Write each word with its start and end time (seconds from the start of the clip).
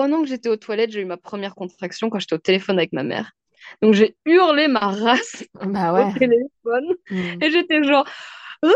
pendant 0.00 0.22
que 0.22 0.28
j'étais 0.28 0.48
aux 0.48 0.56
toilettes, 0.56 0.92
j'ai 0.92 1.02
eu 1.02 1.04
ma 1.04 1.18
première 1.18 1.54
contraction 1.54 2.08
quand 2.08 2.18
j'étais 2.20 2.34
au 2.34 2.38
téléphone 2.38 2.78
avec 2.78 2.94
ma 2.94 3.02
mère. 3.02 3.32
Donc 3.82 3.92
j'ai 3.92 4.16
hurlé 4.24 4.66
ma 4.66 4.78
race 4.80 5.44
Bah 5.52 5.92
au 5.92 6.18
téléphone 6.18 6.94
Mm. 7.10 7.42
et 7.42 7.50
j'étais 7.50 7.82
genre 7.84 8.06
Ah 8.62 8.68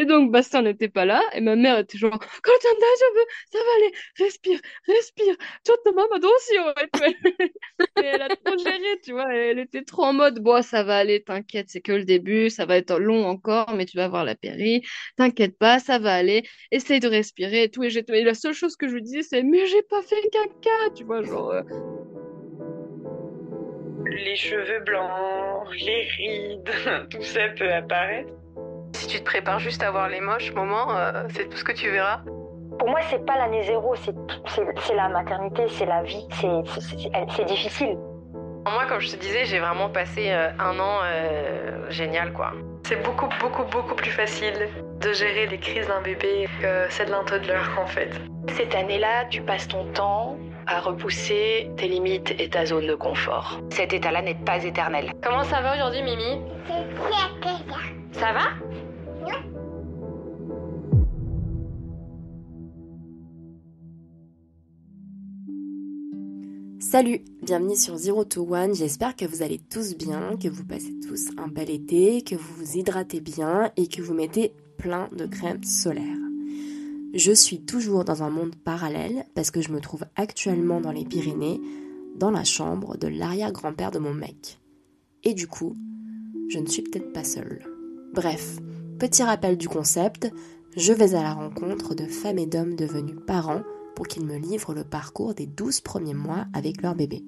et 0.00 0.06
donc 0.06 0.30
Bastien 0.32 0.62
n'était 0.62 0.88
pas 0.88 1.04
là 1.04 1.22
et 1.34 1.40
ma 1.40 1.56
mère 1.56 1.78
était 1.78 1.98
genre 1.98 2.18
Colton 2.18 2.76
daijoubu 2.80 3.20
ça 3.52 3.58
va 3.58 3.72
aller 3.76 3.92
respire 4.18 4.60
respire. 4.86 5.36
Et 7.96 8.00
elle 8.02 8.22
a 8.22 8.28
trop 8.28 8.56
géré 8.58 9.00
tu 9.04 9.12
vois 9.12 9.32
elle 9.34 9.58
était 9.58 9.82
trop 9.82 10.04
en 10.04 10.12
mode 10.14 10.40
bon 10.40 10.62
ça 10.62 10.82
va 10.82 10.96
aller 10.98 11.22
t'inquiète 11.22 11.66
c'est 11.68 11.80
que 11.80 11.92
le 11.92 12.04
début 12.04 12.50
ça 12.50 12.64
va 12.66 12.76
être 12.76 12.98
long 12.98 13.26
encore 13.26 13.72
mais 13.74 13.84
tu 13.84 13.96
vas 13.96 14.08
voir 14.08 14.24
la 14.24 14.34
péri 14.34 14.82
t'inquiète 15.16 15.58
pas 15.58 15.78
ça 15.78 15.98
va 15.98 16.14
aller. 16.14 16.42
Essaye 16.70 17.00
de 17.00 17.08
respirer 17.08 17.64
et 17.64 17.70
tout. 17.70 17.82
Et, 17.84 17.88
et 17.96 18.24
la 18.24 18.34
seule 18.34 18.54
chose 18.54 18.76
que 18.76 18.88
je 18.88 18.94
lui 18.94 19.02
disais 19.02 19.22
c'est 19.22 19.42
mais 19.42 19.66
j'ai 19.66 19.82
pas 19.82 20.02
fait 20.02 20.20
caca 20.32 20.94
tu 20.96 21.04
vois 21.04 21.22
genre 21.22 21.50
euh, 21.52 21.62
Les 24.06 24.36
cheveux 24.36 24.80
blancs, 24.80 25.68
les 25.74 26.02
rides, 26.16 26.70
tout 27.10 27.22
ça 27.22 27.48
peut 27.56 27.72
apparaître. 27.72 28.32
Si 28.92 29.06
tu 29.06 29.18
te 29.18 29.24
prépares 29.24 29.58
juste 29.58 29.82
à 29.82 29.90
voir 29.90 30.08
les 30.08 30.20
moches 30.20 30.52
moments, 30.52 30.96
euh, 30.96 31.24
c'est 31.30 31.48
tout 31.48 31.56
ce 31.56 31.64
que 31.64 31.72
tu 31.72 31.90
verras. 31.90 32.20
Pour 32.78 32.88
moi, 32.88 33.00
c'est 33.10 33.24
pas 33.24 33.36
l'année 33.36 33.62
zéro, 33.62 33.94
c'est 33.96 34.94
la 34.94 35.08
maternité, 35.08 35.68
c'est 35.68 35.86
la 35.86 36.02
vie, 36.02 36.26
c'est 37.28 37.44
difficile. 37.44 37.96
Moi, 38.66 38.84
comme 38.88 39.00
je 39.00 39.10
te 39.10 39.16
disais, 39.16 39.44
j'ai 39.46 39.58
vraiment 39.58 39.88
passé 39.88 40.30
euh, 40.30 40.50
un 40.58 40.78
an 40.78 40.98
euh, 41.02 41.90
génial, 41.90 42.32
quoi. 42.32 42.52
C'est 42.86 43.02
beaucoup, 43.02 43.28
beaucoup, 43.40 43.64
beaucoup 43.64 43.94
plus 43.94 44.10
facile 44.10 44.68
de 45.00 45.12
gérer 45.12 45.46
les 45.46 45.58
crises 45.58 45.86
d'un 45.86 46.00
bébé 46.02 46.48
que 46.60 46.86
celle 46.90 47.10
d'un 47.10 47.24
toddler 47.24 47.60
en 47.80 47.86
fait. 47.86 48.10
Cette 48.48 48.74
année-là, 48.74 49.26
tu 49.30 49.42
passes 49.42 49.68
ton 49.68 49.84
temps 49.92 50.36
à 50.66 50.80
repousser 50.80 51.70
tes 51.76 51.88
limites 51.88 52.34
et 52.38 52.48
ta 52.48 52.66
zone 52.66 52.86
de 52.86 52.94
confort. 52.94 53.60
Cet 53.70 53.92
état-là 53.92 54.22
n'est 54.22 54.34
pas 54.34 54.62
éternel. 54.64 55.12
Comment 55.22 55.44
ça 55.44 55.60
va 55.60 55.74
aujourd'hui, 55.74 56.02
Mimi? 56.02 56.40
Ça 58.12 58.32
va? 58.32 58.40
Salut, 66.90 67.20
bienvenue 67.40 67.76
sur 67.76 67.96
Zero 67.96 68.24
to 68.24 68.44
One, 68.52 68.74
j'espère 68.74 69.14
que 69.14 69.24
vous 69.24 69.42
allez 69.42 69.60
tous 69.60 69.94
bien, 69.94 70.36
que 70.36 70.48
vous 70.48 70.64
passez 70.64 70.92
tous 71.06 71.28
un 71.38 71.46
bel 71.46 71.70
été, 71.70 72.22
que 72.22 72.34
vous 72.34 72.52
vous 72.56 72.78
hydratez 72.78 73.20
bien 73.20 73.70
et 73.76 73.86
que 73.86 74.02
vous 74.02 74.12
mettez 74.12 74.52
plein 74.76 75.08
de 75.16 75.24
crème 75.24 75.62
solaire. 75.62 76.18
Je 77.14 77.30
suis 77.30 77.60
toujours 77.60 78.04
dans 78.04 78.24
un 78.24 78.30
monde 78.30 78.56
parallèle 78.56 79.24
parce 79.36 79.52
que 79.52 79.60
je 79.60 79.70
me 79.70 79.78
trouve 79.78 80.02
actuellement 80.16 80.80
dans 80.80 80.90
les 80.90 81.04
Pyrénées, 81.04 81.60
dans 82.16 82.32
la 82.32 82.42
chambre 82.42 82.96
de 82.96 83.06
l'arrière-grand-père 83.06 83.92
de 83.92 84.00
mon 84.00 84.12
mec. 84.12 84.58
Et 85.22 85.32
du 85.32 85.46
coup, 85.46 85.76
je 86.48 86.58
ne 86.58 86.66
suis 86.66 86.82
peut-être 86.82 87.12
pas 87.12 87.22
seule. 87.22 87.64
Bref, 88.12 88.58
petit 88.98 89.22
rappel 89.22 89.56
du 89.56 89.68
concept, 89.68 90.28
je 90.76 90.92
vais 90.92 91.14
à 91.14 91.22
la 91.22 91.34
rencontre 91.34 91.94
de 91.94 92.06
femmes 92.06 92.40
et 92.40 92.46
d'hommes 92.46 92.74
devenus 92.74 93.14
parents 93.28 93.62
pour 94.00 94.08
qu'ils 94.08 94.24
me 94.24 94.38
livrent 94.38 94.72
le 94.72 94.82
parcours 94.82 95.34
des 95.34 95.44
12 95.44 95.82
premiers 95.82 96.14
mois 96.14 96.46
avec 96.54 96.80
leur 96.80 96.94
bébé. 96.94 97.22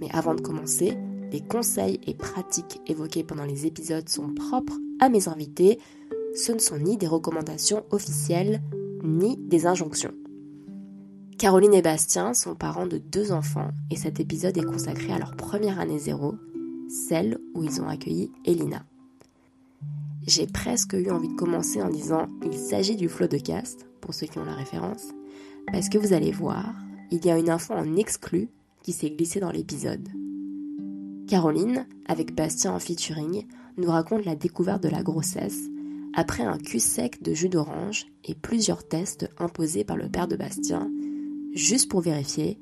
Mais 0.00 0.08
avant 0.14 0.34
de 0.34 0.40
commencer, 0.40 0.96
les 1.30 1.42
conseils 1.42 2.00
et 2.06 2.14
pratiques 2.14 2.80
évoqués 2.86 3.22
pendant 3.22 3.44
les 3.44 3.66
épisodes 3.66 4.08
sont 4.08 4.32
propres 4.32 4.78
à 4.98 5.10
mes 5.10 5.28
invités. 5.28 5.78
Ce 6.34 6.52
ne 6.52 6.58
sont 6.58 6.78
ni 6.78 6.96
des 6.96 7.06
recommandations 7.06 7.84
officielles, 7.90 8.62
ni 9.04 9.36
des 9.36 9.66
injonctions. 9.66 10.14
Caroline 11.36 11.74
et 11.74 11.82
Bastien 11.82 12.32
sont 12.32 12.54
parents 12.54 12.86
de 12.86 12.96
deux 12.96 13.30
enfants 13.30 13.68
et 13.90 13.96
cet 13.96 14.18
épisode 14.18 14.56
est 14.56 14.64
consacré 14.64 15.12
à 15.12 15.18
leur 15.18 15.36
première 15.36 15.78
année 15.78 15.98
zéro, 15.98 16.36
celle 16.88 17.36
où 17.54 17.62
ils 17.62 17.82
ont 17.82 17.88
accueilli 17.88 18.32
Elina. 18.46 18.86
J'ai 20.26 20.46
presque 20.46 20.94
eu 20.94 21.10
envie 21.10 21.28
de 21.28 21.36
commencer 21.36 21.82
en 21.82 21.90
disant 21.90 22.30
il 22.42 22.54
s'agit 22.54 22.96
du 22.96 23.10
flot 23.10 23.26
de 23.26 23.36
cast, 23.36 23.86
pour 24.00 24.14
ceux 24.14 24.28
qui 24.28 24.38
ont 24.38 24.46
la 24.46 24.54
référence, 24.54 25.08
parce 25.72 25.88
que 25.88 25.98
vous 25.98 26.12
allez 26.12 26.32
voir, 26.32 26.74
il 27.10 27.24
y 27.24 27.30
a 27.30 27.38
une 27.38 27.50
info 27.50 27.74
en 27.74 27.96
exclu 27.96 28.48
qui 28.82 28.92
s'est 28.92 29.10
glissée 29.10 29.40
dans 29.40 29.50
l'épisode. 29.50 30.08
Caroline, 31.28 31.86
avec 32.06 32.34
Bastien 32.34 32.72
en 32.72 32.78
featuring, 32.78 33.46
nous 33.76 33.90
raconte 33.90 34.24
la 34.24 34.36
découverte 34.36 34.82
de 34.82 34.88
la 34.88 35.02
grossesse 35.02 35.64
après 36.14 36.44
un 36.44 36.56
cul 36.56 36.78
sec 36.78 37.22
de 37.22 37.34
jus 37.34 37.50
d'orange 37.50 38.06
et 38.24 38.34
plusieurs 38.34 38.88
tests 38.88 39.28
imposés 39.38 39.84
par 39.84 39.96
le 39.96 40.08
père 40.08 40.28
de 40.28 40.36
Bastien, 40.36 40.90
juste 41.52 41.90
pour 41.90 42.00
vérifier, 42.00 42.58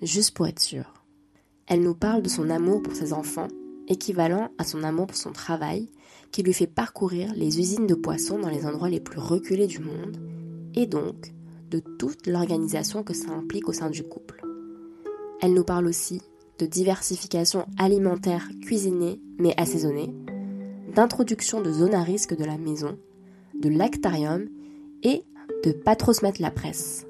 juste 0.00 0.30
pour 0.30 0.46
être 0.46 0.60
sûr. 0.60 0.94
Elle 1.66 1.82
nous 1.82 1.94
parle 1.94 2.22
de 2.22 2.28
son 2.28 2.48
amour 2.50 2.82
pour 2.82 2.94
ses 2.94 3.12
enfants, 3.12 3.48
équivalent 3.88 4.48
à 4.56 4.64
son 4.64 4.82
amour 4.84 5.08
pour 5.08 5.16
son 5.16 5.32
travail, 5.32 5.90
qui 6.30 6.42
lui 6.42 6.54
fait 6.54 6.66
parcourir 6.66 7.32
les 7.34 7.58
usines 7.58 7.86
de 7.86 7.94
poissons 7.94 8.38
dans 8.38 8.48
les 8.48 8.64
endroits 8.64 8.88
les 8.88 9.00
plus 9.00 9.20
reculés 9.20 9.66
du 9.66 9.80
monde, 9.80 10.16
et 10.74 10.86
donc 10.86 11.33
de 11.74 11.80
toute 11.98 12.28
l'organisation 12.28 13.02
que 13.02 13.14
ça 13.14 13.32
implique 13.32 13.68
au 13.68 13.72
sein 13.72 13.90
du 13.90 14.04
couple. 14.04 14.42
Elle 15.40 15.54
nous 15.54 15.64
parle 15.64 15.88
aussi 15.88 16.22
de 16.60 16.66
diversification 16.66 17.66
alimentaire 17.78 18.48
cuisinée 18.62 19.20
mais 19.38 19.54
assaisonnée, 19.56 20.14
d'introduction 20.94 21.60
de 21.60 21.72
zones 21.72 21.94
à 21.94 22.04
risque 22.04 22.36
de 22.36 22.44
la 22.44 22.58
maison, 22.58 22.96
de 23.60 23.68
lactarium 23.68 24.46
et 25.02 25.24
de 25.64 25.72
pas 25.72 25.96
trop 25.96 26.12
se 26.12 26.24
mettre 26.24 26.40
la 26.40 26.52
presse. 26.52 27.06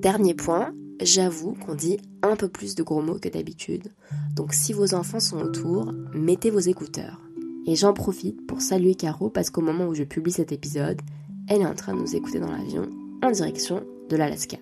Dernier 0.00 0.34
point, 0.34 0.72
j'avoue 1.02 1.54
qu'on 1.54 1.74
dit 1.74 1.98
un 2.22 2.36
peu 2.36 2.48
plus 2.48 2.76
de 2.76 2.84
gros 2.84 3.02
mots 3.02 3.18
que 3.18 3.28
d'habitude, 3.28 3.88
donc 4.36 4.54
si 4.54 4.72
vos 4.72 4.94
enfants 4.94 5.18
sont 5.18 5.40
autour, 5.40 5.92
mettez 6.14 6.50
vos 6.50 6.60
écouteurs. 6.60 7.20
Et 7.66 7.74
j'en 7.74 7.92
profite 7.92 8.46
pour 8.46 8.60
saluer 8.60 8.94
Caro 8.94 9.28
parce 9.28 9.50
qu'au 9.50 9.60
moment 9.60 9.88
où 9.88 9.94
je 9.94 10.04
publie 10.04 10.30
cet 10.30 10.52
épisode, 10.52 11.00
elle 11.48 11.62
est 11.62 11.66
en 11.66 11.74
train 11.74 11.94
de 11.94 12.00
nous 12.00 12.14
écouter 12.14 12.38
dans 12.38 12.52
l'avion 12.52 12.88
en 13.22 13.30
direction 13.30 13.84
de 14.08 14.16
l'Alaska. 14.16 14.58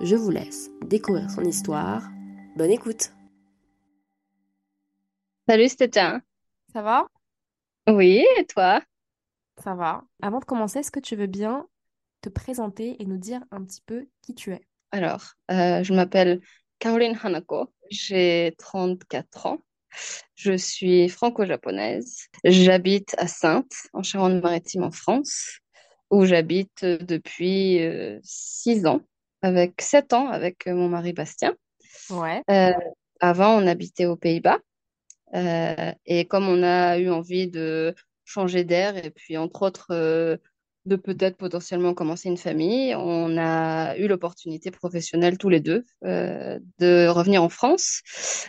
Je 0.00 0.16
vous 0.16 0.30
laisse 0.30 0.70
découvrir 0.86 1.30
son 1.30 1.42
histoire. 1.42 2.08
Bonne 2.56 2.70
écoute 2.70 3.12
Salut 5.48 5.68
Stéphane. 5.68 6.22
Ça 6.72 6.82
va? 6.82 7.06
Oui, 7.88 8.24
et 8.38 8.46
toi? 8.46 8.82
Ça 9.62 9.74
va. 9.74 10.02
Avant 10.22 10.40
de 10.40 10.44
commencer, 10.44 10.80
est-ce 10.80 10.90
que 10.90 11.00
tu 11.00 11.16
veux 11.16 11.26
bien 11.26 11.66
te 12.22 12.28
présenter 12.28 13.00
et 13.00 13.06
nous 13.06 13.18
dire 13.18 13.40
un 13.50 13.62
petit 13.64 13.82
peu 13.86 14.06
qui 14.22 14.34
tu 14.34 14.52
es? 14.52 14.60
Alors, 14.90 15.34
euh, 15.50 15.82
je 15.82 15.94
m'appelle 15.94 16.40
Caroline 16.78 17.18
Hanako, 17.22 17.72
j'ai 17.90 18.54
34 18.58 19.46
ans, 19.46 19.58
je 20.34 20.56
suis 20.56 21.08
franco-japonaise, 21.08 22.28
j'habite 22.44 23.14
à 23.18 23.26
Saintes, 23.26 23.88
en 23.92 24.02
Charente-Maritime, 24.02 24.84
en 24.84 24.90
France, 24.90 25.60
où 26.10 26.24
j'habite 26.24 26.82
euh, 26.84 26.98
depuis 26.98 27.80
6 28.22 28.86
ans, 28.86 29.00
avec 29.42 29.80
7 29.80 30.12
ans 30.12 30.28
avec 30.28 30.66
euh, 30.66 30.74
mon 30.74 30.88
mari 30.88 31.12
Bastien. 31.12 31.54
Ouais. 32.10 32.42
Euh, 32.50 32.72
avant, 33.20 33.56
on 33.62 33.66
habitait 33.66 34.06
aux 34.06 34.16
Pays-Bas, 34.16 34.58
euh, 35.34 35.92
et 36.04 36.24
comme 36.26 36.48
on 36.48 36.62
a 36.62 36.98
eu 36.98 37.10
envie 37.10 37.48
de 37.48 37.94
changer 38.24 38.64
d'air, 38.64 38.96
et 38.96 39.10
puis 39.10 39.36
entre 39.36 39.62
autres 39.62 39.88
euh, 39.90 40.36
de 40.86 40.96
peut-être 40.96 41.36
potentiellement 41.36 41.94
commencer 41.94 42.28
une 42.28 42.36
famille, 42.36 42.94
on 42.94 43.36
a 43.36 43.96
eu 43.96 44.06
l'opportunité 44.06 44.70
professionnelle 44.70 45.36
tous 45.36 45.48
les 45.48 45.60
deux 45.60 45.84
euh, 46.04 46.58
de 46.78 47.08
revenir 47.08 47.42
en 47.42 47.48
France. 47.48 48.02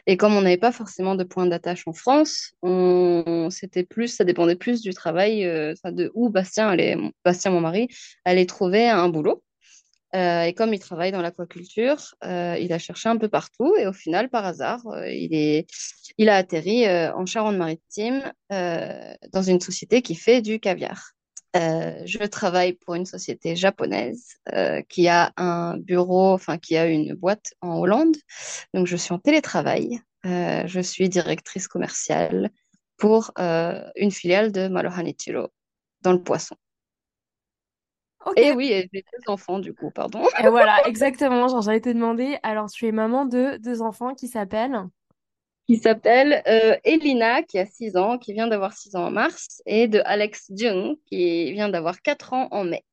Et 0.06 0.18
comme 0.18 0.36
on 0.36 0.42
n'avait 0.42 0.58
pas 0.58 0.72
forcément 0.72 1.16
de 1.16 1.24
point 1.24 1.48
d'attache 1.48 1.84
en 1.88 1.94
France, 1.94 2.54
on, 2.62 3.50
c'était 3.50 3.84
plus, 3.84 4.08
ça 4.08 4.24
dépendait 4.24 4.56
plus 4.56 4.82
du 4.82 4.94
travail, 4.94 5.46
euh, 5.46 5.74
de 5.86 6.12
où 6.14 6.30
Bastien 6.30 6.76
Bastien, 7.26 7.52
mon 7.52 7.62
mari, 7.62 7.88
allait 8.24 8.46
trouver 8.46 8.88
un 8.88 9.10
boulot. 9.10 9.44
Euh, 10.16 10.44
et 10.44 10.54
comme 10.54 10.74
il 10.74 10.80
travaille 10.80 11.12
dans 11.12 11.22
l'aquaculture, 11.22 12.16
il 12.24 12.72
a 12.72 12.80
cherché 12.80 13.10
un 13.10 13.18
peu 13.18 13.28
partout 13.28 13.76
et 13.78 13.88
au 13.88 13.94
final, 13.94 14.30
par 14.30 14.46
hasard, 14.46 14.82
il 15.08 15.34
est, 15.34 15.68
il 16.18 16.30
a 16.30 16.36
atterri 16.36 16.88
en 16.88 17.26
Charente-Maritime 17.26 18.32
dans 18.50 19.42
une 19.42 19.60
société 19.60 20.02
qui 20.02 20.16
fait 20.16 20.42
du 20.42 20.60
caviar. 20.60 21.17
Euh, 21.58 22.02
je 22.06 22.24
travaille 22.26 22.74
pour 22.74 22.96
une 22.96 23.06
société 23.06 23.56
japonaise 23.56 24.36
euh, 24.54 24.82
qui 24.90 25.08
a 25.08 25.34
un 25.38 25.78
bureau, 25.78 26.34
enfin 26.34 26.58
qui 26.58 26.78
a 26.78 26.86
une 26.86 27.14
boîte 27.16 27.54
en 27.62 27.80
Hollande. 27.80 28.16
Donc 28.74 28.88
je 28.88 28.96
suis 28.96 29.14
en 29.14 29.20
télétravail. 29.20 30.00
Euh, 30.26 30.64
je 30.68 30.80
suis 30.80 31.10
directrice 31.10 31.68
commerciale 31.68 32.50
pour 32.98 33.32
une 33.38 34.12
filiale 34.12 34.52
de 34.52 34.68
Malohanichiro 34.68 35.50
dans 36.02 36.12
le 36.14 36.24
poisson. 36.24 36.56
Ok. 38.26 38.34
Et 38.38 38.52
oui, 38.52 38.70
j'ai 38.70 38.90
deux 38.92 39.32
enfants 39.32 39.60
du 39.60 39.74
coup, 39.74 39.92
pardon. 39.92 40.24
Et 40.44 40.50
voilà, 40.50 40.86
exactement. 40.88 41.62
J'allais 41.62 41.80
te 41.80 41.90
demander. 41.90 42.40
Alors, 42.42 42.70
tu 42.70 42.88
es 42.88 42.92
maman 42.92 43.26
de 43.26 43.58
deux 43.58 43.82
enfants 43.84 44.16
qui 44.16 44.28
s'appellent. 44.28 44.84
Qui 45.68 45.76
s'appelle 45.78 46.42
euh, 46.48 46.78
Elina, 46.86 47.44
qui 47.44 47.60
a 47.60 47.66
6 47.66 47.98
ans, 47.98 48.18
qui 48.18 48.32
vient 48.32 48.48
d'avoir 48.48 48.74
6 48.74 48.96
ans 48.96 49.08
en 49.08 49.12
mars, 49.12 49.62
et 49.66 49.88
de 49.90 50.02
Alex 50.06 50.50
Jung, 50.56 50.96
qui 51.08 51.52
vient 51.52 51.68
d'avoir 51.68 52.02
4 52.02 52.34
ans 52.34 52.48
en 52.52 52.64
mai. 52.64 52.84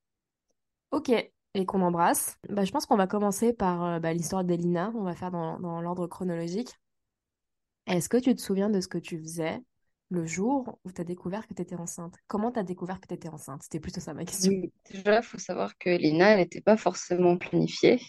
Ok. 0.90 1.10
et 1.10 1.66
qu'on 1.66 1.82
embrasse. 1.82 2.36
Bah, 2.48 2.64
je 2.64 2.72
pense 2.72 2.86
qu'on 2.86 2.96
va 2.96 3.06
commencer 3.06 3.52
par 3.52 3.84
euh, 3.84 3.98
bah, 4.00 4.12
l'histoire 4.12 4.42
d'Elina. 4.42 4.92
On 4.96 5.04
va 5.04 5.14
faire 5.14 5.30
dans, 5.30 5.60
dans 5.60 5.80
l'ordre 5.80 6.08
chronologique. 6.08 6.70
Est-ce 7.86 8.08
que 8.08 8.16
tu 8.16 8.34
te 8.34 8.40
souviens 8.40 8.70
de 8.70 8.80
ce 8.80 8.88
que 8.88 8.98
tu 8.98 9.20
faisais 9.20 9.60
le 10.10 10.26
jour 10.26 10.78
où 10.84 10.90
tu 10.90 11.00
as 11.00 11.04
découvert 11.04 11.46
que 11.46 11.54
tu 11.54 11.62
étais 11.62 11.76
enceinte? 11.76 12.16
Comment 12.26 12.50
tu 12.50 12.58
as 12.58 12.64
découvert 12.64 13.00
que 13.00 13.06
tu 13.06 13.14
étais 13.14 13.28
enceinte? 13.28 13.62
C'était 13.62 13.80
plutôt 13.80 14.00
ça 14.00 14.14
ma 14.14 14.24
question. 14.24 14.50
Oui, 14.50 14.72
déjà, 14.90 15.18
il 15.18 15.22
faut 15.22 15.38
savoir 15.38 15.76
que 15.78 15.90
Lina, 15.90 16.36
n'était 16.36 16.60
pas 16.60 16.76
forcément 16.76 17.36
planifiée. 17.36 18.00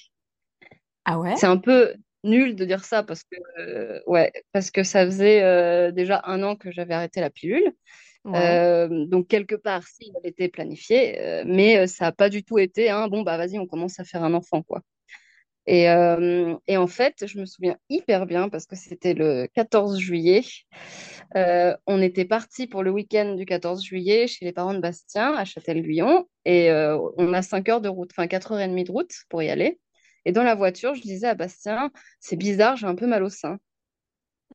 Ah 1.04 1.20
ouais? 1.20 1.36
C'est 1.36 1.46
un 1.46 1.58
peu 1.58 1.94
nul 2.26 2.56
de 2.56 2.66
dire 2.66 2.84
ça 2.84 3.04
parce 3.04 3.24
que, 3.24 3.38
euh, 3.60 4.02
ouais, 4.08 4.32
parce 4.52 4.72
que 4.72 4.84
ça 4.84 5.06
faisait 5.06 5.44
euh, 5.44 5.92
déjà 5.92 6.22
un 6.26 6.44
an 6.44 6.56
que 6.56 6.72
j'avais 6.72 6.94
arrêté 6.94 7.22
la 7.22 7.30
pilule. 7.30 7.72
Ouais. 8.26 8.34
Euh, 8.36 9.06
donc, 9.06 9.28
quelque 9.28 9.56
part, 9.56 9.88
si, 9.88 10.12
elle 10.16 10.30
était 10.30 10.50
planifiée, 10.50 11.44
mais 11.46 11.88
ça 11.88 12.06
n'a 12.06 12.12
pas 12.12 12.30
du 12.30 12.44
tout 12.44 12.58
été 12.58 12.90
un 12.90 13.08
bon, 13.08 13.22
bah 13.22 13.38
vas-y, 13.38 13.60
on 13.60 13.68
commence 13.68 14.00
à 14.00 14.04
faire 14.04 14.24
un 14.24 14.34
enfant, 14.34 14.64
quoi. 14.64 14.82
Et, 15.68 15.86
et 16.68 16.78
en 16.78 16.88
fait, 16.88 17.26
je 17.26 17.40
me 17.40 17.46
souviens 17.46 17.76
hyper 17.90 18.28
bien 18.28 18.50
parce 18.50 18.68
que 18.68 18.76
c'était 18.76 19.16
le 19.16 19.48
14 19.54 19.98
juillet. 19.98 20.44
On 21.36 22.02
était 22.02 22.26
parti 22.26 22.68
pour 22.68 22.84
le 22.84 22.92
week-end 22.92 23.36
du 23.36 23.46
14 23.46 23.84
juillet 23.84 24.28
chez 24.28 24.46
les 24.46 24.52
parents 24.52 24.74
de 24.74 24.80
Bastien 24.80 25.34
à 25.34 25.46
Châtel-Guyon 25.46 26.28
et 26.46 26.72
on 26.72 27.34
a 27.34 27.42
5 27.44 27.70
heures 27.70 27.82
de 27.82 27.90
route, 27.90 28.12
enfin 28.12 28.28
4h30 28.28 28.86
de 28.86 28.92
route 28.92 29.12
pour 29.30 29.44
y 29.44 29.50
aller. 29.50 29.80
Et 30.26 30.32
dans 30.32 30.44
la 30.44 30.56
voiture, 30.56 30.96
je 30.96 31.02
disais 31.02 31.28
à 31.28 31.36
Bastien, 31.36 31.92
c'est 32.20 32.36
bizarre, 32.36 32.76
j'ai 32.76 32.88
un 32.88 32.96
peu 32.96 33.08
mal 33.08 33.24
au 33.24 33.30
sein. 33.30 33.58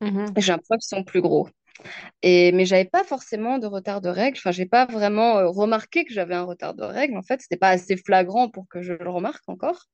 Mhm. 0.01 0.33
J'ai 0.37 0.51
l'impression 0.51 0.75
qu'ils 0.75 0.97
sont 0.97 1.03
plus 1.03 1.21
gros. 1.21 1.49
Et, 2.21 2.51
mais 2.51 2.65
j'avais 2.65 2.85
pas 2.85 3.03
forcément 3.03 3.57
de 3.57 3.67
retard 3.67 4.01
de 4.01 4.09
règles. 4.09 4.37
Enfin, 4.37 4.51
j'ai 4.51 4.65
pas 4.65 4.85
vraiment 4.85 5.37
euh, 5.37 5.47
remarqué 5.47 6.05
que 6.05 6.13
j'avais 6.13 6.35
un 6.35 6.43
retard 6.43 6.73
de 6.73 6.83
règles. 6.83 7.17
En 7.17 7.23
fait, 7.23 7.41
c'était 7.41 7.57
pas 7.57 7.69
assez 7.69 7.97
flagrant 7.97 8.49
pour 8.49 8.67
que 8.67 8.81
je 8.81 8.93
le 8.93 9.09
remarque 9.09 9.43
encore. 9.47 9.87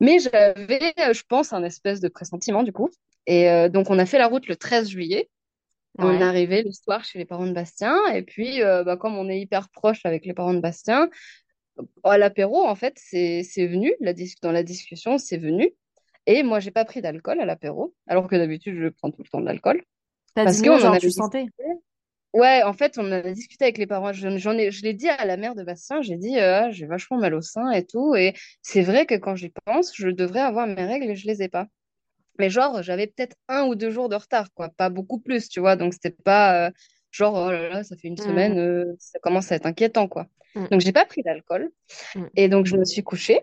Mais 0.00 0.18
j'avais, 0.18 0.92
euh, 1.00 1.12
je 1.12 1.22
pense, 1.28 1.52
un 1.52 1.64
espèce 1.64 2.00
de 2.00 2.08
pressentiment 2.08 2.62
du 2.62 2.72
coup. 2.72 2.90
Et 3.26 3.50
euh, 3.50 3.68
donc, 3.68 3.90
on 3.90 3.98
a 3.98 4.06
fait 4.06 4.18
la 4.18 4.28
route 4.28 4.46
le 4.46 4.56
13 4.56 4.88
juillet. 4.88 5.28
On 5.98 6.12
est 6.12 6.22
arrivé 6.22 6.62
le 6.62 6.72
soir 6.72 7.04
chez 7.04 7.18
les 7.18 7.24
parents 7.24 7.46
de 7.46 7.52
Bastien. 7.52 7.96
Et 8.12 8.22
puis, 8.22 8.62
euh, 8.62 8.84
bah, 8.84 8.98
comme 8.98 9.16
on 9.16 9.30
est 9.30 9.40
hyper 9.40 9.70
proche 9.70 10.04
avec 10.04 10.26
les 10.26 10.34
parents 10.34 10.52
de 10.52 10.60
Bastien, 10.60 11.08
à 12.04 12.18
l'apéro, 12.18 12.64
en 12.66 12.74
fait, 12.74 12.94
c'est 12.98 13.42
c'est 13.44 13.66
venu. 13.66 13.92
La 14.00 14.12
dans 14.42 14.52
la 14.52 14.62
discussion, 14.62 15.18
c'est 15.18 15.38
venu. 15.38 15.70
Et 16.26 16.42
moi, 16.42 16.60
j'ai 16.60 16.70
pas 16.72 16.84
pris 16.84 17.02
d'alcool 17.02 17.40
à 17.40 17.46
l'apéro, 17.46 17.94
alors 18.08 18.28
que 18.28 18.36
d'habitude, 18.36 18.76
je 18.80 18.88
prends 18.88 19.10
tout 19.10 19.22
le 19.22 19.28
temps 19.28 19.40
de 19.40 19.46
l'alcool. 19.46 19.82
Parce 20.42 20.60
en 20.68 20.78
genre, 20.78 20.96
tu 20.98 21.10
sentais? 21.10 21.46
Ouais, 22.32 22.62
en 22.64 22.74
fait, 22.74 22.98
on 22.98 23.10
a 23.12 23.22
discuté 23.32 23.64
avec 23.64 23.78
les 23.78 23.86
parents. 23.86 24.12
Je- 24.12 24.36
J'en 24.36 24.52
ai, 24.58 24.70
je 24.70 24.82
l'ai 24.82 24.92
dit 24.92 25.08
à 25.08 25.24
la 25.24 25.36
mère 25.38 25.54
de 25.54 25.62
Bastien, 25.64 26.02
j'ai 26.02 26.16
dit, 26.16 26.38
euh, 26.38 26.70
j'ai 26.70 26.84
vachement 26.86 27.16
mal 27.18 27.32
au 27.34 27.40
sein 27.40 27.70
et 27.70 27.84
tout. 27.86 28.14
Et 28.14 28.34
c'est 28.62 28.82
vrai 28.82 29.06
que 29.06 29.14
quand 29.14 29.36
j'y 29.36 29.48
pense, 29.64 29.92
je 29.96 30.08
devrais 30.08 30.40
avoir 30.40 30.66
mes 30.66 30.84
règles 30.84 31.06
et 31.10 31.16
je 31.16 31.26
les 31.26 31.42
ai 31.42 31.48
pas. 31.48 31.66
Mais 32.38 32.50
genre, 32.50 32.82
j'avais 32.82 33.06
peut-être 33.08 33.36
un 33.48 33.66
ou 33.66 33.74
deux 33.76 33.90
jours 33.90 34.08
de 34.08 34.16
retard, 34.16 34.52
quoi. 34.54 34.70
Pas 34.70 34.90
beaucoup 34.90 35.20
plus, 35.20 35.48
tu 35.48 35.60
vois. 35.60 35.76
Donc, 35.76 35.94
c'était 35.94 36.10
pas 36.12 36.68
euh, 36.68 36.70
genre, 37.12 37.34
oh 37.48 37.50
là 37.52 37.68
là, 37.70 37.84
ça 37.84 37.96
fait 37.96 38.08
une 38.08 38.18
Mhm. 38.18 38.18
semaine, 38.18 38.58
euh, 38.58 38.94
ça 39.00 39.18
commence 39.20 39.52
à 39.52 39.56
être 39.56 39.66
inquiétant, 39.66 40.08
quoi. 40.08 40.28
Mhm. 40.56 40.68
Donc, 40.70 40.80
j'ai 40.80 40.92
pas 40.92 41.04
pris 41.06 41.22
d'alcool. 41.22 41.70
Mhm. 42.14 42.30
Et 42.36 42.48
donc, 42.48 42.66
je 42.66 42.76
me 42.76 42.84
suis 42.84 43.02
couchée. 43.02 43.40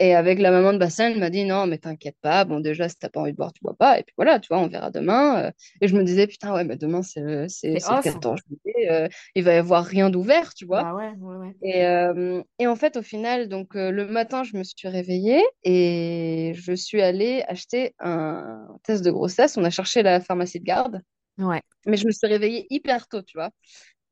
Et 0.00 0.14
avec 0.14 0.38
la 0.38 0.52
maman 0.52 0.72
de 0.72 0.78
Bastien, 0.78 1.10
elle 1.10 1.18
m'a 1.18 1.30
dit 1.30 1.44
non, 1.44 1.66
mais 1.66 1.78
t'inquiète 1.78 2.16
pas. 2.22 2.44
Bon, 2.44 2.60
déjà, 2.60 2.88
si 2.88 2.96
t'as 2.96 3.08
pas 3.08 3.20
envie 3.20 3.32
de 3.32 3.36
boire, 3.36 3.52
tu 3.52 3.60
bois 3.62 3.76
pas. 3.76 3.98
Et 3.98 4.04
puis 4.04 4.14
voilà, 4.16 4.38
tu 4.40 4.48
vois, 4.48 4.58
on 4.60 4.68
verra 4.68 4.90
demain. 4.90 5.46
Euh, 5.46 5.50
Et 5.80 5.88
je 5.88 5.96
me 5.96 6.04
disais, 6.04 6.26
putain, 6.28 6.54
ouais, 6.54 6.64
mais 6.64 6.76
demain, 6.76 7.02
c'est 7.02 7.20
le, 7.20 7.48
c'est 7.48 7.70
le 7.70 7.76
off? 7.76 8.04
14 8.04 8.40
juillet. 8.48 8.90
euh, 8.90 9.08
il 9.34 9.44
va 9.44 9.54
y 9.54 9.56
avoir 9.56 9.84
rien 9.84 10.10
d'ouvert, 10.10 10.54
tu 10.54 10.66
vois. 10.66 10.82
Bah 10.84 10.94
ouais, 10.94 11.12
ouais, 11.18 11.36
ouais. 11.36 11.56
Et, 11.62 11.84
euh, 11.84 12.42
et 12.60 12.68
en 12.68 12.76
fait, 12.76 12.96
au 12.96 13.02
final, 13.02 13.48
donc 13.48 13.74
euh, 13.74 13.90
le 13.90 14.06
matin, 14.06 14.44
je 14.44 14.56
me 14.56 14.62
suis 14.62 14.86
réveillée 14.88 15.42
et 15.64 16.52
je 16.54 16.72
suis 16.74 17.02
allée 17.02 17.42
acheter 17.48 17.94
un 17.98 18.68
test 18.84 19.04
de 19.04 19.10
grossesse. 19.10 19.56
On 19.56 19.64
a 19.64 19.70
cherché 19.70 20.02
la 20.04 20.20
pharmacie 20.20 20.60
de 20.60 20.64
garde, 20.64 21.02
Ouais. 21.38 21.62
mais 21.86 21.96
je 21.96 22.06
me 22.06 22.12
suis 22.12 22.26
réveillée 22.28 22.66
hyper 22.70 23.08
tôt, 23.08 23.22
tu 23.22 23.36
vois. 23.36 23.50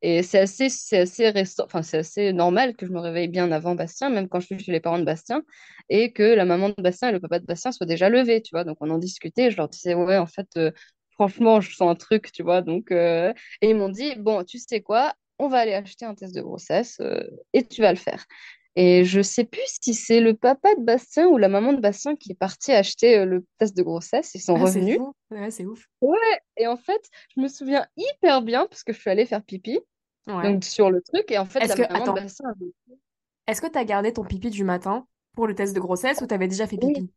Et 0.02 0.22
c'est 0.22 0.38
assez, 0.40 0.69
c'est 0.69 0.98
assez 0.98 1.44
enfin, 1.64 1.82
c'est 1.82 1.98
assez 1.98 2.32
normal 2.32 2.76
que 2.76 2.87
je 2.87 2.93
me 2.93 3.00
réveille 3.00 3.28
bien 3.28 3.50
avant 3.52 3.75
Bastien, 3.75 4.10
même 4.10 4.28
quand 4.28 4.40
je 4.40 4.46
suis 4.46 4.58
chez 4.58 4.72
les 4.72 4.81
parents 4.81 4.98
de 4.98 5.04
Bastien, 5.04 5.43
et 5.88 6.12
que 6.12 6.22
la 6.22 6.44
maman 6.44 6.69
de 6.70 6.75
Bastien 6.82 7.08
et 7.08 7.12
le 7.12 7.20
papa 7.20 7.38
de 7.40 7.46
Bastien 7.46 7.72
soient 7.72 7.87
déjà 7.87 8.08
levés, 8.10 8.43
tu 8.43 8.50
vois. 8.52 8.64
Donc, 8.64 8.76
on 8.81 8.90
en 8.90 8.98
discutait, 8.98 9.50
je 9.50 9.56
leur 9.56 9.69
disais, 9.69 9.94
ouais, 9.94 10.19
en 10.19 10.26
fait, 10.26 10.48
euh, 10.56 10.70
franchement, 11.12 11.60
je 11.60 11.75
sens 11.75 11.90
un 11.90 11.94
truc, 11.94 12.31
tu 12.32 12.43
vois. 12.43 12.62
Donc, 12.62 12.90
euh, 12.93 13.32
et 13.62 13.70
ils 13.70 13.76
m'ont 13.76 13.88
dit, 13.88 14.14
bon, 14.16 14.44
tu 14.44 14.58
sais 14.58 14.82
quoi, 14.82 15.14
on 15.38 15.48
va 15.48 15.58
aller 15.58 15.75
acheter 15.75 16.04
un 16.04 16.14
test 16.14 16.34
de 16.34 16.40
grossesse, 16.42 16.99
euh, 17.00 17.20
et 17.52 17.66
tu 17.66 17.81
vas 17.82 17.92
le 17.92 17.99
faire. 17.99 18.25
Et 18.76 19.05
je 19.05 19.23
sais 19.23 19.44
plus 19.44 19.62
si 19.82 19.94
c'est 19.94 20.20
le 20.20 20.34
papa 20.34 20.75
de 20.75 20.82
Bastien 20.82 21.26
ou 21.28 21.38
la 21.38 21.49
maman 21.49 21.73
de 21.73 21.81
Bastien 21.81 22.14
qui 22.17 22.32
est 22.32 22.34
parti 22.34 22.73
acheter 22.73 23.19
euh, 23.19 23.25
le 23.25 23.46
test 23.58 23.76
de 23.76 23.82
grossesse. 23.82 24.34
Ils 24.34 24.40
sont 24.40 24.55
Ah, 24.55 24.67
c'est 24.67 24.81
revenus. 24.81 24.99
fou. 24.99 25.14
Ouais, 25.31 25.50
c'est 25.50 25.64
ouf. 25.64 25.87
Ouais, 26.02 26.19
et 26.58 26.67
en 26.67 26.76
fait, 26.76 27.00
je 27.34 27.40
me 27.40 27.49
souviens 27.49 27.87
hyper 27.96 28.43
bien 28.43 28.67
parce 28.67 28.84
que 28.84 28.93
je 28.93 29.00
suis 29.00 29.11
allée 29.11 29.26
faire 29.26 29.43
pipi 29.43 29.81
Ouais. 30.26 30.52
donc 30.52 30.64
sur 30.64 30.90
le 30.90 31.00
truc 31.02 31.31
et 31.31 31.38
en 31.38 31.46
fait 31.46 31.61
Est-ce 31.61 31.76
la 31.81 31.88
que, 31.88 31.93
maman 31.93 32.06
de 32.06 32.12
attends, 32.12 32.14
Bastien 32.20 32.49
avait- 32.50 32.73
est-ce 33.46 33.61
que 33.61 33.67
t'as 33.67 33.84
gardé 33.84 34.12
ton 34.12 34.25
pipi 34.25 34.50
du 34.50 34.64
matin 34.64 35.06
pour 35.34 35.46
le 35.46 35.55
test 35.55 35.75
de 35.75 35.81
grossesse 35.81 36.20
ou 36.20 36.26
t'avais 36.26 36.49
déjà 36.49 36.67
fait 36.67 36.76
oui 36.76 36.93
pipi? 36.94 37.11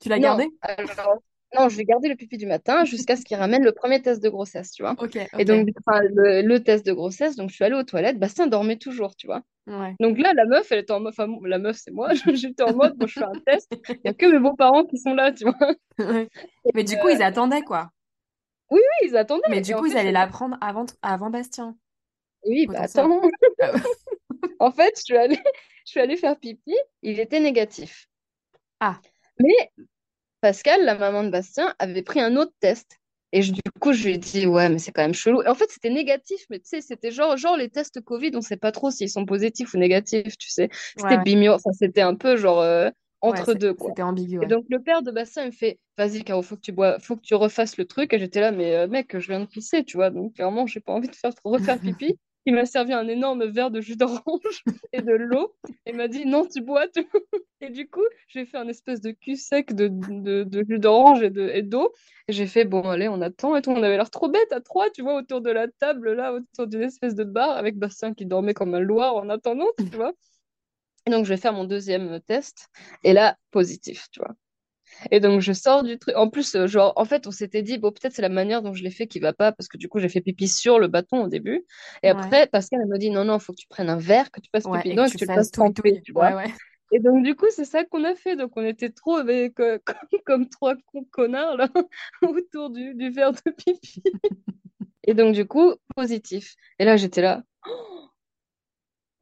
Tu 0.00 0.08
l'as 0.08 0.18
non 0.18 0.22
gardé? 0.22 0.48
alors 0.62 1.18
non 1.58 1.68
je 1.68 1.76
vais 1.76 1.84
garder 1.84 2.08
le 2.08 2.16
pipi 2.16 2.36
du 2.38 2.46
matin 2.46 2.84
jusqu'à 2.84 3.16
ce 3.16 3.24
qu'il 3.24 3.36
ramène 3.36 3.64
le 3.64 3.72
premier 3.72 4.00
test 4.02 4.22
de 4.22 4.28
grossesse 4.28 4.72
tu 4.72 4.82
vois. 4.82 4.94
Ok, 4.98 5.16
et 5.38 5.44
donc 5.44 5.68
enfin, 5.84 6.00
le, 6.02 6.42
le 6.42 6.62
test 6.62 6.86
de 6.86 6.92
grossesse 6.92 7.36
donc 7.36 7.50
je 7.50 7.54
suis 7.56 7.64
allée 7.64 7.74
aux 7.74 7.82
toilettes 7.82 8.18
Bastien 8.18 8.46
dormait 8.46 8.76
toujours 8.78 9.16
tu 9.16 9.26
vois. 9.26 9.42
Ouais. 9.66 9.94
donc 10.00 10.18
là 10.18 10.32
la 10.34 10.46
meuf 10.46 10.70
elle 10.72 10.80
était 10.80 10.92
en 10.92 11.00
mode 11.00 11.12
enfin 11.16 11.28
la 11.44 11.58
meuf 11.58 11.76
c'est 11.76 11.90
moi 11.92 12.08
j'étais 12.34 12.62
en 12.62 12.74
mode 12.74 12.96
bon 12.96 13.06
je 13.06 13.14
fais 13.20 13.24
un 13.24 13.40
test 13.46 13.68
il 13.88 14.00
y 14.04 14.08
a 14.08 14.14
que 14.14 14.26
mes 14.26 14.38
beaux-parents 14.38 14.84
qui 14.84 14.96
sont 14.98 15.14
là 15.14 15.32
tu 15.32 15.44
vois. 15.44 15.56
Ouais. 15.98 16.28
Mais 16.74 16.82
du 16.84 16.96
coup, 16.96 17.08
euh, 17.08 17.12
ils 17.14 17.22
attendaient, 17.22 17.62
quoi. 17.62 17.90
oui 18.70 18.80
oui 18.80 19.08
ils 19.08 19.16
attendaient 19.16 19.42
Mais 19.50 19.60
du 19.60 19.74
coup, 19.74 19.86
ils 19.86 19.92
fait 19.92 19.98
allaient 19.98 20.12
la 20.12 20.26
prendre 20.26 20.56
avant, 20.60 20.86
avant 21.02 21.30
Bastien, 21.30 21.76
oui 22.46 22.66
bah 22.66 22.80
attends. 22.82 23.20
Ah 23.60 23.72
en 24.60 24.70
fait 24.70 24.94
je 24.96 25.02
suis 25.02 25.16
allée 25.16 25.38
je 25.86 25.90
suis 25.90 26.00
allée 26.00 26.16
faire 26.16 26.38
pipi 26.38 26.74
il 27.02 27.20
était 27.20 27.40
négatif. 27.40 28.06
Ah, 28.80 28.98
mais 29.38 29.70
Pascal, 30.40 30.84
la 30.84 30.96
maman 30.96 31.24
de 31.24 31.30
Bastien, 31.30 31.74
avait 31.78 32.02
pris 32.02 32.20
un 32.20 32.36
autre 32.36 32.52
test. 32.60 32.98
Et 33.32 33.42
je- 33.42 33.52
du 33.52 33.60
coup, 33.80 33.92
je 33.92 34.04
lui 34.04 34.14
ai 34.14 34.18
dit, 34.18 34.46
ouais, 34.46 34.68
mais 34.68 34.78
c'est 34.78 34.90
quand 34.92 35.02
même 35.02 35.14
chelou. 35.14 35.42
Et 35.42 35.48
en 35.48 35.54
fait, 35.54 35.70
c'était 35.70 35.90
négatif, 35.90 36.44
mais 36.50 36.58
tu 36.58 36.66
sais, 36.68 36.80
c'était 36.80 37.12
genre, 37.12 37.36
genre 37.36 37.56
les 37.56 37.68
tests 37.68 38.00
Covid, 38.00 38.32
on 38.34 38.40
sait 38.40 38.56
pas 38.56 38.72
trop 38.72 38.90
s'ils 38.90 39.10
sont 39.10 39.24
positifs 39.26 39.72
ou 39.74 39.78
négatifs, 39.78 40.36
tu 40.38 40.50
sais. 40.50 40.68
C'était 40.96 41.16
ouais. 41.16 41.18
bimio, 41.18 41.52
enfin, 41.52 41.70
c'était 41.72 42.00
un 42.02 42.14
peu 42.16 42.36
genre 42.36 42.60
euh, 42.60 42.90
entre 43.20 43.54
deux, 43.54 43.74
quoi. 43.74 43.94
c'était 43.94 44.02
ambigu, 44.02 44.38
Et 44.40 44.46
donc, 44.46 44.64
le 44.70 44.82
père 44.82 45.02
de 45.02 45.10
Bastien, 45.12 45.44
il 45.44 45.46
me 45.48 45.52
fait, 45.52 45.78
vas-y, 45.98 46.24
Caro, 46.24 46.42
faut 46.42 46.56
que 46.56 46.62
tu 46.62 46.72
bois, 46.72 46.98
faut 46.98 47.14
que 47.16 47.20
tu 47.22 47.34
refasses 47.34 47.76
le 47.76 47.84
truc. 47.86 48.12
Et 48.12 48.18
j'étais 48.18 48.40
là, 48.40 48.50
mais 48.52 48.74
euh, 48.74 48.88
mec, 48.88 49.16
je 49.18 49.26
viens 49.28 49.40
de 49.40 49.46
pisser, 49.46 49.84
tu 49.84 49.96
vois. 49.98 50.10
Donc, 50.10 50.34
clairement, 50.34 50.66
j'ai 50.66 50.80
pas 50.80 50.92
envie 50.92 51.08
de 51.08 51.14
faire, 51.14 51.32
refaire 51.44 51.80
pipi. 51.80 52.18
Il 52.50 52.56
m'a 52.56 52.66
servi 52.66 52.92
un 52.92 53.06
énorme 53.06 53.44
verre 53.44 53.70
de 53.70 53.80
jus 53.80 53.94
d'orange 53.94 54.64
et 54.92 55.02
de 55.02 55.12
l'eau. 55.12 55.54
Et 55.86 55.92
m'a 55.92 56.08
dit, 56.08 56.26
non, 56.26 56.44
tu 56.44 56.60
bois, 56.60 56.88
tu 56.88 57.06
et 57.60 57.70
du 57.70 57.88
coup, 57.88 58.02
j'ai 58.26 58.44
fait 58.44 58.56
un 58.56 58.66
espèce 58.66 59.00
de 59.00 59.12
cul 59.12 59.36
sec 59.36 59.72
de, 59.72 59.86
de, 60.42 60.64
jus 60.68 60.80
d'orange 60.80 61.22
et 61.22 61.30
de- 61.30 61.48
et 61.48 61.62
d'eau. 61.62 61.92
Et 62.26 62.32
j'ai 62.32 62.48
fait, 62.48 62.64
bon, 62.64 62.82
allez, 62.88 63.06
on 63.08 63.20
attend 63.20 63.54
et 63.54 63.62
tout. 63.62 63.70
On 63.70 63.84
avait 63.84 63.96
l'air 63.96 64.10
trop 64.10 64.28
bêtes 64.28 64.50
à 64.50 64.60
trois, 64.60 64.90
tu 64.90 65.02
vois, 65.02 65.14
autour 65.14 65.42
de 65.42 65.50
la 65.52 65.68
table, 65.68 66.12
là, 66.12 66.32
autour 66.34 66.66
d'une 66.66 66.82
espèce 66.82 67.14
de 67.14 67.22
bar, 67.22 67.50
avec 67.50 67.78
Bastien 67.78 68.14
qui 68.14 68.26
dormait 68.26 68.52
comme 68.54 68.74
un 68.74 68.80
loir 68.80 69.14
en 69.14 69.28
attendant, 69.28 69.68
tu 69.78 69.96
vois. 69.96 70.12
Donc, 71.06 71.24
je 71.24 71.30
vais 71.30 71.36
faire 71.36 71.52
mon 71.52 71.64
deuxième 71.64 72.20
test. 72.22 72.68
Et 73.04 73.12
là, 73.12 73.38
positif, 73.52 74.08
tu 74.10 74.20
vois. 74.20 74.34
Et 75.10 75.20
donc, 75.20 75.40
je 75.40 75.52
sors 75.52 75.82
du 75.82 75.98
truc. 75.98 76.16
En 76.16 76.28
plus, 76.30 76.54
euh, 76.54 76.66
genre, 76.66 76.92
en 76.96 77.04
fait, 77.04 77.26
on 77.26 77.30
s'était 77.30 77.62
dit, 77.62 77.78
bon, 77.78 77.90
peut-être 77.92 78.12
c'est 78.14 78.22
la 78.22 78.28
manière 78.28 78.62
dont 78.62 78.74
je 78.74 78.82
l'ai 78.82 78.90
fait 78.90 79.06
qui 79.06 79.20
va 79.20 79.32
pas, 79.32 79.52
parce 79.52 79.68
que 79.68 79.76
du 79.78 79.88
coup, 79.88 79.98
j'ai 79.98 80.08
fait 80.08 80.20
pipi 80.20 80.48
sur 80.48 80.78
le 80.78 80.88
bâton 80.88 81.24
au 81.24 81.28
début. 81.28 81.64
Et 82.02 82.08
Ouais, 82.08 82.10
après, 82.10 82.46
Pascal, 82.46 82.80
elle 82.82 82.88
m'a 82.88 82.98
dit, 82.98 83.10
non, 83.10 83.24
non, 83.24 83.36
il 83.38 83.40
faut 83.40 83.52
que 83.52 83.60
tu 83.60 83.68
prennes 83.68 83.90
un 83.90 83.98
verre, 83.98 84.30
que 84.30 84.40
tu 84.40 84.50
fasses 84.54 84.66
ouais, 84.66 84.82
pipi 84.82 84.90
dedans 84.90 85.04
et 85.04 85.10
que 85.10 85.16
tu 85.16 85.18
tu 85.18 85.26
le 85.26 85.30
fasses 85.32 85.50
tremper, 85.50 85.82
touille-touille. 85.90 86.02
tu 86.02 86.12
Ouais, 86.14 86.32
vois. 86.32 86.34
ouais. 86.34 86.54
Et 86.92 86.98
donc, 87.00 87.24
du 87.24 87.36
coup, 87.36 87.46
c'est 87.50 87.64
ça 87.64 87.84
qu'on 87.84 88.04
a 88.04 88.14
fait. 88.16 88.36
Donc, 88.36 88.52
on 88.56 88.64
était 88.64 88.90
trop 88.90 89.16
avec, 89.16 89.60
euh, 89.60 89.78
comme, 89.84 90.20
comme 90.26 90.48
trois 90.48 90.74
connards, 91.12 91.56
là, 91.56 91.68
autour 92.22 92.70
du, 92.70 92.94
du 92.94 93.10
verre 93.10 93.32
de 93.32 93.50
pipi. 93.50 94.02
Et 95.04 95.14
donc, 95.14 95.34
du 95.34 95.46
coup, 95.46 95.74
positif. 95.96 96.56
Et 96.78 96.84
là, 96.84 96.96
j'étais 96.96 97.22
là. 97.22 97.42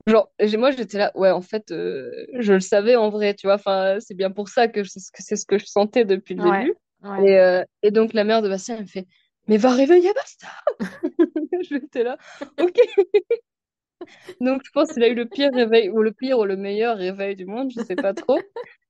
Genre, 0.09 0.31
moi, 0.57 0.71
j'étais 0.71 0.99
là. 0.99 1.13
Ouais, 1.15 1.31
en 1.31 1.43
fait, 1.43 1.71
euh, 1.71 2.11
je 2.39 2.55
le 2.55 2.61
savais 2.61 2.97
en 2.97 3.11
vrai, 3.11 3.35
tu 3.35 3.47
vois. 3.47 3.57
Enfin, 3.57 3.99
c'est 4.01 4.15
bien 4.15 4.31
pour 4.31 4.49
ça 4.49 4.67
que 4.69 4.83
c'est 4.85 5.01
ce 5.01 5.13
que, 5.13 5.23
c'est 5.23 5.37
ce 5.37 5.45
que 5.47 5.59
je 5.59 5.67
sentais 5.67 6.05
depuis 6.05 6.35
le 6.35 6.43
Ouais, 6.43 6.51
début. 6.65 6.75
ouais. 7.03 7.31
Et, 7.31 7.39
euh, 7.39 7.63
et 7.83 7.91
donc, 7.91 8.15
la 8.15 8.25
mère 8.25 8.43
de 8.43 8.49
Bastien, 8.49 8.77
elle 8.77 8.83
me 8.83 8.89
fait, 8.89 9.07
mais 9.49 9.59
va 9.59 9.73
réveiller 9.75 10.13
Bastien. 10.15 10.49
J'étais 11.63 12.05
là. 12.05 12.17
Ok. 12.61 12.77
Donc, 14.41 14.63
je 14.65 14.71
pense 14.71 14.93
qu'il 14.93 15.03
a 15.03 15.09
eu 15.09 15.15
le 15.15 15.27
pire 15.27 15.51
réveil, 15.53 15.91
ou 15.91 16.03
le 16.03 16.13
pire 16.13 16.39
ou 16.39 16.45
le 16.45 16.57
meilleur 16.57 16.97
réveil 16.97 17.37
du 17.37 17.45
monde, 17.47 17.71
je 17.71 17.81
sais 17.81 17.97
pas 17.97 18.15
trop. 18.15 18.41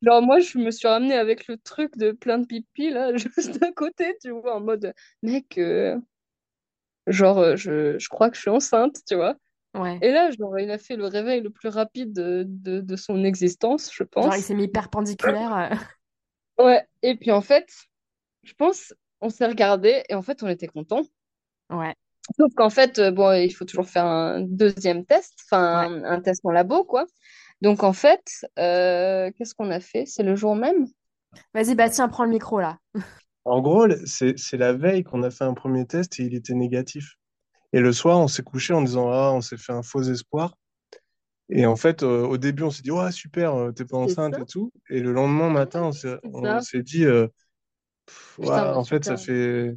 Genre, 0.02 0.22
moi, 0.22 0.38
je 0.40 0.58
me 0.58 0.70
suis 0.70 0.88
ramenée 0.88 1.14
avec 1.14 1.46
le 1.48 1.56
truc 1.58 1.96
de 1.96 2.12
plein 2.12 2.38
de 2.38 2.46
pipi, 2.46 2.90
là, 2.90 3.14
juste 3.16 3.62
à 3.62 3.72
côté, 3.72 4.16
tu 4.22 4.30
vois, 4.30 4.56
en 4.56 4.60
mode, 4.60 4.92
mec, 5.22 5.58
euh, 5.58 5.96
genre, 7.06 7.56
je, 7.56 7.98
je 7.98 8.08
crois 8.08 8.30
que 8.30 8.36
je 8.36 8.42
suis 8.42 8.50
enceinte, 8.50 8.96
tu 9.06 9.14
vois. 9.14 9.36
Ouais. 9.74 10.02
Et 10.02 10.10
là, 10.12 10.30
genre, 10.30 10.58
il 10.58 10.70
a 10.70 10.78
fait 10.78 10.96
le 10.96 11.06
réveil 11.06 11.40
le 11.40 11.50
plus 11.50 11.68
rapide 11.68 12.12
de, 12.12 12.44
de, 12.48 12.80
de 12.80 12.96
son 12.96 13.24
existence, 13.24 13.90
je 13.92 14.04
Genre, 14.20 14.36
il 14.36 14.42
pense. 14.42 14.44
s'est 14.44 14.54
mis 14.54 14.68
perpendiculaire. 14.68 15.56
euh. 15.56 15.74
Ouais, 16.58 16.86
et 17.02 17.16
puis 17.16 17.30
en 17.32 17.40
fait, 17.40 17.68
je 18.44 18.54
pense, 18.54 18.94
on 19.20 19.30
s'est 19.30 19.46
regardé 19.46 20.04
et 20.08 20.14
en 20.14 20.22
fait, 20.22 20.42
on 20.42 20.48
était 20.48 20.68
contents. 20.68 21.02
Ouais, 21.70 21.94
Sauf 22.38 22.52
qu'en 22.54 22.70
fait, 22.70 22.98
euh, 22.98 23.10
bon, 23.10 23.32
il 23.32 23.50
faut 23.50 23.64
toujours 23.64 23.88
faire 23.88 24.04
un 24.04 24.40
deuxième 24.42 25.04
test, 25.06 25.34
enfin, 25.46 25.60
ouais. 25.72 25.88
un, 25.88 26.04
un 26.04 26.20
test 26.20 26.40
en 26.44 26.50
labo, 26.50 26.84
quoi. 26.84 27.06
Donc 27.62 27.82
en 27.82 27.92
fait, 27.92 28.22
euh, 28.58 29.30
qu'est-ce 29.36 29.54
qu'on 29.54 29.70
a 29.70 29.80
fait? 29.80 30.06
C'est 30.06 30.22
le 30.22 30.36
jour 30.36 30.54
même? 30.56 30.86
Vas-y, 31.54 31.74
Bastien, 31.74 32.08
prends 32.08 32.24
le 32.24 32.30
micro 32.30 32.60
là. 32.60 32.78
En 33.44 33.60
gros, 33.62 33.88
c'est 34.06 34.38
c'est 34.38 34.56
la 34.56 34.72
veille 34.74 35.02
qu'on 35.02 35.24
a 35.24 35.30
fait 35.32 35.42
un 35.42 35.52
premier 35.54 35.84
test 35.88 36.20
et 36.20 36.22
il 36.22 36.36
était 36.36 36.54
négatif. 36.54 37.16
Et 37.72 37.80
le 37.80 37.92
soir, 37.92 38.18
on 38.18 38.28
s'est 38.28 38.42
couché 38.42 38.74
en 38.74 38.82
disant, 38.82 39.10
ah, 39.10 39.32
on 39.34 39.40
s'est 39.40 39.56
fait 39.56 39.72
un 39.72 39.82
faux 39.82 40.02
espoir. 40.02 40.54
Et 41.50 41.66
en 41.66 41.76
fait, 41.76 42.02
euh, 42.02 42.26
au 42.26 42.38
début, 42.38 42.62
on 42.64 42.70
s'est 42.70 42.82
dit, 42.82 42.90
ouais, 42.90 43.12
super, 43.12 43.54
euh, 43.56 43.72
t'es 43.72 43.84
pas 43.84 43.96
enceinte 43.98 44.34
ça, 44.34 44.42
et 44.42 44.46
tout. 44.46 44.72
Et 44.90 45.00
le 45.00 45.12
lendemain 45.12 45.50
matin, 45.50 45.84
on 45.84 45.92
s'est 45.92 46.18
on 46.24 46.58
dit, 46.82 47.04
euh, 47.06 47.28
pff, 48.06 48.38
ouais, 48.40 48.46
Putain, 48.48 48.74
en 48.74 48.84
fait, 48.84 49.04
ça 49.04 49.16
fait, 49.16 49.76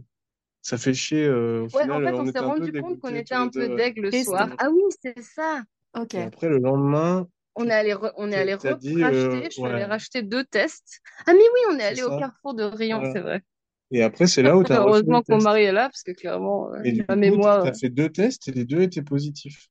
ça 0.63 0.77
fait 0.77 0.93
chier. 0.93 1.25
euh, 1.25 1.63
au 1.65 1.69
Ouais, 1.73 1.89
en 1.89 2.01
fait, 2.01 2.13
on 2.13 2.21
on 2.21 2.25
s'est 2.25 2.39
rendu 2.39 2.73
compte 2.73 2.99
qu'on 2.99 3.15
était 3.15 3.35
un 3.35 3.49
peu 3.49 3.69
deg 3.69 3.97
le 3.97 4.11
soir. 4.11 4.49
Ah 4.57 4.69
oui, 4.71 4.81
c'est 5.01 5.21
ça. 5.21 5.63
Ok. 5.95 6.15
Et 6.15 6.21
après, 6.21 6.47
le 6.49 6.57
lendemain, 6.59 7.27
On 7.55 7.67
est 7.69 7.73
allé, 7.73 7.93
re- 7.93 8.13
on 8.17 8.31
est 8.31 8.35
allé 8.37 8.55
dit, 8.79 9.03
euh, 9.03 9.03
racheter, 9.03 9.45
je 9.45 9.49
suis 9.57 9.67
allée 9.67 9.83
ouais, 9.83 9.85
racheter 9.85 10.21
deux 10.23 10.43
tests. 10.45 11.01
Ah 11.27 11.33
mais 11.33 11.39
oui, 11.39 11.59
on 11.71 11.79
est 11.79 11.83
allé 11.83 12.03
au. 12.03 12.11
Carrefour 12.11 12.53
de 12.55 12.63
Rion, 12.63 12.99
Voilà. 12.99 13.11
c'est 13.11 13.19
vrai. 13.21 13.41
Et 13.91 14.01
après, 14.01 14.25
c'est 14.25 14.41
là 14.41 14.57
où 14.57 14.63
tu 14.63 14.73
as 14.73 14.79
refait 14.79 15.05
le 15.05 15.11
Heureusement 15.11 15.21
que 15.21 15.27
mon 15.33 15.39
test. 15.39 15.41
mari 15.41 15.63
est 15.63 15.71
là, 15.71 15.87
parce 15.89 16.03
que 16.03 16.11
clairement, 16.11 16.73
euh, 16.73 16.83
Et 16.83 16.91
du 16.93 17.03
la 17.09 17.15
coup, 17.15 17.15
mémoire. 17.15 17.61
tu 17.61 17.67
as 17.67 17.73
fait 17.73 17.89
deux 17.89 18.09
tests 18.09 18.47
et 18.47 18.51
les 18.51 18.65
deux 18.65 18.81
étaient 18.81 19.01
positifs. 19.01 19.69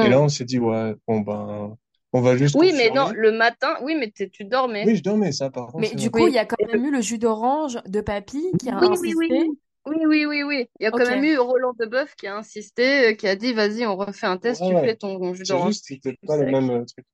Et 0.00 0.08
Hmm. 0.08 0.08
là, 0.08 0.20
on 0.20 0.28
s'est 0.28 0.44
dit, 0.44 0.58
ouais, 0.58 0.94
bon, 1.06 1.20
ben, 1.20 1.76
on 2.12 2.20
va 2.20 2.36
juste 2.36 2.56
Oui, 2.56 2.72
mais 2.74 2.90
non, 2.90 3.08
confirmer. 3.08 3.14
le 3.14 3.32
matin, 3.32 3.76
oui, 3.82 3.94
mais 3.94 4.10
tu 4.10 4.44
dormais. 4.44 4.92
Oui, 4.92 4.96
je 4.96 5.02
dormais, 5.02 5.32
ça, 5.32 5.50
par 5.50 5.68
contre, 5.68 5.88
Mais 5.88 5.90
c'est 5.90 5.96
du 5.96 6.10
vrai. 6.12 6.12
coup, 6.12 6.28
il 6.28 6.34
y 6.34 6.38
a 6.38 6.46
quand 6.46 6.56
Et 6.58 6.66
même 6.72 6.84
eu 6.86 6.90
le 6.92 7.00
jus 7.02 7.18
d'orange 7.18 7.78
de 7.86 8.00
papy 8.00 8.56
qui 8.58 8.70
a 8.70 8.78
Oui, 8.80 8.88
oui, 9.00 9.14
oui, 9.14 9.32
insisté. 9.32 9.34
oui. 9.34 9.58
Oui, 9.86 9.96
oui, 10.06 10.26
oui, 10.26 10.42
oui. 10.44 10.68
Il 10.80 10.84
y 10.84 10.86
a 10.86 10.92
quand 10.92 11.04
Ok. 11.04 11.06
même 11.06 11.24
eu 11.24 11.36
Roland 11.38 11.72
Deboeuf 11.78 12.14
qui 12.16 12.26
a 12.28 12.36
insisté, 12.36 13.08
euh, 13.12 13.14
qui 13.14 13.26
a 13.26 13.34
dit, 13.36 13.52
vas-y, 13.52 13.84
on 13.86 13.96
refait 13.96 14.26
un 14.26 14.38
test, 14.38 14.62
Ouais, 14.62 14.66
tu 14.66 14.76
ouais. 14.76 14.84
fais 14.84 14.96
ton 14.96 15.34
jus 15.34 15.44
C'est 15.44 15.46
d'orange 15.46 15.74
juste, 15.74 15.86
c'était 15.86 16.16
plus 16.20 16.28
pas 16.28 16.36
le 16.36 16.46
sec. 16.46 16.46
même 16.46 16.70
euh, 16.70 16.84
truc. 16.84 17.04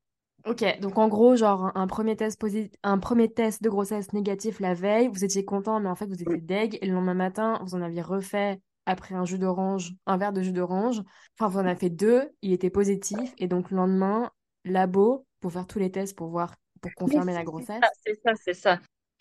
Ok, 0.45 0.64
donc 0.80 0.97
en 0.99 1.09
gros, 1.09 1.37
genre 1.37 1.73
un 1.75 1.87
premier 1.87 2.16
test 2.16 2.40
un 2.83 2.99
premier 2.99 3.33
test 3.33 3.62
de 3.62 3.68
grossesse 3.68 4.12
négatif 4.12 4.61
la 4.61 4.75
veille, 4.75 5.09
vous 5.09 5.25
étiez 5.25 5.45
content, 5.45 5.80
mais 5.80 5.88
en 5.88 5.95
fait 5.95 6.07
vous 6.07 6.23
étiez 6.23 6.38
deg, 6.38 6.78
et 6.80 6.87
le 6.87 6.95
lendemain 6.95 7.14
matin, 7.14 7.61
vous 7.64 7.75
en 7.75 7.83
aviez 7.83 8.02
refait 8.02 8.61
après 8.87 9.14
un 9.14 9.25
jus 9.25 9.38
d'orange, 9.38 9.92
un 10.07 10.16
verre 10.16 10.33
de 10.33 10.40
jus 10.40 10.52
d'orange. 10.52 11.02
Enfin, 11.38 11.49
vous 11.49 11.59
en 11.59 11.66
avez 11.66 11.78
fait 11.78 11.90
deux, 11.90 12.30
il 12.40 12.52
était 12.52 12.71
positif, 12.71 13.35
et 13.38 13.47
donc 13.47 13.71
le 13.71 13.76
lendemain, 13.76 14.30
labo, 14.64 15.26
pour 15.40 15.52
faire 15.52 15.66
tous 15.66 15.78
les 15.78 15.90
tests 15.90 16.16
pour 16.16 16.28
voir, 16.28 16.54
pour 16.80 16.92
confirmer 16.95 17.35
la 17.35 17.45
grossesse. 17.45 17.80
c'est 18.04 18.18
ça, 18.25 18.33
c'est 18.42 18.54
ça. 18.54 18.78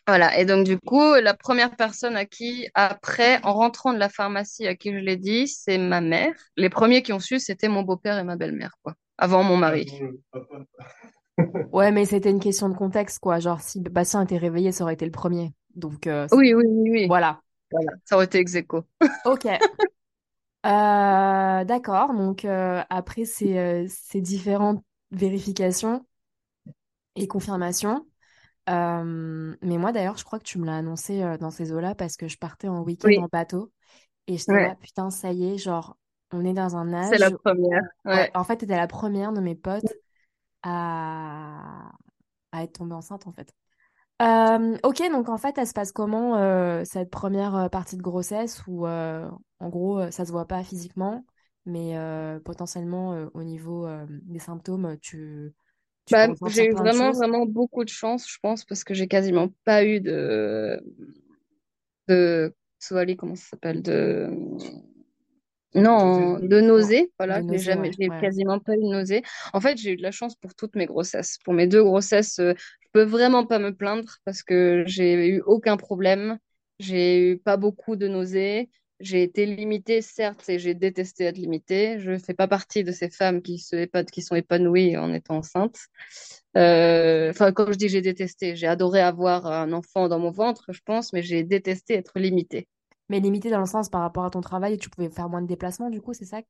Voilà, 0.08 0.40
et 0.40 0.46
donc 0.46 0.66
du 0.66 0.80
coup, 0.80 1.16
la 1.16 1.34
première 1.34 1.76
personne 1.76 2.16
à 2.16 2.26
qui, 2.26 2.70
après, 2.76 3.44
en 3.44 3.54
rentrant 3.54 3.92
de 3.92 4.00
la 4.00 4.08
pharmacie, 4.08 4.66
à 4.66 4.76
qui 4.76 4.94
je 4.94 5.00
l'ai 5.00 5.18
dit, 5.18 5.50
c'est 5.50 5.78
ma 5.78 6.00
mère. 6.00 6.34
Les 6.56 6.70
premiers 6.70 7.02
qui 7.04 7.12
ont 7.12 7.20
su, 7.20 7.40
c'était 7.40 7.68
mon 7.68 7.82
beau-père 7.82 8.18
et 8.18 8.24
ma 8.24 8.38
belle-mère, 8.38 8.76
quoi, 8.84 8.94
avant 9.18 9.44
mon 9.44 9.58
mari. 9.58 9.92
Ouais, 11.72 11.92
mais 11.92 12.06
c'était 12.06 12.30
une 12.32 12.40
question 12.40 12.70
de 12.70 12.76
contexte, 12.76 13.20
quoi. 13.20 13.40
Genre, 13.40 13.60
si 13.62 13.80
Bastien 13.82 14.24
était 14.24 14.38
réveillé, 14.38 14.72
ça 14.72 14.84
aurait 14.84 14.94
été 14.94 15.06
le 15.06 15.12
premier. 15.12 15.54
Donc, 15.76 16.08
euh, 16.08 16.28
Oui, 16.32 16.54
oui, 16.54 16.64
oui, 16.68 16.90
oui. 16.92 17.08
voilà. 17.08 17.42
Voilà, 17.72 17.92
ça 18.06 18.16
aurait 18.16 18.26
été 18.26 18.40
ex 18.40 18.56
aequo. 18.56 18.86
Ok. 19.26 19.46
Euh, 20.66 21.64
d'accord. 21.66 22.14
Donc, 22.14 22.46
euh, 22.46 22.84
après 22.90 23.26
ces, 23.26 23.88
ces 23.90 24.22
différentes 24.22 24.84
vérifications 25.12 26.06
et 27.16 27.28
confirmations, 27.28 28.06
euh, 28.70 29.56
mais 29.62 29.78
moi 29.78 29.92
d'ailleurs, 29.94 30.18
je 30.18 30.26
crois 30.26 30.40
que 30.40 30.46
tu 30.46 30.60
me 30.60 30.66
l'as 30.66 30.78
annoncé 30.78 31.22
dans 31.40 31.52
ces 31.52 31.74
eaux-là 31.74 31.96
parce 31.96 32.18
que 32.18 32.28
je 32.28 32.38
partais 32.38 32.68
en 32.70 32.84
week-end 32.84 33.10
Oui, 33.10 33.18
en 33.18 33.28
bateau 33.32 33.72
et 34.28 34.38
j'étais 34.38 34.54
ouais, 34.56 34.62
là, 34.62 34.76
putain, 34.76 35.12
ça 35.12 35.32
y 35.34 35.46
est, 35.54 35.58
genre, 35.58 35.98
on 36.32 36.46
est 36.46 36.54
dans 36.54 36.76
un 36.76 36.94
c'est 37.02 37.18
la 37.18 37.30
âge. 37.30 37.32
première. 37.32 37.82
Ouais, 38.06 38.14
Ouais. 38.16 38.32
en 38.34 38.44
fait, 38.44 38.58
t'étais 38.58 38.76
la 38.78 38.88
première 38.88 39.34
de 39.34 39.40
mes 39.42 39.56
potes 39.56 39.86
à, 40.64 41.92
à 42.52 42.64
être 42.64 42.74
tombée 42.74 42.96
enceinte, 42.96 43.28
en 43.28 43.32
fait. 43.32 43.54
Euh, 44.22 44.78
ok, 44.84 45.04
donc 45.12 45.30
en 45.30 45.38
fait, 45.38 45.58
elle 45.58 45.68
se 45.68 45.74
passe 45.74 45.92
comment 45.92 46.38
euh, 46.38 46.84
cette 46.86 47.12
première 47.12 47.56
euh, 47.56 47.70
partie 47.70 47.98
de 47.98 48.02
grossesse 48.02 48.64
où 48.68 48.88
euh, 48.88 49.30
en 49.60 49.70
gros 49.70 50.10
ça 50.12 50.26
se 50.26 50.32
voit 50.32 50.48
pas 50.48 50.64
physiquement, 50.64 51.24
mais 51.66 51.96
potentiellement 52.44 53.28
au 53.34 53.44
niveau 53.44 53.88
des 54.10 54.40
symptômes, 54.40 54.98
tu, 55.02 55.54
Bah, 56.10 56.28
j'ai 56.48 56.68
eu 56.68 56.72
vraiment, 56.74 57.12
vraiment 57.12 57.46
beaucoup 57.46 57.84
de 57.84 57.90
chance, 57.90 58.28
je 58.30 58.38
pense, 58.42 58.64
parce 58.66 58.84
que 58.84 58.94
j'ai 58.94 59.08
quasiment 59.08 59.50
pas 59.66 59.84
eu 59.86 60.00
de, 60.00 60.82
de, 62.08 62.54
Soali, 62.80 63.16
comment 63.18 63.36
ça 63.36 63.50
s'appelle, 63.50 63.82
de, 63.82 64.30
non, 65.76 66.40
Nausée. 66.40 66.42
de 66.42 66.62
Non, 66.62 66.62
nausées, 66.62 67.12
voilà, 67.20 67.42
j'ai 67.42 67.44
nausées, 67.44 67.74
jamais, 67.74 67.92
ouais, 67.92 67.98
j'ai 68.00 68.12
ouais. 68.12 68.22
quasiment 68.22 68.60
pas 68.60 68.74
eu 68.76 68.78
de 68.82 68.84
nausées. 68.90 69.22
En 69.54 69.62
fait, 69.62 69.78
j'ai 69.78 69.92
eu 69.94 69.98
de 69.98 70.02
la 70.02 70.12
chance 70.12 70.36
pour 70.36 70.56
toutes 70.56 70.76
mes 70.76 70.86
grossesses. 70.86 71.38
Pour 71.44 71.54
mes 71.54 71.68
deux 71.68 71.84
grossesses, 71.84 72.40
euh, 72.40 72.54
je 72.82 72.88
peux 72.94 73.04
vraiment 73.04 73.46
pas 73.46 73.60
me 73.60 73.76
plaindre 73.76 74.18
parce 74.26 74.44
que 74.44 74.84
j'ai 74.88 75.28
eu 75.30 75.42
aucun 75.46 75.78
problème. 75.78 76.40
J'ai 76.80 77.32
eu 77.32 77.38
pas 77.40 77.58
beaucoup 77.58 77.96
de 77.96 78.08
nausées. 78.08 78.70
J'ai 79.00 79.22
été 79.22 79.46
limitée, 79.46 80.02
certes, 80.02 80.50
et 80.50 80.58
j'ai 80.58 80.74
détesté 80.74 81.26
être 81.26 81.38
limitée. 81.38 82.00
Je 82.00 82.18
fais 82.18 82.34
pas 82.34 82.48
partie 82.48 82.84
de 82.84 82.92
ces 82.92 83.10
femmes 83.12 83.44
qui 83.44 83.60
se 83.60 83.76
épa- 83.76 84.06
qui 84.10 84.24
sont 84.24 84.34
épanouies 84.36 84.98
en 84.98 85.14
étant 85.14 85.38
enceintes. 85.38 85.78
Euh, 86.58 87.30
Enfin, 87.30 87.52
quand 87.52 87.72
je 87.72 87.78
dis 87.78 87.90
j'ai 87.90 88.02
détesté, 88.02 88.56
j'ai 88.56 88.68
adoré 88.68 89.02
avoir 89.02 89.46
un 89.48 89.72
enfant 89.74 90.08
dans 90.10 90.20
mon 90.20 90.32
ventre, 90.32 90.66
je 90.74 90.80
pense, 90.86 91.14
mais 91.14 91.22
j'ai 91.24 91.44
détesté 91.44 91.94
être 91.96 92.18
limitée. 92.20 92.68
Mais 93.10 93.20
limité 93.20 93.50
dans 93.50 93.60
le 93.60 93.66
sens 93.66 93.90
par 93.90 94.02
rapport 94.02 94.26
à 94.26 94.30
ton 94.30 94.42
travail, 94.42 94.78
tu 94.78 94.90
pouvais 94.90 95.10
faire 95.10 95.30
moins 95.30 95.42
de 95.42 95.48
déplacements, 95.48 95.90
du 95.90 96.02
coup, 96.02 96.14
c'est 96.14 96.26
ça? 96.26 96.42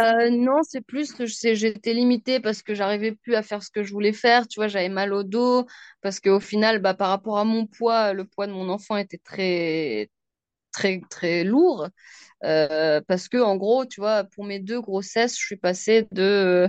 Euh, 0.00 0.30
non, 0.30 0.62
c'est 0.62 0.80
plus 0.80 1.12
que 1.12 1.26
j'étais 1.26 1.92
limitée 1.92 2.40
parce 2.40 2.62
que 2.62 2.74
j'arrivais 2.74 3.12
plus 3.12 3.34
à 3.34 3.42
faire 3.42 3.62
ce 3.62 3.70
que 3.70 3.82
je 3.82 3.92
voulais 3.92 4.12
faire. 4.12 4.48
Tu 4.48 4.58
vois, 4.58 4.68
j'avais 4.68 4.88
mal 4.88 5.12
au 5.12 5.22
dos 5.24 5.66
parce 6.00 6.20
qu'au 6.20 6.40
final, 6.40 6.78
bah, 6.80 6.94
par 6.94 7.10
rapport 7.10 7.38
à 7.38 7.44
mon 7.44 7.66
poids, 7.66 8.12
le 8.14 8.24
poids 8.24 8.46
de 8.46 8.52
mon 8.52 8.68
enfant 8.70 8.96
était 8.96 9.18
très, 9.18 10.10
très, 10.72 11.02
très 11.10 11.44
lourd. 11.44 11.88
Euh, 12.44 13.00
parce 13.08 13.28
que, 13.28 13.38
en 13.38 13.56
gros, 13.56 13.86
tu 13.86 14.00
vois, 14.00 14.24
pour 14.24 14.44
mes 14.44 14.60
deux 14.60 14.80
grossesses, 14.80 15.38
je 15.38 15.44
suis 15.46 15.56
passée 15.56 16.08
de, 16.12 16.22
euh, 16.22 16.68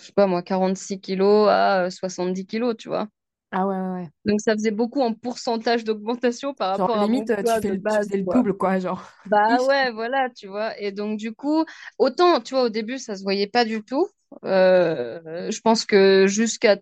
je 0.00 0.06
sais 0.06 0.12
pas 0.12 0.26
moi, 0.26 0.42
46 0.42 1.00
kilos 1.00 1.48
à 1.50 1.84
euh, 1.86 1.90
70 1.90 2.46
kilos, 2.46 2.76
tu 2.78 2.88
vois? 2.88 3.08
Ah 3.56 3.66
ouais, 3.66 3.76
ouais, 3.76 3.88
ouais. 4.02 4.10
Donc, 4.26 4.40
ça 4.40 4.52
faisait 4.54 4.70
beaucoup 4.70 5.00
en 5.00 5.14
pourcentage 5.14 5.84
d'augmentation 5.84 6.54
par 6.54 6.70
Genre 6.72 6.90
rapport 6.90 6.98
à 7.00 7.08
limite, 7.08 7.42
tu 7.44 7.56
fais 7.58 7.70
de 7.72 7.76
le, 7.76 7.82
tu 7.86 7.98
base, 7.98 8.08
faisais 8.08 8.16
le 8.18 8.22
double, 8.24 8.54
quoi, 8.56 8.78
genre. 8.78 9.02
Bah 9.24 9.62
ouais, 9.62 9.90
voilà, 9.92 10.28
tu 10.30 10.48
vois. 10.48 10.78
Et 10.80 10.92
donc, 10.92 11.18
du 11.18 11.32
coup, 11.32 11.64
autant, 11.98 12.40
tu 12.40 12.54
vois, 12.54 12.64
au 12.64 12.68
début, 12.68 12.98
ça 12.98 13.16
se 13.16 13.22
voyait 13.22 13.46
pas 13.46 13.64
du 13.64 13.82
tout. 13.82 14.06
Euh, 14.44 15.50
je 15.50 15.60
pense 15.60 15.86
que 15.86 16.26
jusqu'à 16.26 16.76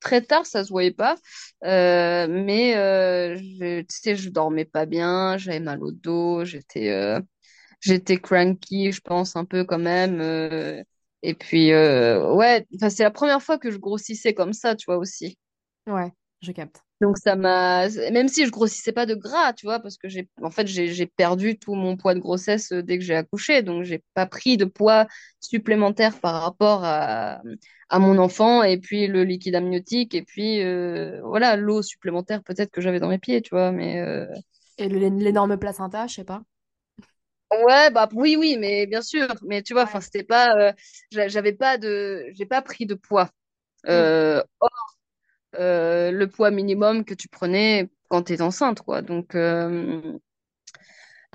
très 0.00 0.22
tard, 0.22 0.46
ça 0.46 0.64
se 0.64 0.70
voyait 0.70 0.92
pas. 0.92 1.16
Euh, 1.64 2.26
mais, 2.30 2.76
euh, 2.76 3.36
je, 3.36 3.80
tu 3.82 3.86
sais, 3.90 4.16
je 4.16 4.30
dormais 4.30 4.64
pas 4.64 4.86
bien, 4.86 5.36
j'avais 5.36 5.60
mal 5.60 5.82
au 5.82 5.92
dos, 5.92 6.44
j'étais 6.46 6.90
euh, 6.90 7.20
j'étais 7.80 8.18
cranky, 8.18 8.92
je 8.92 9.00
pense, 9.02 9.36
un 9.36 9.44
peu 9.46 9.64
quand 9.64 9.78
même. 9.80 10.20
et 11.22 11.34
puis, 11.34 11.70
ouais, 11.72 12.66
enfin, 12.76 12.90
c'est 12.90 13.02
la 13.04 13.10
première 13.10 13.42
fois 13.42 13.58
que 13.58 13.70
je 13.70 13.78
grossissais 13.78 14.34
comme 14.34 14.52
ça, 14.52 14.76
tu 14.76 14.86
vois, 14.86 14.98
aussi. 14.98 15.38
Ouais, 15.86 16.12
je 16.40 16.52
capte. 16.52 16.82
Donc 17.00 17.18
ça 17.18 17.34
m'a, 17.34 17.88
même 18.12 18.28
si 18.28 18.46
je 18.46 18.50
grossissais 18.52 18.92
pas 18.92 19.06
de 19.06 19.16
gras, 19.16 19.52
tu 19.54 19.66
vois, 19.66 19.80
parce 19.80 19.96
que 19.96 20.08
j'ai, 20.08 20.28
en 20.40 20.50
fait, 20.52 20.68
j'ai, 20.68 21.06
perdu 21.06 21.58
tout 21.58 21.74
mon 21.74 21.96
poids 21.96 22.14
de 22.14 22.20
grossesse 22.20 22.70
euh, 22.70 22.80
dès 22.82 22.96
que 22.98 23.04
j'ai 23.04 23.16
accouché, 23.16 23.62
donc 23.62 23.82
j'ai 23.82 24.04
pas 24.14 24.24
pris 24.26 24.56
de 24.56 24.64
poids 24.64 25.08
supplémentaire 25.40 26.20
par 26.20 26.40
rapport 26.42 26.84
à, 26.84 27.42
à 27.88 27.98
mon 27.98 28.18
enfant 28.18 28.62
et 28.62 28.78
puis 28.78 29.08
le 29.08 29.24
liquide 29.24 29.56
amniotique 29.56 30.14
et 30.14 30.22
puis 30.22 30.62
euh, 30.62 31.20
voilà 31.24 31.56
l'eau 31.56 31.82
supplémentaire 31.82 32.40
peut-être 32.44 32.70
que 32.70 32.80
j'avais 32.80 33.00
dans 33.00 33.08
mes 33.08 33.18
pieds, 33.18 33.42
tu 33.42 33.50
vois, 33.50 33.72
mais 33.72 34.00
euh, 34.00 34.26
Et 34.76 34.86
l'énorme 34.90 35.56
placenta, 35.56 36.06
je 36.06 36.14
sais 36.16 36.24
pas. 36.24 36.42
ouais, 37.66 37.90
bah 37.90 38.08
oui, 38.12 38.36
oui, 38.38 38.56
mais 38.58 38.86
bien 38.86 39.02
sûr, 39.02 39.28
mais 39.42 39.62
tu 39.62 39.72
vois, 39.74 39.82
enfin 39.84 40.00
c'était 40.00 40.24
pas, 40.24 40.54
euh, 40.56 40.72
j'a- 41.10 41.28
j'avais 41.28 41.52
pas 41.52 41.78
de, 41.78 42.26
j'ai 42.34 42.46
pas 42.46 42.62
pris 42.62 42.86
de 42.86 42.94
poids. 42.94 43.30
Mm. 43.92 43.92
Euh, 43.92 44.42
euh, 45.54 46.10
le 46.10 46.26
poids 46.28 46.50
minimum 46.50 47.04
que 47.04 47.14
tu 47.14 47.28
prenais 47.28 47.90
quand 48.08 48.24
tu 48.24 48.34
es 48.34 48.42
enceinte, 48.42 48.80
quoi. 48.80 49.02
Donc, 49.02 49.34
euh, 49.34 50.18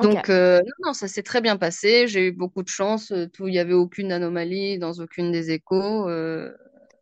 donc 0.01 0.29
euh, 0.29 0.59
non, 0.59 0.87
non, 0.87 0.93
ça 0.93 1.07
s'est 1.07 1.23
très 1.23 1.41
bien 1.41 1.57
passé. 1.57 2.07
J'ai 2.07 2.27
eu 2.27 2.31
beaucoup 2.31 2.63
de 2.63 2.67
chance. 2.67 3.13
Tout, 3.33 3.47
il 3.47 3.51
n'y 3.51 3.59
avait 3.59 3.73
aucune 3.73 4.11
anomalie 4.11 4.77
dans 4.77 4.93
aucune 4.93 5.31
des 5.31 5.51
échos. 5.51 6.07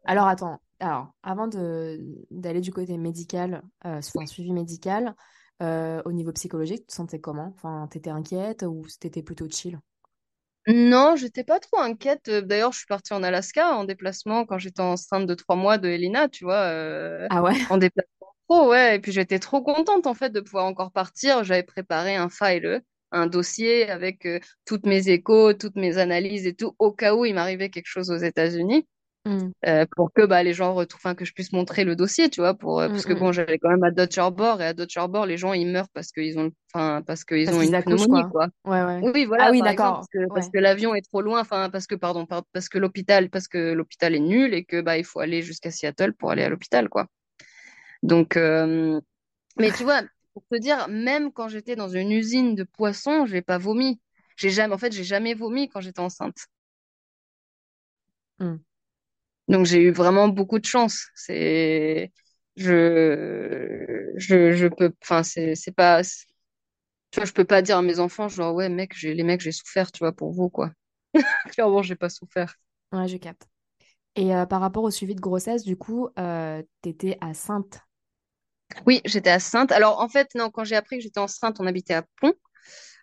Alors 0.05 0.27
attends, 0.27 0.61
alors 0.79 1.13
avant 1.23 1.47
d'aller 1.47 2.61
du 2.61 2.71
côté 2.71 2.97
médical, 2.97 3.63
euh, 3.85 3.97
enfin 3.97 4.25
suivi 4.25 4.53
médical, 4.53 5.15
au 5.61 6.11
niveau 6.11 6.31
psychologique, 6.31 6.81
tu 6.81 6.87
te 6.87 6.93
sentais 6.93 7.19
comment? 7.19 7.53
Enfin, 7.55 7.87
t'étais 7.89 8.11
inquiète 8.11 8.63
ou 8.63 8.83
t'étais 8.99 9.23
plutôt 9.23 9.49
chill? 9.49 9.79
Non, 10.67 11.15
j'étais 11.15 11.43
pas 11.43 11.59
trop 11.59 11.79
inquiète. 11.79 12.27
Euh, 12.27 12.41
D'ailleurs, 12.41 12.71
je 12.71 12.79
suis 12.79 12.87
partie 12.87 13.13
en 13.13 13.21
Alaska 13.23 13.75
en 13.75 13.83
déplacement 13.83 14.45
quand 14.45 14.57
j'étais 14.57 14.81
enceinte 14.81 15.27
de 15.27 15.33
trois 15.35 15.55
mois 15.55 15.77
de 15.77 15.87
Elina, 15.89 16.27
tu 16.27 16.43
vois, 16.43 16.55
euh, 16.63 17.29
Ah 17.29 17.41
ouais? 17.41 17.55
en 17.69 17.77
déplacement 17.77 18.27
pro, 18.47 18.69
ouais. 18.69 18.95
Et 18.95 18.99
puis 18.99 19.11
j'étais 19.11 19.37
trop 19.39 19.61
contente 19.63 20.07
en 20.07 20.13
fait 20.15 20.31
de 20.31 20.39
pouvoir 20.41 20.65
encore 20.65 20.91
partir. 20.91 21.43
J'avais 21.43 21.63
préparé 21.63 22.15
un 22.15 22.29
file, 22.29 22.81
un 23.11 23.27
dossier 23.27 23.89
avec 23.89 24.25
euh, 24.25 24.39
toutes 24.65 24.85
mes 24.87 25.07
échos, 25.09 25.53
toutes 25.53 25.75
mes 25.75 25.97
analyses 25.99 26.47
et 26.47 26.55
tout, 26.55 26.75
au 26.79 26.91
cas 26.91 27.13
où 27.15 27.25
il 27.25 27.35
m'arrivait 27.35 27.69
quelque 27.69 27.87
chose 27.87 28.09
aux 28.09 28.17
États-Unis 28.17 28.87
Hmm, 29.25 29.51
euh, 29.67 29.85
pour 29.95 30.13
que 30.13 30.25
bah, 30.25 30.43
les 30.43 30.53
gens 30.53 30.73
retrouvent, 30.75 30.99
enfin, 31.03 31.15
que 31.15 31.25
je 31.25 31.33
puisse 31.33 31.51
montrer 31.53 31.83
le 31.85 31.95
dossier, 31.95 32.29
tu 32.29 32.41
vois, 32.41 32.53
pour, 32.53 32.79
euh, 32.81 32.87
hmm, 32.87 32.91
parce 32.91 33.05
que 33.05 33.13
hmm. 33.13 33.19
bon, 33.19 33.31
j'allais 33.31 33.57
quand 33.59 33.69
même 33.69 33.83
à 33.83 33.91
Dutch 33.91 34.17
Harbor 34.17 34.61
et 34.61 34.65
à 34.67 34.73
Dutch 34.73 34.95
Harbor, 34.97 35.25
les 35.25 35.37
gens 35.37 35.53
ils 35.53 35.67
meurent 35.67 35.89
parce 35.93 36.11
qu'ils 36.11 36.37
ont, 36.39 36.51
enfin, 36.73 37.01
parce 37.05 37.23
qu'ils 37.25 37.53
ont 37.55 37.61
une 37.61 37.75
pneumonie, 37.75 38.25
quoi. 38.27 38.31
quoi. 38.31 38.47
Ouais, 38.65 38.83
ouais. 38.83 39.05
Oui, 39.13 39.25
Ah 39.37 39.49
voilà, 39.49 39.51
oui, 39.51 39.59
par 39.59 39.69
exemple, 39.69 39.97
d'accord. 39.97 39.97
parce 39.97 40.07
que, 40.09 40.29
parce 40.33 40.47
Ouais. 40.47 40.51
que 40.51 40.59
l'avion 40.59 40.95
est 40.95 41.01
trop 41.01 41.21
loin, 41.21 41.41
enfin, 41.41 41.69
parce 41.69 41.87
que, 41.87 41.95
pardon, 41.95 42.25
par- 42.25 42.45
parce 42.53 42.69
que 42.69 42.77
l'hôpital, 42.79 43.29
parce 43.29 43.47
que 43.47 43.73
l'hôpital 43.73 44.15
est 44.15 44.19
nul 44.19 44.53
et 44.53 44.65
que 44.65 44.81
bah 44.81 44.97
il 44.97 45.05
faut 45.05 45.19
aller 45.19 45.41
jusqu'à 45.43 45.71
Seattle 45.71 46.13
pour 46.13 46.31
aller 46.31 46.43
à 46.43 46.49
l'hôpital, 46.49 46.89
quoi. 46.89 47.07
Donc, 48.03 48.37
euh, 48.37 48.99
mais 49.59 49.71
tu 49.73 49.83
vois, 49.83 50.03
pour 50.33 50.43
te 50.51 50.57
dire, 50.59 50.87
même 50.89 51.31
quand 51.33 51.49
j'étais 51.49 51.75
dans 51.75 51.89
une 51.89 52.11
usine 52.11 52.55
de 52.55 52.63
poissons, 52.63 53.25
j'ai 53.27 53.41
pas 53.41 53.57
vomi. 53.59 54.01
J'ai 54.37 54.49
jamais, 54.51 54.73
en 54.75 54.77
fait, 54.77 54.93
j'ai 54.93 55.03
jamais 55.05 55.33
vomi 55.35 55.69
quand 55.69 55.81
j'étais 55.81 56.01
enceinte. 56.01 56.37
Donc 59.47 59.65
j'ai 59.65 59.81
eu 59.81 59.91
vraiment 59.91 60.27
beaucoup 60.27 60.59
de 60.59 60.65
chance. 60.65 61.07
C'est 61.15 62.11
je 62.57 64.11
je 64.17 64.53
je 64.53 64.67
peux 64.67 64.93
enfin 65.03 65.23
c'est 65.23 65.55
c'est 65.55 65.71
pas 65.73 66.01
tu 66.03 67.19
vois 67.19 67.25
je 67.25 67.33
peux 67.33 67.45
pas 67.45 67.61
dire 67.61 67.77
à 67.77 67.81
mes 67.81 67.99
enfants 67.99 68.27
genre 68.29 68.53
ouais 68.55 68.69
mec 68.69 68.93
j'ai 68.95 69.13
les 69.13 69.23
mecs 69.23 69.41
j'ai 69.41 69.51
souffert 69.51 69.91
tu 69.91 69.99
vois 69.99 70.13
pour 70.13 70.31
vous 70.33 70.49
quoi. 70.49 70.71
Clairement 71.53 71.83
j'ai 71.83 71.95
pas 71.95 72.09
souffert. 72.09 72.55
Ouais, 72.91 73.07
je 73.07 73.17
capte. 73.17 73.47
Et 74.15 74.35
euh, 74.35 74.45
par 74.47 74.61
rapport 74.61 74.83
au 74.83 74.91
suivi 74.91 75.15
de 75.15 75.21
grossesse, 75.21 75.63
du 75.63 75.77
coup, 75.77 76.09
euh, 76.19 76.63
t'étais 76.81 77.17
à 77.21 77.33
Sainte? 77.35 77.79
Oui, 78.85 79.01
j'étais 79.05 79.29
à 79.29 79.39
Sainte. 79.39 79.71
Alors 79.71 79.99
en 80.01 80.09
fait 80.09 80.29
non, 80.35 80.49
quand 80.49 80.63
j'ai 80.63 80.75
appris 80.75 80.97
que 80.97 81.03
j'étais 81.03 81.19
enceinte, 81.19 81.57
on 81.59 81.67
habitait 81.67 81.93
à 81.93 82.03
Pont. 82.21 82.33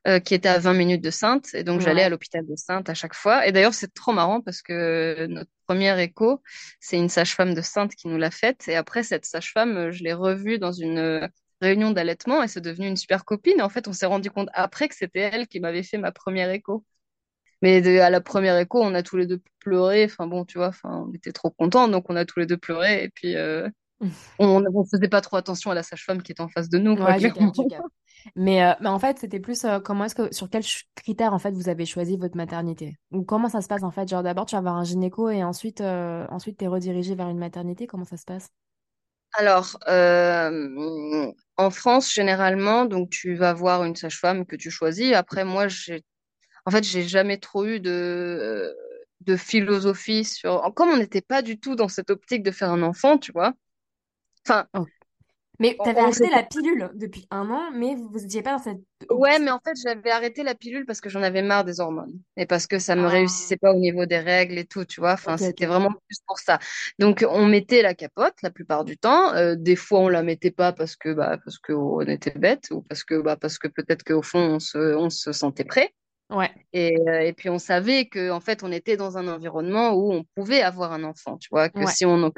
Euh, 0.09 0.19
qui 0.21 0.35
était 0.35 0.49
à 0.49 0.59
20 0.59 0.75
minutes 0.75 1.03
de 1.03 1.11
Sainte. 1.11 1.55
Et 1.55 1.65
donc, 1.65 1.81
j'allais 1.81 2.03
à 2.03 2.09
l'hôpital 2.09 2.47
de 2.47 2.57
Sainte 2.57 2.89
à 2.91 2.95
chaque 2.95 3.15
fois. 3.15 3.47
Et 3.47 3.53
d'ailleurs, 3.53 3.75
c'est 3.75 3.93
trop 3.95 4.13
marrant 4.13 4.41
parce 4.41 4.63
que 4.63 5.27
notre 5.27 5.51
première 5.67 5.99
écho, 5.99 6.43
c'est 6.81 6.99
une 6.99 7.09
sage-femme 7.09 7.55
de 7.55 7.63
Sainte 7.63 7.95
qui 7.95 8.09
nous 8.09 8.19
l'a 8.19 8.31
faite. 8.31 8.67
Et 8.69 8.77
après, 8.77 9.03
cette 9.03 9.25
sage-femme, 9.27 9.77
euh, 9.77 9.93
je 9.93 10.03
l'ai 10.05 10.13
revue 10.13 10.59
dans 10.59 10.73
une 10.73 10.99
euh, 10.99 11.29
réunion 11.61 11.93
d'allaitement 11.93 12.43
et 12.43 12.49
c'est 12.49 12.61
devenu 12.61 12.89
une 12.89 12.97
super 12.97 13.25
copine. 13.25 13.59
Et 13.59 13.63
en 13.63 13.69
fait, 13.69 13.87
on 13.89 13.93
s'est 13.93 14.07
rendu 14.07 14.31
compte 14.31 14.49
après 14.55 14.89
que 14.89 14.95
c'était 14.97 15.21
elle 15.33 15.47
qui 15.49 15.61
m'avait 15.61 15.83
fait 15.85 15.99
ma 15.99 16.13
première 16.13 16.51
écho. 16.51 16.85
Mais 17.63 17.81
de- 17.81 17.99
à 18.01 18.11
la 18.11 18.21
première 18.21 18.59
écho, 18.59 18.83
on 18.83 18.95
a 18.95 19.03
tous 19.03 19.17
les 19.17 19.27
deux 19.27 19.41
pleuré. 19.61 20.05
Enfin 20.05 20.27
bon, 20.27 20.45
tu 20.45 20.59
vois, 20.59 20.69
enfin, 20.69 21.07
on 21.09 21.13
était 21.15 21.33
trop 21.33 21.51
contents, 21.51 21.89
donc 21.89 22.07
on 22.11 22.17
a 22.17 22.25
tous 22.25 22.41
les 22.41 22.47
deux 22.47 22.57
pleuré. 22.57 23.05
Et 23.05 23.09
puis, 23.11 23.37
euh, 23.37 23.69
on 24.39 24.61
ne 24.61 24.69
faisait 24.91 25.09
pas 25.09 25.21
trop 25.21 25.37
attention 25.37 25.71
à 25.71 25.75
la 25.75 25.83
sage-femme 25.83 26.23
qui 26.23 26.33
était 26.33 26.41
en 26.43 26.49
face 26.49 26.69
de 26.69 26.79
nous, 26.79 26.97
Ouais. 26.97 27.19
Mais, 28.37 28.63
euh, 28.65 28.73
mais 28.81 28.89
en 28.89 28.99
fait, 28.99 29.19
c'était 29.19 29.41
plus 29.41 29.65
euh, 29.65 29.81
comment 29.81 30.05
est-ce 30.05 30.15
que 30.15 30.33
sur 30.35 30.49
quels 30.51 30.65
critères 30.95 31.35
en 31.35 31.39
fait 31.39 31.53
vous 31.53 31.69
avez 31.69 31.87
choisi 31.87 32.17
votre 32.17 32.37
maternité? 32.37 32.97
Ou 33.11 33.25
comment 33.25 33.49
ça 33.49 33.61
se 33.63 33.69
passe 33.69 33.83
en 33.83 33.91
fait? 33.91 34.09
Genre 34.09 34.23
d'abord 34.23 34.47
tu 34.47 34.55
vas 34.57 34.61
voir 34.63 34.77
un 34.77 34.85
gynéco 34.85 35.29
et 35.31 35.45
ensuite 35.45 35.81
euh, 35.81 36.27
ensuite 36.31 36.59
t'es 36.59 36.67
redirigé 36.67 37.15
vers 37.15 37.29
une 37.29 37.39
maternité, 37.39 37.87
comment 37.87 38.05
ça 38.05 38.17
se 38.17 38.25
passe? 38.25 38.49
Alors, 39.39 39.79
euh, 39.89 41.33
en 41.57 41.71
France, 41.71 42.13
généralement, 42.13 42.85
donc 42.85 43.11
tu 43.11 43.35
vas 43.35 43.55
voir 43.55 43.85
une 43.85 43.97
sage-femme 43.97 44.45
que 44.47 44.57
tu 44.57 44.71
choisis. 44.71 45.13
Après, 45.15 45.45
moi, 45.45 45.69
j'ai, 45.69 46.05
en 46.67 46.71
fait, 46.73 46.85
j'ai 46.85 47.05
jamais 47.05 47.39
trop 47.39 47.65
eu 47.67 47.81
de, 47.81 48.75
de 49.23 49.37
philosophie 49.37 50.25
sur. 50.25 50.73
Comme 50.75 50.91
on 50.91 50.99
n'était 50.99 51.23
pas 51.23 51.43
du 51.43 51.59
tout 51.61 51.77
dans 51.77 51.89
cette 51.89 52.11
optique 52.11 52.43
de 52.45 52.53
faire 52.53 52.71
un 52.71 52.83
enfant, 52.83 53.19
tu 53.19 53.33
vois. 53.33 53.55
Enfin, 54.47 54.67
Oh. 54.75 54.89
Mais 55.59 55.81
t'avais 55.83 56.01
arrêté 56.01 56.29
la 56.31 56.43
pilule 56.43 56.91
depuis 56.95 57.27
un 57.31 57.49
an, 57.51 57.71
mais 57.73 57.95
vous 57.95 58.19
n'étiez 58.21 58.43
pas 58.43 58.53
dans 58.53 58.63
cette 58.63 58.81
Ouais, 59.11 59.39
mais 59.41 59.51
en 59.51 59.59
fait, 59.59 59.73
j'avais 59.85 60.11
arrêté 60.11 60.43
la 60.45 60.55
pilule 60.55 60.87
parce 60.87 61.01
que 61.01 61.09
j'en 61.11 61.23
avais 61.23 61.43
marre 61.43 61.65
des 61.65 61.81
hormones 61.81 62.21
et 62.37 62.47
parce 62.47 62.67
que 62.69 62.79
ça 62.79 62.95
me 62.95 63.07
Ah, 63.07 63.09
réussissait 63.09 63.57
pas 63.57 63.73
au 63.73 63.79
niveau 63.79 64.07
des 64.07 64.19
règles 64.21 64.57
et 64.59 64.65
tout, 64.65 64.85
tu 64.85 65.01
vois. 65.01 65.13
Enfin, 65.15 65.37
c'était 65.37 65.67
vraiment 65.67 65.91
plus 65.91 66.19
pour 66.27 66.39
ça. 66.39 66.59
Donc, 66.99 67.25
on 67.29 67.47
mettait 67.47 67.83
la 67.83 67.95
capote 67.95 68.35
la 68.43 68.51
plupart 68.51 68.85
du 68.85 68.97
temps. 68.97 69.35
Euh, 69.35 69.57
des 69.59 69.77
fois, 69.77 70.01
on 70.01 70.09
la 70.09 70.23
mettait 70.23 70.53
pas 70.53 70.73
parce 70.73 70.95
que 70.97 71.13
bah 71.13 71.37
parce 71.45 71.59
que 71.59 71.73
on 71.73 72.01
était 72.03 72.31
bête 72.31 72.69
ou 72.71 72.83
parce 72.83 73.03
que 73.05 73.21
bah 73.21 73.37
parce 73.37 73.59
que 73.59 73.69
peut-être 73.69 74.05
qu'au 74.05 74.23
fond 74.23 74.39
on 74.55 74.59
se 74.61 74.79
on 74.97 75.11
se 75.11 75.33
sentait 75.33 75.65
prêt. 75.65 75.93
Ouais, 76.33 76.51
Et, 76.73 76.99
euh, 77.09 77.21
et 77.21 77.33
puis 77.33 77.51
on 77.51 77.59
savait 77.59 78.07
que 78.07 78.31
en 78.31 78.41
fait 78.41 78.63
on 78.63 78.73
était 78.73 78.97
dans 78.97 79.19
un 79.19 79.29
environnement 79.29 79.93
où 79.93 80.13
on 80.13 80.25
pouvait 80.35 80.63
avoir 80.63 80.93
un 80.93 81.05
enfant, 81.05 81.37
tu 81.37 81.49
vois. 81.51 81.69
Que 81.69 81.81
ouais, 81.81 81.87
si 81.87 82.05
on 82.07 82.33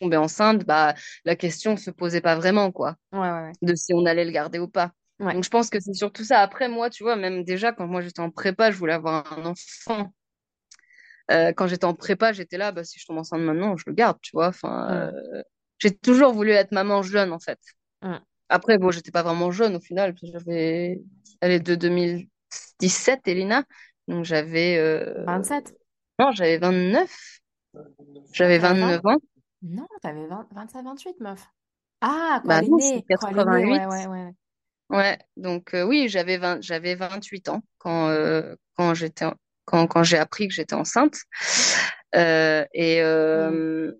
tombais 0.00 0.16
enceinte, 0.16 0.64
bah 0.64 0.94
la 1.24 1.36
question 1.36 1.76
se 1.76 1.90
posait 1.90 2.20
pas 2.20 2.36
vraiment 2.36 2.70
quoi 2.70 2.96
ouais, 3.12 3.52
de 3.62 3.74
si 3.74 3.92
on 3.94 4.06
allait 4.06 4.24
le 4.24 4.30
garder 4.30 4.58
ou 4.58 4.68
pas. 4.68 4.92
Donc 5.20 5.42
je 5.42 5.50
pense 5.50 5.68
que 5.70 5.80
c'est 5.80 5.94
surtout 5.94 6.24
ça. 6.24 6.40
Après, 6.40 6.68
moi, 6.68 6.90
tu 6.90 7.02
vois, 7.02 7.16
même 7.16 7.42
déjà 7.42 7.72
quand 7.72 7.86
moi 7.86 8.00
j'étais 8.02 8.20
en 8.20 8.30
prépa, 8.30 8.70
je 8.70 8.76
voulais 8.76 8.92
avoir 8.92 9.32
un 9.36 9.46
enfant. 9.46 10.12
Euh, 11.30 11.52
quand 11.52 11.66
j'étais 11.66 11.84
en 11.84 11.94
prépa, 11.94 12.32
j'étais 12.32 12.56
là, 12.56 12.72
bah, 12.72 12.84
si 12.84 12.98
je 12.98 13.06
tombe 13.06 13.18
enceinte 13.18 13.40
maintenant, 13.40 13.76
je 13.76 13.84
le 13.86 13.92
garde, 13.92 14.18
tu 14.22 14.30
vois. 14.32 14.48
Enfin, 14.48 15.10
euh, 15.12 15.42
j'ai 15.78 15.94
toujours 15.94 16.32
voulu 16.32 16.50
être 16.50 16.72
maman 16.72 17.02
jeune, 17.02 17.32
en 17.32 17.38
fait. 17.38 17.58
Après, 18.48 18.78
bon, 18.78 18.90
j'étais 18.90 19.10
pas 19.10 19.22
vraiment 19.22 19.50
jeune 19.50 19.76
au 19.76 19.80
final. 19.80 20.14
J'avais, 20.22 21.02
elle 21.40 21.52
est 21.52 21.60
de 21.60 21.74
2017, 22.50 23.28
Elina. 23.28 23.64
Donc 24.08 24.24
j'avais, 24.24 24.78
euh... 24.78 25.24
27? 25.24 25.74
non, 26.18 26.32
j'avais 26.32 26.58
29. 26.58 27.40
Non, 27.74 28.24
J'avais 28.32 28.58
t'avais 28.58 28.58
20? 28.58 28.74
29 28.74 29.06
ans. 29.06 29.16
Non, 29.62 29.86
t'avais 30.02 30.26
20, 30.26 30.46
27, 30.52 30.84
28, 30.84 31.20
meuf. 31.20 31.46
Ah, 32.00 32.42
quand 32.46 32.48
Bah 32.48 32.58
elle 32.58 32.64
est 32.66 32.68
non, 32.68 32.78
c'est 32.78 32.94
née, 32.94 33.04
quand 33.10 33.28
elle 33.28 33.38
est 33.38 33.44
née, 33.44 33.64
88. 33.64 33.86
ouais, 33.86 33.86
ouais, 33.86 34.06
ouais. 34.06 34.32
Ouais, 34.90 35.18
donc 35.36 35.74
euh, 35.74 35.82
oui, 35.84 36.08
j'avais 36.08 36.38
20, 36.38 36.62
j'avais 36.62 36.94
28 36.94 37.48
ans 37.50 37.62
quand, 37.78 38.08
euh, 38.08 38.54
quand 38.76 38.94
j'étais, 38.94 39.26
quand, 39.66 39.86
quand 39.86 40.02
j'ai 40.02 40.16
appris 40.16 40.48
que 40.48 40.54
j'étais 40.54 40.74
enceinte. 40.74 41.16
Euh, 42.14 42.64
et, 42.72 43.02
euh, 43.02 43.92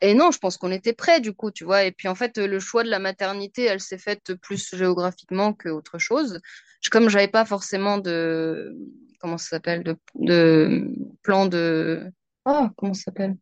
et 0.00 0.14
non, 0.14 0.30
je 0.30 0.38
pense 0.38 0.56
qu'on 0.56 0.72
était 0.72 0.94
prêts 0.94 1.20
du 1.20 1.34
coup, 1.34 1.50
tu 1.50 1.64
vois. 1.64 1.84
Et 1.84 1.92
puis 1.92 2.08
en 2.08 2.14
fait, 2.14 2.38
le 2.38 2.58
choix 2.58 2.84
de 2.84 2.88
la 2.88 2.98
maternité, 2.98 3.64
elle 3.64 3.80
s'est 3.80 3.98
faite 3.98 4.34
plus 4.36 4.74
géographiquement 4.74 5.52
qu'autre 5.52 5.98
chose. 5.98 6.40
Je- 6.80 6.90
Comme 6.90 7.08
j'avais 7.08 7.28
pas 7.28 7.44
forcément 7.44 7.98
de, 7.98 8.76
comment 9.20 9.38
ça 9.38 9.48
s'appelle, 9.50 9.82
de, 9.84 9.96
de 10.14 10.88
plan 11.22 11.46
de, 11.46 12.12
oh, 12.46 12.68
comment 12.76 12.94
ça 12.94 13.04
s'appelle? 13.04 13.36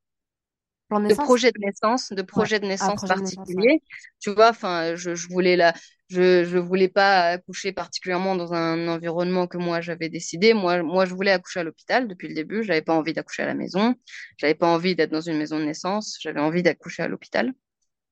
De 1.09 1.14
projet 1.14 1.53
de 1.53 1.59
naissance, 1.61 2.12
de 2.12 2.22
Ouais. 2.35 2.49
Ah, 2.79 2.92
projet 2.92 3.14
de 3.16 3.20
naissance, 3.22 3.55
ouais. 3.57 3.64
particulier. 3.64 3.81
Tu 4.20 4.31
vois, 4.35 4.51
enfin, 4.51 4.96
je, 4.96 5.14
je 5.14 5.29
voulais 5.29 5.55
la, 5.57 5.72
je, 6.09 6.44
je 6.44 6.59
voulais 6.59 6.88
pas 6.88 7.29
accoucher 7.31 7.72
particulièrement 7.72 8.35
dans 8.37 8.53
un 8.53 8.88
environnement 8.88 9.46
que 9.46 9.57
moi 9.57 9.81
j'avais 9.81 10.09
décidé. 10.09 10.53
Moi, 10.53 10.83
moi, 10.83 11.07
je 11.07 11.14
voulais 11.14 11.31
accoucher 11.31 11.61
à 11.61 11.62
l'hôpital 11.62 12.09
depuis 12.09 12.29
le 12.29 12.35
début. 12.35 12.64
J'avais 12.64 12.83
pas 12.83 12.94
envie 12.94 13.12
d'accoucher 13.12 13.42
à 13.44 13.46
la 13.46 13.55
maison. 13.55 13.94
J'avais 14.37 14.55
pas 14.57 14.66
envie 14.66 14.96
d'être 14.96 15.11
dans 15.12 15.20
une 15.20 15.38
maison 15.38 15.59
de 15.59 15.64
naissance. 15.64 16.18
J'avais 16.20 16.40
envie 16.40 16.62
d'accoucher 16.64 17.05
à 17.05 17.09
l'hôpital. 17.09 17.53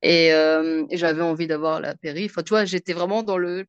Et, 0.02 0.32
euh, 0.32 0.87
et 0.90 0.96
j'avais 0.98 1.22
envie 1.22 1.46
d'avoir 1.48 1.80
la 1.80 1.96
péri. 1.96 2.26
Enfin, 2.26 2.42
tu 2.42 2.50
vois, 2.50 2.64
j'étais 2.66 2.92
vraiment 2.94 3.22
dans 3.22 3.38
le 3.38 3.66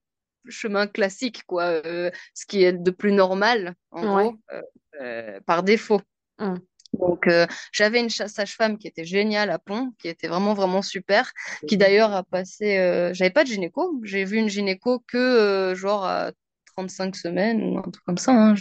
chemin 0.49 0.87
classique, 0.87 1.43
quoi, 1.47 1.63
euh, 1.85 2.11
ce 2.33 2.45
qui 2.45 2.63
est 2.63 2.73
de 2.73 2.91
plus 2.91 3.11
normal, 3.11 3.75
en 3.91 4.15
Ouais. 4.15 4.23
gros, 4.23 4.35
euh, 4.53 4.61
euh, 5.01 5.39
par 5.45 5.63
défaut. 5.63 6.01
Hum. 6.39 6.59
Donc, 6.93 7.27
euh, 7.27 7.45
j'avais 7.73 7.99
une 7.99 8.09
sage-femme 8.09 8.77
qui 8.77 8.87
était 8.87 9.03
géniale 9.03 9.49
à 9.51 9.59
Pont, 9.59 9.91
qui 9.99 10.07
était 10.07 10.27
vraiment, 10.29 10.53
vraiment 10.53 10.81
super, 10.81 11.31
qui 11.67 11.75
d'ailleurs 11.75 12.13
a 12.13 12.23
passé... 12.23 12.77
euh, 12.77 13.13
j'avais 13.13 13.31
pas 13.31 13.43
de 13.43 13.49
gynéco, 13.49 13.99
j'ai 14.03 14.23
vu 14.23 14.37
une 14.37 14.47
gynéco 14.47 15.03
que 15.05 15.17
euh, 15.17 15.75
genre 15.75 16.05
à 16.05 16.31
35 16.77 17.15
semaines 17.15 17.61
ou 17.63 17.77
un 17.79 17.81
truc 17.81 18.03
comme 18.05 18.17
ça. 18.17 18.31
hein, 18.31 18.55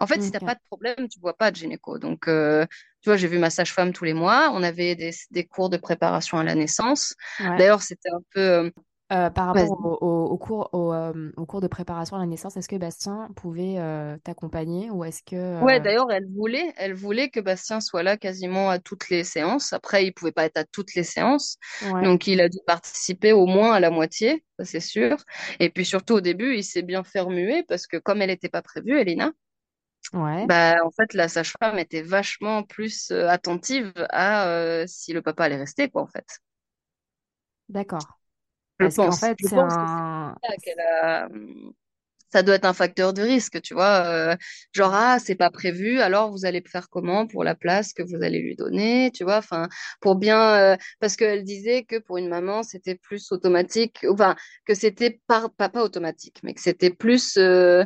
En 0.00 0.06
fait, 0.06 0.22
si 0.22 0.30
t'as 0.32 0.40
pas 0.40 0.54
de 0.54 0.60
problème, 0.70 1.08
tu 1.08 1.18
vois 1.20 1.34
pas 1.36 1.50
de 1.50 1.56
gynéco. 1.56 1.98
Donc, 1.98 2.24
tu 2.26 3.10
vois, 3.10 3.16
j'ai 3.16 3.28
vu 3.28 3.38
ma 3.38 3.50
sage-femme 3.50 3.92
tous 3.92 4.04
les 4.04 4.14
mois, 4.14 4.50
on 4.52 4.62
avait 4.62 4.94
des, 4.94 5.12
des 5.30 5.44
cours 5.44 5.70
de 5.70 5.76
préparation 5.78 6.38
à 6.38 6.44
la 6.44 6.54
naissance. 6.54 7.14
Ouais. 7.40 7.56
D'ailleurs, 7.56 7.82
c'était 7.82 8.10
un 8.10 8.20
peu... 8.34 8.72
euh, 9.12 9.30
par 9.30 9.46
rapport 9.46 9.70
au, 9.70 9.98
au- 10.00 10.26
au 10.30 10.38
cours, 10.38 10.68
au, 10.72 10.92
euh, 10.92 11.32
au 11.36 11.46
cours 11.46 11.60
de 11.60 11.68
préparation 11.68 12.16
à 12.16 12.20
la 12.20 12.26
naissance, 12.26 12.56
est-ce 12.56 12.68
que 12.68 12.76
Bastien 12.76 13.28
pouvait 13.36 13.78
euh, 13.78 14.16
t'accompagner 14.24 14.90
ou 14.90 15.04
est-ce 15.04 15.22
que... 15.22 15.34
Ouais, 15.60 15.80
d'ailleurs, 15.80 16.10
elle 16.12 16.26
voulait, 16.34 16.74
elle 16.76 16.92
voulait 16.92 17.30
que 17.30 17.40
Bastien 17.40 17.80
soit 17.80 18.02
là 18.02 18.18
quasiment 18.18 18.68
à 18.68 18.78
toutes 18.78 19.08
les 19.08 19.24
séances. 19.24 19.72
Après, 19.72 20.04
il 20.04 20.12
pouvait 20.12 20.32
pas 20.32 20.44
être 20.44 20.58
à 20.58 20.64
toutes 20.64 20.94
les 20.94 21.02
séances, 21.02 21.56
Ouais, 21.80 22.10
donc 22.10 22.26
il 22.26 22.42
a 22.42 22.48
dû 22.50 22.58
participer 22.66 23.32
au 23.32 23.46
moins 23.46 23.72
à 23.72 23.80
la 23.80 23.90
moitié, 23.90 24.44
ça 24.58 24.66
c'est 24.66 24.80
sûr. 24.80 25.16
Et 25.58 25.70
puis 25.70 25.86
surtout 25.86 26.14
au 26.14 26.20
début, 26.20 26.56
il 26.56 26.62
s'est 26.64 26.82
bien 26.82 27.04
fait 27.04 27.20
remuer 27.20 27.62
parce 27.62 27.86
que 27.86 27.96
comme 27.96 28.20
elle 28.20 28.28
n'était 28.28 28.50
pas 28.50 28.60
prévue, 28.62 28.98
Elina, 29.00 29.32
ouais, 30.12 30.48
bah 30.48 30.76
en 30.84 30.90
fait 30.90 31.14
la 31.14 31.28
sage-femme 31.28 31.78
était 31.78 32.02
vachement 32.02 32.62
plus 32.62 33.10
attentive 33.10 33.92
à 34.10 34.84
si 34.86 35.12
le 35.12 35.22
papa 35.22 35.44
allait 35.44 35.56
rester, 35.56 35.88
quoi, 35.90 36.02
en 36.02 36.06
fait. 36.06 36.26
d'accord. 37.68 38.18
Je 38.80 38.86
Parce 38.86 38.98
qu'en 38.98 39.16
pense, 39.16 39.18
fait, 39.18 39.36
je 39.38 39.46
que 39.48 39.48
ça 39.48 39.58
qu'elle 40.62 40.80
a, 40.80 41.28
ça 42.32 42.42
doit 42.42 42.56
être 42.56 42.64
un 42.64 42.72
facteur 42.74 43.12
de 43.14 43.22
risque, 43.22 43.62
tu 43.62 43.72
vois. 43.74 44.04
euh, 44.06 44.36
genre, 44.72 44.92
ah, 44.94 45.18
c'est 45.20 45.36
pas 45.36 45.50
prévu, 45.50 46.00
alors 46.00 46.30
vous 46.32 46.44
allez 46.44 46.62
faire 46.66 46.88
comment 46.90 47.26
pour 47.26 47.44
la 47.44 47.54
place 47.54 47.92
que 47.92 48.02
vous 48.02 48.22
allez 48.22 48.40
lui 48.40 48.56
donner, 48.56 49.10
tu 49.14 49.24
vois. 49.24 49.38
Enfin, 49.38 49.68
pour 50.00 50.16
bien, 50.16 50.54
euh, 50.74 50.76
parce 51.00 51.16
qu'elle 51.16 51.44
disait 51.44 51.84
que 51.84 51.98
pour 51.98 52.18
une 52.18 52.28
maman, 52.28 52.62
c'était 52.62 52.96
plus 52.96 53.30
automatique, 53.32 54.04
enfin, 54.10 54.34
que 54.66 54.74
c'était 54.74 55.20
pas, 55.26 55.48
pas, 55.56 55.68
pas 55.68 55.82
automatique, 55.84 56.40
mais 56.42 56.52
que 56.54 56.60
c'était 56.60 56.90
plus, 56.90 57.36
euh, 57.38 57.84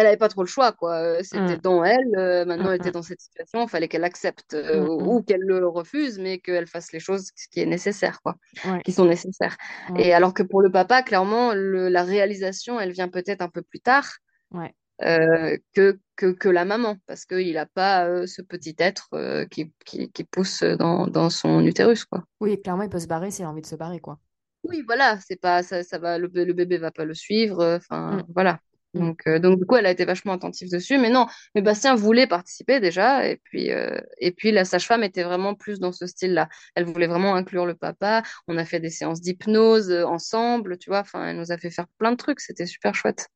elle 0.00 0.06
avait 0.06 0.16
pas 0.16 0.28
trop 0.28 0.42
le 0.42 0.48
choix, 0.48 0.72
quoi. 0.72 0.96
Euh, 0.96 1.22
C'était 1.22 1.56
Mm, 1.56 1.58
dans 1.58 1.84
elle, 1.84 1.98
euh, 2.16 2.44
maintenant 2.44 2.70
elle 2.70 2.78
était 2.78 2.90
dans 2.90 3.02
cette 3.02 3.20
situation, 3.20 3.64
il 3.64 3.68
fallait 3.68 3.88
qu'elle 3.88 4.04
accepte 4.04 4.54
euh, 4.54 4.84
ou 4.86 5.22
qu'elle 5.22 5.40
le 5.42 5.66
refuse, 5.68 6.18
mais 6.18 6.38
qu'elle 6.40 6.66
fasse 6.66 6.92
les 6.92 7.00
choses 7.00 7.30
qui 7.52 7.60
est 7.60 7.66
nécessaire, 7.66 8.20
quoi, 8.22 8.36
Ouais, 8.64 8.84
qui 8.84 8.92
sont 8.92 9.06
nécessaires. 9.06 9.56
ouais, 9.88 10.04
Et 10.04 10.12
alors 10.14 10.34
que 10.34 10.42
pour 10.42 10.62
le 10.62 10.70
papa, 10.70 11.02
clairement, 11.02 11.54
le, 11.54 11.88
la 11.88 12.02
réalisation, 12.04 12.80
elle 12.80 12.92
vient 12.92 13.08
peut-être 13.08 13.42
un 13.42 13.48
peu 13.48 13.62
plus 13.62 13.80
tard 13.80 14.06
ouais. 14.50 14.74
euh, 15.02 15.56
que, 15.74 15.98
que, 16.16 16.26
que 16.32 16.48
la 16.48 16.64
maman, 16.64 16.96
parce 17.06 17.24
qu'il 17.24 17.54
n'a 17.54 17.66
pas 17.66 18.26
ce 18.26 18.42
petit 18.42 18.74
être 18.78 19.08
qui, 19.50 19.72
qui, 19.86 20.10
qui 20.12 20.24
pousse 20.24 20.62
dans, 20.62 21.06
dans 21.06 21.30
son 21.30 21.64
utérus, 21.64 22.04
quoi. 22.04 22.24
Oui, 22.40 22.60
clairement, 22.60 22.82
il 22.82 22.90
peut 22.90 22.98
se 22.98 23.06
barrer 23.06 23.30
s'il 23.30 23.46
a 23.46 23.48
envie 23.50 23.62
de 23.62 23.66
se 23.66 23.76
barrer, 23.76 24.00
quoi. 24.00 24.18
Oui, 24.64 24.82
voilà, 24.86 25.18
c'est 25.20 25.36
pas 25.40 25.62
ça, 25.62 25.82
ça 25.82 25.98
va, 25.98 26.18
le, 26.18 26.28
le 26.28 26.52
bébé 26.52 26.76
va 26.78 26.90
pas 26.90 27.04
le 27.04 27.14
suivre, 27.14 27.60
euh, 27.60 27.76
Mm, 28.10 28.20
enfin 28.20 28.26
voilà. 28.34 28.60
Mm. 28.94 29.00
Donc, 29.00 29.20
euh, 29.26 29.38
donc 29.38 29.58
du 29.58 29.66
coup, 29.66 29.76
elle 29.76 29.86
a 29.86 29.90
été 29.90 30.04
vachement 30.04 30.32
attentive 30.32 30.70
dessus, 30.70 30.98
mais 30.98 31.10
non, 31.10 31.26
mais 31.54 31.62
Bastien 31.62 31.94
voulait 31.94 32.26
participer 32.26 32.80
déjà, 32.80 33.26
et 33.28 33.36
puis, 33.44 33.70
euh, 33.72 34.00
et 34.18 34.32
puis 34.32 34.52
la 34.52 34.64
sage-femme 34.64 35.02
était 35.04 35.22
vraiment 35.22 35.54
plus 35.54 35.78
dans 35.80 35.92
ce 35.92 36.06
style-là. 36.06 36.48
Elle 36.74 36.84
voulait 36.86 37.06
vraiment 37.06 37.34
inclure 37.34 37.66
le 37.66 37.74
papa. 37.74 38.22
On 38.48 38.56
a 38.58 38.64
fait 38.64 38.80
des 38.80 38.90
séances 38.90 39.20
d'hypnose 39.20 39.90
euh, 39.90 40.04
ensemble, 40.06 40.78
tu 40.78 40.90
vois. 40.90 41.00
Enfin, 41.00 41.28
elle 41.28 41.36
nous 41.38 41.52
a 41.52 41.58
fait 41.58 41.70
faire 41.70 41.86
plein 41.98 42.12
de 42.12 42.16
trucs, 42.16 42.40
c'était 42.40 42.66
super 42.66 42.94
chouette 42.94 43.28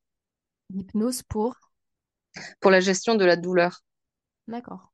L'hypnose 0.75 1.23
pour... 1.23 1.57
pour 2.61 2.71
la 2.71 2.81
gestion 2.81 3.15
de 3.15 3.25
la 3.25 3.37
douleur. 3.37 3.81
D'accord. 4.49 4.93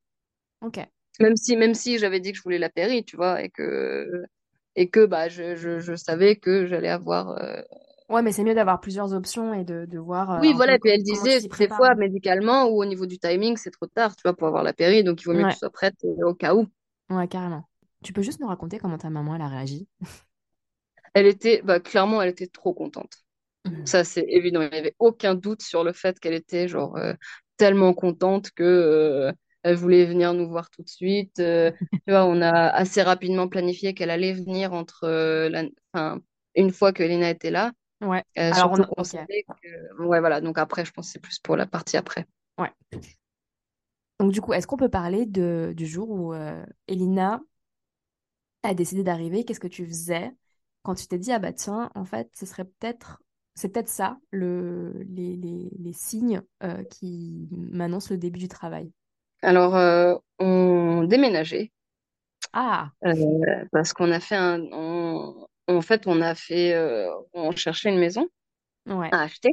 Ok. 0.62 0.78
Même 1.20 1.36
si, 1.36 1.56
même 1.56 1.74
si 1.74 1.98
j'avais 1.98 2.20
dit 2.20 2.32
que 2.32 2.38
je 2.38 2.42
voulais 2.42 2.58
la 2.58 2.70
péri, 2.70 3.04
tu 3.04 3.16
vois, 3.16 3.42
et 3.42 3.50
que, 3.50 4.24
et 4.76 4.90
que 4.90 5.06
bah, 5.06 5.28
je, 5.28 5.56
je, 5.56 5.80
je 5.80 5.94
savais 5.94 6.36
que 6.36 6.66
j'allais 6.66 6.88
avoir. 6.88 7.30
euh, 7.30 7.62
Ouais, 8.10 8.20
mais 8.22 8.32
c'est 8.32 8.44
mieux 8.44 8.54
d'avoir 8.54 8.80
plusieurs 8.80 9.14
options 9.14 9.54
et 9.54 9.64
de, 9.64 9.86
de 9.86 9.98
voir 9.98 10.30
euh, 10.32 10.36
Oui, 10.36 10.52
voilà, 10.54 10.78
puis 10.80 10.90
elle 10.90 11.02
disait, 11.04 11.40
des 11.40 11.68
fois, 11.68 11.94
médicalement 11.94 12.64
ou 12.68 12.80
au 12.82 12.84
niveau 12.84 13.06
du 13.06 13.18
timing, 13.18 13.56
c'est 13.56 13.70
trop 13.70 13.86
tard, 13.86 14.14
tu 14.16 14.22
vois, 14.24 14.34
pour 14.36 14.46
avoir 14.48 14.62
la 14.64 14.72
péri, 14.72 15.04
donc 15.04 15.20
il 15.22 15.24
vaut 15.26 15.34
mieux 15.34 15.44
que 15.44 15.50
tu 15.52 15.56
Ouais, 15.56 15.58
sois 15.58 15.70
prête 15.70 15.96
euh, 16.04 16.26
au 16.28 16.34
cas 16.34 16.54
où. 16.54 16.66
ouais, 17.10 17.28
carrément. 17.28 17.68
Tu 18.02 18.12
peux 18.14 18.22
juste 18.22 18.40
nous 18.40 18.46
raconter 18.48 18.78
comment 18.78 18.96
ta 18.98 19.10
maman, 19.10 19.34
elle 19.34 19.42
a 19.42 19.48
réagi? 19.48 19.86
Elle 21.14 21.26
était, 21.26 21.62
bah, 21.62 21.80
clairement, 21.80 22.22
elle 22.22 22.30
était 22.30 22.46
trop 22.46 22.72
contente. 22.74 23.18
Mhm. 23.64 23.86
Ça, 23.86 24.04
c'est 24.04 24.24
évident. 24.28 24.62
Il 24.62 24.70
n'y 24.70 24.78
avait 24.78 24.96
aucun 24.98 25.34
doute 25.34 25.62
sur 25.62 25.84
le 25.84 25.92
fait 25.92 26.20
qu'elle 26.20 26.34
était, 26.34 26.68
genre, 26.68 26.96
euh, 26.98 27.14
tellement 27.56 27.94
contente 27.94 28.50
que, 28.52 28.64
euh, 28.64 29.32
elle 29.64 29.76
voulait 29.76 30.06
venir 30.06 30.34
nous 30.34 30.48
voir 30.48 30.70
tout 30.70 30.82
de 30.82 30.88
suite. 30.90 31.40
Euh, 31.40 31.72
tu 32.06 32.12
vois, 32.12 32.26
on 32.26 32.42
a 32.42 32.50
assez 32.70 33.02
rapidement 33.02 33.48
planifié 33.48 33.94
qu'elle 33.94 34.10
allait 34.10 34.32
venir 34.34 34.72
entre, 34.74 35.08
la- 35.50 35.64
enfin, 35.94 36.20
une 36.56 36.72
fois 36.72 36.92
que 36.92 37.02
Lina 37.04 37.30
était 37.30 37.50
là. 37.50 37.72
Ouais. 38.00 38.24
Euh, 38.38 38.52
Alors, 38.52 38.72
on 38.72 38.80
surtout 38.80 38.82
a... 38.82 38.88
qu'on 38.88 39.02
Ok. 39.02 39.16
savait 39.28 39.44
que... 39.62 40.02
Ouais, 40.04 40.20
voilà. 40.20 40.40
Donc 40.40 40.58
après, 40.58 40.84
je 40.84 40.92
pense 40.92 41.06
que 41.08 41.12
c'est 41.12 41.18
plus 41.20 41.38
pour 41.38 41.56
la 41.56 41.66
partie 41.66 41.96
après. 41.96 42.26
Ouais. 42.58 42.70
Donc, 44.18 44.32
du 44.32 44.40
coup, 44.40 44.52
est-ce 44.52 44.66
qu'on 44.66 44.76
peut 44.76 44.88
parler 44.90 45.26
de, 45.26 45.72
du 45.76 45.86
jour 45.86 46.10
où 46.10 46.32
euh, 46.34 46.64
Elina 46.88 47.40
a 48.62 48.74
décidé 48.74 49.02
d'arriver? 49.04 49.44
Qu'est-ce 49.44 49.60
que 49.60 49.68
tu 49.68 49.86
faisais 49.86 50.32
quand 50.82 50.94
tu 50.94 51.06
t'es 51.06 51.18
dit, 51.18 51.32
ah 51.32 51.38
bah 51.38 51.52
tiens, 51.52 51.90
en 51.94 52.04
fait, 52.04 52.30
ce 52.34 52.46
serait 52.46 52.64
peut-être... 52.64 53.22
C'est 53.54 53.68
peut-être 53.68 53.88
ça, 53.88 54.18
le, 54.30 54.92
les, 55.08 55.36
les, 55.36 55.70
les 55.78 55.92
signes 55.92 56.40
euh, 56.62 56.82
qui 56.84 57.48
m'annoncent 57.52 58.14
le 58.14 58.18
début 58.18 58.38
du 58.38 58.48
travail? 58.48 58.90
Alors, 59.42 59.74
on 60.38 61.04
déménageait 61.04 61.72
Ah, 62.52 62.92
parce 63.72 63.92
qu'on 63.92 64.10
a 64.12 64.20
fait 64.20 64.36
un... 64.36 64.60
on- 64.72 65.46
En 65.76 65.82
fait, 65.82 66.06
on 66.06 66.20
a 66.20 66.34
fait... 66.34 66.74
euh, 66.74 67.08
On 67.32 67.52
cherchait 67.52 67.88
une 67.90 67.98
maison 67.98 68.26
ouais, 68.86 69.08
à 69.12 69.22
acheter. 69.22 69.50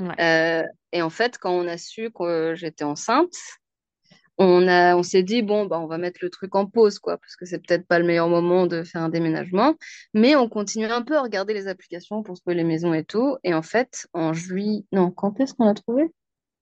ouais. 0.00 0.20
Euh, 0.20 0.66
et 0.92 1.02
en 1.02 1.10
fait, 1.10 1.38
quand 1.38 1.52
on 1.52 1.66
a 1.68 1.78
su 1.78 2.10
que 2.10 2.54
j'étais 2.54 2.84
enceinte, 2.84 3.34
on 4.38 4.66
a, 4.66 4.96
on 4.96 5.02
s'est 5.02 5.22
dit, 5.22 5.42
bon, 5.42 5.66
bah, 5.66 5.78
on 5.78 5.86
va 5.86 5.98
mettre 5.98 6.18
le 6.22 6.30
truc 6.30 6.54
en 6.54 6.66
pause, 6.66 6.98
quoi, 6.98 7.18
parce 7.18 7.36
que 7.36 7.44
c'est 7.44 7.58
peut-être 7.58 7.86
pas 7.86 7.98
le 7.98 8.04
meilleur 8.06 8.28
moment 8.28 8.66
de 8.66 8.82
faire 8.82 9.02
un 9.02 9.08
déménagement. 9.08 9.74
Mais 10.14 10.36
on 10.36 10.48
continuait 10.48 10.90
un 10.90 11.02
peu 11.02 11.16
à 11.16 11.22
regarder 11.22 11.54
les 11.54 11.68
applications 11.68 12.22
pour 12.22 12.38
trouver 12.40 12.56
les 12.56 12.64
maisons 12.64 12.94
et 12.94 13.04
tout. 13.04 13.36
Et 13.44 13.54
en 13.54 13.62
fait, 13.62 14.06
en 14.12 14.32
juillet, 14.32 14.84
non, 14.90 15.10
quand 15.10 15.38
est-ce 15.40 15.54
qu'on 15.54 15.68
a 15.68 15.74
trouvé? 15.74 16.10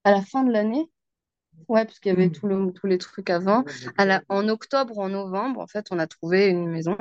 À 0.05 0.13
la 0.13 0.23
fin 0.23 0.45
de 0.45 0.53
l'année? 0.53 0.91
Ouais, 1.69 1.85
parce 1.85 2.01
qu'il 2.01 2.11
y 2.11 2.15
avait 2.15 2.31
tout 2.31 2.47
le- 2.47 2.73
tous 2.73 2.87
les 2.87 2.99
trucs 2.99 3.31
avant. 3.31 3.65
À 3.97 4.05
la, 4.05 4.23
en 4.29 4.49
octobre 4.49 4.99
en 4.99 5.09
novembre, 5.09 5.61
en 5.61 5.67
fait, 5.67 5.87
on 5.91 5.99
a 5.99 6.07
trouvé 6.07 6.47
une 6.47 6.69
maison 6.69 6.97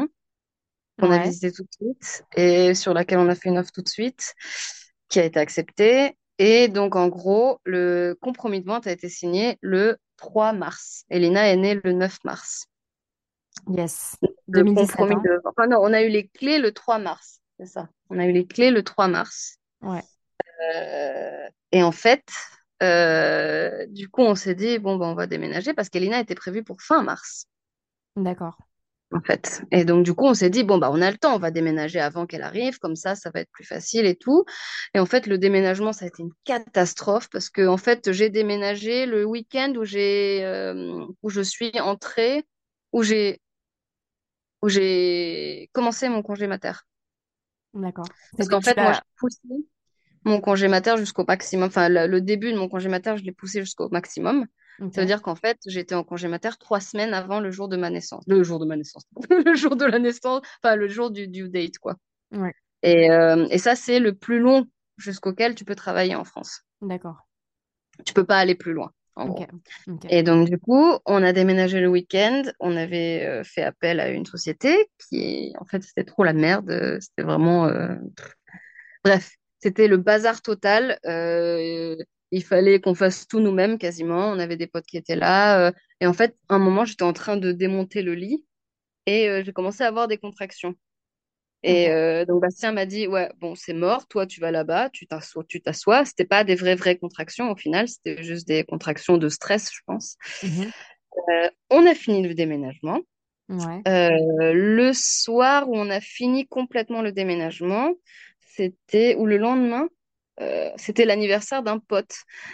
qu'on 1.00 1.12
a 1.12 1.18
Ouais, 1.18 1.24
visitée 1.24 1.52
tout 1.52 1.64
de 1.64 1.72
suite 1.72 2.24
et 2.36 2.76
sur 2.76 2.94
laquelle 2.94 3.20
on 3.20 3.30
a 3.30 3.36
fait 3.36 3.50
une 3.50 3.58
offre 3.58 3.72
tout 3.72 3.82
de 3.82 3.90
suite, 3.90 4.34
qui 5.10 5.20
a 5.20 5.24
été 5.24 5.40
acceptée. 5.40 6.18
Et 6.38 6.68
donc, 6.68 6.96
en 6.96 7.08
gros, 7.08 7.60
le 7.66 8.16
compromis 8.22 8.62
de 8.62 8.66
vente 8.68 8.88
a 8.88 8.92
été 8.92 9.10
signé 9.10 9.58
le 9.62 9.98
3 10.18 10.54
mars. 10.54 11.04
Elina 11.10 11.48
est 11.50 11.58
née 11.58 11.80
le 11.84 11.92
9 11.92 12.18
mars. 12.24 12.68
yes. 13.68 14.18
Le 14.48 14.64
2017, 14.64 14.96
compromis 14.96 15.16
hein? 15.16 15.22
de... 15.26 15.42
Enfin, 15.46 15.68
non, 15.68 15.80
on 15.82 15.94
a 15.94 16.02
eu 16.02 16.10
les 16.10 16.28
clés 16.28 16.60
le 16.60 16.72
3 16.72 17.00
mars. 17.00 17.42
C'est 17.60 17.66
ça. 17.66 17.90
On 18.10 18.20
a 18.20 18.26
eu 18.26 18.32
les 18.32 18.48
clés 18.48 18.72
le 18.72 18.84
3 18.84 19.08
mars. 19.08 19.58
Ouais. 19.82 20.04
Euh, 20.76 21.48
et 21.72 21.84
en 21.84 21.92
fait, 21.92 22.24
euh, 22.84 23.86
du 23.88 24.10
coup, 24.10 24.22
on 24.22 24.36
s'est 24.36 24.56
dit, 24.56 24.80
bon, 24.80 24.96
ben, 24.98 25.08
on 25.08 25.16
va 25.16 25.28
déménager 25.28 25.74
parce 25.74 25.90
qu'Elina 25.90 26.20
était 26.20 26.36
prévue 26.36 26.64
pour 26.64 26.82
fin 26.82 27.04
mars. 27.04 27.48
D'accord. 28.16 28.58
En 29.12 29.22
fait. 29.22 29.64
Et 29.72 29.86
donc, 29.86 30.06
du 30.06 30.14
coup, 30.14 30.26
on 30.26 30.34
s'est 30.34 30.50
dit, 30.50 30.64
bon, 30.64 30.78
bah, 30.78 30.90
on 30.92 31.02
a 31.02 31.10
le 31.10 31.18
temps, 31.18 31.36
on 31.36 31.40
va 31.40 31.52
déménager 31.52 32.00
avant 32.00 32.26
qu'elle 32.26 32.44
arrive, 32.44 32.78
comme 32.80 32.96
ça, 32.96 33.16
ça 33.16 33.32
va 33.34 33.42
être 33.42 33.52
plus 33.52 33.66
facile 33.66 34.06
et 34.06 34.16
tout. 34.16 34.46
Et 34.94 35.00
en 35.00 35.06
fait, 35.06 35.26
le 35.28 35.38
déménagement, 35.38 35.94
ça 35.94 36.06
a 36.06 36.08
été 36.08 36.22
une 36.22 36.34
catastrophe 36.46 37.30
parce 37.32 37.50
que, 37.50 37.68
en 37.68 37.78
fait, 37.78 38.12
j'ai 38.12 38.30
déménagé 38.30 39.06
le 39.06 39.26
week-end 39.26 39.74
où 39.78 39.84
j'ai, 39.84 40.44
euh, 40.46 41.06
où 41.24 41.30
je 41.30 41.42
suis 41.42 41.80
entrée, 41.80 42.46
où 42.92 43.04
j'ai, 43.04 43.42
où 44.62 44.70
j'ai 44.70 45.70
commencé 45.74 46.10
mon 46.10 46.22
congé 46.22 46.48
mater. 46.48 46.74
D'accord. 47.74 48.08
Parce 48.38 48.50
qu'en 48.50 48.62
fait, 48.62 48.78
moi, 48.78 48.94
j'ai 48.94 49.00
poussé 49.18 49.40
mon 50.26 50.42
congé 50.42 50.68
mater 50.68 50.98
jusqu'au 50.98 51.26
maximum. 51.26 51.68
Enfin, 51.68 51.90
le, 51.90 52.08
le 52.08 52.22
début 52.22 52.52
de 52.52 52.58
mon 52.58 52.68
congé 52.68 52.90
mater, 52.90 53.16
je 53.18 53.24
l'ai 53.24 53.32
poussé 53.32 53.62
jusqu'au 53.62 53.90
maximum. 53.90 54.46
Ça 54.94 55.02
veut 55.02 55.08
dire 55.08 55.22
qu'en 55.22 55.36
fait, 55.36 55.58
j'étais 55.66 55.96
en 55.96 56.04
congé 56.04 56.28
mater 56.28 56.50
trois 56.60 56.80
semaines 56.80 57.14
avant 57.14 57.40
le 57.40 57.52
jour 57.52 57.68
de 57.68 57.78
ma 57.78 57.90
naissance. 57.90 58.24
Le 58.28 58.44
jour 58.44 58.60
de 58.60 58.66
ma 58.66 58.76
naissance. 58.78 59.04
Le 59.30 59.56
jour 59.56 59.76
de 59.76 59.86
la 59.86 60.00
naissance. 60.00 60.42
Enfin, 60.64 60.76
le 60.76 60.88
jour 60.88 61.12
du 61.12 61.28
due 61.28 61.50
date, 61.50 61.78
quoi. 61.80 61.96
Ouais. 62.32 62.54
Et, 62.84 63.12
euh, 63.12 63.48
et 63.50 63.58
ça, 63.58 63.76
c'est 63.76 64.00
le 64.00 64.14
plus 64.14 64.40
long 64.40 64.66
jusqu'auquel 64.98 65.56
tu 65.56 65.66
peux 65.66 65.76
travailler 65.76 66.16
en 66.16 66.24
France. 66.24 66.62
D'accord. 66.82 67.28
Tu 68.06 68.14
peux 68.14 68.24
pas 68.24 68.38
aller 68.38 68.56
plus 68.56 68.74
loin, 68.74 68.92
en 69.16 69.28
Ok. 69.28 69.36
gros. 69.36 69.48
Ok. 69.96 70.06
Et 70.10 70.24
donc, 70.24 70.50
du 70.50 70.58
coup, 70.58 70.98
on 71.06 71.24
a 71.24 71.34
déménagé 71.34 71.82
le 71.82 71.90
week-end. 71.90 72.44
On 72.60 72.78
avait 72.78 73.26
euh, 73.26 73.44
fait 73.44 73.64
appel 73.64 74.00
à 74.00 74.10
une 74.10 74.26
société 74.26 74.90
qui, 75.10 75.54
en 75.60 75.66
fait, 75.66 75.84
c'était 75.84 76.06
trop 76.06 76.24
la 76.24 76.34
merde. 76.34 76.98
C'était 77.02 77.24
vraiment... 77.24 77.66
euh, 77.68 77.96
Bref, 79.04 79.32
c'était 79.60 79.88
le 79.88 79.98
bazar 79.98 80.42
total. 80.42 81.00
Euh, 81.06 81.96
il 82.32 82.44
fallait 82.44 82.80
qu'on 82.80 82.96
fasse 82.96 83.28
tout 83.28 83.40
nous-mêmes 83.40 83.78
quasiment. 83.78 84.30
On 84.30 84.40
avait 84.40 84.58
des 84.58 84.68
potes 84.68 84.86
qui 84.86 84.98
étaient 84.98 85.16
là. 85.16 85.68
euh, 85.68 85.72
et 86.00 86.08
en 86.08 86.14
fait, 86.14 86.36
à 86.48 86.56
un 86.56 86.60
moment, 86.60 86.86
j'étais 86.86 87.04
en 87.04 87.14
train 87.14 87.38
de 87.38 87.52
démonter 87.52 88.02
le 88.02 88.14
lit 88.14 88.46
et 89.06 89.30
euh, 89.30 89.44
j'ai 89.44 89.54
commencé 89.54 89.84
à 89.84 89.88
avoir 89.88 90.08
des 90.08 90.18
contractions. 90.18 90.76
Et 91.62 91.90
euh, 91.90 92.26
donc 92.26 92.42
Bastien 92.42 92.72
m'a 92.72 92.86
dit, 92.86 93.08
ouais, 93.08 93.30
bon, 93.40 93.54
c'est 93.54 93.74
mort, 93.74 94.08
toi 94.08 94.26
tu 94.26 94.40
vas 94.40 94.52
là-bas, 94.52 94.90
tu 94.92 95.08
t'assois, 95.08 95.44
tu 95.48 95.62
t'assois. 95.62 96.06
C'était 96.06 96.26
pas 96.26 96.44
des 96.44 96.56
vraies, 96.56 96.76
vraies 96.76 96.98
contractions 96.98 97.52
au 97.52 97.56
final, 97.56 97.88
c'était 97.88 98.24
juste 98.24 98.48
des 98.48 98.64
contractions 98.64 99.18
de 99.18 99.28
stress, 99.28 99.70
je 99.74 99.82
pense. 99.86 100.16
Mhm. 100.44 100.72
Euh, 101.30 101.50
on 101.70 101.86
a 101.86 101.96
fini 101.96 102.26
le 102.26 102.34
déménagement. 102.34 103.00
Ouais. 103.50 103.82
Euh, 103.88 104.54
le 104.54 104.92
soir 104.94 105.68
où 105.68 105.76
on 105.76 105.90
a 105.90 106.00
fini 106.00 106.48
complètement 106.48 107.02
le 107.02 107.12
déménagement, 107.12 107.94
c'était, 108.60 109.16
ou 109.16 109.26
le 109.26 109.38
lendemain, 109.38 109.88
euh, 110.42 110.70
c'était 110.76 111.06
l'anniversaire 111.06 111.64
d'un 111.64 111.80
pote. 111.80 112.14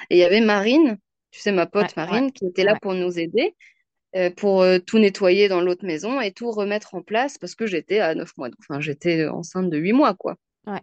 Et 0.10 0.18
il 0.18 0.20
y 0.20 0.24
avait 0.24 0.41
Marine, 0.41 0.98
tu 1.32 1.39
sais, 1.39 1.52
ma 1.52 1.65
pote 1.65 1.88
Ouais. 1.88 1.94
Marine, 1.98 2.32
qui 2.32 2.46
était 2.46 2.63
là 2.63 2.74
Ouais. 2.74 2.80
pour 2.80 2.94
nous 2.94 3.18
aider, 3.18 3.56
euh, 4.15 4.30
pour 4.30 4.62
euh, 4.62 4.78
tout 4.78 5.00
nettoyer 5.00 5.48
dans 5.48 5.62
l'autre 5.62 5.84
maison 5.86 6.22
et 6.22 6.32
tout 6.32 6.52
remettre 6.52 6.94
en 6.94 7.02
place 7.02 7.39
parce 7.39 7.56
que 7.56 7.65
j'étais 7.65 8.00
à 8.00 8.13
9 8.13 8.32
mois. 8.38 8.50
Enfin, 8.60 8.80
j'étais 8.80 9.28
enceinte 9.28 9.72
de 9.72 9.78
8 9.78 9.94
mois, 9.94 10.13
quoi. 10.13 10.36
Ouais. 10.68 10.82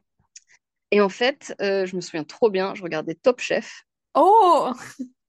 Et 0.90 1.00
en 1.00 1.08
fait, 1.08 1.54
je 1.60 1.96
me 1.96 2.00
souviens 2.00 2.24
trop 2.24 2.50
bien, 2.50 2.74
je 2.74 2.82
regardais 2.82 3.14
Top 3.14 3.40
Chef. 3.40 3.84
Oh! 4.14 4.72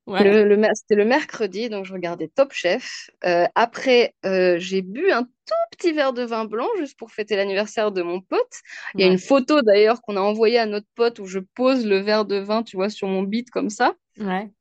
Ouais. 0.06 0.44
Le, 0.44 0.62
c'était 0.74 0.96
le 0.96 1.06
mercredi, 1.06 1.70
donc 1.70 1.86
je 1.86 1.94
regardais 1.94 2.28
Top 2.28 2.52
Chef. 2.52 3.10
Euh, 3.26 3.46
après, 3.56 4.14
euh, 4.26 4.58
j'ai 4.60 4.82
bu 4.82 5.12
un 5.12 5.24
tout 5.24 5.54
petit 5.72 5.94
verre 5.94 6.12
de 6.12 6.24
vin 6.24 6.44
blanc 6.44 6.68
juste 6.78 6.98
pour 6.98 7.12
fêter 7.12 7.38
l'anniversaire 7.38 7.92
de 7.92 8.02
mon 8.02 8.20
pote. 8.20 8.62
Il 8.96 9.02
y 9.02 9.04
a 9.06 9.08
une 9.08 9.18
photo 9.18 9.62
d'ailleurs 9.62 10.02
qu'on 10.02 10.18
a 10.18 10.22
envoyée 10.22 10.60
à 10.60 10.66
notre 10.66 10.88
pote 10.96 11.20
où 11.20 11.26
je 11.26 11.40
pose 11.40 11.86
le 11.86 12.00
verre 12.00 12.26
de 12.26 12.36
vin, 12.36 12.64
tu 12.64 12.76
vois, 12.76 12.90
sur 12.90 13.08
mon 13.08 13.24
bit 13.24 13.50
comme 13.50 13.70
ça. 13.70 13.94
Ouais. 14.20 14.52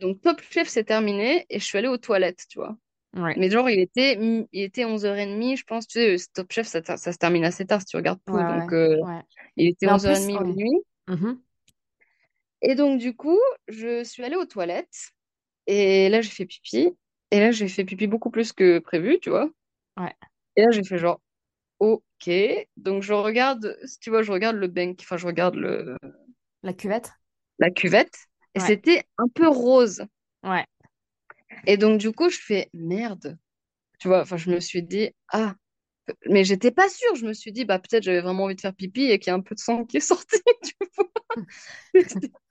Donc 0.00 0.20
Top 0.20 0.40
Chef, 0.40 0.68
c'est 0.68 0.84
terminé 0.84 1.44
et 1.50 1.58
je 1.58 1.64
suis 1.64 1.76
allée 1.76 1.88
aux 1.88 1.98
toilettes, 1.98 2.44
tu 2.48 2.58
vois. 2.58 2.76
Ouais. 3.16 3.34
Mais 3.36 3.50
genre, 3.50 3.68
il 3.68 3.80
était, 3.80 4.18
il 4.52 4.62
était 4.62 4.84
11h30, 4.84 5.56
je 5.56 5.64
pense. 5.64 5.88
Tu 5.88 5.98
sais, 5.98 6.16
Top 6.34 6.52
Chef, 6.52 6.66
ça, 6.66 6.82
ça 6.84 7.12
se 7.12 7.18
termine 7.18 7.44
assez 7.44 7.66
tard 7.66 7.80
si 7.80 7.86
tu 7.86 7.96
regardes 7.96 8.20
tout. 8.26 8.36
Donc, 8.36 8.72
euh, 8.72 8.96
il 9.56 9.68
était 9.68 9.86
Mais 9.86 9.92
en 9.92 9.96
11h30 9.96 10.24
plus, 10.24 10.36
ouais. 10.36 10.44
minuit. 10.44 11.42
Et 12.62 12.74
donc, 12.74 12.98
du 13.00 13.14
coup, 13.14 13.38
je 13.68 14.04
suis 14.04 14.24
allée 14.24 14.36
aux 14.36 14.46
toilettes. 14.46 15.10
Et 15.66 16.08
là, 16.10 16.22
j'ai 16.22 16.30
fait 16.30 16.46
pipi. 16.46 16.90
Et 17.30 17.40
là, 17.40 17.52
j'ai 17.52 17.68
fait 17.68 17.84
pipi 17.84 18.06
beaucoup 18.06 18.30
plus 18.30 18.52
que 18.52 18.78
prévu, 18.80 19.20
tu 19.20 19.30
vois. 19.30 19.50
Ouais. 19.96 20.14
Et 20.56 20.62
là, 20.62 20.70
j'ai 20.70 20.84
fait 20.84 20.98
genre, 20.98 21.20
OK. 21.80 22.30
Donc, 22.76 23.02
je 23.02 23.12
regarde, 23.14 23.76
si 23.84 23.98
tu 24.00 24.10
vois, 24.10 24.22
je 24.22 24.32
regarde 24.32 24.56
le 24.56 24.68
bank, 24.68 24.98
enfin, 25.02 25.16
je 25.18 25.26
regarde 25.26 25.56
le, 25.56 25.96
La 26.62 26.72
cuvette? 26.72 27.10
la 27.58 27.70
cuvette. 27.70 28.16
Et 28.54 28.60
Ouais. 28.60 28.66
c'était 28.66 29.04
un 29.18 29.28
peu 29.28 29.48
rose. 29.48 30.04
Ouais. 30.42 30.64
Et 31.66 31.76
donc, 31.76 31.98
du 32.00 32.12
coup, 32.12 32.30
je 32.30 32.38
fais 32.38 32.68
merde. 32.72 33.38
Tu 34.00 34.08
vois, 34.08 34.22
enfin, 34.22 34.36
je 34.38 34.50
me 34.50 34.60
suis 34.60 34.82
dit, 34.82 35.10
ah. 35.32 35.54
Mais 36.28 36.44
j'étais 36.44 36.72
pas 36.72 36.88
sûre. 36.88 37.14
Je 37.16 37.26
me 37.26 37.34
suis 37.34 37.52
dit, 37.52 37.64
bah, 37.66 37.78
peut-être 37.80 38.02
j'avais 38.04 38.20
vraiment 38.22 38.44
envie 38.44 38.56
de 38.56 38.62
faire 38.62 38.74
pipi 38.74 39.04
et 39.04 39.18
qu'il 39.20 39.30
y 39.30 39.34
a 39.34 39.36
un 39.36 39.42
peu 39.42 39.54
de 39.56 39.60
sang 39.60 39.84
qui 39.86 39.98
est 39.98 40.00
sorti, 40.00 40.38
tu 40.64 40.74
vois. 40.96 41.08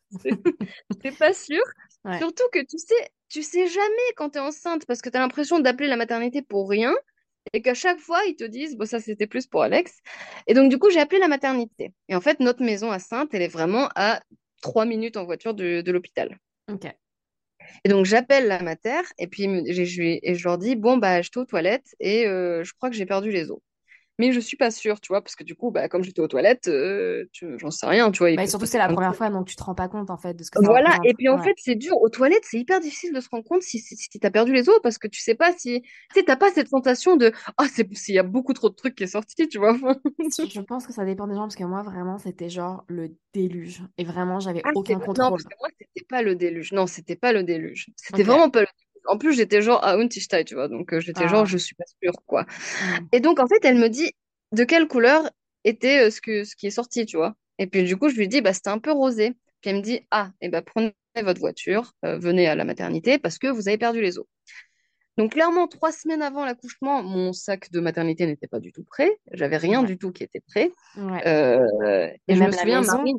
J'étais 0.92 1.12
pas 1.12 1.34
sûre. 1.34 1.64
Ouais. 2.06 2.18
Surtout 2.20 2.44
que 2.52 2.60
tu 2.60 2.78
sais, 2.78 3.10
tu 3.30 3.44
sais 3.44 3.68
jamais 3.68 4.14
quand 4.16 4.32
tu 4.32 4.38
es 4.38 4.42
enceinte 4.42 4.86
parce 4.86 5.02
que 5.02 5.10
tu 5.10 5.18
as 5.18 5.20
l'impression 5.20 5.60
d'appeler 5.60 5.88
la 5.88 5.98
maternité 5.98 6.42
pour 6.42 6.70
rien 6.70 6.94
et 7.54 7.62
qu'à 7.62 7.74
chaque 7.74 8.00
fois 8.00 8.24
ils 8.26 8.36
te 8.36 8.44
disent, 8.44 8.78
bon, 8.78 8.86
ça 8.86 9.00
c'était 9.00 9.28
plus 9.28 9.48
pour 9.48 9.62
Alex. 9.62 10.00
Et 10.48 10.54
donc, 10.54 10.70
du 10.70 10.80
coup, 10.80 10.90
j'ai 10.90 11.00
appelé 11.00 11.20
la 11.20 11.28
maternité. 11.28 11.94
Et 12.10 12.16
en 12.16 12.22
fait, 12.22 12.40
notre 12.40 12.64
maison 12.64 12.92
à 12.92 13.00
Sainte, 13.00 13.34
elle 13.34 13.42
est 13.42 13.48
vraiment 13.48 13.90
à 13.96 14.22
trois 14.62 14.86
minutes 14.86 15.18
en 15.18 15.26
voiture 15.26 15.54
de, 15.54 15.82
de 15.82 15.92
l'hôpital. 15.92 16.38
Ok. 16.72 16.86
Et 17.84 17.90
donc, 17.90 18.06
j'appelle 18.06 18.48
la 18.48 18.62
mater 18.62 19.02
et 19.18 19.28
puis 19.28 19.44
je, 19.72 20.02
et 20.02 20.36
je 20.36 20.44
leur 20.44 20.58
dis, 20.58 20.76
bon, 20.76 20.98
bah, 20.98 21.22
j'étais 21.22 21.38
aux 21.38 21.46
toilettes 21.46 21.96
et 22.00 22.28
euh, 22.28 22.64
je 22.64 22.74
crois 22.74 22.90
que 22.90 22.96
j'ai 22.96 23.06
perdu 23.06 23.32
les 23.32 23.52
os. 23.52 23.60
Mais 24.20 24.32
je 24.32 24.40
suis 24.40 24.58
pas 24.58 24.72
sûre, 24.72 25.00
tu 25.00 25.10
vois, 25.10 25.22
parce 25.22 25.36
que 25.36 25.44
du 25.44 25.56
coup, 25.56 25.70
bah, 25.72 25.88
comme 25.90 26.04
j'étais 26.04 26.22
aux 26.22 26.28
toilettes, 26.28 26.68
euh, 26.68 27.26
j'en 27.58 27.70
sais 27.72 27.86
rien, 27.86 28.12
tu 28.12 28.20
vois. 28.20 28.32
il 28.32 28.36
Bah, 28.36 28.44
et 28.44 28.48
surtout, 28.48 28.66
c'est 28.66 28.78
la 28.80 28.88
première 28.90 29.16
fois, 29.16 29.30
donc 29.30 29.48
tu 29.48 29.56
te 29.56 29.64
rends 29.64 29.76
pas 29.76 29.88
compte, 29.90 30.10
en 30.10 30.18
fait, 30.18 30.34
de 30.34 30.44
ce 30.44 30.50
que 30.52 30.60
Voilà, 30.60 30.98
et 31.04 31.14
puis 31.14 31.30
en 31.30 31.38
Ouais. 31.38 31.44
fait, 31.44 31.54
c'est 31.58 31.76
dur. 31.76 31.98
Aux 32.02 32.10
toilettes, 32.10 32.44
c'est 32.44 32.58
hyper 32.58 32.80
difficile 32.80 33.14
de 33.14 33.20
se 33.20 33.30
rendre 33.30 33.44
compte 33.44 33.62
si, 33.62 33.80
si, 33.80 33.96
si 33.96 34.20
t'as 34.20 34.32
perdu 34.32 34.54
les 34.54 34.70
os 34.70 34.80
parce 34.82 34.98
que 34.98 35.08
tu 35.08 35.22
sais 35.22 35.36
pas 35.36 35.52
si. 35.56 35.82
Tu 35.82 35.90
sais, 36.16 36.24
t'as 36.24 36.36
pas 36.36 36.52
cette 36.52 36.70
sensation 36.70 37.16
de 37.16 37.32
Ah, 37.58 37.66
c'est 37.72 37.88
s'il 37.96 38.16
y 38.16 38.20
a 38.20 38.24
beaucoup 38.24 38.54
trop 38.54 38.70
de 38.70 38.76
trucs 38.76 38.96
qui 38.96 39.04
est 39.04 39.08
sorti, 39.08 39.48
tu 39.48 39.60
vois. 39.60 39.78
Je 40.50 40.62
pense 40.62 40.88
que 40.88 40.94
ça 40.94 41.06
dépend 41.06 41.28
des 41.28 41.36
gens, 41.36 41.42
parce 41.42 41.56
que 41.56 41.64
moi, 41.64 41.84
vraiment, 41.84 42.18
c'était 42.18 42.50
genre 42.50 42.84
le 42.88 43.16
déluge. 43.34 43.84
Et 43.98 44.04
vraiment, 44.04 44.40
j'avais 44.40 44.64
Ah, 44.66 44.72
aucun 44.74 44.96
Non, 44.96 45.06
contrôle. 45.06 45.30
parce 45.30 45.44
que 45.44 45.56
moi, 45.60 45.70
c'était 45.80 46.06
pas 46.10 46.22
le 46.22 46.36
déluge. 46.36 46.72
Non, 46.74 46.88
c'était 46.88 47.16
pas 47.16 47.34
le 47.34 47.44
déluge. 47.44 47.88
C'était 47.96 48.24
vraiment 48.24 48.50
pas 48.50 48.62
le 48.62 48.66
déluge. 48.66 48.87
En 49.08 49.18
plus, 49.18 49.34
j'étais 49.34 49.62
genre 49.62 49.84
à 49.84 49.96
Untichtai, 49.96 50.46
tu 50.46 50.56
vois. 50.56 50.68
Donc, 50.68 50.94
euh, 50.94 51.00
j'étais 51.00 51.28
genre, 51.28 51.44
Ah. 51.44 51.46
je 51.46 51.58
suis 51.58 51.76
pas 51.76 51.86
sûre, 52.04 52.14
quoi. 52.26 52.44
Mm. 52.44 53.08
Et 53.14 53.20
donc, 53.20 53.40
en 53.40 53.48
fait, 53.48 53.64
elle 53.64 53.78
me 53.78 53.90
dit 53.90 54.12
de 54.52 54.64
quelle 54.64 54.88
couleur 54.88 55.30
était 55.64 56.08
euh, 56.08 56.12
ce, 56.12 56.22
que, 56.22 56.44
ce 56.44 56.56
qui 56.56 56.68
est 56.68 56.72
sorti, 56.72 57.06
tu 57.06 57.18
vois. 57.18 57.36
Et 57.60 57.68
puis, 57.68 57.84
du 57.84 57.98
coup, 57.98 58.10
je 58.10 58.16
lui 58.18 58.28
dis, 58.28 58.42
bah, 58.42 58.54
c'était 58.54 58.70
un 58.70 58.80
peu 58.80 58.92
rosé. 58.92 59.32
Puis 59.62 59.72
elle 59.72 59.78
me 59.78 59.82
dit, 59.82 60.02
ah, 60.12 60.30
et 60.42 60.50
ben 60.50 60.62
prenez 60.62 60.94
votre 61.24 61.40
voiture, 61.40 61.94
euh, 62.06 62.20
venez 62.20 62.48
à 62.48 62.54
la 62.56 62.64
maternité 62.64 63.18
parce 63.18 63.40
que 63.40 63.48
vous 63.48 63.68
avez 63.68 63.78
perdu 63.80 64.02
les 64.02 64.20
os. 64.20 64.26
Donc, 65.18 65.32
clairement, 65.32 65.68
trois 65.68 65.92
semaines 65.92 66.22
avant 66.22 66.46
l'accouchement, 66.46 67.02
mon 67.02 67.34
sac 67.34 67.72
de 67.72 67.80
maternité 67.80 68.28
n'était 68.28 68.46
pas 68.48 68.60
du 68.60 68.72
tout 68.72 68.84
prêt. 68.84 69.10
J'avais 69.32 69.58
rien 69.58 69.82
Ouais. 69.82 69.88
du 69.88 69.98
tout 69.98 70.12
qui 70.12 70.24
était 70.24 70.42
prêt. 70.42 70.70
Ouais. 70.96 71.28
Euh, 71.28 72.08
et 72.28 72.36
je 72.36 72.40
même 72.40 72.50
me 72.50 72.52
la 72.56 72.58
souviens, 72.60 72.80
maison? 72.82 72.98
Marine, 72.98 73.18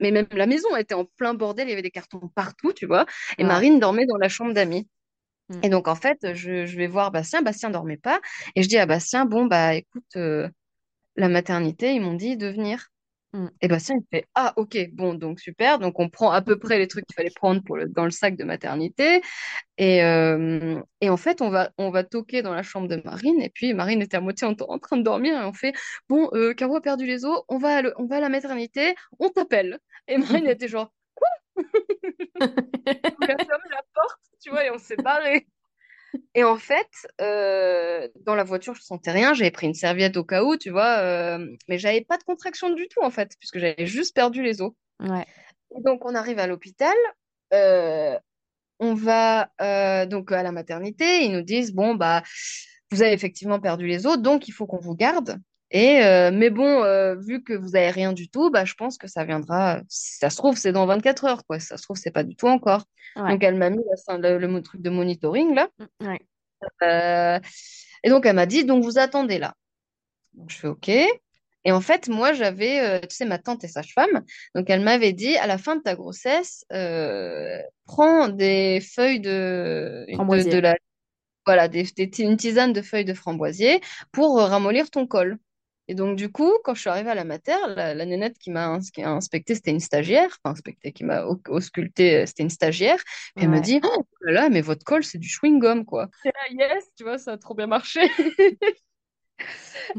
mais 0.00 0.10
même 0.10 0.26
la 0.32 0.46
maison 0.46 0.74
était 0.76 0.94
en 0.94 1.04
plein 1.04 1.34
bordel, 1.34 1.66
il 1.68 1.70
y 1.70 1.72
avait 1.74 1.82
des 1.82 1.90
cartons 1.90 2.28
partout, 2.34 2.72
tu 2.72 2.86
vois. 2.86 3.04
Et 3.36 3.42
Ouais. 3.42 3.48
Marine 3.48 3.78
dormait 3.78 4.06
dans 4.06 4.16
la 4.16 4.28
chambre 4.30 4.54
d'amis. 4.54 4.88
Mm. 5.48 5.60
Et 5.62 5.68
donc, 5.70 5.88
en 5.88 5.94
fait, 5.94 6.34
je, 6.34 6.66
je 6.66 6.76
vais 6.76 6.86
voir 6.86 7.10
Bastien. 7.10 7.42
Bastien 7.42 7.70
dormait 7.70 7.96
pas. 7.96 8.20
Et 8.54 8.62
je 8.62 8.68
dis 8.68 8.78
à 8.78 8.86
Bastien, 8.86 9.24
bon, 9.24 9.46
bah, 9.46 9.74
écoute, 9.74 10.04
euh, 10.16 10.48
la 11.16 11.28
maternité, 11.28 11.94
ils 11.94 12.00
m'ont 12.00 12.14
dit 12.14 12.36
de 12.36 12.48
venir. 12.48 12.88
Mm. 13.34 13.48
Et 13.62 13.68
Bastien, 13.68 13.96
il 13.96 14.04
fait, 14.10 14.26
ah, 14.34 14.54
ok, 14.56 14.78
bon, 14.92 15.14
donc 15.14 15.40
super. 15.40 15.78
Donc, 15.78 15.98
on 16.00 16.08
prend 16.08 16.30
à 16.32 16.42
peu 16.42 16.58
près 16.58 16.78
les 16.78 16.88
trucs 16.88 17.06
qu'il 17.06 17.14
fallait 17.16 17.30
prendre 17.34 17.62
pour 17.62 17.76
le- 17.76 17.88
dans 17.88 18.04
le 18.04 18.10
sac 18.10 18.36
de 18.36 18.44
maternité. 18.44 19.22
Et, 19.78 20.02
euh, 20.04 20.80
et 21.00 21.10
en 21.10 21.16
fait, 21.16 21.40
on 21.42 21.50
va, 21.50 21.70
on 21.78 21.90
va 21.90 22.04
toquer 22.04 22.42
dans 22.42 22.54
la 22.54 22.62
chambre 22.62 22.88
de 22.88 22.96
Marine. 23.04 23.40
Et 23.42 23.50
puis, 23.50 23.74
Marine 23.74 24.02
était 24.02 24.16
à 24.16 24.20
moitié 24.20 24.46
en, 24.46 24.54
en 24.68 24.78
train 24.78 24.96
de 24.96 25.02
dormir. 25.02 25.40
Et 25.40 25.44
on 25.44 25.52
fait, 25.52 25.74
bon, 26.08 26.28
euh, 26.34 26.54
Caro 26.54 26.76
a 26.76 26.80
perdu 26.80 27.06
les 27.06 27.24
os. 27.24 27.40
On 27.48 27.58
va 27.58 27.82
le- 27.82 27.94
on 27.98 28.06
va 28.06 28.16
à 28.16 28.20
la 28.20 28.28
maternité. 28.28 28.94
On 29.18 29.28
t'appelle. 29.30 29.78
Et 30.08 30.18
Marine 30.18 30.46
était 30.48 30.68
genre, 30.68 30.92
on 32.40 32.46
a 32.46 33.44
fermé 33.44 33.68
la 33.70 33.82
porte, 33.94 34.20
tu 34.42 34.50
vois, 34.50 34.64
et 34.64 34.70
on 34.70 34.78
s'est 34.78 34.96
barré. 34.96 35.46
Et 36.34 36.42
en 36.42 36.56
fait, 36.56 36.88
euh, 37.20 38.08
dans 38.24 38.34
la 38.34 38.44
voiture, 38.44 38.74
je 38.74 38.82
sentais 38.82 39.10
rien. 39.10 39.34
J'avais 39.34 39.50
pris 39.50 39.66
une 39.66 39.74
serviette 39.74 40.16
au 40.16 40.24
cas 40.24 40.42
où, 40.42 40.56
tu 40.56 40.70
vois, 40.70 40.98
euh, 41.00 41.46
mais 41.68 41.78
j'avais 41.78 42.02
pas 42.02 42.16
de 42.16 42.24
contraction 42.24 42.70
du 42.70 42.88
tout, 42.88 43.02
en 43.02 43.10
fait, 43.10 43.32
puisque 43.38 43.58
j'avais 43.58 43.86
juste 43.86 44.14
perdu 44.14 44.42
les 44.42 44.62
os. 44.62 44.72
Ouais. 45.00 45.26
Et 45.76 45.82
donc, 45.82 46.04
on 46.04 46.14
arrive 46.14 46.38
à 46.38 46.46
l'hôpital. 46.46 46.96
euh, 47.52 48.18
on 48.80 48.94
va 48.94 49.50
donc 50.06 50.32
à 50.32 50.42
la 50.42 50.52
maternité. 50.52 51.24
Ils 51.24 51.32
nous 51.32 51.42
disent, 51.42 51.74
bon, 51.74 51.94
bah, 51.94 52.22
vous 52.90 53.02
avez 53.02 53.12
effectivement 53.12 53.60
perdu 53.60 53.86
les 53.86 54.06
os, 54.06 54.18
donc 54.18 54.48
il 54.48 54.52
faut 54.52 54.66
qu'on 54.66 54.78
vous 54.78 54.94
garde. 54.94 55.38
Et 55.70 56.02
euh, 56.02 56.30
mais 56.32 56.48
bon, 56.50 56.82
euh, 56.82 57.14
vu 57.16 57.42
que 57.42 57.52
vous 57.52 57.76
avez 57.76 57.90
rien 57.90 58.12
du 58.12 58.30
tout, 58.30 58.50
bah, 58.50 58.64
je 58.64 58.74
pense 58.74 58.96
que 58.96 59.06
ça 59.06 59.24
viendra. 59.24 59.80
Si 59.88 60.16
ça 60.18 60.30
se 60.30 60.36
trouve, 60.36 60.56
c'est 60.56 60.72
dans 60.72 60.86
24 60.86 61.24
heures, 61.26 61.44
quoi. 61.44 61.60
Si 61.60 61.66
ça 61.66 61.76
se 61.76 61.82
trouve, 61.82 61.96
c'est 61.98 62.10
pas 62.10 62.24
du 62.24 62.36
tout 62.36 62.48
encore. 62.48 62.84
Ouais. 63.16 63.30
Donc, 63.32 63.42
elle 63.44 63.56
m'a 63.56 63.68
mis 63.70 63.76
le, 63.78 64.38
le 64.38 64.62
truc 64.62 64.80
de 64.80 64.90
monitoring, 64.90 65.54
là. 65.54 65.68
Mm, 65.78 66.06
Ouais. 66.08 66.20
Euh, 66.82 67.38
et 68.02 68.08
donc, 68.10 68.24
elle 68.26 68.34
m'a 68.36 68.46
dit, 68.46 68.64
donc 68.64 68.82
vous 68.82 68.98
attendez 68.98 69.38
là. 69.38 69.54
Donc, 70.32 70.50
je 70.50 70.56
fais 70.56 70.68
OK. 70.68 70.88
Et 70.88 71.72
en 71.72 71.80
fait, 71.80 72.08
moi, 72.08 72.32
j'avais, 72.32 73.00
tu 73.02 73.14
sais, 73.14 73.26
ma 73.26 73.38
tante 73.38 73.62
est 73.64 73.68
sage-femme. 73.68 74.24
Donc, 74.54 74.70
elle 74.70 74.80
m'avait 74.80 75.12
dit, 75.12 75.36
à 75.36 75.46
la 75.46 75.58
fin 75.58 75.76
de 75.76 75.82
ta 75.82 75.94
grossesse, 75.94 76.64
prends 77.84 78.28
des 78.28 78.80
feuilles 78.80 79.20
de, 79.20 80.06
de, 80.50 80.58
la, 80.60 80.76
voilà, 81.46 81.68
des, 81.68 81.82
des- 81.82 82.10
une 82.22 82.36
tisane 82.36 82.72
de 82.72 82.80
feuilles 82.82 83.04
de 83.04 83.14
framboisier 83.14 83.80
pour 84.12 84.38
ramollir 84.38 84.90
ton 84.90 85.06
col. 85.06 85.38
Et 85.88 85.94
donc, 85.94 86.16
du 86.16 86.30
coup, 86.30 86.52
quand 86.64 86.74
je 86.74 86.80
suis 86.80 86.90
arrivée 86.90 87.10
à 87.10 87.14
la 87.14 87.24
mater, 87.24 87.56
la, 87.74 87.94
la 87.94 88.04
nénette 88.06 88.38
qui 88.38 88.50
m'a 88.50 88.66
ins- 88.68 88.80
qui 88.92 89.02
a 89.02 89.10
inspecté, 89.10 89.54
c'était 89.54 89.70
une 89.70 89.80
stagiaire. 89.80 90.36
Enfin, 90.44 90.52
inspecté, 90.52 90.92
qui 90.92 91.02
m'a 91.04 91.24
au- 91.24 91.40
ausculté, 91.48 92.16
euh, 92.22 92.26
c'était 92.26 92.42
une 92.42 92.50
stagiaire. 92.50 92.98
Puis 93.36 93.44
elle 93.46 93.48
me 93.50 93.60
dit, 93.60 93.80
oh 93.82 94.04
là 94.20 94.32
là, 94.32 94.48
mais 94.50 94.60
votre 94.60 94.84
col, 94.84 95.02
c'est 95.02 95.18
du 95.18 95.28
chewing-gum, 95.28 95.84
quoi. 95.86 96.08
Et 96.24 96.28
là, 96.28 96.68
yes, 96.68 96.84
tu 96.96 97.04
vois, 97.04 97.16
ça 97.18 97.32
a 97.32 97.38
trop 97.38 97.54
bien 97.54 97.66
marché. 97.66 98.00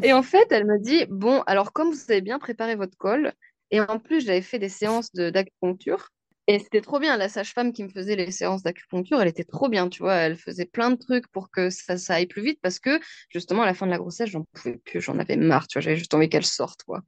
Et 0.03 0.13
en 0.13 0.23
fait, 0.23 0.47
elle 0.51 0.65
me 0.65 0.79
dit, 0.79 1.05
bon, 1.09 1.41
alors 1.47 1.73
comme 1.73 1.91
vous 1.91 2.11
avez 2.11 2.21
bien 2.21 2.39
préparé 2.39 2.75
votre 2.75 2.97
col, 2.97 3.33
et 3.71 3.81
en 3.81 3.99
plus, 3.99 4.25
j'avais 4.25 4.41
fait 4.41 4.59
des 4.59 4.69
séances 4.69 5.11
de- 5.13 5.29
d'acupuncture, 5.29 6.09
et 6.49 6.57
c'était 6.57 6.81
trop 6.81 6.97
bien. 6.97 7.15
La 7.15 7.29
sage-femme 7.29 7.71
qui 7.71 7.83
me 7.83 7.89
faisait 7.89 8.15
les 8.15 8.31
séances 8.31 8.63
d'acupuncture, 8.63 9.21
elle 9.21 9.27
était 9.27 9.43
trop 9.43 9.69
bien, 9.69 9.87
tu 9.87 10.01
vois. 10.01 10.15
Elle 10.15 10.35
faisait 10.35 10.65
plein 10.65 10.89
de 10.89 10.95
trucs 10.95 11.27
pour 11.27 11.51
que 11.51 11.69
ça, 11.69 11.95
ça 11.95 12.15
aille 12.15 12.25
plus 12.25 12.41
vite, 12.41 12.59
parce 12.59 12.79
que 12.79 12.99
justement, 13.29 13.61
à 13.61 13.67
la 13.67 13.75
fin 13.75 13.85
de 13.85 13.91
la 13.91 13.99
grossesse, 13.99 14.31
j'en 14.31 14.43
pouvais 14.43 14.77
plus, 14.77 14.99
j'en 14.99 15.19
avais 15.19 15.35
marre, 15.35 15.67
tu 15.67 15.77
vois. 15.77 15.83
J'avais 15.83 15.97
juste 15.97 16.11
envie 16.15 16.27
qu'elle 16.27 16.43
sorte, 16.43 16.81
quoi. 16.83 17.03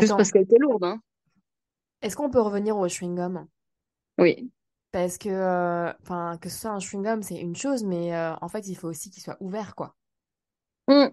Juste 0.00 0.16
parce 0.16 0.32
qu'elle 0.32 0.44
était 0.44 0.56
lourde, 0.58 0.84
hein. 0.84 0.98
est-ce 2.00 2.16
qu'on 2.16 2.30
peut 2.30 2.40
revenir 2.40 2.78
au 2.78 2.88
chewing-gum? 2.88 3.44
Oui. 4.16 4.50
Parce 4.92 5.18
que, 5.18 5.28
euh, 5.28 5.92
enfin, 6.00 6.38
que 6.40 6.48
ce 6.48 6.60
soit 6.60 6.70
un 6.70 6.78
chewing-gum, 6.78 7.20
c'est 7.20 7.38
une 7.38 7.56
chose, 7.56 7.84
mais 7.84 8.14
euh, 8.14 8.34
en 8.40 8.48
fait, 8.48 8.66
il 8.66 8.76
faut 8.76 8.88
aussi 8.88 9.10
qu'il 9.10 9.22
soit 9.22 9.36
ouvert, 9.40 9.74
quoi. 9.74 9.94
Mm. 10.88 11.08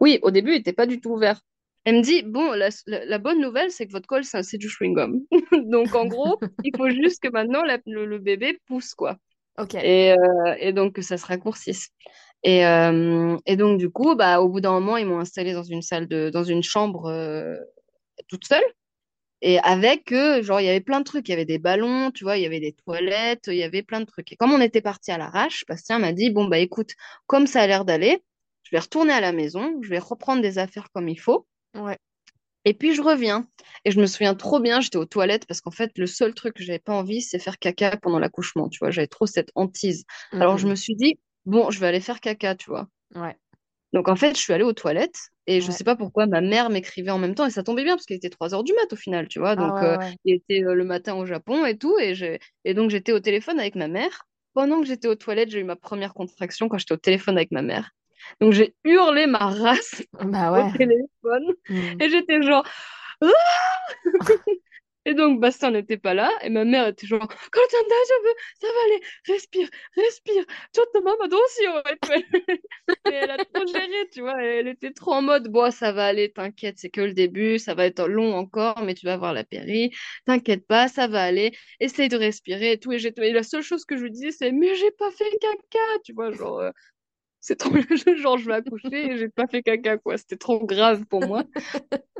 Oui, 0.00 0.18
au 0.22 0.30
début, 0.30 0.52
il 0.52 0.56
n'était 0.56 0.72
pas 0.72 0.86
du 0.86 1.02
tout 1.02 1.10
ouvert. 1.10 1.42
Elle 1.84 1.96
me 1.96 2.02
dit, 2.02 2.22
bon, 2.22 2.52
la, 2.52 2.68
la- 2.86 3.04
la 3.04 3.18
bonne 3.18 3.40
nouvelle, 3.40 3.70
c'est 3.70 3.86
que 3.86 3.92
votre 3.92 4.06
col, 4.06 4.24
c'est 4.24 4.56
du 4.58 4.68
chewing-gum. 4.68 5.20
Donc, 5.70 5.94
en 5.94 6.06
gros, 6.06 6.40
il 6.62 6.72
faut 6.76 6.88
juste 6.90 7.20
que 7.22 7.28
maintenant, 7.28 7.62
la- 7.64 7.78
le, 7.86 8.06
le 8.06 8.18
bébé 8.18 8.58
pousse, 8.66 8.94
quoi. 8.94 9.16
Ok. 9.58 9.74
Et, 9.74 10.12
euh, 10.12 10.54
et 10.58 10.72
donc, 10.72 10.94
que 10.94 11.02
ça 11.02 11.18
se 11.18 11.26
raccourcisse. 11.26 11.88
Et, 12.44 12.64
euh, 12.66 13.36
et 13.46 13.56
donc, 13.56 13.78
du 13.78 13.90
coup, 13.90 14.14
bah, 14.14 14.40
au 14.40 14.48
bout 14.48 14.60
d'un 14.60 14.72
moment, 14.72 14.96
ils 14.96 15.06
m'ont 15.06 15.18
installée 15.20 15.52
dans 15.52 15.62
une 15.64 15.82
salle 15.82 16.06
de, 16.08 16.30
dans 16.30 16.44
une 16.44 16.62
chambre 16.62 17.06
euh, 17.06 17.56
toute 18.28 18.46
seule. 18.46 18.62
Et 19.42 19.58
avec 19.60 20.14
genre, 20.42 20.60
il 20.60 20.66
y 20.66 20.68
avait 20.68 20.80
plein 20.80 21.00
de 21.00 21.04
trucs. 21.04 21.28
Il 21.28 21.32
y 21.32 21.34
avait 21.34 21.44
des 21.44 21.58
ballons, 21.58 22.10
tu 22.12 22.24
vois, 22.24 22.36
il 22.38 22.42
y 22.42 22.46
avait 22.46 22.60
des 22.60 22.72
toilettes, 22.74 23.48
il 23.48 23.56
y 23.56 23.64
avait 23.64 23.82
plein 23.82 24.00
de 24.00 24.04
trucs. 24.06 24.30
Et 24.32 24.36
comme 24.36 24.52
on 24.52 24.60
était 24.60 24.80
parti 24.82 25.10
à 25.12 25.18
l'arrache, 25.18 25.64
Bastien 25.68 25.98
m'a 25.98 26.12
dit, 26.12 26.30
bon, 26.30 26.46
bah, 26.46 26.58
écoute, 26.58 26.92
comme 27.26 27.46
ça 27.48 27.62
a 27.62 27.66
l'air 27.66 27.84
d'aller, 27.84 28.22
je 28.64 28.70
vais 28.76 28.78
retourner 28.80 29.12
à 29.12 29.20
la 29.20 29.32
maison, 29.32 29.78
je 29.82 29.88
vais 29.90 29.98
reprendre 29.98 30.42
des 30.42 30.58
affaires 30.58 30.88
comme 30.92 31.08
il 31.08 31.18
faut. 31.20 31.46
Ouais. 31.74 31.98
Et 32.64 32.74
puis 32.74 32.94
je 32.94 33.02
reviens. 33.02 33.48
Et 33.84 33.90
je 33.92 34.00
me 34.00 34.06
souviens 34.06 34.34
trop 34.34 34.60
bien, 34.60 34.80
j'étais 34.80 34.96
aux 34.98 35.04
toilettes 35.06 35.46
parce 35.46 35.60
qu'en 35.60 35.70
fait, 35.72 35.92
le 35.98 36.06
seul 36.06 36.34
truc 36.34 36.54
que 36.54 36.62
j'avais 36.64 36.78
pas 36.80 36.94
envie, 36.94 37.22
c'est 37.22 37.38
faire 37.38 37.58
caca 37.58 37.96
pendant 37.96 38.18
l'accouchement, 38.18 38.68
tu 38.68 38.78
vois. 38.80 38.90
J'avais 38.90 39.08
trop 39.08 39.26
cette 39.26 39.50
hantise. 39.54 40.04
Alors, 40.40 40.58
je 40.58 40.68
me 40.68 40.74
suis 40.76 40.94
dit, 40.96 41.18
bon, 41.46 41.70
je 41.70 41.80
vais 41.80 41.86
aller 41.88 42.00
faire 42.00 42.20
caca, 42.20 42.54
tu 42.56 42.70
vois. 42.70 42.88
Ouais. 43.14 43.36
Donc, 43.92 44.08
en 44.08 44.16
fait, 44.16 44.34
je 44.36 44.40
suis 44.40 44.52
allée 44.52 44.64
aux 44.64 44.72
toilettes 44.72 45.18
et 45.46 45.60
je 45.60 45.70
Ouais. 45.70 45.72
sais 45.72 45.84
pas 45.84 45.96
pourquoi 45.96 46.26
ma 46.26 46.40
mère 46.40 46.70
m'écrivait 46.70 47.10
en 47.10 47.18
même 47.18 47.34
temps 47.34 47.46
et 47.46 47.50
ça 47.50 47.62
tombait 47.62 47.84
bien 47.84 47.94
parce 47.96 48.06
qu'il 48.06 48.16
était 48.16 48.30
3 48.30 48.54
heures 48.54 48.64
du 48.64 48.72
mat 48.72 48.90
au 48.92 48.96
final, 48.96 49.28
tu 49.28 49.38
vois. 49.38 49.54
Ah 49.54 49.56
Donc, 49.56 49.82
ouais, 49.82 49.82
euh, 49.82 49.98
il 50.24 50.34
était 50.36 50.62
euh, 50.64 50.74
le 50.74 50.84
matin 50.84 51.14
au 51.14 51.26
Japon 51.26 51.66
et 51.66 51.76
tout. 51.76 51.98
Et, 51.98 52.14
j'ai- 52.14 52.38
et 52.64 52.74
donc, 52.74 52.90
j'étais 52.90 53.12
au 53.12 53.20
téléphone 53.20 53.60
avec 53.60 53.74
ma 53.74 53.88
mère. 53.88 54.24
Pendant 54.54 54.80
que 54.80 54.86
j'étais 54.86 55.08
aux 55.08 55.14
toilettes, 55.14 55.50
j'ai 55.50 55.60
eu 55.60 55.64
ma 55.64 55.76
première 55.76 56.14
contraction 56.14 56.68
quand 56.68 56.78
j'étais 56.78 56.94
au 56.94 56.96
téléphone 56.98 57.36
avec 57.36 57.50
ma 57.52 57.62
mère. 57.62 57.90
Donc, 58.40 58.52
j'ai 58.52 58.74
hurlé 58.84 59.26
ma 59.26 59.38
race 59.38 60.02
Bah 60.20 60.52
au 60.54 60.64
téléphone 60.64 61.54
Mhm. 61.68 62.00
et 62.00 62.10
j'étais 62.10 62.42
genre. 62.42 62.64
Ah 63.22 63.28
Et 65.04 65.14
donc, 65.14 65.40
Bastien 65.40 65.72
n'était 65.72 65.96
pas 65.96 66.14
là, 66.14 66.30
et 66.42 66.48
ma 66.50 66.64
mère 66.64 66.86
était 66.86 67.08
genre, 67.08 67.26
Quentin, 67.26 67.78
veux, 68.24 68.34
ça 68.60 68.68
va 68.68 68.80
aller, 68.86 69.00
respire, 69.26 69.68
respire, 69.96 70.44
maman 70.94 71.16
attention. 71.24 71.82
Et 73.04 73.10
elle 73.10 73.30
a 73.30 73.38
trop 73.40 73.66
géré, 73.66 74.08
tu 74.12 74.20
vois, 74.20 74.40
elle 74.42 74.68
était 74.68 74.92
trop 74.92 75.12
en 75.14 75.22
mode, 75.22 75.48
bon, 75.48 75.70
ça 75.72 75.90
va 75.92 76.06
aller, 76.06 76.32
t'inquiète, 76.32 76.78
c'est 76.78 76.90
que 76.90 77.00
le 77.00 77.14
début, 77.14 77.58
ça 77.58 77.74
va 77.74 77.86
être 77.86 78.06
long 78.08 78.34
encore, 78.36 78.82
mais 78.84 78.94
tu 78.94 79.06
vas 79.06 79.16
voir 79.16 79.32
la 79.32 79.42
péri, 79.44 79.90
t'inquiète 80.24 80.66
pas, 80.68 80.86
ça 80.88 81.08
va 81.08 81.22
aller, 81.24 81.52
essaye 81.80 82.08
de 82.08 82.16
respirer 82.16 82.72
et 82.72 82.78
tout. 82.78 82.92
Et, 82.92 82.98
et 83.18 83.32
la 83.32 83.42
seule 83.42 83.62
chose 83.62 83.84
que 83.84 83.96
je 83.96 84.04
lui 84.04 84.10
disais, 84.12 84.30
c'est, 84.30 84.52
mais 84.52 84.74
j'ai 84.76 84.90
pas 84.92 85.10
fait 85.10 85.30
caca, 85.40 85.80
tu 86.04 86.12
vois, 86.12 86.30
genre, 86.32 86.60
euh, 86.60 86.70
c'est 87.42 87.56
trop, 87.56 87.74
genre, 88.16 88.38
je 88.38 88.46
vais 88.46 88.54
accoucher 88.54 89.12
et 89.12 89.18
j'ai 89.18 89.28
pas 89.28 89.48
fait 89.48 89.62
caca, 89.62 89.98
quoi, 89.98 90.16
c'était 90.16 90.36
trop 90.36 90.64
grave 90.64 91.04
pour 91.06 91.26
moi. 91.26 91.42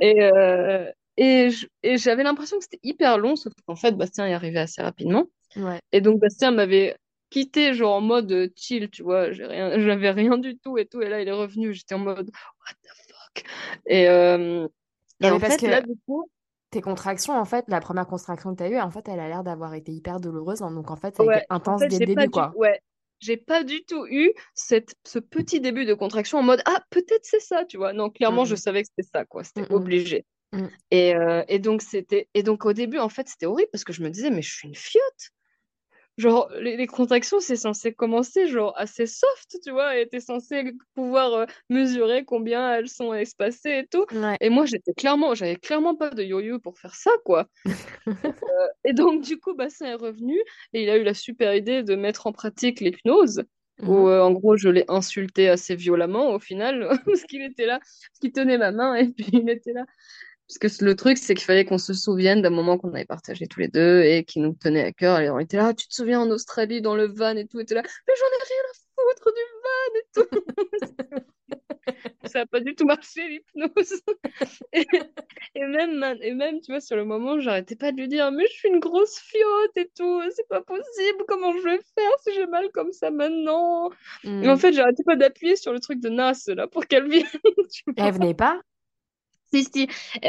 Et, 0.01 0.21
euh, 0.21 0.91
et 1.15 1.49
j'avais 1.95 2.23
l'impression 2.23 2.57
que 2.57 2.63
c'était 2.63 2.81
hyper 2.83 3.17
long, 3.17 3.35
sauf 3.37 3.53
qu'en 3.65 3.77
fait, 3.77 3.93
Bastien 3.93 4.27
est 4.27 4.33
arrivé 4.33 4.59
assez 4.59 4.81
rapidement. 4.81 5.25
Ouais. 5.55 5.79
Et 5.93 6.01
donc, 6.01 6.19
Bastien 6.19 6.51
m'avait 6.51 6.97
quitté, 7.29 7.73
genre 7.73 7.95
en 7.95 8.01
mode 8.01 8.31
euh, 8.31 8.49
chill, 8.55 8.89
tu 8.89 9.01
vois, 9.01 9.31
j'ai 9.31 9.45
rien, 9.45 9.79
j'avais 9.79 10.11
rien 10.11 10.37
du 10.37 10.57
tout 10.57 10.77
et 10.77 10.85
tout. 10.85 11.01
Et 11.01 11.07
là, 11.07 11.21
il 11.21 11.27
est 11.27 11.31
revenu, 11.31 11.73
j'étais 11.73 11.95
en 11.95 11.99
mode, 11.99 12.29
what 12.29 12.73
the 12.83 12.89
fuck? 13.07 13.45
Et, 13.87 14.09
euh, 14.09 14.67
et 15.21 15.29
en 15.29 15.39
fait, 15.39 15.57
que 15.57 15.67
là, 15.67 15.81
du 15.81 15.95
coup, 16.05 16.29
tes 16.69 16.81
contractions, 16.81 17.33
en 17.33 17.45
fait, 17.45 17.63
la 17.69 17.79
première 17.79 18.07
contraction 18.07 18.51
que 18.53 18.57
tu 18.57 18.63
as 18.63 18.69
eue, 18.69 18.79
en 18.79 18.91
fait, 18.91 19.07
elle 19.07 19.21
a 19.21 19.29
l'air 19.29 19.43
d'avoir 19.43 19.73
été 19.73 19.93
hyper 19.93 20.19
douloureuse. 20.19 20.61
hein. 20.61 20.71
Donc, 20.71 20.91
en 20.91 20.97
fait, 20.97 21.15
ça 21.15 21.23
a 21.23 21.37
été 21.37 21.45
en 21.49 21.55
intense 21.55 21.81
fait, 21.81 21.87
dès 21.87 21.99
le 21.99 22.05
début, 22.07 22.23
du, 22.23 22.29
quoi. 22.29 22.51
ouais, 22.55 22.81
j'ai 23.23 23.37
pas 23.37 23.63
du 23.63 23.83
tout 23.85 24.05
eu 24.07 24.31
cette, 24.53 24.95
ce 25.05 25.19
petit 25.19 25.61
début 25.61 25.85
de 25.85 25.93
contraction 25.93 26.39
en 26.39 26.43
mode, 26.43 26.61
ah, 26.65 26.83
peut-être 26.89 27.23
c'est 27.23 27.39
ça, 27.39 27.65
tu 27.65 27.77
vois. 27.77 27.93
Non, 27.93 28.09
clairement, 28.09 28.45
je 28.45 28.55
savais 28.55 28.83
que 28.83 28.89
c'était 28.89 29.09
ça, 29.09 29.25
quoi, 29.25 29.43
c'était 29.43 29.71
obligé. 29.71 30.25
Mhm. 30.51 30.69
Et, 30.91 31.15
euh, 31.15 31.43
et 31.47 31.59
donc, 31.59 31.81
c'était, 31.81 32.27
et 32.33 32.43
donc, 32.43 32.65
au 32.65 32.73
début, 32.73 32.99
en 32.99 33.09
fait, 33.09 33.27
c'était 33.27 33.45
horrible 33.45 33.69
parce 33.71 33.83
que 33.83 33.93
je 33.93 34.03
me 34.03 34.09
disais, 34.09 34.29
mais 34.29 34.41
je 34.41 34.53
suis 34.53 34.67
une 34.67 34.75
fiotte. 34.75 35.31
Genre, 36.17 36.49
les, 36.59 36.77
les 36.77 36.85
contractions, 36.87 37.39
c'est 37.39 37.55
censé 37.55 37.91
commencer, 37.93 38.47
genre, 38.47 38.73
assez 38.77 39.07
soft, 39.07 39.57
tu 39.63 39.71
vois, 39.71 39.97
et 39.97 40.07
t'es 40.07 40.19
censé 40.19 40.73
pouvoir 40.93 41.33
euh, 41.33 41.45
mesurer 41.69 42.23
combien 42.23 42.71
elles 42.75 42.87
sont 42.89 43.13
espacées 43.13 43.79
et 43.83 43.87
tout. 43.87 44.05
Ouais. 44.11 44.37
Et 44.39 44.49
moi, 44.49 44.65
j'étais 44.65 44.93
clairement, 44.93 45.33
j'avais 45.33 45.55
clairement 45.55 45.95
pas 45.95 46.11
de 46.11 46.21
yo-yo 46.23 46.59
pour 46.59 46.77
faire 46.77 46.93
ça, 46.93 47.11
quoi. 47.25 47.47
Et 48.85 48.93
donc, 48.93 49.23
du 49.23 49.39
coup, 49.39 49.53
Bastien 49.55 49.87
est 49.87 49.95
revenu 49.95 50.37
et 50.73 50.83
il 50.83 50.89
a 50.89 50.97
eu 50.97 51.03
la 51.03 51.13
super 51.13 51.55
idée 51.55 51.83
de 51.83 51.95
mettre 51.95 52.27
en 52.27 52.31
pratique 52.31 52.79
l'hypnose, 52.79 53.43
où, 53.81 53.93
Mhm. 53.93 54.07
euh, 54.07 54.23
en 54.23 54.31
gros, 54.31 54.55
je 54.55 54.69
l'ai 54.69 54.85
insulté 54.87 55.49
assez 55.49 55.75
violemment 55.75 56.31
au 56.33 56.39
final, 56.39 56.89
parce 57.05 57.23
qu'il 57.23 57.41
était 57.41 57.65
là, 57.65 57.79
parce 57.79 58.19
qu'il 58.21 58.31
tenait 58.31 58.57
ma 58.57 58.71
main 58.71 58.95
et 58.95 59.09
puis 59.09 59.25
il 59.33 59.49
était 59.49 59.73
là. 59.73 59.85
Parce 60.47 60.59
que 60.77 60.85
le 60.85 60.95
truc, 60.95 61.17
c'est 61.17 61.33
qu'il 61.35 61.45
fallait 61.45 61.65
qu'on 61.65 61.77
se 61.77 61.93
souvienne 61.93 62.41
d'un 62.41 62.49
moment 62.49 62.77
qu'on 62.77 62.89
avait 62.93 63.05
partagé 63.05 63.47
tous 63.47 63.59
les 63.59 63.69
deux 63.69 64.03
et 64.03 64.23
qui 64.23 64.39
nous 64.39 64.53
tenait 64.53 64.83
à 64.83 64.91
cœur. 64.91 65.19
Et 65.19 65.29
on 65.29 65.39
était 65.39 65.57
là, 65.57 65.73
tu 65.73 65.87
te 65.87 65.93
souviens 65.93 66.21
en 66.21 66.29
Australie, 66.29 66.81
dans 66.81 66.95
le 66.95 67.07
van 67.07 67.35
et 67.35 67.47
tout, 67.47 67.59
et 67.59 67.65
là, 67.73 67.81
mais 67.81 68.13
j'en 68.17 68.25
ai 68.25 68.43
rien 68.43 68.63
à 68.69 68.73
foutre 68.95 69.31
du 69.33 69.41
van 69.63 69.99
et 69.99 70.03
tout. 70.13 70.43
Ça 72.25 72.39
n'a 72.39 72.45
pas 72.45 72.59
du 72.59 72.75
tout 72.75 72.85
marché, 72.85 73.27
l'hypnose. 73.27 74.01
Et, 74.73 74.87
et 75.55 75.65
même, 75.65 76.03
et 76.21 76.33
même, 76.33 76.59
tu 76.61 76.71
vois, 76.71 76.81
sur 76.81 76.95
le 76.95 77.05
moment, 77.05 77.39
j'arrêtais 77.39 77.75
pas 77.75 77.91
de 77.91 77.97
lui 77.97 78.07
dire, 78.07 78.31
mais 78.31 78.45
je 78.47 78.53
suis 78.53 78.69
une 78.69 78.79
grosse 78.79 79.19
fiotte 79.19 79.77
et 79.77 79.89
tout, 79.95 80.21
c'est 80.35 80.47
pas 80.47 80.61
possible, 80.61 81.23
comment 81.27 81.55
je 81.57 81.63
vais 81.63 81.79
faire 81.97 82.11
si 82.23 82.33
j'ai 82.33 82.47
mal 82.47 82.69
comme 82.71 82.91
ça 82.91 83.11
maintenant? 83.11 83.93
Et 84.41 84.49
en 84.49 84.55
Mhm. 84.55 84.57
fait, 84.57 84.73
j'arrêtais 84.73 85.03
pas 85.03 85.15
d'appuyer 85.15 85.55
sur 85.55 85.73
le 85.73 85.79
truc 85.79 85.99
de 85.99 86.09
Nas, 86.09 86.43
là, 86.47 86.67
pour 86.67 86.87
qu'elle 86.87 87.09
vienne, 87.09 87.27
elle 87.95 88.13
venait 88.13 88.33
pas? 88.35 88.61
Si, 89.53 89.63
si. 89.65 89.87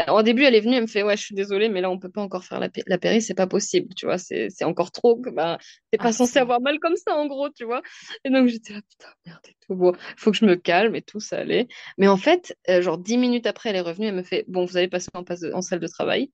Au 0.09 0.23
début, 0.23 0.43
elle 0.45 0.55
est 0.55 0.61
venue, 0.61 0.75
elle 0.77 0.83
me 0.83 0.87
fait, 0.87 1.03
ouais, 1.03 1.17
je 1.17 1.23
suis 1.23 1.35
désolée, 1.35 1.69
mais 1.71 1.81
là, 1.81 1.91
on 1.91 1.99
peut 1.99 2.11
pas 2.11 2.21
encore 2.21 2.45
faire 2.45 2.61
la, 2.61 2.69
la 2.87 2.99
péri, 2.99 3.23
c'est 3.23 3.35
pas 3.35 3.47
possible, 3.47 3.95
tu 3.95 4.05
vois, 4.07 4.19
c'est, 4.19 4.49
encore 4.65 4.93
trop, 4.93 5.17
bah, 5.33 5.59
t'es 5.91 5.99
Ah 5.99 6.09
pas 6.09 6.13
censé 6.13 6.39
putain. 6.39 6.41
avoir 6.41 6.61
mal 6.61 6.79
comme 6.79 6.97
ça, 6.97 7.15
en 7.17 7.27
gros, 7.27 7.49
tu 7.51 7.65
vois. 7.65 7.81
Et 8.25 8.31
donc, 8.31 8.49
j'étais 8.49 8.75
là, 8.75 8.81
putain, 8.83 9.09
merde 9.27 9.41
et 9.49 9.57
tout, 9.67 9.75
bon, 9.75 9.93
faut 10.19 10.31
que 10.31 10.37
je 10.37 10.45
me 10.45 10.57
calme 10.57 10.95
et 10.95 11.03
tout, 11.03 11.21
ça 11.21 11.39
allait. 11.39 11.69
Mais 11.99 12.09
en 12.09 12.17
fait, 12.19 12.57
euh, 12.69 12.83
genre, 12.83 12.99
dix 12.99 13.17
minutes 13.17 13.47
après, 13.47 13.71
elle 13.71 13.77
est 13.77 13.81
revenue, 13.81 14.07
elle 14.09 14.15
me 14.17 14.23
fait, 14.23 14.45
bon, 14.49 14.65
vous 14.67 14.77
allez 14.77 14.89
passer 14.89 15.09
en, 15.15 15.25
passe 15.25 15.41
de- 15.41 15.53
en 15.53 15.63
salle 15.63 15.81
de 15.81 15.87
travail. 15.89 16.31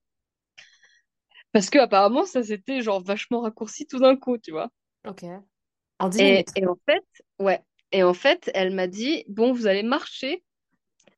Parce 1.53 1.69
que, 1.69 1.79
apparemment, 1.79 2.25
ça 2.25 2.43
s'était, 2.43 2.81
genre, 2.81 3.01
vachement 3.01 3.39
raccourci 3.39 3.87
tout 3.87 3.99
d'un 3.99 4.17
coup, 4.17 4.37
tu 4.37 4.51
vois. 4.51 4.69
Ok. 5.05 5.23
En 5.99 6.09
10 6.09 6.21
Et, 6.21 6.23
minutes. 6.23 6.55
et 6.55 6.65
en 6.67 6.77
fait, 6.87 7.03
ouais. 7.39 7.61
Et 7.91 8.03
en 8.03 8.13
fait, 8.13 8.49
elle 8.53 8.73
m'a 8.73 8.87
dit, 8.87 9.23
bon, 9.27 9.51
vous 9.53 9.67
allez 9.67 9.83
marcher 9.83 10.43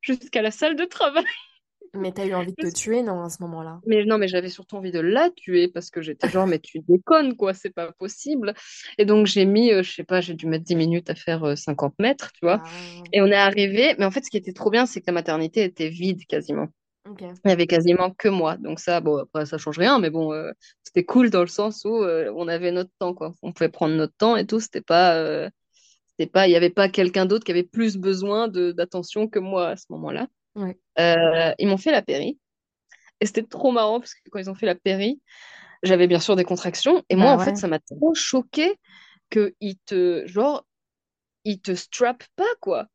jusqu'à 0.02 0.42
la 0.44 0.52
salle 0.52 0.76
de 0.78 0.86
travail. 0.86 1.26
Mais 1.96 2.12
t'as 2.12 2.26
eu 2.26 2.34
envie 2.34 2.54
de 2.54 2.70
te 2.70 2.74
tuer, 2.74 3.04
non, 3.04 3.24
à 3.24 3.30
ce 3.30 3.42
moment-là? 3.44 3.80
Mais 3.86 4.04
non, 4.06 4.18
mais 4.18 4.28
j'avais 4.28 4.50
surtout 4.50 4.78
envie 4.78 4.92
de 4.92 5.00
la 5.00 5.30
tuer 5.30 5.68
parce 5.68 5.90
que 5.90 6.02
j'étais 6.02 6.30
genre, 6.30 6.48
mais 6.48 6.60
tu 6.60 6.80
déconnes, 6.80 7.36
quoi, 7.36 7.54
c'est 7.54 7.70
pas 7.70 7.92
possible. 7.92 8.54
Et 8.98 9.06
donc, 9.06 9.28
j'ai 9.28 9.46
mis, 9.46 9.72
euh, 9.72 9.84
je 9.84 9.92
sais 9.94 10.04
pas, 10.04 10.22
j'ai 10.22 10.34
dû 10.34 10.48
mettre 10.48 10.64
10 10.64 10.76
minutes 10.76 11.10
à 11.10 11.16
faire 11.16 11.44
euh, 11.44 11.56
50 11.56 11.94
mètres, 12.00 12.32
tu 12.34 12.40
vois. 12.44 12.62
Ah, 12.64 13.04
Et 13.12 13.22
on 13.22 13.28
est 13.28 13.36
arrivé, 13.36 13.96
mais 14.00 14.06
en 14.06 14.12
fait, 14.12 14.24
ce 14.26 14.30
qui 14.32 14.38
était 14.38 14.54
trop 14.54 14.72
bien, 14.72 14.86
c'est 14.86 15.02
que 15.02 15.08
la 15.08 15.14
maternité 15.14 15.64
était 15.64 15.90
vide 15.90 16.26
quasiment. 16.26 16.68
Il 17.46 17.50
y 17.50 17.52
avait 17.52 17.68
quasiment 17.68 18.12
que 18.12 18.30
moi. 18.30 18.58
Donc, 18.58 18.80
ça, 18.80 19.02
bon, 19.02 19.18
après, 19.18 19.46
ça 19.46 19.58
change 19.58 19.78
rien, 19.78 20.00
mais 20.00 20.10
bon, 20.10 20.34
euh, 20.34 20.52
c'était 20.84 21.04
cool 21.04 21.30
dans 21.30 21.42
le 21.42 21.48
sens 21.48 21.84
où 21.86 21.96
euh, 22.04 22.32
on 22.36 22.48
avait 22.48 22.72
notre 22.72 22.92
temps, 23.00 23.14
quoi. 23.14 23.34
On 23.42 23.52
pouvait 23.52 23.70
prendre 23.70 23.96
notre 23.96 24.16
temps 24.16 24.38
et 24.38 24.46
tout. 24.48 24.60
C'était 24.62 24.82
pas, 24.82 25.16
euh, 25.16 25.50
c'était 26.12 26.30
pas, 26.30 26.48
il 26.48 26.52
y 26.52 26.56
avait 26.56 26.70
pas 26.70 26.90
quelqu'un 26.90 27.26
d'autre 27.26 27.44
qui 27.44 27.52
avait 27.52 27.64
plus 27.64 27.98
besoin 27.98 28.48
d'attention 28.48 29.28
que 29.28 29.40
moi 29.40 29.70
à 29.70 29.76
ce 29.78 29.86
moment-là. 29.90 30.28
Ouais. 30.56 30.80
Euh, 31.00 31.54
ils 31.60 31.68
m'ont 31.68 31.78
fait 31.78 31.92
la 31.92 32.02
péri. 32.02 32.40
Et 33.22 33.26
c'était 33.28 33.44
trop 33.44 33.72
marrant 33.72 34.00
parce 34.00 34.14
que 34.16 34.22
quand 34.32 34.40
ils 34.40 34.50
ont 34.50 34.56
fait 34.56 34.66
la 34.66 34.76
péri, 34.76 35.22
j'avais 35.84 36.08
bien 36.08 36.20
sûr 36.20 36.36
des 36.36 36.46
contractions. 36.46 37.04
Et 37.10 37.16
moi, 37.16 37.32
Bah 37.32 37.34
en 37.34 37.40
fait, 37.40 37.58
ça 37.58 37.68
m'a 37.68 37.80
trop 37.80 38.16
choqué 38.16 38.76
qu'ils 39.32 39.78
te, 39.86 40.24
genre, 40.28 40.66
ils 41.46 41.62
te 41.62 41.76
strappent 41.76 42.26
pas, 42.36 42.46
quoi. 42.62 42.88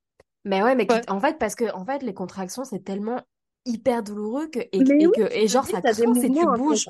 Mais 0.44 0.62
ouais, 0.62 0.74
mais 0.74 0.86
Ouais. 0.90 1.02
en 1.08 1.20
fait, 1.20 1.38
parce 1.38 1.54
que 1.54 1.70
en 1.74 1.84
fait, 1.84 2.02
les 2.02 2.14
contractions, 2.14 2.64
c'est 2.64 2.80
tellement 2.84 3.22
hyper 3.66 4.02
douloureux 4.02 4.48
que, 4.48 4.60
et, 4.60 4.78
Mais 4.78 4.94
et 4.98 5.06
oui, 5.06 5.12
que, 5.12 5.20
et 5.32 5.46
te 5.46 5.52
genre, 5.52 5.66
ça 5.66 5.82
craint 5.82 6.14
si 6.14 6.30
tu 6.32 6.46
bouges. 6.46 6.88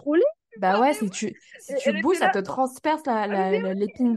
Bah 0.57 0.79
ouais, 0.81 0.95
si 0.95 1.11
tu, 1.11 1.37
si 1.59 1.75
tu 1.77 1.93
bouges, 1.93 2.19
ça 2.19 2.29
te 2.29 2.39
transperce 2.39 3.05
la, 3.07 3.27
Ah, 3.29 3.37
la- 3.59 3.75
l'épine 3.75 4.15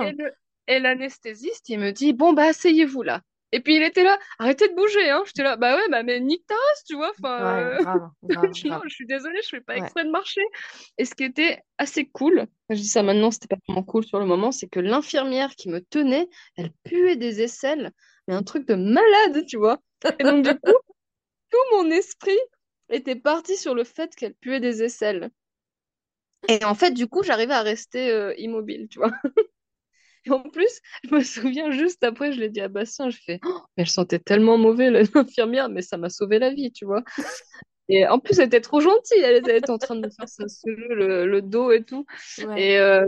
Et 0.00 0.12
dorsale. 0.12 0.12
le- 0.12 0.32
et 0.68 0.78
l'anesthésiste, 0.80 1.68
il 1.70 1.78
me 1.80 1.92
dit, 1.92 2.12
bon, 2.12 2.32
bah, 2.34 2.44
asseyez-vous 2.48 3.02
là. 3.02 3.22
Et 3.54 3.60
puis 3.60 3.76
il 3.76 3.84
était 3.84 4.02
là, 4.02 4.18
arrêtez 4.40 4.68
de 4.68 4.74
bouger, 4.74 5.10
hein. 5.10 5.22
J'étais 5.26 5.44
là, 5.44 5.56
bah 5.56 5.76
ouais, 5.76 5.88
bah, 5.88 6.02
mais 6.02 6.18
nique 6.18 6.44
ta 6.44 6.54
race, 6.56 6.84
tu 6.88 6.96
vois. 6.96 7.12
Enfin, 7.16 7.40
Ouais, 7.44 7.62
euh, 7.62 7.78
grave, 7.78 8.10
grave, 8.24 8.50
non, 8.64 8.80
je 8.88 8.92
suis 8.92 9.06
désolée, 9.06 9.38
je 9.44 9.48
fais 9.48 9.60
pas 9.60 9.76
Ouais. 9.76 9.80
exprès 9.84 10.04
de 10.04 10.10
marcher. 10.10 10.40
Et 10.98 11.04
ce 11.04 11.14
qui 11.14 11.22
était 11.22 11.60
assez 11.78 12.04
cool, 12.04 12.46
je 12.68 12.74
dis 12.74 12.88
ça 12.88 13.04
maintenant, 13.04 13.30
c'était 13.30 13.46
pas 13.46 13.58
vraiment 13.68 13.84
cool 13.84 14.04
sur 14.04 14.18
le 14.18 14.26
moment, 14.26 14.50
c'est 14.50 14.66
que 14.66 14.80
l'infirmière 14.80 15.54
qui 15.54 15.68
me 15.68 15.80
tenait, 15.80 16.28
elle 16.56 16.72
puait 16.82 17.14
des 17.14 17.42
aisselles, 17.42 17.92
mais 18.26 18.34
un 18.34 18.42
truc 18.42 18.66
de 18.66 18.74
malade, 18.74 19.46
tu 19.46 19.56
vois. 19.56 19.78
Et 20.18 20.24
donc, 20.24 20.44
du 20.44 20.58
coup, 20.58 20.74
tout 21.50 21.58
mon 21.76 21.90
esprit 21.90 22.38
était 22.90 23.16
parti 23.16 23.56
sur 23.56 23.74
le 23.76 23.84
fait 23.84 24.14
qu'elle 24.16 24.34
puait 24.34 24.60
des 24.60 24.82
aisselles. 24.82 25.30
Et 26.48 26.64
en 26.64 26.74
fait, 26.74 26.90
du 26.92 27.06
coup, 27.06 27.22
j'arrivais 27.22 27.54
à 27.54 27.62
rester 27.62 28.10
euh, 28.10 28.34
immobile, 28.38 28.88
tu 28.90 28.98
vois. 28.98 29.12
Et 30.26 30.30
en 30.30 30.40
plus, 30.40 30.80
je 31.04 31.14
me 31.14 31.22
souviens 31.22 31.70
juste 31.70 32.02
après, 32.04 32.32
je 32.32 32.40
l'ai 32.40 32.48
dit 32.48 32.60
à 32.60 32.68
Bastien, 32.68 33.10
je 33.10 33.18
fais, 33.24 33.40
Oh, 33.44 33.60
mais 33.76 33.82
elle 33.82 33.88
sentait 33.88 34.18
tellement 34.18 34.58
mauvais, 34.58 34.90
l'infirmière, 34.90 35.68
mais 35.70 35.82
ça 35.82 35.96
m'a 35.96 36.08
sauvé 36.08 36.38
la 36.38 36.50
vie, 36.50 36.72
tu 36.72 36.84
vois. 36.84 37.02
Et 37.88 38.06
en 38.06 38.18
plus, 38.18 38.38
elle 38.38 38.46
était 38.46 38.60
trop 38.60 38.80
gentille, 38.80 39.20
elle, 39.20 39.36
était 39.36 39.70
en 39.70 39.78
train 39.78 39.94
de 39.96 40.00
me 40.00 40.10
faire 40.10 40.28
ça 40.28 40.44
le, 40.64 41.26
le 41.26 41.42
dos 41.42 41.70
et 41.70 41.82
tout. 41.82 42.06
Ouais. 42.38 42.72
Et, 42.72 42.78
euh, 42.78 43.06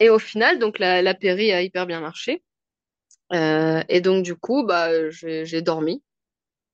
et 0.00 0.08
au 0.08 0.18
final, 0.18 0.58
donc 0.58 0.78
la, 0.78 1.02
la 1.02 1.14
péri 1.14 1.52
a 1.52 1.62
hyper 1.62 1.86
bien 1.86 2.00
marché. 2.00 2.42
Euh, 3.32 3.82
et 3.88 4.00
donc, 4.00 4.24
du 4.24 4.34
coup, 4.34 4.64
bah, 4.64 5.10
j'ai 5.10 5.62
dormi. 5.62 6.02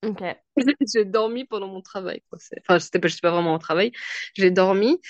Ok. 0.02 0.22
J'ai 0.94 1.04
dormi 1.04 1.44
pendant 1.44 1.68
mon 1.68 1.82
travail, 1.82 2.22
quoi. 2.28 2.38
Enfin, 2.60 2.78
c'était 2.78 2.98
pas, 2.98 3.08
pas 3.22 3.30
vraiment 3.30 3.52
mon 3.52 3.58
travail. 3.58 3.92
J'ai 4.34 4.50
dormi. 4.50 5.00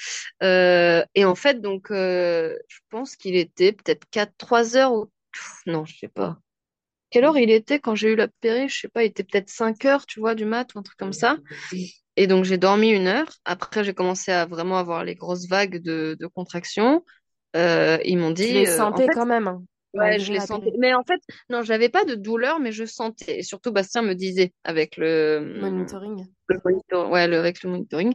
Euh, 0.43 1.05
et 1.15 1.25
en 1.25 1.35
fait, 1.35 1.61
donc, 1.61 1.91
euh, 1.91 2.57
je 2.69 2.79
pense 2.91 3.17
qu'il 3.17 3.37
était 3.37 3.73
peut-être 3.73 4.05
4, 4.11 4.33
3 4.37 4.77
heures 4.77 4.93
ou... 4.93 5.07
Pff, 5.33 5.63
Non, 5.67 5.85
je 5.85 5.97
sais 5.97 6.09
pas. 6.09 6.39
Quelle 7.11 7.25
heure 7.25 7.39
il 7.39 7.51
était 7.51 7.81
quand 7.81 7.95
j'ai 7.95 8.13
eu 8.13 8.17
la 8.17 8.29
péri? 8.29 8.69
Je 8.69 8.81
sais 8.81 8.89
pas, 8.89 9.03
il 9.03 9.09
était 9.09 9.25
peut-être 9.25 9.51
5 9.51 9.85
heures, 9.85 10.07
tu 10.07 10.21
vois, 10.21 10.35
du 10.35 10.45
mat 10.45 10.73
ou 10.75 10.79
un 10.79 10.83
truc 10.83 10.97
comme 10.99 11.13
ça. 11.13 11.39
Et 12.17 12.27
donc, 12.27 12.45
j'ai 12.45 12.59
dormi 12.59 12.91
une 12.91 13.07
heure. 13.07 13.29
Après, 13.45 13.83
j'ai 13.85 13.95
commencé 13.95 14.33
à 14.33 14.47
vraiment 14.47 14.79
avoir 14.79 15.05
les 15.05 15.15
grosses 15.15 15.49
vagues 15.49 15.83
de, 15.83 16.17
de 16.19 16.27
contractions. 16.27 17.05
Euh, 17.57 17.99
ils 18.05 18.17
m'ont 18.19 18.33
Tu 18.35 18.43
dit, 18.43 18.53
les 18.53 18.69
euh, 18.69 18.85
en 18.85 18.97
fait, 18.97 19.09
quand 19.09 19.27
même, 19.27 19.49
hein, 19.49 19.63
ouais, 19.95 20.19
je 20.19 20.33
les 20.33 20.41
sentais. 20.41 20.73
Mais 20.79 20.95
en 20.95 21.03
fait, 21.05 21.21
non, 21.49 21.63
j'avais 21.63 21.89
pas 21.89 22.05
de 22.05 22.15
douleur, 22.15 22.61
mais 22.61 22.73
je 22.73 22.85
sentais. 22.85 23.39
Et 23.41 23.43
surtout, 23.43 23.73
Bastien 23.73 24.03
me 24.03 24.15
disait 24.15 24.53
avec 24.65 24.97
le, 24.97 25.59
Monitoring. 25.61 26.27
le 26.49 26.61
monitor, 26.65 27.11
ouais, 27.11 27.27
le, 27.29 27.39
avec 27.39 27.63
le 27.63 27.71
monitoring. 27.71 28.15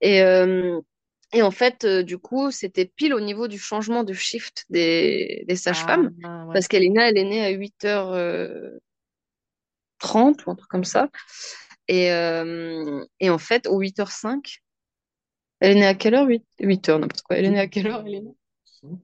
Et, 0.00 0.22
euh, 0.22 0.80
et 1.32 1.42
en 1.42 1.50
fait, 1.50 1.84
euh, 1.84 2.02
du 2.02 2.18
coup, 2.18 2.50
c'était 2.50 2.84
pile 2.86 3.12
au 3.14 3.20
niveau 3.20 3.48
du 3.48 3.58
changement 3.58 4.04
de 4.04 4.12
shift 4.12 4.64
des, 4.70 5.44
des 5.48 5.54
Ah, 5.54 5.56
sages-femmes. 5.56 6.10
ouais. 6.22 6.54
Parce 6.54 6.68
qu'Elina, 6.68 7.08
elle 7.08 7.18
est 7.18 7.24
née 7.24 7.44
à 7.44 7.50
8h30 7.50 8.78
ou 10.46 10.50
un 10.50 10.54
truc 10.54 10.68
comme 10.70 10.84
ça. 10.84 11.08
Et, 11.88 12.10
euh, 12.12 13.04
et 13.20 13.30
en 13.30 13.38
fait, 13.38 13.66
au 13.66 13.80
8h05, 13.80 14.58
elle 15.60 15.72
est 15.72 15.80
née 15.80 15.86
à 15.86 15.94
quelle 15.94 16.14
heure? 16.14 16.26
8, 16.26 16.44
8h, 16.60 16.98
n'importe 16.98 17.22
quoi. 17.22 17.36
Elle 17.36 17.46
est 17.46 17.50
née 17.50 17.60
à 17.60 17.66
quelle 17.66 17.86
heure? 17.86 18.04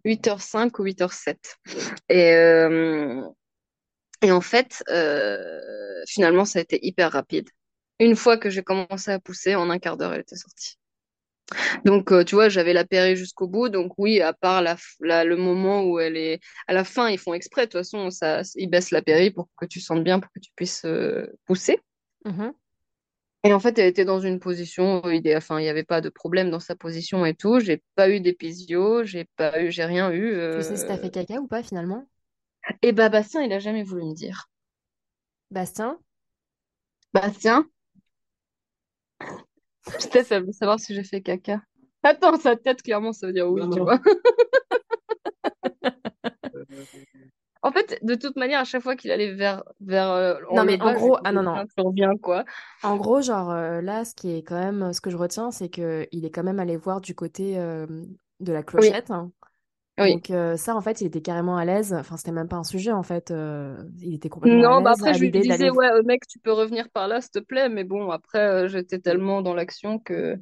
8h05 0.05 0.79
ou 0.79 0.85
8h07. 0.85 1.57
Et, 2.09 2.33
euh, 2.35 3.23
et 4.23 4.33
en 4.33 4.41
fait, 4.41 4.83
euh, 4.89 5.61
finalement, 6.09 6.45
ça 6.45 6.59
a 6.59 6.63
été 6.63 6.79
hyper 6.87 7.13
rapide. 7.13 7.49
Une 7.99 8.17
fois 8.17 8.37
que 8.37 8.51
j'ai 8.51 8.63
commencé 8.63 9.11
à 9.11 9.19
pousser, 9.19 9.55
en 9.55 9.71
un 9.71 9.79
quart 9.79 9.97
d'heure, 9.97 10.15
elle 10.15 10.21
était 10.21 10.37
sortie. 10.37 10.77
Donc, 11.85 12.13
euh, 12.13 12.25
tu 12.25 12.35
vois, 12.35 12.49
j'avais 12.49 12.73
la 12.73 12.85
péri 12.85 13.17
jusqu'au 13.17 13.47
bout. 13.47 13.69
Donc, 13.69 13.93
oui, 13.99 14.21
à 14.21 14.33
part 14.33 14.63
la, 14.63 14.77
le 15.25 15.37
moment 15.37 15.85
où 15.85 15.99
elle 16.01 16.17
est 16.17 16.41
à 16.67 16.73
la 16.73 16.85
fin, 16.85 17.11
ils 17.11 17.19
font 17.19 17.35
exprès. 17.35 17.63
De 17.63 17.73
toute 17.73 17.81
façon, 17.81 18.11
ça, 18.11 18.43
ils 18.57 18.69
baissent 18.69 18.91
la 18.91 19.03
péri 19.03 19.31
pour 19.31 19.49
que 19.57 19.67
tu 19.67 19.81
sentes 19.81 20.05
bien, 20.05 20.21
pour 20.21 20.31
que 20.33 20.41
tu 20.41 20.51
puisses 20.57 20.87
pousser. 21.47 21.81
Mhm. 22.25 22.53
Et 23.45 23.53
en 23.53 23.59
fait, 23.59 23.79
elle 23.79 23.89
était 23.89 24.05
dans 24.05 24.21
une 24.21 24.39
position 24.39 25.03
idéale. 25.11 25.39
Enfin, 25.39 25.59
il 25.59 25.65
n'y 25.65 25.69
avait 25.69 25.83
pas 25.83 26.01
de 26.01 26.09
problème 26.09 26.51
dans 26.51 26.61
sa 26.61 26.77
position 26.77 27.27
et 27.27 27.35
tout. 27.35 27.59
J'ai 27.59 27.83
pas 27.97 28.09
eu 28.09 28.21
d'épisio, 28.21 29.05
j'ai 29.05 29.25
pas 29.37 29.61
eu, 29.61 29.73
j'ai 29.73 29.85
rien 29.85 30.13
eu. 30.13 30.31
Tu 30.31 30.63
sais 30.63 30.77
si 30.77 30.87
t'as 30.87 30.95
euh. 30.95 30.99
fait 30.99 31.11
caca 31.11 31.41
ou 31.41 31.49
pas 31.49 31.63
finalement? 31.63 32.07
Et 32.83 32.93
bah, 32.93 33.09
Bastien, 33.09 33.43
il 33.43 33.53
a 33.53 33.59
jamais 33.59 33.83
voulu 33.83 34.05
me 34.05 34.15
dire. 34.15 34.49
Bastien? 35.51 35.99
Bastien, 37.13 37.69
Steph, 39.99 40.27
elle 40.31 40.47
veut 40.47 40.53
savoir 40.53 40.79
si 40.79 40.95
j'ai 40.95 41.05
fait 41.05 41.21
caca. 41.21 41.61
Attends, 42.05 42.39
sa 42.39 42.57
tête, 42.57 42.83
clairement, 42.83 43.13
ça 43.13 43.27
veut 43.27 43.33
dire 43.33 43.49
oui, 43.51 43.61
Non, 43.63 43.71
tu 43.71 43.79
non. 43.79 43.85
vois. 43.85 44.01
En 47.63 47.73
fait, 47.73 47.99
de 48.03 48.15
toute 48.15 48.37
manière, 48.37 48.61
à 48.61 48.65
chaque 48.65 48.83
fois 48.83 48.97
qu'il 48.97 49.11
allait 49.13 49.35
vers, 49.35 49.63
vers 49.81 50.11
euh, 50.11 50.35
en 50.51 50.57
Non, 50.57 50.65
mais 50.65 50.81
en 50.81 50.93
gros, 50.93 51.17
ah 51.25 51.33
non, 51.33 51.43
non. 51.43 51.63
Reviens, 51.77 52.17
quoi. 52.21 52.45
En 52.83 52.97
gros, 52.97 53.21
genre 53.23 53.51
euh, 53.51 53.81
là, 53.81 54.05
ce 54.05 54.15
qui 54.15 54.33
est 54.33 54.43
quand 54.43 54.59
même, 54.59 54.93
ce 54.93 55.01
que 55.01 55.11
je 55.11 55.17
retiens, 55.17 55.51
c'est 55.53 55.69
que 55.69 56.09
il 56.13 56.25
est 56.25 56.31
quand 56.31 56.43
même 56.43 56.59
allé 56.59 56.77
voir 56.77 57.01
du 57.01 57.15
côté 57.15 57.59
euh, 57.59 57.87
de 58.41 58.53
la 58.53 58.63
Oui, 58.77 58.93
clochette. 58.93 59.11
hein. 59.11 59.31
oui. 59.99 60.17
Donc 60.17 60.31
euh, 60.31 60.57
ça, 60.57 60.77
en 60.77 60.83
fait, 60.83 61.01
il 61.03 61.09
était 61.09 61.23
carrément 61.23 61.57
à 61.59 61.65
l'aise. 61.65 61.95
Enfin, 61.95 62.17
c'était 62.19 62.33
même 62.33 62.49
pas 62.49 62.57
un 62.57 62.65
sujet, 62.65 62.93
en 62.93 63.03
fait. 63.05 63.31
euh, 63.33 63.85
il 64.01 64.15
était 64.15 64.31
complètement 64.31 64.65
à 64.65 64.65
Non, 64.65 64.83
bah 64.83 64.93
après, 64.93 65.13
à 65.13 65.15
je 65.15 65.21
lui 65.21 65.31
disais, 65.31 65.71
ouais, 65.71 65.87
euh, 65.93 66.03
mec, 66.03 66.27
tu 66.27 66.39
peux 66.41 66.53
revenir 66.53 66.91
par 66.91 67.07
là, 67.07 67.21
s'il 67.21 67.31
te 67.31 67.39
plaît. 67.39 67.69
Mais 67.69 67.85
bon, 67.85 68.11
après, 68.11 68.41
euh, 68.65 68.69
j'étais 68.69 68.99
tellement 68.99 69.41
dans 69.43 69.55
l'action 69.55 69.99
que. 70.01 70.37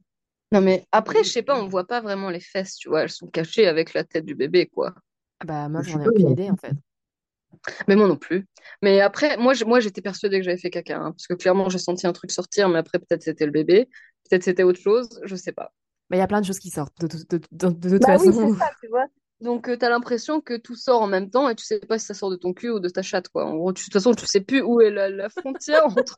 Non, 0.53 0.61
mais 0.61 0.87
après, 0.93 1.25
je 1.25 1.31
sais 1.31 1.43
pas, 1.43 1.61
on 1.61 1.69
voit 1.69 1.87
pas 1.87 2.01
vraiment 2.01 2.31
les 2.31 2.41
fesses, 2.41 2.77
tu 2.77 2.89
vois. 2.89 3.03
Elles 3.03 3.11
sont 3.11 3.29
cachées 3.29 3.67
avec 3.67 3.95
la 3.95 4.05
tête 4.05 4.25
du 4.27 4.35
bébé, 4.35 4.67
quoi. 4.69 4.95
Ah 5.41 5.45
Bah 5.45 5.69
moi, 5.69 5.83
Je 5.83 5.91
j'en 5.91 6.01
ai 6.01 6.09
aucune 6.09 6.29
idée, 6.31 6.51
en 6.51 6.57
fait. 6.57 6.75
Mais 7.89 7.97
moi 7.97 8.07
non 8.09 8.17
plus. 8.17 8.47
Mais 8.83 9.01
après, 9.01 9.37
moi, 9.37 9.55
je- 9.55 9.65
moi 9.65 9.81
j'étais 9.81 10.03
persuadée 10.03 10.39
que 10.39 10.45
j'avais 10.45 10.57
fait 10.59 10.71
caca. 10.71 10.99
hein, 10.99 11.13
parce 11.13 11.27
que 11.27 11.35
clairement, 11.35 11.69
j'ai 11.69 11.79
senti 11.79 12.07
un 12.07 12.13
truc 12.13 12.31
sortir. 12.31 12.69
Mais 12.69 12.79
après, 12.79 12.99
peut-être 12.99 13.23
c'était 13.23 13.47
le 13.47 13.53
bébé. 13.53 13.89
Peut-être 14.29 14.45
c'était 14.45 14.63
autre 14.63 14.81
chose. 14.81 15.09
Je 15.25 15.37
sais 15.37 15.53
pas. 15.53 15.73
Mais 16.11 16.17
il 16.17 16.21
y 16.21 16.23
a 16.23 16.27
plein 16.27 16.41
de 16.41 16.47
choses 16.47 16.59
qui 16.59 16.71
sortent 16.71 16.99
de, 17.01 17.07
tout- 17.07 17.19
de, 17.29 17.41
de- 17.53 17.69
de 17.71 17.89
toute 17.91 18.03
Bah 18.03 18.17
oui, 18.19 18.27
c'est 18.27 18.33
façon. 18.33 18.55
ça, 18.55 18.71
tu 18.81 18.89
vois. 18.89 19.07
Donc, 19.41 19.67
tu 19.79 19.85
as 19.85 19.89
l'impression 19.89 20.41
que 20.41 20.57
tout 20.57 20.75
sort 20.77 21.01
en 21.03 21.07
même 21.07 21.31
temps 21.31 21.49
et 21.49 21.55
tu 21.55 21.65
sais 21.65 21.79
pas 21.81 21.99
si 21.99 22.05
ça 22.07 22.15
sort 22.15 22.31
de 22.31 22.37
ton 22.37 22.53
cul 22.53 22.71
ou 22.71 22.79
de 22.81 22.89
ta 22.89 23.01
chatte, 23.03 23.29
quoi. 23.31 23.47
En 23.47 23.57
gros, 23.57 23.73
tu- 23.73 23.83
de 23.83 23.85
toute 23.85 23.93
façon, 23.95 24.13
tu 24.15 24.27
sais 24.27 24.41
plus 24.41 24.61
où 24.61 24.81
est 24.81 24.91
la, 24.91 25.09
la 25.09 25.29
frontière 25.31 25.83
entre, 25.97 26.17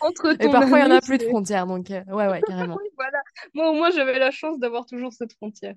entre 0.00 0.36
Et 0.40 0.48
parfois, 0.48 0.78
il 0.80 0.86
y 0.86 0.92
en 0.92 0.96
a 0.96 1.00
plus 1.00 1.18
de 1.18 1.22
et... 1.24 1.28
frontières, 1.28 1.66
donc 1.66 1.90
euh, 1.90 2.02
ouais, 2.08 2.28
ouais, 2.28 2.42
carrément. 2.42 2.76
Oui, 2.82 2.88
voilà. 2.96 3.22
Moi, 3.54 3.70
au 3.70 3.74
moins, 3.74 3.90
j'avais 3.90 4.18
la 4.18 4.30
chance 4.30 4.58
d'avoir 4.58 4.86
toujours 4.86 5.12
cette 5.12 5.32
frontière. 5.34 5.74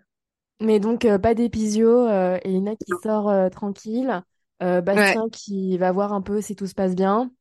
Mais 0.59 0.79
donc, 0.79 1.05
euh, 1.05 1.17
pas 1.17 1.33
d'épisio, 1.33 1.89
euh, 2.07 2.37
Elina 2.43 2.75
qui 2.75 2.93
sort 2.95 3.29
euh, 3.29 3.49
tranquille, 3.49 4.23
euh, 4.61 4.81
Ouais. 4.93 5.21
Bastien 5.21 5.27
qui 5.31 5.77
va 5.77 5.91
voir 5.91 6.13
un 6.13 6.21
peu 6.21 6.39
si 6.41 6.55
tout 6.55 6.67
se 6.67 6.75
passe 6.75 6.95
bien, 6.95 7.31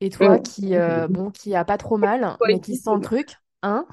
et 0.00 0.08
toi 0.08 0.38
Ouais. 0.38 0.40
qui, 0.40 0.74
euh, 0.76 1.06
bon, 1.08 1.30
qui 1.30 1.54
a 1.54 1.64
pas 1.66 1.76
trop 1.76 1.98
mal, 1.98 2.38
Ouais, 2.40 2.50
mais 2.50 2.58
il 2.58 2.60
qui 2.60 2.76
dit, 2.76 2.76
sent 2.76 2.90
le 2.94 3.00
truc, 3.02 3.36
hein? 3.62 3.86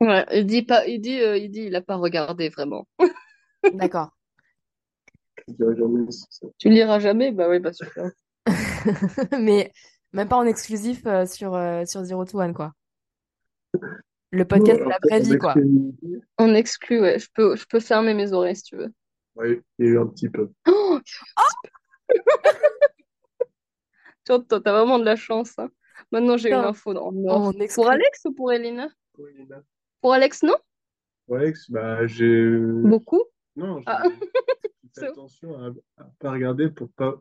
ouais, 0.00 0.26
il 0.32 0.46
dit 0.46 0.62
pas, 0.62 0.86
il 0.86 1.00
dit, 1.00 1.20
euh, 1.20 1.36
il 1.38 1.50
dit, 1.50 1.62
il 1.62 1.76
a 1.76 1.82
pas 1.82 1.96
regardé 1.96 2.48
vraiment. 2.48 2.86
D'accord. 3.72 4.10
Tu 6.58 6.68
le 6.68 6.74
liras 6.74 6.98
jamais? 7.00 7.32
Bah 7.32 7.48
oui, 7.48 7.58
bah 7.60 7.72
super. 7.72 8.10
Mais 9.40 9.72
même 10.12 10.28
pas 10.28 10.36
en 10.36 10.46
exclusif 10.46 11.06
euh, 11.06 11.26
sur, 11.26 11.54
euh, 11.54 11.84
sur 11.84 12.04
Zero 12.04 12.24
to 12.24 12.38
One, 12.40 12.54
quoi. 12.54 12.72
Le 14.36 14.44
podcast 14.44 14.80
de 14.80 14.84
la 14.88 14.98
vraie 15.02 15.20
vie, 15.20 15.38
quoi. 15.38 15.54
On 16.38 16.54
exclut, 16.54 17.00
ouais. 17.00 17.18
Je 17.18 17.28
peux, 17.34 17.56
je 17.56 17.64
peux 17.66 17.80
fermer 17.80 18.14
mes 18.14 18.32
oreilles 18.32 18.56
si 18.56 18.62
tu 18.64 18.76
veux. 18.76 18.92
ouais, 19.36 19.62
il 19.78 19.86
y 19.86 19.88
a 19.88 19.92
eu 19.92 19.98
un 19.98 20.06
petit 20.06 20.28
peu. 20.28 20.50
Oh, 20.68 21.00
tu 24.24 24.32
vois, 24.32 24.40
toi, 24.40 24.60
t'as 24.60 24.72
vraiment 24.72 24.98
de 24.98 25.04
la 25.04 25.16
chance. 25.16 25.58
hein. 25.58 25.70
Maintenant, 26.12 26.36
j'ai 26.36 26.50
une 26.50 26.54
info 26.64 26.92
Pour. 27.74 27.90
Alex 27.90 28.24
ou 28.26 28.32
pour 28.32 28.52
Elina? 28.52 28.88
Oui, 29.18 29.30
Lina. 29.36 29.62
Pour 30.00 30.12
Alex, 30.12 30.42
non? 30.42 30.54
Ouais, 31.28 31.40
Alex, 31.40 31.70
bah, 31.70 32.06
j'ai. 32.06 32.56
Beaucoup? 32.58 33.24
Non, 33.56 33.80
Ah, 33.86 34.02
fait 34.94 35.06
attention 35.08 35.58
à, 35.58 35.70
à 36.02 36.06
pas 36.18 36.30
regarder 36.30 36.70
pour 36.70 36.90
pas 36.90 37.14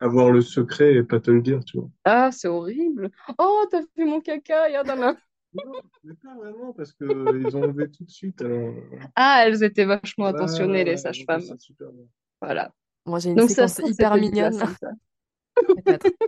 avoir 0.00 0.30
le 0.30 0.40
secret 0.40 0.94
et 0.94 1.02
pas 1.02 1.20
te 1.20 1.30
le 1.30 1.42
dire, 1.42 1.64
tu 1.64 1.78
vois. 1.78 1.88
ah, 2.04 2.30
c'est 2.32 2.48
horrible. 2.48 3.10
Oh, 3.38 3.64
t'as 3.70 3.82
fait 3.96 4.04
mon 4.04 4.20
caca, 4.20 4.64
regarde 4.64 4.86
la 4.86 4.96
main. 4.96 5.16
Non, 5.54 5.72
mais 6.02 6.14
pas 6.14 6.34
vraiment, 6.34 6.72
parce 6.72 6.92
que 6.92 7.38
ils 7.38 7.56
ont 7.56 7.62
enlevé 7.62 7.90
tout 7.90 8.04
de 8.04 8.10
suite. 8.10 8.42
Alors... 8.42 8.74
Ah, 9.14 9.44
elles 9.46 9.62
étaient 9.62 9.84
vachement 9.84 10.26
attentionnées, 10.26 10.78
ouais, 10.78 10.84
les 10.84 10.96
sages-femmes. 10.96 11.42
Voilà. 12.40 12.70
Moi, 13.06 13.18
j'ai 13.18 13.30
une 13.30 13.36
Donc, 13.36 13.50
ça 13.50 13.68
séquence 13.68 13.74
trouve, 13.76 13.90
hyper 13.90 14.16
mignonne. 14.16 14.62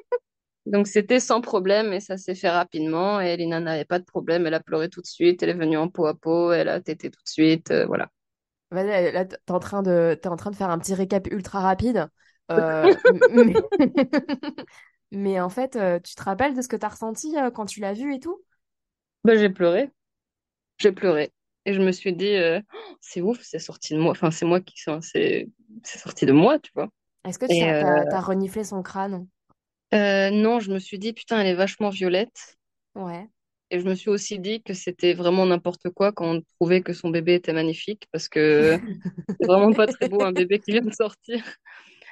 Donc, 0.67 0.87
c'était 0.89 1.21
sans 1.21 1.41
problème 1.41 1.93
et 1.93 2.01
ça 2.01 2.17
s'est 2.17 2.35
fait 2.35 2.51
rapidement. 2.51 3.21
Et 3.21 3.27
Elina 3.27 3.61
n'avait 3.61 3.85
pas 3.85 3.99
de 3.99 4.05
problème. 4.05 4.47
Elle 4.47 4.55
a 4.55 4.61
pleuré 4.61 4.89
tout 4.89 5.01
de 5.01 5.07
suite. 5.07 5.43
Elle 5.43 5.51
est 5.51 5.55
venue 5.55 5.77
en 5.77 5.89
peau 5.89 6.07
à 6.07 6.15
peau. 6.15 6.53
Elle 6.53 6.69
a 6.69 6.81
tété 6.81 7.11
tout 7.11 7.23
de 7.23 7.29
suite. 7.29 7.71
euh, 7.71 7.87
voilà. 7.87 8.11
Vas-y, 8.71 9.13
là, 9.13 9.25
t'es 9.25 9.37
en 9.49 9.61
train 9.61 9.83
de, 9.83 10.19
t'es 10.21 10.29
en 10.29 10.37
train 10.37 10.51
de 10.51 10.57
faire 10.57 10.71
un 10.71 10.79
petit 10.79 10.95
récap 10.95 11.29
ultra 11.29 11.61
rapide. 11.61 12.09
Euh, 12.51 12.93
mais... 13.33 13.55
mais 15.13 15.41
en 15.41 15.49
fait, 15.49 15.77
euh, 15.77 16.01
tu 16.01 16.15
te 16.15 16.23
rappelles 16.23 16.55
de 16.55 16.63
ce 16.63 16.69
que 16.69 16.77
t'as 16.77 16.89
ressenti 16.89 17.37
euh, 17.39 17.51
quand 17.51 17.67
tu 17.67 17.81
l'as 17.81 17.93
vu 17.93 18.15
et 18.15 18.21
tout? 18.21 18.41
Ben, 19.27 19.37
j'ai 19.39 19.51
pleuré. 19.51 19.91
J'ai 20.79 20.93
pleuré. 20.93 21.33
Et 21.65 21.73
je 21.75 21.81
me 21.81 21.91
suis 21.91 22.13
dit, 22.13 22.37
euh, 22.37 22.61
Oh, 22.73 22.97
c'est 23.01 23.21
ouf, 23.23 23.41
c'est 23.43 23.59
sorti 23.59 23.95
de 23.95 23.99
moi. 23.99 24.13
Enfin, 24.13 24.31
c'est 24.31 24.47
moi 24.47 24.61
qui. 24.61 24.75
C'est 25.01 25.49
c'est 25.83 25.99
sorti 25.99 26.27
de 26.27 26.33
moi, 26.33 26.61
tu 26.61 26.71
vois. 26.75 26.89
Est-ce 27.27 27.39
que 27.41 27.47
tu 27.47 27.61
as, 27.61 28.19
euh, 28.19 28.21
reniflé 28.21 28.63
son 28.63 28.83
crâne? 28.83 29.27
euh, 29.95 30.31
non, 30.31 30.61
je 30.61 30.71
me 30.71 30.79
suis 30.79 30.99
dit, 30.99 31.13
putain, 31.13 31.41
elle 31.41 31.49
est 31.49 31.55
vachement 31.55 31.91
violette. 31.91 32.57
Ouais. 32.95 33.29
Et 33.71 33.81
je 33.81 33.85
me 33.89 33.97
suis 33.97 34.11
aussi 34.11 34.39
dit 34.39 34.63
que 34.63 34.75
c'était 34.75 35.13
vraiment 35.13 35.45
n'importe 35.45 35.91
quoi 35.91 36.13
quand 36.13 36.37
on 36.37 36.43
trouvait 36.61 36.83
que 36.83 36.93
son 36.93 37.11
bébé 37.11 37.35
était 37.35 37.53
magnifique, 37.53 38.07
parce 38.13 38.29
que 38.29 38.79
c'est 39.41 39.47
vraiment 39.47 39.73
pas 39.73 39.89
très 39.89 40.09
beau 40.09 40.23
un 40.23 40.33
bébé 40.33 40.61
qui 40.61 40.71
vient 40.71 40.83
de 40.83 40.95
sortir. 40.95 41.43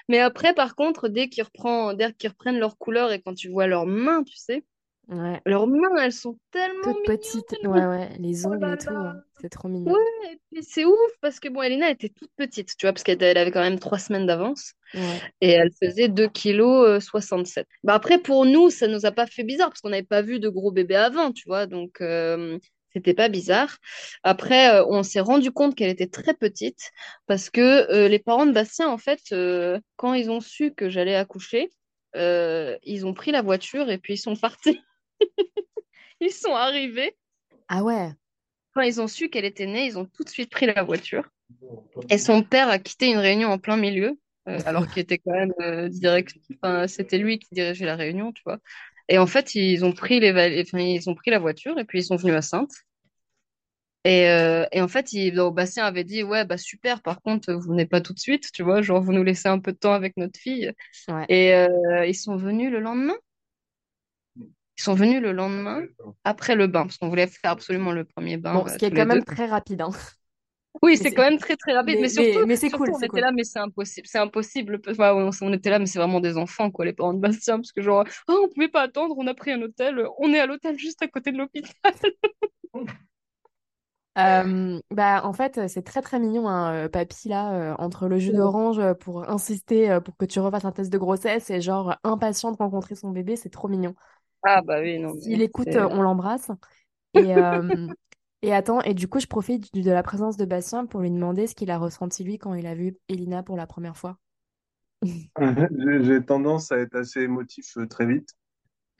Mais 0.08 0.18
après, 0.18 0.52
par 0.54 0.74
contre, 0.74 1.08
dès 1.08 1.28
qu'ils 1.28 1.44
reprend, 1.44 1.94
dès 1.94 2.12
qu'ils 2.12 2.30
reprennent 2.30 2.58
leur 2.58 2.76
couleur 2.76 3.12
et 3.12 3.20
quand 3.22 3.34
tu 3.34 3.50
vois 3.50 3.66
leurs 3.66 3.86
mains, 3.86 4.24
tu 4.24 4.36
sais, 4.36 4.64
Ouais. 5.08 5.40
leurs 5.44 5.66
mains, 5.66 5.96
elles 6.00 6.12
sont 6.12 6.38
tellement 6.50 6.82
Toutes 6.94 7.04
petites. 7.06 7.54
Ouais, 7.62 7.84
ouais. 7.86 8.08
Les 8.18 8.46
Oh 8.46 8.50
ongles 8.50 8.60
là 8.60 8.74
et 8.74 8.78
tout. 8.78 8.90
euh, 8.90 9.12
C'est 9.40 9.48
trop 9.50 9.68
mignon. 9.68 9.92
Ouais, 9.92 10.32
et 10.32 10.38
puis 10.50 10.62
c'est 10.62 10.84
ouf 10.84 11.10
parce 11.20 11.40
que 11.40 11.48
bon, 11.48 11.60
Elena 11.62 11.90
était 11.90 12.08
toute 12.08 12.30
petite, 12.36 12.76
tu 12.78 12.86
vois, 12.86 12.92
parce 12.92 13.02
qu'elle 13.02 13.22
elle 13.22 13.36
avait 13.36 13.50
quand 13.50 13.60
même 13.62 13.78
trois 13.78 13.98
semaines 13.98 14.26
d'avance 14.26 14.72
Ouais. 14.94 15.20
et 15.40 15.50
elle 15.50 15.70
faisait 15.82 16.08
2 16.08 16.28
kg 16.28 17.00
67. 17.00 17.66
Bah 17.82 17.94
après, 17.94 18.18
pour 18.18 18.46
nous, 18.46 18.70
ça 18.70 18.86
nous 18.88 19.04
a 19.06 19.12
pas 19.12 19.26
fait 19.26 19.42
bizarre 19.44 19.68
parce 19.68 19.80
qu'on 19.80 19.90
n'avait 19.90 20.02
pas 20.04 20.22
vu 20.22 20.40
de 20.40 20.48
gros 20.48 20.70
bébés 20.72 20.96
avant, 20.96 21.32
tu 21.32 21.44
vois, 21.48 21.66
donc 21.66 22.00
euh, 22.00 22.58
c'était 22.92 23.12
pas 23.14 23.28
bizarre. 23.28 23.76
Après, 24.22 24.72
euh, 24.74 24.86
on 24.88 25.02
s'est 25.02 25.20
rendu 25.20 25.50
compte 25.50 25.74
qu'elle 25.74 25.90
était 25.90 26.06
très 26.06 26.32
petite 26.34 26.92
parce 27.26 27.50
que 27.50 27.90
euh, 27.92 28.08
les 28.08 28.20
parents 28.20 28.46
de 28.46 28.52
Bastien, 28.52 28.88
en 28.88 28.98
fait, 28.98 29.20
euh, 29.32 29.80
quand 29.96 30.14
ils 30.14 30.30
ont 30.30 30.40
su 30.40 30.72
que 30.72 30.88
j'allais 30.88 31.16
accoucher, 31.16 31.70
euh, 32.16 32.78
ils 32.84 33.04
ont 33.04 33.12
pris 33.14 33.32
la 33.32 33.42
voiture 33.42 33.90
et 33.90 33.98
puis 33.98 34.14
ils 34.14 34.18
sont 34.18 34.36
partis. 34.36 34.80
Ils 36.20 36.32
sont 36.32 36.54
arrivés. 36.54 37.16
Ah 37.68 37.82
ouais. 37.82 38.10
Quand 38.74 38.82
ils 38.82 39.00
ont 39.00 39.06
su 39.08 39.28
qu'elle 39.28 39.44
était 39.44 39.66
née, 39.66 39.86
ils 39.86 39.98
ont 39.98 40.06
tout 40.06 40.24
de 40.24 40.28
suite 40.28 40.50
pris 40.50 40.66
la 40.66 40.82
voiture. 40.82 41.28
Et 42.10 42.18
son 42.18 42.42
père 42.42 42.68
a 42.68 42.78
quitté 42.78 43.06
une 43.10 43.18
réunion 43.18 43.50
en 43.50 43.58
plein 43.58 43.76
milieu, 43.76 44.18
euh, 44.48 44.58
alors 44.66 44.88
qu'il 44.88 45.00
était 45.02 45.18
quand 45.18 45.32
même 45.32 45.52
euh, 45.60 45.88
direct. 45.88 46.34
Enfin, 46.62 46.86
c'était 46.88 47.18
lui 47.18 47.38
qui 47.38 47.48
dirigeait 47.52 47.86
la 47.86 47.96
réunion, 47.96 48.32
tu 48.32 48.42
vois. 48.44 48.58
Et 49.08 49.18
en 49.18 49.26
fait, 49.26 49.54
ils 49.54 49.84
ont 49.84 49.92
pris 49.92 50.18
les, 50.18 50.32
val- 50.32 50.58
enfin, 50.60 50.78
ils 50.78 51.08
ont 51.08 51.14
pris 51.14 51.30
la 51.30 51.38
voiture 51.38 51.78
et 51.78 51.84
puis 51.84 52.00
ils 52.00 52.04
sont 52.04 52.16
venus 52.16 52.34
à 52.34 52.42
Sainte. 52.42 52.72
Et, 54.06 54.28
euh, 54.28 54.66
et 54.72 54.82
en 54.82 54.88
fait, 54.88 55.12
il, 55.12 55.38
au 55.40 55.50
Bastien 55.50 55.84
avait 55.84 56.04
dit, 56.04 56.22
ouais, 56.22 56.44
bah 56.44 56.58
super, 56.58 57.00
par 57.00 57.22
contre, 57.22 57.52
vous 57.54 57.70
venez 57.70 57.86
pas 57.86 58.02
tout 58.02 58.12
de 58.12 58.18
suite, 58.18 58.50
tu 58.52 58.62
vois, 58.62 58.82
genre, 58.82 59.02
vous 59.02 59.12
nous 59.12 59.22
laissez 59.22 59.48
un 59.48 59.58
peu 59.58 59.72
de 59.72 59.78
temps 59.78 59.94
avec 59.94 60.16
notre 60.18 60.38
fille. 60.38 60.72
Ouais. 61.08 61.24
Et 61.30 61.54
euh, 61.54 62.04
ils 62.06 62.14
sont 62.14 62.36
venus 62.36 62.70
le 62.70 62.80
lendemain. 62.80 63.16
Ils 64.76 64.82
sont 64.82 64.94
venus 64.94 65.22
le 65.22 65.32
lendemain 65.32 65.82
après 66.24 66.56
le 66.56 66.66
bain, 66.66 66.82
parce 66.82 66.98
qu'on 66.98 67.08
voulait 67.08 67.26
faire 67.28 67.52
absolument 67.52 67.92
le 67.92 68.04
premier 68.04 68.36
bain. 68.36 68.54
Bon, 68.54 68.66
euh, 68.66 68.68
ce 68.70 68.76
qui 68.78 68.84
est 68.86 68.90
quand 68.90 69.06
même 69.06 69.18
deux. 69.20 69.34
très 69.34 69.46
rapide. 69.46 69.82
Hein. 69.82 69.90
Oui, 70.82 70.96
c'est 70.96 71.12
quand 71.14 71.22
même 71.22 71.38
très 71.38 71.56
très 71.56 71.72
rapide, 71.72 71.94
mais- 71.96 72.02
mais, 72.02 72.08
surtout, 72.08 72.40
mais- 72.40 72.46
mais 72.46 72.56
c'est 72.56 72.68
surtout, 72.68 72.84
cool, 72.84 72.94
on 72.94 72.98
était 72.98 73.08
cool. 73.08 73.20
là, 73.20 73.30
mais 73.32 73.44
c'est 73.44 73.60
impossible, 73.60 74.06
c'est 74.10 74.18
impossible. 74.18 74.80
Enfin, 74.88 75.12
on, 75.14 75.30
on 75.40 75.52
était 75.52 75.70
là, 75.70 75.78
mais 75.78 75.86
c'est 75.86 75.98
vraiment 76.00 76.20
des 76.20 76.36
enfants, 76.36 76.70
quoi, 76.72 76.84
les 76.84 76.92
parents 76.92 77.14
de 77.14 77.20
Bastien, 77.20 77.56
parce 77.58 77.70
que 77.72 77.80
genre, 77.80 78.04
oh, 78.28 78.40
on 78.44 78.48
pouvait 78.52 78.68
pas 78.68 78.82
attendre, 78.82 79.14
on 79.16 79.26
a 79.28 79.34
pris 79.34 79.52
un 79.52 79.62
hôtel, 79.62 80.04
on 80.18 80.32
est 80.32 80.40
à 80.40 80.46
l'hôtel 80.46 80.76
juste 80.78 81.00
à 81.02 81.08
côté 81.08 81.30
de 81.30 81.38
l'hôpital. 81.38 81.72
Euh, 84.16 84.78
bah, 84.92 85.22
en 85.24 85.32
fait, 85.32 85.66
c'est 85.68 85.82
très 85.82 86.00
très 86.00 86.20
mignon, 86.20 86.48
hein, 86.48 86.72
euh, 86.86 86.88
papy, 86.88 87.28
là, 87.28 87.72
euh, 87.72 87.74
entre 87.80 88.06
le 88.06 88.18
jus 88.18 88.30
d'orange 88.32 88.80
pour 89.00 89.28
insister 89.28 89.90
euh, 89.90 90.00
pour 90.00 90.16
que 90.16 90.24
tu 90.24 90.38
refasses 90.38 90.64
un 90.64 90.70
test 90.70 90.92
de 90.92 90.98
grossesse 90.98 91.50
et 91.50 91.60
genre 91.60 91.96
impatient 92.04 92.52
de 92.52 92.56
rencontrer 92.56 92.94
son 92.94 93.10
bébé, 93.10 93.34
c'est 93.34 93.48
trop 93.50 93.66
mignon. 93.66 93.94
Ah 94.44 94.62
bah 94.62 94.80
oui, 94.80 94.98
non, 94.98 95.18
S'il 95.20 95.40
écoute, 95.42 95.68
euh, 95.68 95.88
on 95.90 96.02
l'embrasse. 96.02 96.50
Et, 97.14 97.34
euh, 97.34 97.88
et 98.42 98.52
attends, 98.52 98.80
et 98.82 98.94
du 98.94 99.08
coup, 99.08 99.20
je 99.20 99.26
profite 99.26 99.74
de 99.74 99.90
la 99.90 100.02
présence 100.02 100.36
de 100.36 100.44
Bastien 100.44 100.86
pour 100.86 101.00
lui 101.00 101.10
demander 101.10 101.46
ce 101.46 101.54
qu'il 101.54 101.70
a 101.70 101.78
ressenti 101.78 102.24
lui 102.24 102.38
quand 102.38 102.54
il 102.54 102.66
a 102.66 102.74
vu 102.74 102.96
Elina 103.08 103.42
pour 103.42 103.56
la 103.56 103.66
première 103.66 103.96
fois. 103.96 104.18
J'ai 106.02 106.24
tendance 106.24 106.70
à 106.72 106.78
être 106.78 106.96
assez 106.96 107.20
émotif 107.20 107.76
euh, 107.76 107.86
très 107.86 108.06
vite. 108.06 108.28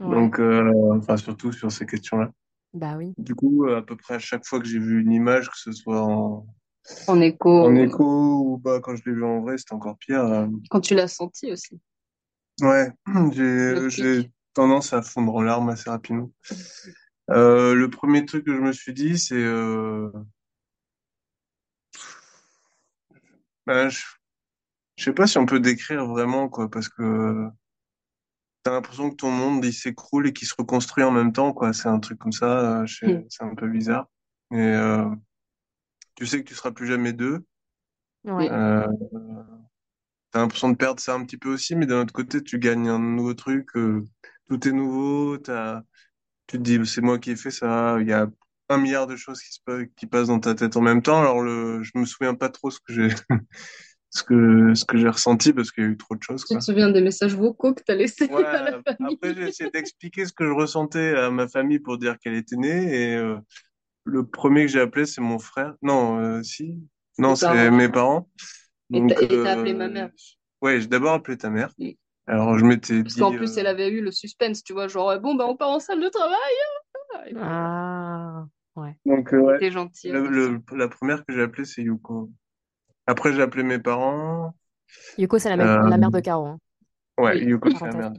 Ouais, 0.01 0.11
Donc, 0.11 0.41
euh, 0.41 0.73
enfin, 0.97 1.17
surtout 1.17 1.53
sur 1.53 1.71
ces 1.71 1.87
questions-là. 1.87 2.31
bah 2.73 2.95
oui. 2.97 3.15
Du 3.19 3.35
coup, 3.35 3.67
à 3.69 3.83
peu 3.83 3.97
près 3.97 4.15
à 4.15 4.19
chaque 4.19 4.45
fois 4.47 4.61
que 4.61 4.67
j'ai 4.67 4.79
vu 4.79 5.01
une 5.03 5.13
image, 5.13 5.49
que 5.49 5.59
ce 5.59 5.73
soit 5.73 6.03
en, 6.03 6.47
en 7.07 7.21
écho, 7.21 7.51
en 7.51 7.75
écho 7.77 8.05
ou 8.05 8.59
bah, 8.59 8.81
quand 8.83 8.97
je 8.97 9.03
l'ai 9.07 9.13
vu 9.15 9.25
en 9.25 9.41
vrai, 9.43 9.57
c'était 9.57 9.75
encore 9.75 9.97
pire. 9.99 10.49
quand 10.71 10.81
tu 10.81 10.95
l'as 10.95 11.09
senti 11.09 11.53
aussi. 11.53 11.81
Ouais, 12.61 12.91
j'ai. 13.33 14.31
Tendance 14.55 14.93
à 14.93 15.03
fondre 15.03 15.35
en 15.35 15.43
larmes 15.43 15.69
assez 15.71 15.91
rapidement. 15.91 16.31
Euh, 17.31 17.75
le 17.75 17.91
premier 17.91 18.25
truc 18.25 18.45
que 18.47 18.55
je 18.55 18.61
me 18.61 18.73
suis 18.73 18.93
dit, 18.93 19.19
c'est 19.19 19.35
euh, 19.35 20.11
ben, 23.67 23.89
je, 23.89 24.03
je 24.97 25.05
sais 25.05 25.13
pas 25.13 25.27
si 25.27 25.39
on 25.39 25.47
peut 25.47 25.61
décrire 25.61 26.07
vraiment 26.07 26.49
quoi, 26.49 26.71
parce 26.71 26.89
que 26.89 27.47
t'as 28.63 28.73
l'impression 28.73 29.11
que 29.11 29.17
ton 29.17 29.31
monde 29.31 29.65
il 29.65 29.73
s'écroule 29.73 30.27
et 30.27 30.33
qu'il 30.33 30.49
se 30.49 30.55
reconstruit 30.57 31.05
en 31.05 31.11
même 31.11 31.33
temps 31.33 31.53
quoi. 31.53 31.73
C'est 31.73 31.89
un 31.89 32.01
truc 32.01 32.19
comme 32.19 32.33
ça, 32.33 32.83
euh, 32.83 32.87
sais- 32.87 33.07
Mm. 33.07 33.25
c'est 33.29 33.45
un 33.45 33.55
peu 33.55 33.69
bizarre. 33.69 34.09
Et 34.53 34.75
tu 36.15 36.27
sais 36.27 36.39
que 36.43 36.49
tu 36.49 36.55
seras 36.55 36.71
plus 36.71 36.87
jamais 36.87 37.13
deux. 37.13 37.45
Ouais. 38.25 38.49
T'as 38.49 40.41
l'impression 40.41 40.69
de 40.71 40.77
perdre 40.77 41.01
ça 41.01 41.15
un 41.15 41.25
petit 41.25 41.37
peu 41.39 41.53
aussi, 41.53 41.77
mais 41.77 41.87
d'un 41.87 42.01
autre 42.03 42.13
côté, 42.13 42.43
tu 42.43 42.59
gagnes 42.59 42.89
un 42.89 42.99
nouveau 42.99 43.35
truc. 43.35 43.69
Euh, 44.51 44.57
tout 44.59 44.69
est 44.69 44.73
nouveau. 44.73 45.39
T'as 45.39 45.83
tu 46.49 46.59
te 46.59 46.63
dis, 46.63 46.87
c'est 46.87 47.01
moi 47.03 47.19
qui 47.19 47.33
ai 47.33 47.37
fait 47.37 47.51
ça. 47.53 47.99
Il 48.01 48.09
y 48.09 48.13
a 48.13 48.29
un 48.71 48.79
milliard 48.79 49.07
de 49.09 49.17
choses 49.17 49.43
qui 49.43 49.53
se 49.53 49.85
qui 49.97 50.07
passent 50.07 50.29
dans 50.29 50.41
ta 50.41 50.55
tête 50.55 50.77
en 50.77 50.83
même 50.83 51.03
temps. 51.03 51.21
Alors 51.21 51.43
le, 51.43 51.83
je 51.83 51.93
me 51.97 52.05
souviens 52.07 52.35
pas 52.35 52.51
trop 52.51 52.71
ce 52.71 52.81
que 52.81 52.93
j'ai, 52.95 53.09
ce 54.11 54.23
que, 54.25 54.75
ce 54.75 54.85
que 54.87 54.99
j'ai 54.99 55.09
ressenti 55.09 55.53
parce 55.55 55.73
qu'il 55.73 55.85
y 55.85 55.87
a 55.89 55.91
eu 55.91 55.97
trop 55.99 56.17
de 56.17 56.23
choses, 56.23 56.45
Tu 56.47 56.47
quoi. 56.47 56.61
te 56.61 56.65
souviens 56.65 56.91
des 56.91 57.01
messages 57.03 57.35
vocaux 57.35 57.75
que 57.75 57.83
tu 57.83 57.93
as 57.93 57.97
laissés 57.97 58.31
Ouais, 58.31 58.43
à 58.53 58.63
la 58.63 58.83
famille? 58.83 59.19
après 59.19 59.35
j'ai 59.35 59.43
essayé 59.49 59.71
d'expliquer 59.71 60.25
ce 60.27 60.33
que 60.33 60.47
je 60.47 60.51
ressentais 60.53 61.15
à 61.17 61.31
ma 61.31 61.47
famille 61.47 61.79
pour 61.79 61.99
dire 61.99 62.19
qu'elle 62.19 62.35
était 62.35 62.57
née 62.57 63.11
et 63.13 63.17
euh, 63.17 63.37
le 64.05 64.27
premier 64.27 64.63
que 64.67 64.73
j'ai 64.73 64.81
appelé 64.81 65.07
c'est 65.07 65.21
mon 65.23 65.39
frère. 65.41 65.75
Non, 65.83 66.19
euh, 66.21 66.43
si. 66.43 66.79
Non, 67.19 67.37
c'est 67.37 67.71
parents? 67.71 67.71
mes 67.71 67.89
parents. 67.91 68.29
Et 68.95 69.01
Donc, 69.01 69.13
et 69.21 69.41
t'as 69.43 69.53
appelé 69.53 69.75
euh, 69.75 69.75
ma 69.75 69.89
mère? 69.89 70.11
Ouais, 70.63 70.81
j'ai 70.81 70.89
d'abord 70.89 71.15
appelé 71.15 71.39
ta 71.39 71.51
mère. 71.51 71.75
Oui. 71.79 71.99
Alors 72.27 72.59
je 72.59 72.65
m'étais 72.65 73.03
Parce 73.03 73.15
dit. 73.15 73.21
qu'en 73.21 73.33
plus, 73.33 73.57
euh, 73.57 73.61
elle 73.61 73.67
avait 73.67 73.91
eu 73.91 74.01
le 74.01 74.11
suspense, 74.11 74.63
tu 74.65 74.73
vois, 74.73 74.89
genre, 74.89 75.19
bon, 75.21 75.35
bah, 75.35 75.47
on 75.47 75.57
part 75.57 75.71
en 75.71 75.81
salle 75.81 76.01
de 76.01 76.09
travail. 76.09 76.35
hein. 76.35 77.21
Puis, 77.27 77.35
Ah, 77.41 78.47
ouais. 78.77 78.97
Donc 79.07 79.33
euh, 79.35 79.41
ouais, 79.41 79.59
T'es 79.59 79.71
gentil. 79.71 80.11
le, 80.11 80.27
le- 80.29 80.63
la 80.73 80.89
première 80.89 81.25
que 81.25 81.33
j'ai 81.35 81.43
appelée 81.43 81.65
c'est 81.65 81.83
Yuko. 81.83 82.31
Après 83.07 83.33
j'ai 83.33 83.43
appelé 83.43 83.63
mes 83.63 83.79
parents. 83.79 84.55
Yuko, 85.19 85.39
c'est 85.39 85.51
la, 85.51 85.57
mère- 85.57 85.85
Euh, 85.85 85.91
la 85.91 85.97
mère 85.99 86.11
de 86.11 86.21
Caro. 86.21 86.47
hein. 86.47 86.59
Ouais, 87.19 87.37
Oui. 87.39 87.45
Yuko, 87.51 87.71
c'est 87.71 87.85
la 87.87 87.93
merde. 87.93 88.19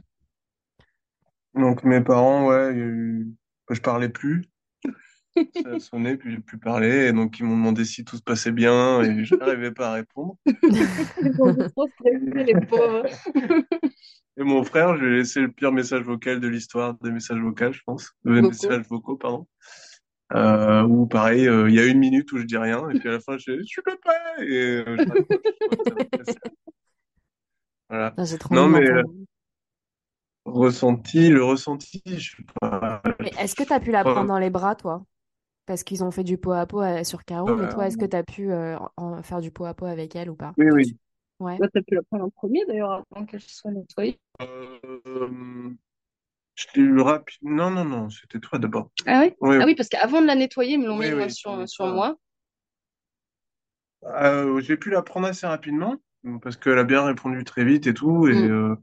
Donc 1.54 1.84
mes 1.84 2.00
parents, 2.00 2.46
ouais, 2.46 2.72
eu- 2.74 3.34
je 3.70 3.80
parlais 3.80 4.08
plus. 4.08 4.44
Ça 5.62 5.70
a 5.70 5.78
sonné, 5.78 6.16
puis 6.16 6.32
j'ai 6.32 6.40
plus 6.40 6.58
parlé. 6.58 7.06
Et 7.06 7.12
donc 7.12 7.38
ils 7.38 7.44
m'ont 7.44 7.56
demandé 7.56 7.84
si 7.84 8.04
tout 8.04 8.16
se 8.16 8.22
passait 8.22 8.52
bien 8.52 9.02
et 9.02 9.24
je 9.24 9.34
n'arrivais 9.34 9.72
pas 9.72 9.90
à 9.90 9.92
répondre. 9.94 10.36
Les 12.34 12.54
pauvres. 12.66 13.06
Et 14.38 14.44
mon 14.44 14.64
frère, 14.64 14.96
je 14.96 15.04
lui 15.04 15.14
ai 15.14 15.18
laissé 15.18 15.40
le 15.40 15.50
pire 15.50 15.72
message 15.72 16.02
vocal 16.02 16.40
de 16.40 16.48
l'histoire 16.48 16.94
des 17.02 17.10
messages 17.10 17.40
vocaux, 17.40 17.72
je 17.72 17.80
pense. 17.86 18.12
Des 18.24 18.40
Vocaux. 18.40 18.48
messages 18.48 18.86
vocaux, 18.88 19.16
pardon. 19.16 19.46
Euh, 20.34 20.82
où 20.82 21.06
pareil, 21.06 21.46
euh, 21.46 21.68
il 21.70 21.74
y 21.74 21.78
a 21.78 21.86
une 21.86 21.98
minute 21.98 22.30
où 22.32 22.38
je 22.38 22.44
dis 22.44 22.56
rien, 22.56 22.88
et 22.90 22.98
puis 22.98 23.08
à 23.08 23.12
la 23.12 23.20
fin, 23.20 23.38
je 23.38 23.52
dis, 23.52 23.58
je 23.60 23.64
suis 23.64 23.82
papa! 23.82 24.12
Et 24.40 24.82
euh, 24.86 24.96
je. 24.98 26.32
Voilà. 27.88 28.12
J'ai 28.18 28.36
trop 28.36 28.52
Non, 28.52 28.68
mais 28.68 28.90
euh, 28.90 29.04
ressenti, 30.44 31.28
le 31.28 31.44
ressenti, 31.44 32.02
je 32.04 32.36
sais 32.36 32.42
pas. 32.60 33.00
Mais 33.20 33.30
est-ce 33.38 33.54
que 33.54 33.62
tu 33.62 33.72
as 33.72 33.80
pu 33.80 33.92
la 33.92 34.02
prendre 34.02 34.26
dans 34.26 34.38
les 34.38 34.50
bras, 34.50 34.74
toi? 34.74 35.04
Parce 35.66 35.82
qu'ils 35.82 36.04
ont 36.04 36.10
fait 36.12 36.24
du 36.24 36.38
pot 36.38 36.52
à 36.52 36.64
pot 36.66 36.82
euh, 36.82 37.02
sur 37.04 37.24
Caro, 37.24 37.54
mais 37.56 37.68
toi, 37.68 37.88
est-ce 37.88 37.96
que 37.96 38.06
tu 38.06 38.16
as 38.16 38.22
pu 38.22 38.52
euh, 38.52 38.78
en- 38.96 39.22
faire 39.22 39.40
du 39.40 39.50
pot 39.50 39.64
à 39.64 39.74
pot 39.74 39.86
avec 39.86 40.14
elle 40.14 40.30
ou 40.30 40.36
pas? 40.36 40.54
Oui, 40.56 40.70
oui. 40.70 40.96
Ouais. 41.40 41.58
Là, 41.58 41.68
t'as 41.72 41.82
pu 41.82 41.94
la 41.94 42.02
prendre 42.02 42.24
en 42.24 42.30
premier, 42.30 42.64
d'ailleurs, 42.66 43.04
avant 43.12 43.26
qu'elle 43.26 43.40
soit 43.42 43.70
nettoyée. 43.72 44.18
Euh, 44.40 45.70
je 46.54 46.66
l'ai 46.74 46.82
eu 46.82 47.00
rapide. 47.00 47.38
Non, 47.42 47.70
non, 47.70 47.84
non, 47.84 48.08
c'était 48.10 48.38
toi 48.38 48.58
d'abord. 48.58 48.90
Ah 49.06 49.22
oui? 49.24 49.34
Oui, 49.40 49.56
Ah 49.60 49.64
oui, 49.66 49.74
parce 49.74 49.88
qu'avant 49.88 50.22
de 50.22 50.26
la 50.26 50.36
nettoyer, 50.36 50.74
ils 50.74 50.80
me 50.80 50.86
l'ont 50.86 50.98
Oui, 50.98 51.12
mis 51.12 51.30
sur, 51.30 51.68
sur 51.68 51.86
moi. 51.86 52.16
Euh, 54.04 54.60
j'ai 54.60 54.76
pu 54.76 54.90
la 54.90 55.02
prendre 55.02 55.26
assez 55.26 55.46
rapidement 55.46 55.96
parce 56.42 56.56
qu'elle 56.56 56.78
a 56.78 56.84
bien 56.84 57.04
répondu 57.04 57.44
très 57.44 57.64
vite 57.64 57.86
et 57.86 57.94
tout. 57.94 58.28
Et 58.28 58.34
Mm. 58.34 58.50
euh, 58.50 58.76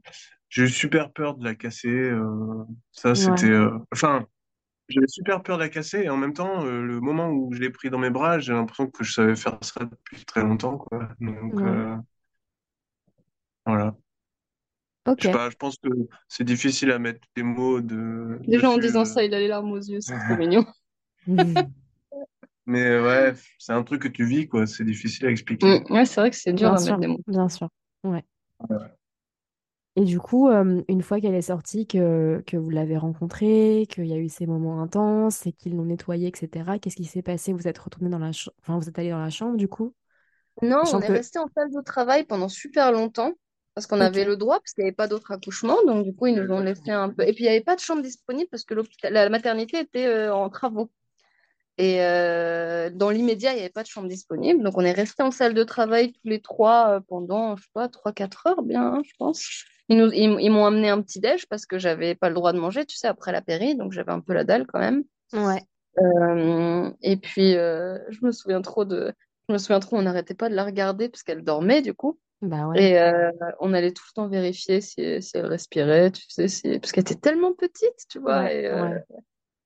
j'ai 0.48 0.64
eu 0.64 0.68
super 0.68 1.12
peur 1.12 1.36
de 1.36 1.44
la 1.44 1.54
casser. 1.54 1.88
euh, 1.88 2.64
ça, 2.92 3.10
Ouais. 3.10 3.16
c'était. 3.16 3.50
euh, 3.50 3.70
Enfin, 3.92 4.26
j'avais 4.88 5.06
super 5.06 5.42
peur 5.42 5.56
de 5.58 5.62
la 5.62 5.68
casser. 5.68 6.02
Et 6.02 6.08
en 6.10 6.16
même 6.16 6.32
temps, 6.34 6.64
euh, 6.64 6.82
le 6.82 7.00
moment 7.00 7.30
où 7.30 7.52
je 7.52 7.60
l'ai 7.60 7.70
pris 7.70 7.90
dans 7.90 7.98
mes 7.98 8.10
bras, 8.10 8.38
j'ai 8.38 8.52
l'impression 8.52 8.88
que 8.88 9.02
je 9.04 9.12
savais 9.12 9.36
faire 9.36 9.58
ça 9.62 9.84
depuis 9.84 10.24
très 10.24 10.42
longtemps, 10.42 10.76
quoi. 10.78 11.08
Donc, 11.20 11.54
Ouais. 11.54 11.62
euh, 11.62 11.96
voilà. 13.66 13.94
Ok. 15.06 15.18
Je 15.20 15.26
sais 15.26 15.32
pas, 15.32 15.50
je 15.50 15.56
pense 15.56 15.76
que 15.76 15.88
c'est 16.28 16.44
difficile 16.44 16.90
à 16.90 16.98
mettre 16.98 17.20
des 17.36 17.42
mots 17.42 17.80
de, 17.80 18.38
Déjà, 18.46 18.70
en 18.70 18.76
dessus. 18.76 18.88
disant 18.88 19.02
euh. 19.02 19.04
ça, 19.04 19.22
il 19.24 19.34
a 19.34 19.38
les 19.38 19.48
larmes 19.48 19.70
aux 19.72 19.76
yeux, 19.78 20.00
c'est 20.00 20.14
trop 20.18 20.36
mignon. 20.38 20.64
Mais 22.66 22.82
euh, 22.86 23.02
ouais, 23.04 23.34
c'est 23.58 23.72
un 23.72 23.82
truc 23.82 24.02
que 24.02 24.08
tu 24.08 24.24
vis, 24.24 24.48
quoi. 24.48 24.66
C'est 24.66 24.84
difficile 24.84 25.26
à 25.26 25.30
expliquer. 25.30 25.80
Mm. 25.80 25.92
Ouais, 25.92 26.04
c'est 26.06 26.20
vrai 26.20 26.30
que 26.30 26.36
c'est 26.36 26.52
dur 26.54 26.68
Bien 26.70 26.76
à 26.76 26.78
sûr, 26.78 26.98
mettre 26.98 27.00
des 27.00 27.06
mots. 27.08 27.20
bien 27.26 27.48
sûr. 27.48 27.68
Ouais. 28.04 28.24
Ouais. 28.70 28.76
Et 29.96 30.04
du 30.04 30.18
coup, 30.18 30.48
euh, 30.48 30.82
une 30.88 31.02
fois 31.02 31.20
qu'elle 31.20 31.34
est 31.34 31.42
sortie, 31.42 31.86
que, 31.86 32.42
que 32.46 32.56
vous 32.56 32.70
l'avez 32.70 32.96
rencontrée, 32.96 33.86
qu'il 33.88 34.06
y 34.06 34.12
a 34.12 34.16
eu 34.16 34.28
ces 34.28 34.46
moments 34.46 34.82
intenses 34.82 35.46
et 35.46 35.52
qu'ils 35.52 35.76
l'ont 35.76 35.84
nettoyée, 35.84 36.28
etc., 36.28 36.78
qu'est-ce 36.80 36.96
qui 36.96 37.04
s'est 37.04 37.22
passé? 37.22 37.52
Vous 37.52 37.68
êtes 37.68 37.78
retourné 37.78 38.10
dans 38.10 38.18
la 38.18 38.32
chambre, 38.32 38.56
enfin, 38.62 38.76
vous 38.78 38.88
êtes 38.88 38.98
allé 38.98 39.10
dans 39.10 39.20
la 39.20 39.30
chambre, 39.30 39.56
du 39.56 39.68
coup? 39.68 39.94
Non, 40.62 40.82
on 40.92 41.00
est 41.00 41.06
que, 41.06 41.12
resté 41.12 41.38
en 41.38 41.46
salle 41.54 41.70
de 41.70 41.80
travail 41.80 42.24
pendant 42.24 42.48
super 42.48 42.90
longtemps 42.90 43.32
parce 43.74 43.86
qu'on 43.86 44.00
avait 44.00 44.24
le 44.24 44.36
droit, 44.36 44.58
parce 44.60 44.72
qu'il 44.72 44.84
n'y 44.84 44.88
avait 44.88 44.94
pas 44.94 45.08
d'autre 45.08 45.32
accouchement. 45.32 45.76
Donc, 45.84 46.04
du 46.04 46.14
coup, 46.14 46.28
ils 46.28 46.36
nous 46.36 46.52
ont 46.52 46.60
laissé 46.60 46.90
un 46.90 47.10
peu. 47.10 47.22
Et 47.22 47.32
puis, 47.32 47.44
il 47.44 47.48
n'y 47.48 47.54
avait 47.54 47.60
pas 47.60 47.74
de 47.74 47.80
chambre 47.80 48.02
disponible 48.02 48.48
parce 48.50 48.64
que 48.64 48.74
la 49.02 49.28
maternité 49.28 49.80
était 49.80 50.06
euh, 50.06 50.34
en 50.34 50.48
travaux. 50.48 50.90
Et 51.76 52.02
euh, 52.02 52.88
dans 52.90 53.10
l'immédiat, 53.10 53.50
il 53.52 53.56
n'y 53.56 53.60
avait 53.62 53.70
pas 53.70 53.82
de 53.82 53.88
chambre 53.88 54.08
disponible. 54.08 54.62
Donc, 54.62 54.78
on 54.78 54.82
est 54.82 54.92
resté 54.92 55.24
en 55.24 55.32
salle 55.32 55.54
de 55.54 55.64
travail 55.64 56.12
tous 56.12 56.28
les 56.28 56.40
trois 56.40 57.00
pendant, 57.08 57.56
je 57.56 57.64
sais 57.64 57.68
pas, 57.72 57.88
trois, 57.88 58.12
quatre 58.12 58.46
heures 58.46 58.62
bien, 58.62 58.94
hein, 58.94 59.02
je 59.04 59.12
pense. 59.18 59.64
Ils 59.88 59.98
nous, 59.98 60.10
ils, 60.12 60.40
ils 60.40 60.50
m'ont 60.50 60.64
amené 60.66 60.88
un 60.88 61.00
petit 61.02 61.20
déj 61.20 61.46
parce 61.46 61.66
que 61.66 61.78
j'avais 61.78 62.14
pas 62.14 62.28
le 62.28 62.34
droit 62.34 62.52
de 62.52 62.58
manger, 62.58 62.84
tu 62.86 62.96
sais, 62.96 63.06
après 63.08 63.32
la 63.32 63.42
péri. 63.42 63.76
Donc, 63.76 63.92
j'avais 63.92 64.12
un 64.12 64.20
peu 64.20 64.32
la 64.32 64.44
dalle 64.44 64.66
quand 64.66 64.78
même. 64.78 65.04
ouais, 65.32 65.66
Euh, 65.98 66.90
et 67.02 67.16
puis, 67.16 67.56
euh, 67.56 67.98
je 68.10 68.24
me 68.24 68.32
souviens 68.32 68.62
trop 68.62 68.84
de. 68.84 69.12
Je 69.48 69.52
me 69.52 69.58
souviens 69.58 69.80
trop, 69.80 69.96
on 69.96 70.02
n'arrêtait 70.02 70.34
pas 70.34 70.48
de 70.48 70.54
la 70.54 70.64
regarder 70.64 71.08
parce 71.08 71.22
qu'elle 71.22 71.44
dormait, 71.44 71.82
du 71.82 71.94
coup. 71.94 72.18
bah 72.40 72.66
ouais, 72.66 72.82
Et 72.82 72.98
euh, 72.98 73.30
on 73.60 73.74
allait 73.74 73.92
tout 73.92 74.04
le 74.10 74.14
temps 74.14 74.28
vérifier 74.28 74.80
si, 74.80 75.22
si 75.22 75.36
elle 75.36 75.46
respirait, 75.46 76.10
tu 76.10 76.22
sais, 76.28 76.48
si... 76.48 76.78
parce 76.78 76.92
qu'elle 76.92 77.02
était 77.02 77.14
tellement 77.14 77.52
petite, 77.52 78.06
tu 78.08 78.18
vois. 78.18 78.44
ouais, 78.44 78.64
Et, 78.64 78.72
ouais. 78.72 79.02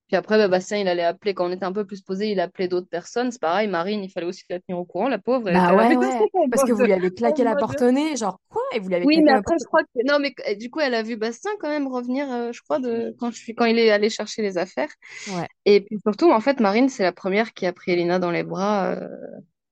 Puis 0.08 0.16
après, 0.16 0.38
bah, 0.38 0.48
Bastien, 0.48 0.78
il 0.78 0.88
allait 0.88 1.04
appeler, 1.04 1.34
quand 1.34 1.46
on 1.46 1.52
était 1.52 1.66
un 1.66 1.72
peu 1.72 1.84
plus 1.84 2.00
posé, 2.00 2.30
il 2.30 2.40
appelait 2.40 2.66
d'autres 2.66 2.88
personnes. 2.88 3.30
C'est 3.30 3.40
pareil, 3.40 3.68
Marine, 3.68 4.02
il 4.02 4.08
fallait 4.10 4.26
aussi 4.26 4.42
la 4.48 4.58
tenir 4.58 4.78
au 4.78 4.86
courant, 4.86 5.06
la 5.08 5.18
pauvre. 5.18 5.50
Bah 5.50 5.74
ouais, 5.74 5.94
ouais. 5.96 6.28
Parce 6.50 6.64
que 6.64 6.72
vous 6.72 6.82
lui 6.82 6.94
avez 6.94 7.12
claqué 7.12 7.44
la 7.44 7.54
porte 7.54 7.82
au 7.82 7.90
nez, 7.90 8.16
genre 8.16 8.40
quoi? 8.48 8.62
Et 8.74 8.78
vous 8.78 8.88
lui 8.88 8.94
avez 8.94 9.04
Oui, 9.04 9.20
mais 9.20 9.32
après, 9.32 9.56
je 9.60 9.66
crois 9.66 9.82
que. 9.82 10.06
Non, 10.06 10.18
mais 10.18 10.34
euh, 10.48 10.54
du 10.54 10.70
coup, 10.70 10.80
elle 10.80 10.94
a 10.94 11.02
vu 11.02 11.16
Bastien 11.16 11.50
quand 11.60 11.68
même 11.68 11.86
revenir, 11.86 12.32
euh, 12.32 12.52
je 12.52 12.62
crois, 12.62 12.78
de... 12.78 13.14
quand, 13.18 13.30
je 13.30 13.36
suis... 13.36 13.54
quand 13.54 13.66
il 13.66 13.78
est 13.78 13.90
allé 13.90 14.08
chercher 14.08 14.40
les 14.40 14.56
affaires. 14.56 14.88
Ouais. 15.32 15.46
Et 15.66 15.82
puis 15.82 15.98
surtout, 16.02 16.32
en 16.32 16.40
fait, 16.40 16.58
Marine, 16.60 16.88
c'est 16.88 17.02
la 17.02 17.12
première 17.12 17.52
qui 17.52 17.66
a 17.66 17.74
pris 17.74 17.92
Elina 17.92 18.18
dans 18.18 18.30
les 18.30 18.44
bras, 18.44 18.92
euh, 18.92 19.08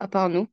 à 0.01 0.09
part 0.09 0.28
nous. 0.28 0.47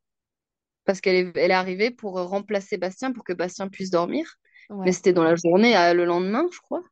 Parce 0.85 1.01
qu'elle 1.01 1.15
est... 1.15 1.31
elle 1.37 1.51
est 1.51 1.55
arrivée 1.55 1.91
pour 1.91 2.13
remplacer 2.13 2.77
Bastien, 2.77 3.11
pour 3.11 3.25
que 3.25 3.33
Bastien 3.33 3.67
puisse 3.67 3.89
dormir. 3.89 4.35
Ouais. 4.69 4.85
Mais 4.85 4.91
c'était 4.93 5.11
dans 5.11 5.23
la 5.23 5.35
journée, 5.35 5.75
à- 5.75 5.93
le 5.93 6.05
lendemain, 6.05 6.47
je 6.53 6.59
crois. 6.61 6.83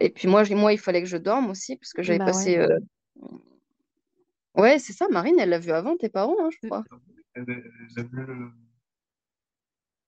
Et 0.00 0.10
puis 0.10 0.28
moi, 0.28 0.42
moi, 0.50 0.72
il 0.72 0.78
fallait 0.78 1.02
que 1.02 1.08
je 1.08 1.16
dorme 1.16 1.50
aussi, 1.50 1.76
parce 1.76 1.92
que 1.92 2.02
j'avais 2.02 2.18
Bah 2.18 2.26
passé. 2.26 2.58
ouais. 2.58 2.64
euh, 2.70 2.78
Ouais, 4.56 4.78
c'est 4.78 4.92
ça, 4.92 5.08
Marine, 5.08 5.36
elle 5.38 5.50
l'a 5.50 5.58
vu 5.58 5.70
avant 5.70 5.96
tes 5.96 6.08
parents, 6.08 6.36
hein, 6.40 6.48
je 6.52 6.66
crois. 6.66 6.84
Elle- 7.34 7.44
elle 7.48 8.00
a 8.00 8.02
vu 8.02 8.24
le- 8.24 8.50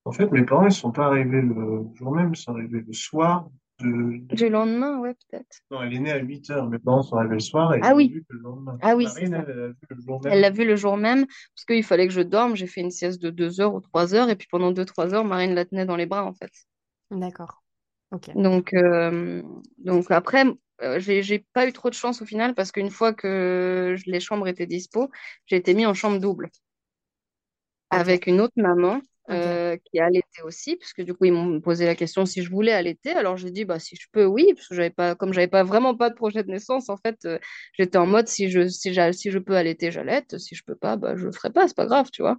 En 0.05 0.13
fait, 0.13 0.31
mes 0.33 0.45
parents, 0.45 0.67
ils 0.67 0.73
sont 0.73 0.91
pas 0.93 1.07
arrivés 1.07 1.43
le 1.43 1.87
jour 1.95 2.15
même, 2.15 2.33
ils 2.35 2.37
sont 2.37 2.53
arrivés 2.53 2.81
le 2.87 2.93
soir 2.93 3.49
de... 3.81 4.19
Du 4.35 4.49
lendemain, 4.49 4.99
ouais, 4.99 5.15
peut-être. 5.15 5.61
Non, 5.71 5.83
elle 5.83 5.95
est 5.95 6.01
née 6.01 6.13
à 6.13 6.19
8 6.19 6.51
heures. 6.51 6.69
Mes 6.69 6.79
parents 6.79 7.03
sont 7.03 7.17
arrivés 7.17 7.35
le 7.35 7.41
soir 7.41 7.75
et 7.75 7.79
Ah 7.83 7.89
ils 7.89 7.91
l'ont 7.91 7.97
oui. 7.97 8.09
vu 8.09 8.25
le 8.29 8.39
lendemain. 8.41 8.79
Ah 8.83 8.95
oui, 8.97 9.07
Marine, 9.07 9.35
ça. 9.35 9.39
elle, 9.49 9.51
elle 9.51 9.61
a 9.63 9.69
vu 9.69 9.77
le 9.91 10.01
jour 10.03 10.21
même. 10.23 10.33
Elle 10.33 10.41
l'a 10.41 10.51
vu 10.51 10.65
le 10.65 10.77
jour 10.77 10.97
même, 10.97 11.27
parce 11.27 11.65
qu'il 11.67 11.85
fallait 11.85 12.07
que 12.07 12.13
je 12.13 12.21
dorme. 12.21 12.57
J'ai 12.57 12.67
fait 12.67 12.81
une 12.81 12.91
sieste 12.91 13.23
de 13.23 13.31
deux 13.31 13.61
heures 13.61 13.75
ou 13.75 13.81
trois 13.81 14.15
heures, 14.15 14.29
et 14.29 14.37
puis 14.37 14.49
pendant 14.51 14.71
deux, 14.73 14.85
trois 14.85 15.15
heures, 15.15 15.25
Marine 15.25 15.55
la 15.55 15.65
tenait 15.65 15.87
dans 15.87 15.97
les 15.97 16.07
bras, 16.07 16.25
en 16.25 16.35
fait. 16.35 16.51
D'accord. 17.13 17.62
Donc, 18.35 18.75
euh, 18.75 19.43
donc 19.79 20.11
après, 20.11 20.45
euh, 20.83 20.99
j'ai, 21.01 21.45
pas 21.53 21.67
eu 21.67 21.73
trop 21.73 21.89
de 21.91 21.95
chance 21.95 22.23
au 22.23 22.27
final, 22.27 22.55
parce 22.55 22.73
qu'une 22.73 22.91
fois 22.91 23.13
que 23.13 23.97
les 24.07 24.21
chambres 24.21 24.49
étaient 24.49 24.67
dispo, 24.67 25.11
j'ai 25.47 25.57
été 25.57 25.75
mis 25.75 25.87
en 25.87 25.95
chambre 25.95 26.19
double 26.19 26.51
avec 27.91 28.27
une 28.27 28.41
autre 28.41 28.55
maman 28.57 29.01
Euh, 29.31 29.77
qui 29.85 30.01
allaitait 30.01 30.43
aussi, 30.43 30.77
parce 30.77 30.93
que 30.93 31.01
du 31.01 31.15
coup, 31.15 31.25
ils 31.27 31.33
m'ont 31.33 31.61
posé 31.61 31.87
la 31.87 31.95
question 31.95 32.27
si 32.27 32.43
je 32.43 32.51
voulais 32.51 32.73
allaiter. 32.73 33.11
Alors 33.13 33.37
j'ai 33.37 33.53
dit, 33.53 33.65
bah, 33.65 33.79
si 33.79 33.95
je 33.97 34.07
peux, 34.13 34.25
oui, 34.25 34.53
parce 34.55 34.67
que 34.69 34.75
j'avais 34.75 34.91
pas, 34.91 35.15
comme 35.15 35.33
j'avais 35.33 35.47
pas 35.49 35.63
vraiment 35.63 35.97
pas 35.97 36.11
de 36.11 36.15
projet 36.17 36.43
de 36.43 36.51
naissance, 36.51 36.89
en 36.89 36.97
fait, 36.97 37.25
euh, 37.25 37.39
j'étais 37.79 37.99
en 37.99 38.07
mode 38.07 38.27
si 38.29 38.51
je, 38.51 38.67
si 38.69 38.93
si 39.13 39.31
je 39.31 39.39
peux 39.39 39.57
allaiter, 39.57 39.93
j'allaite. 39.93 40.39
Si 40.39 40.57
je 40.57 40.65
peux 40.65 40.75
pas, 40.75 40.97
bah, 40.97 41.17
je 41.17 41.27
le 41.27 41.33
ferai 41.33 41.51
pas, 41.53 41.69
c'est 41.69 41.77
pas 41.77 41.87
grave, 41.87 42.11
tu 42.13 42.23
vois. 42.23 42.39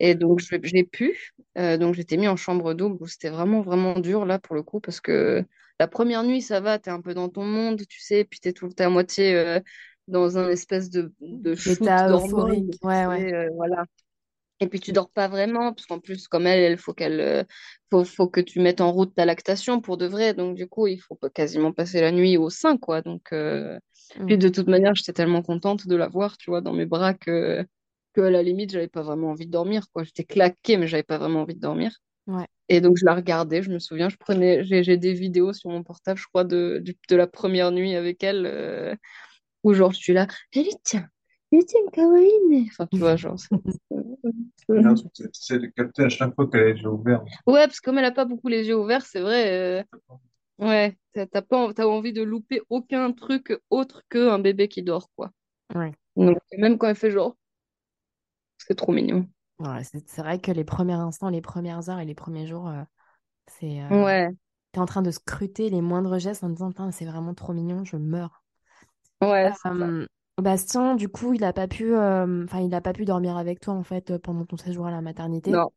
Et 0.00 0.14
donc, 0.14 0.40
j'ai 0.62 0.84
pu. 0.84 1.32
Euh, 1.58 1.76
donc, 1.78 1.94
j'étais 1.94 2.16
mis 2.16 2.28
en 2.28 2.36
chambre 2.36 2.74
double 2.74 2.96
où 3.02 3.06
c'était 3.06 3.30
vraiment, 3.30 3.62
vraiment 3.62 3.98
dur, 3.98 4.24
là, 4.26 4.38
pour 4.38 4.54
le 4.54 4.62
coup, 4.62 4.80
parce 4.80 5.00
que 5.00 5.44
la 5.78 5.88
première 5.88 6.24
nuit, 6.24 6.42
ça 6.42 6.60
va, 6.60 6.78
t'es 6.78 6.90
un 6.90 7.00
peu 7.00 7.14
dans 7.14 7.28
ton 7.28 7.44
monde, 7.44 7.82
tu 7.88 8.00
sais, 8.00 8.24
puis 8.24 8.40
t'es 8.40 8.52
tout, 8.52 8.68
t'es 8.70 8.84
à 8.84 8.90
moitié 8.90 9.34
euh, 9.34 9.60
dans 10.08 10.38
un 10.38 10.48
espèce 10.50 10.90
de, 10.90 11.12
de 11.20 11.54
shoot 11.54 11.92
d'hormones, 12.06 12.70
Ouais, 12.82 13.06
ouais. 13.06 13.48
voilà. 13.56 13.84
Et 14.60 14.68
puis, 14.68 14.78
tu 14.78 14.92
dors 14.92 15.10
pas 15.10 15.26
vraiment, 15.28 15.72
parce 15.72 15.86
qu'en 15.86 16.00
plus, 16.00 16.28
comme 16.28 16.46
elle, 16.46 16.72
il 16.72 16.78
faut 16.78 16.92
qu'elle, 16.92 17.20
euh, 17.20 17.44
faut, 17.90 18.04
faut 18.04 18.28
que 18.28 18.40
tu 18.40 18.60
mettes 18.60 18.82
en 18.82 18.92
route 18.92 19.14
ta 19.14 19.24
lactation 19.24 19.80
pour 19.80 19.96
de 19.96 20.06
vrai. 20.06 20.34
Donc, 20.34 20.54
du 20.54 20.66
coup, 20.66 20.86
il 20.86 20.98
faut 21.00 21.16
quasiment 21.34 21.72
passer 21.72 22.00
la 22.00 22.12
nuit 22.12 22.36
au 22.36 22.50
sein, 22.50 22.76
quoi. 22.76 23.00
Donc, 23.00 23.32
euh, 23.32 23.78
puis 24.26 24.36
Mm. 24.36 24.38
de 24.38 24.48
toute 24.48 24.68
manière, 24.68 24.94
j'étais 24.94 25.12
tellement 25.12 25.42
contente 25.42 25.86
de 25.86 25.96
la 25.96 26.08
voir, 26.08 26.36
tu 26.36 26.50
vois, 26.50 26.60
dans 26.60 26.72
mes 26.72 26.86
bras 26.86 27.14
que, 27.14 27.64
que 28.12 28.20
à 28.20 28.30
la 28.30 28.42
limite, 28.42 28.70
j'avais 28.72 28.88
pas 28.88 29.02
vraiment 29.02 29.30
envie 29.30 29.46
de 29.46 29.52
dormir, 29.52 29.86
quoi. 29.92 30.04
J'étais 30.04 30.24
claquée, 30.24 30.76
mais 30.76 30.86
j'avais 30.86 31.04
pas 31.04 31.18
vraiment 31.18 31.42
envie 31.42 31.54
de 31.54 31.60
dormir. 31.60 31.96
Ouais. 32.26 32.46
Et 32.68 32.80
donc, 32.80 32.96
je 32.98 33.04
la 33.04 33.14
regardais, 33.14 33.62
je 33.62 33.70
me 33.70 33.78
souviens, 33.78 34.08
je 34.08 34.16
prenais, 34.16 34.64
j'ai, 34.64 34.96
des 34.96 35.12
vidéos 35.12 35.52
sur 35.52 35.70
mon 35.70 35.82
portable, 35.82 36.20
je 36.20 36.26
crois, 36.26 36.44
de, 36.44 36.82
de 37.08 37.16
la 37.16 37.26
première 37.26 37.72
nuit 37.72 37.94
avec 37.94 38.22
elle, 38.22 38.46
euh, 38.46 38.94
où 39.64 39.72
genre, 39.72 39.92
je 39.92 39.98
suis 39.98 40.12
là, 40.12 40.26
Elite, 40.52 40.96
Elite, 41.52 41.74
kawaii. 41.92 42.68
Enfin, 42.70 42.86
tu 42.86 42.98
vois, 43.00 43.16
genre, 43.16 43.36
c'est- 45.32 45.58
de 45.58 45.66
capter 45.66 46.04
à 46.04 46.08
chaque 46.08 46.34
fois 46.34 46.48
qu'elle 46.48 46.60
a 46.60 46.72
les 46.72 46.80
yeux 46.80 46.88
ouverts. 46.88 47.22
Ouais, 47.46 47.66
parce 47.66 47.80
que 47.80 47.84
comme 47.90 47.98
elle 47.98 48.04
a 48.04 48.12
pas 48.12 48.24
beaucoup 48.24 48.48
les 48.48 48.66
yeux 48.68 48.76
ouverts, 48.78 49.04
c'est 49.06 49.20
vrai, 49.20 49.50
euh, 49.50 49.82
ouais, 50.66 50.96
t'as 51.12 51.26
t'as 51.26 51.42
pas, 51.42 51.58
en- 51.68 51.72
t'as 51.72 51.86
envie 51.86 52.12
de 52.12 52.22
louper 52.22 52.62
aucun 52.70 53.12
truc 53.12 53.58
autre 53.70 54.02
qu'un 54.10 54.38
bébé 54.38 54.68
qui 54.68 54.82
dort, 54.82 55.10
quoi. 55.16 55.30
Ouais. 55.74 55.92
Donc, 56.16 56.38
même 56.58 56.78
quand 56.78 56.88
elle 56.88 56.96
fait 56.96 57.10
genre, 57.12 57.36
c'est 58.58 58.76
trop 58.76 58.92
mignon. 58.92 59.28
Ouais, 59.58 59.84
c'est 59.84 60.08
c'est 60.08 60.22
vrai 60.22 60.40
que 60.40 60.50
les 60.52 60.64
premiers 60.64 60.94
instants, 60.94 61.28
les 61.28 61.42
premières 61.42 61.88
heures 61.90 61.98
et 61.98 62.04
les 62.06 62.14
premiers 62.14 62.46
jours, 62.46 62.66
euh, 62.68 62.82
c'est 63.48 63.82
euh, 63.82 63.90
Ouais, 63.90 64.30
t'es 64.72 64.80
en 64.80 64.86
train 64.86 65.02
de 65.02 65.10
scruter 65.12 65.70
les 65.70 65.82
moindres 65.82 66.18
gestes 66.20 66.44
en 66.44 66.50
disant, 66.50 66.70
Putain, 66.70 66.92
c'est 66.92 67.06
vraiment 67.06 67.34
trop 67.34 67.52
mignon, 67.54 67.84
je 67.84 67.96
meurs. 67.96 68.44
ouais, 69.20 69.52
c'est 69.54 69.72
ça. 69.78 69.90
Euh, 69.90 70.06
Bastien, 70.42 70.94
du 70.94 71.08
coup, 71.08 71.32
il 71.34 71.44
a 71.44 71.52
pas 71.52 71.68
pu, 71.68 71.94
euh, 71.94 72.44
enfin, 72.44 72.60
il 72.60 72.74
a 72.74 72.80
pas 72.80 72.92
pu 72.92 73.04
dormir 73.04 73.36
avec 73.36 73.60
toi 73.60 73.74
en 73.74 73.82
fait 73.82 74.16
pendant 74.18 74.44
ton 74.46 74.56
séjour 74.56 74.86
à 74.86 74.90
la 74.90 75.00
maternité? 75.00 75.60
Non, 75.60 75.70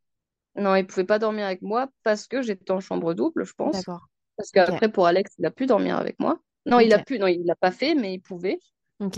non, 0.58 0.76
il 0.76 0.88
pouvait 0.88 1.06
pas 1.06 1.20
dormir 1.20 1.46
avec 1.48 1.62
moi 1.62 1.90
parce 2.04 2.28
que 2.28 2.42
j'étais 2.42 2.72
en 2.72 2.82
chambre 2.82 3.14
double, 3.16 3.46
je 3.46 3.54
pense. 3.54 3.74
D'accord. 3.74 4.08
Parce 4.38 4.52
qu'après, 4.52 4.92
pour 4.92 5.08
Alex, 5.08 5.34
il 5.40 5.46
a 5.46 5.52
pu 5.52 5.68
dormir 5.68 5.98
avec 5.98 6.20
moi. 6.20 6.40
Non, 6.68 6.80
il 6.80 6.94
a 6.94 7.00
pu, 7.00 7.20
non, 7.20 7.28
il 7.28 7.46
l'a 7.46 7.56
pas 7.56 7.72
fait, 7.72 7.96
mais 7.96 8.14
il 8.16 8.22
pouvait. 8.22 8.60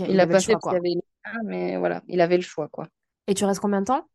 Il 0.06 0.12
Il 0.14 0.20
avait 0.20 0.28
pas 0.28 0.42
fait 0.42 0.54
parce 0.56 0.66
qu'il 0.68 0.78
avait 0.78 0.92
une 0.92 1.02
mais 1.44 1.76
voilà, 1.78 2.02
il 2.08 2.20
avait 2.20 2.36
le 2.36 2.42
choix, 2.42 2.68
quoi. 2.68 2.88
Et 3.28 3.34
tu 3.34 3.44
restes 3.44 3.60
combien 3.60 3.80
de 3.82 3.86
temps? 3.86 4.08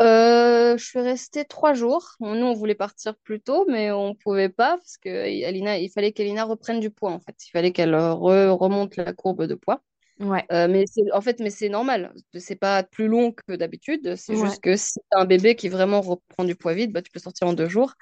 Euh, 0.00 0.76
je 0.76 0.84
suis 0.84 1.00
restée 1.00 1.44
trois 1.44 1.74
jours. 1.74 2.14
Nous, 2.20 2.28
on 2.46 2.54
voulait 2.54 2.74
partir 2.74 3.16
plus 3.18 3.40
tôt, 3.40 3.64
mais 3.68 3.90
on 3.92 4.14
pouvait 4.14 4.48
pas 4.48 4.76
parce 4.76 4.96
que 4.98 5.44
Alina, 5.46 5.78
il 5.78 5.90
fallait 5.90 6.12
qu'Alina 6.12 6.44
reprenne 6.44 6.80
du 6.80 6.90
poids, 6.90 7.12
en 7.12 7.20
fait. 7.20 7.36
Il 7.46 7.50
fallait 7.50 7.72
qu'elle 7.72 7.94
re- 7.94 8.48
remonte 8.50 8.96
la 8.96 9.12
courbe 9.12 9.44
de 9.46 9.54
poids. 9.54 9.82
Ouais. 10.20 10.44
Euh, 10.52 10.68
mais 10.68 10.84
c'est, 10.86 11.02
en 11.12 11.20
fait, 11.20 11.40
mais 11.40 11.50
c'est 11.50 11.68
normal. 11.68 12.12
C'est 12.38 12.54
pas 12.56 12.82
plus 12.82 13.08
long 13.08 13.32
que 13.32 13.54
d'habitude. 13.56 14.14
C'est 14.16 14.34
Ouais. 14.34 14.46
juste 14.48 14.62
que 14.62 14.76
si 14.76 15.00
t'as 15.10 15.20
un 15.20 15.24
bébé 15.24 15.56
qui 15.56 15.68
vraiment 15.68 16.00
reprend 16.00 16.44
du 16.44 16.54
poids 16.54 16.74
vite, 16.74 16.92
bah, 16.92 17.02
tu 17.02 17.10
peux 17.10 17.18
sortir 17.20 17.48
en 17.48 17.52
deux 17.52 17.68
jours. 17.68 17.94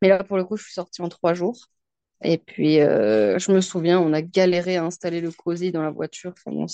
Mais 0.00 0.08
là, 0.08 0.24
pour 0.24 0.36
le 0.38 0.44
coup, 0.44 0.56
je 0.56 0.64
suis 0.64 0.72
sortie 0.72 1.02
en 1.02 1.08
trois 1.08 1.34
jours. 1.34 1.56
Et 2.24 2.38
puis, 2.38 2.80
euh, 2.80 3.38
je 3.38 3.52
me 3.52 3.60
souviens, 3.60 4.00
on 4.00 4.12
a 4.12 4.22
galéré 4.22 4.76
à 4.76 4.84
installer 4.84 5.20
le 5.20 5.30
cosy 5.30 5.70
dans 5.70 5.82
la 5.82 5.90
voiture. 5.90 6.32
Enfin, 6.36 6.50
bon, 6.56 6.66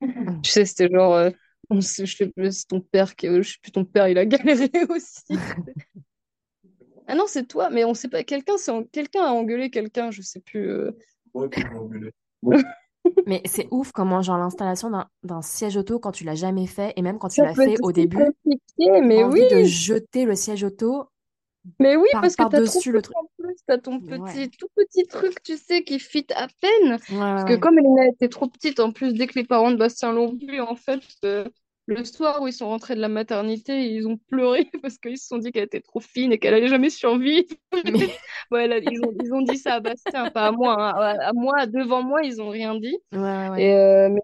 tu 0.42 0.50
sais, 0.50 0.64
c'était 0.64 0.88
genre, 0.92 1.14
euh, 1.14 1.30
on 1.70 1.80
sait- 1.80 2.06
je 2.06 2.16
sais 2.16 2.28
plus, 2.28 2.52
c'est 2.60 2.66
ton 2.68 2.80
père 2.80 3.16
qui, 3.16 3.26
je 3.28 3.42
sais 3.42 3.56
plus, 3.62 3.72
ton 3.72 3.84
père, 3.84 4.08
il 4.08 4.18
a 4.18 4.26
galéré 4.26 4.70
aussi. 4.90 5.38
Ah 7.06 7.14
non, 7.14 7.24
c'est 7.26 7.46
toi, 7.46 7.70
mais 7.70 7.84
on 7.84 7.94
sait 7.94 8.08
pas. 8.08 8.22
Quelqu'un, 8.22 8.54
en- 8.68 8.84
quelqu'un 8.84 9.24
a 9.24 9.30
engueulé 9.30 9.70
quelqu'un, 9.70 10.10
je 10.10 10.22
sais 10.22 10.40
plus. 10.40 10.68
euh. 10.70 10.92
Ouais, 11.34 11.48
Mais 13.26 13.42
c'est 13.44 13.68
ouf 13.70 13.92
comment 13.92 14.22
genre 14.22 14.38
l'installation 14.38 14.90
d'un 14.90 15.08
d'un 15.22 15.42
siège 15.42 15.76
auto 15.76 15.98
quand 15.98 16.12
tu 16.12 16.24
l'as 16.24 16.34
jamais 16.34 16.66
fait 16.66 16.92
et 16.96 17.02
même 17.02 17.18
quand 17.18 17.28
tu 17.28 17.42
l'as 17.42 17.54
fait 17.54 17.76
au 17.82 17.92
début, 17.92 18.16
compliqué, 18.16 19.00
mais 19.02 19.22
envie 19.24 19.40
oui. 19.40 19.46
de 19.46 19.64
jeter 19.64 20.24
le 20.24 20.34
siège 20.34 20.64
auto 20.64 21.10
Mais 21.80 21.96
oui, 21.96 22.08
par, 22.10 22.20
parce 22.22 22.34
que 22.36 22.44
t'as 22.44 22.48
par-dessus 22.50 22.92
le 22.92 23.02
truc. 23.02 23.16
en 23.16 23.26
plus, 23.38 23.54
t'as 23.66 23.78
ton 23.78 24.00
Ouais. 24.00 24.32
petit, 24.32 24.50
tout 24.50 24.68
petit 24.74 25.06
truc, 25.06 25.42
tu 25.42 25.56
sais, 25.56 25.84
qui 25.84 25.98
fit 25.98 26.26
à 26.34 26.48
peine. 26.60 26.98
Ouais, 27.08 27.16
ouais, 27.16 27.20
Parce 27.34 27.44
que 27.44 27.56
comme 27.56 27.78
Elena 27.78 28.06
était 28.08 28.28
trop 28.28 28.48
petite, 28.48 28.80
en 28.80 28.92
plus, 28.92 29.12
dès 29.14 29.26
que 29.26 29.38
les 29.38 29.44
parents 29.44 29.70
de 29.70 29.76
Bastien 29.76 30.12
l'ont 30.12 30.34
vue, 30.36 30.60
en 30.60 30.76
fait, 30.76 31.00
euh, 31.24 31.44
le 31.88 32.04
soir 32.04 32.42
où 32.42 32.46
ils 32.46 32.52
sont 32.52 32.68
rentrés 32.68 32.94
de 32.94 33.00
la 33.00 33.08
maternité, 33.08 33.92
ils 33.94 34.06
ont 34.06 34.18
pleuré 34.18 34.70
parce 34.82 34.98
qu'ils 34.98 35.18
se 35.18 35.26
sont 35.26 35.38
dit 35.38 35.52
qu'elle 35.52 35.64
était 35.64 35.80
trop 35.80 36.00
fine 36.00 36.32
et 36.32 36.38
qu'elle 36.38 36.52
allait 36.54 36.68
jamais 36.68 36.90
survivre. 36.90 37.48
Mais 37.72 38.10
ils 38.92 39.00
ont, 39.02 39.12
ils 39.22 39.32
ont 39.32 39.40
dit 39.40 39.56
ça 39.56 39.74
à 39.74 39.80
Bastien, 39.80 40.30
pas 40.30 40.48
à 40.48 40.52
moi. 40.52 40.76
hein. 40.78 41.16
À, 41.18 41.32
moi, 41.32 41.66
devant 41.66 42.02
moi, 42.02 42.22
ils 42.22 42.42
ont 42.42 42.50
rien 42.50 42.78
dit. 42.78 42.96
ouais, 43.12 43.48
ouais. 43.48 43.62
Et, 43.62 43.74
euh, 43.74 44.08
mais, 44.10 44.20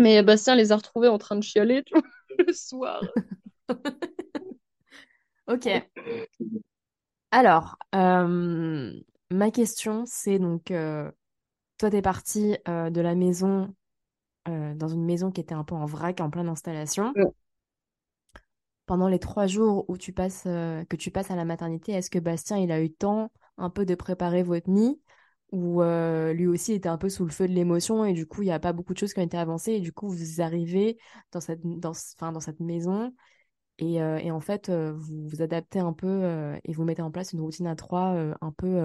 mais 0.00 0.22
Bastien 0.22 0.54
les 0.56 0.72
a 0.72 0.76
retrouvés 0.76 1.08
en 1.08 1.18
train 1.18 1.36
de 1.36 1.42
chialer, 1.42 1.82
tu 1.84 1.92
vois, 1.92 2.02
le 2.46 2.52
soir. 2.52 3.02
Ok. 5.46 5.66
Alors, 7.32 7.76
euh, 7.94 8.92
ma 9.30 9.50
question, 9.50 10.04
c'est 10.06 10.38
donc, 10.38 10.70
euh, 10.70 11.10
toi, 11.78 11.90
t'es 11.90 12.02
parti 12.02 12.56
euh, 12.68 12.90
de 12.90 13.00
la 13.00 13.14
maison, 13.14 13.74
euh, 14.48 14.74
dans 14.74 14.88
une 14.88 15.04
maison 15.04 15.30
qui 15.30 15.40
était 15.40 15.54
un 15.54 15.64
peu 15.64 15.74
en 15.74 15.86
vrac, 15.86 16.20
en 16.20 16.30
pleine 16.30 16.48
installation. 16.48 17.12
Ouais. 17.16 17.32
Pendant 18.86 19.08
les 19.08 19.20
trois 19.20 19.46
jours 19.46 19.84
où 19.88 19.96
tu 19.96 20.12
passes, 20.12 20.44
euh, 20.46 20.84
que 20.86 20.96
tu 20.96 21.10
passes 21.12 21.30
à 21.30 21.36
la 21.36 21.44
maternité, 21.44 21.92
est-ce 21.92 22.10
que 22.10 22.18
Bastien, 22.18 22.56
il 22.58 22.72
a 22.72 22.80
eu 22.80 22.84
le 22.88 22.92
temps 22.92 23.30
un 23.56 23.70
peu 23.70 23.86
de 23.86 23.94
préparer 23.94 24.42
votre 24.42 24.68
nid 24.68 25.00
ou 25.52 25.82
euh, 25.82 26.32
lui 26.32 26.46
aussi 26.46 26.72
était 26.72 26.88
un 26.88 26.98
peu 26.98 27.08
sous 27.08 27.24
le 27.24 27.30
feu 27.30 27.46
de 27.46 27.52
l'émotion 27.52 28.04
et 28.04 28.12
du 28.12 28.26
coup, 28.26 28.42
il 28.42 28.46
n'y 28.46 28.52
a 28.52 28.58
pas 28.58 28.72
beaucoup 28.72 28.92
de 28.92 28.98
choses 28.98 29.12
qui 29.12 29.20
ont 29.20 29.24
été 29.24 29.36
avancées 29.38 29.72
et 29.74 29.80
du 29.80 29.92
coup, 29.92 30.08
vous 30.08 30.40
arrivez 30.40 30.98
dans 31.32 31.40
cette, 31.40 31.60
dans, 31.62 31.94
ce- 31.94 32.14
enfin, 32.16 32.32
dans 32.32 32.40
cette 32.40 32.60
maison 32.60 33.12
et, 33.78 33.94
et 33.96 34.30
en 34.30 34.40
fait, 34.40 34.70
vous 34.70 35.28
vous 35.28 35.42
adaptez 35.42 35.78
un 35.80 35.92
peu 35.92 36.54
et 36.64 36.72
vous 36.72 36.84
mettez 36.84 37.02
en 37.02 37.10
place 37.10 37.32
une 37.32 37.40
routine 37.40 37.66
à 37.66 37.76
trois 37.76 38.14
un 38.40 38.52
peu, 38.52 38.78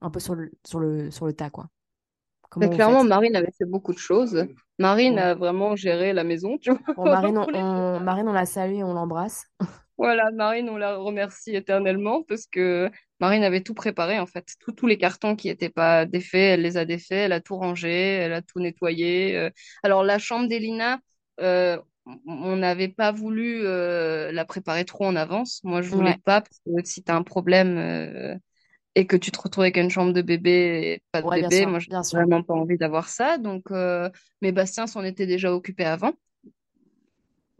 un 0.00 0.10
peu 0.10 0.20
sur 0.20 0.34
le, 0.34 0.50
sur 0.66 0.80
le, 0.80 1.10
sur 1.10 1.26
le 1.26 1.32
tas, 1.34 1.50
quoi. 1.50 1.68
Comment 2.50 2.68
clairement? 2.70 3.04
Marine 3.04 3.36
avait 3.36 3.52
fait 3.58 3.64
beaucoup 3.66 3.92
de 3.92 3.98
choses. 3.98 4.46
Marine 4.78 5.14
Ouais. 5.16 5.22
a 5.22 5.34
vraiment 5.34 5.76
géré 5.76 6.12
la 6.12 6.24
maison, 6.24 6.58
tu 6.58 6.70
vois, 6.70 6.80
Bon, 6.96 7.06
Marine, 7.08 7.38
on, 7.38 8.00
Marine, 8.00 8.28
on 8.28 8.32
la 8.32 8.44
salue 8.46 8.74
et 8.74 8.84
on 8.84 8.92
l'embrasse. 8.92 9.46
Voilà, 9.96 10.30
Marine, 10.30 10.68
on 10.70 10.76
la 10.76 10.96
remercie 10.96 11.56
éternellement 11.56 12.22
parce 12.22 12.46
que 12.46 12.88
Marine 13.18 13.42
avait 13.42 13.62
tout 13.62 13.74
préparé 13.74 14.20
en 14.20 14.26
fait. 14.26 14.46
Tous 14.60 14.70
tous 14.72 14.86
les 14.86 14.96
cartons 14.96 15.34
qui 15.34 15.48
n'étaient 15.48 15.70
pas 15.70 16.06
défaits, 16.06 16.54
elle 16.54 16.62
les 16.62 16.76
a 16.76 16.84
défaits, 16.84 17.18
elle 17.26 17.32
a 17.32 17.40
tout 17.40 17.56
rangé, 17.56 17.90
elle 17.90 18.32
a 18.32 18.40
tout 18.42 18.60
nettoyé. 18.60 19.36
euh. 19.36 19.50
Alors 19.82 20.04
la 20.04 20.18
chambre 20.20 20.48
d'Elina, 20.48 21.00
euh, 21.40 21.78
on 22.26 22.54
n'avait 22.56 22.86
pas 22.88 23.10
voulu 23.10 23.60
euh, 23.66 24.30
la 24.30 24.44
préparer 24.44 24.84
trop 24.84 25.04
en 25.06 25.16
avance. 25.16 25.60
Moi, 25.64 25.82
je 25.82 25.90
voulais 25.90 26.14
Ouais, 26.14 26.18
pas 26.24 26.42
parce 26.42 26.60
que 26.64 26.84
si 26.88 27.02
tu 27.02 27.10
as 27.10 27.16
un 27.16 27.24
problème 27.24 27.76
euh, 27.78 28.36
et 28.94 29.06
que 29.06 29.16
tu 29.16 29.30
te 29.30 29.40
retrouves 29.40 29.62
avec 29.64 29.76
une 29.76 29.90
chambre 29.90 30.12
de 30.12 30.22
bébé 30.22 30.50
et 30.94 31.02
pas 31.12 31.22
de 31.22 31.28
ouais, 31.28 31.38
bien 31.38 31.50
bébé, 31.50 31.66
sûr, 31.66 31.70
moi, 31.70 31.78
j'ai 31.80 31.90
sûr. 32.02 32.02
vraiment 32.12 32.42
pas 32.42 32.54
envie 32.54 32.78
d'avoir 32.78 33.08
ça. 33.08 33.38
Donc, 33.38 33.70
euh, 33.70 34.10
mais 34.42 34.52
Bastien 34.52 34.86
s'en 34.86 35.04
était 35.04 35.26
déjà 35.26 35.52
occupé 35.54 35.84
avant. 35.84 36.12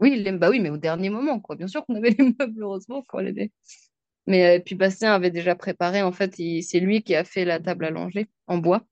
Oui, 0.00 0.22
bah 0.32 0.50
oui, 0.50 0.60
mais 0.60 0.70
au 0.70 0.76
dernier 0.76 1.10
moment, 1.10 1.40
quoi. 1.40 1.56
Bien 1.56 1.66
sûr 1.68 1.84
qu'on 1.84 1.96
avait 1.96 2.10
les 2.18 2.34
meubles, 2.38 2.62
heureusement, 2.62 3.02
qu'on 3.02 3.18
les 3.18 3.52
mais 4.26 4.58
euh, 4.58 4.62
puis 4.64 4.74
Bastien 4.76 5.14
avait 5.14 5.30
déjà 5.32 5.54
préparé, 5.56 6.02
en 6.02 6.12
fait, 6.12 6.38
il- 6.38 6.62
c'est 6.64 6.80
lui 6.80 7.02
qui 7.02 7.14
a 7.16 7.24
fait 7.24 7.44
la 7.46 7.60
table 7.60 7.86
à 7.86 7.90
langer 7.90 8.28
en 8.48 8.58
bois 8.58 8.86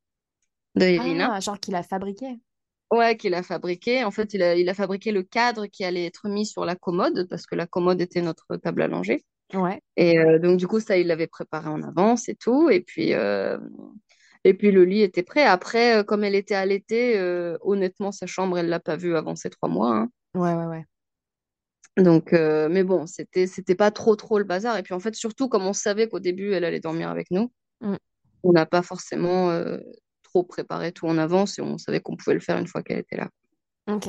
de 0.76 0.84
Elina. 0.87 1.32
Ah, 1.32 1.41
genre 1.41 1.61
qu'il 1.61 1.74
a 1.76 1.82
fabriqué. 1.84 2.39
Ouais, 2.91 3.16
qu'il 3.16 3.34
a 3.34 3.43
fabriqué. 3.45 4.03
En 4.05 4.11
fait, 4.11 4.32
il 4.34 4.43
a, 4.43 4.55
il 4.57 4.68
a 4.68 4.74
fabriqué 4.74 5.12
le 5.12 5.22
cadre 5.22 5.66
qui 5.66 5.84
allait 5.84 6.07
être 6.07 6.28
mis 6.28 6.47
sur 6.47 6.64
la 6.64 6.74
commode, 6.76 7.26
parce 7.28 7.47
que 7.47 7.55
la 7.57 7.66
commode 7.66 8.01
était 8.01 8.22
notre 8.22 8.57
table 8.57 8.82
à 8.82 8.89
langer. 8.89 9.24
Ouais, 9.55 9.80
Et 9.97 10.18
euh, 10.18 10.38
donc, 10.38 10.59
du 10.59 10.66
coup, 10.66 10.80
ça, 10.80 10.99
il 10.99 11.07
l'avait 11.07 11.26
préparé 11.26 11.68
en 11.68 11.82
avance 11.82 12.28
et 12.28 12.34
tout. 12.34 12.68
Et 12.70 12.80
puis, 12.80 13.14
euh, 13.14 13.59
et 14.44 14.55
puis 14.55 14.70
le 14.70 14.84
lit 14.84 15.03
était 15.03 15.22
prêt. 15.22 15.44
Après, 15.44 15.99
euh, 15.99 16.03
comme 16.05 16.24
elle 16.24 16.34
était 16.34 16.55
allaitée, 16.55 17.18
honnêtement, 17.62 18.12
sa 18.12 18.26
chambre, 18.26 18.59
elle 18.59 18.68
l'a 18.68 18.80
pas 18.80 18.97
vue 18.97 19.16
avant 19.16 19.34
ses 19.36 19.51
trois 19.51 19.68
mois. 19.68 19.97
hein. 19.97 20.09
ouais, 20.34 20.55
ouais, 20.55 20.66
ouais. 20.66 20.84
Donc, 21.97 22.32
mais 22.32 22.84
bon, 22.84 23.07
c'était, 23.07 23.47
c'était 23.47 23.74
pas 23.74 23.90
trop, 23.90 24.16
trop 24.16 24.38
le 24.38 24.44
bazar. 24.44 24.76
Et 24.76 24.82
puis, 24.82 24.92
en 24.94 25.01
fait, 25.01 25.14
surtout, 25.14 25.49
comme 25.49 25.66
on 25.66 25.72
savait 25.72 26.09
qu'au 26.09 26.20
début, 26.20 26.53
elle 26.53 26.64
allait 26.64 26.80
dormir 26.80 27.09
avec 27.09 27.30
nous, 27.30 27.51
Mm, 27.80 27.97
on 28.42 28.53
n'a 28.53 28.66
pas 28.66 28.82
forcément 28.82 29.51
trop 30.22 30.42
préparé 30.44 30.92
tout 30.92 31.07
en 31.07 31.18
avance 31.18 31.59
et 31.59 31.62
on 31.62 31.78
savait 31.78 32.01
qu'on 32.01 32.16
pouvait 32.16 32.34
le 32.34 32.40
faire 32.40 32.59
une 32.59 32.66
fois 32.66 32.82
qu'elle 32.82 32.99
était 32.99 33.16
là. 33.16 33.28
Ok. 33.86 34.09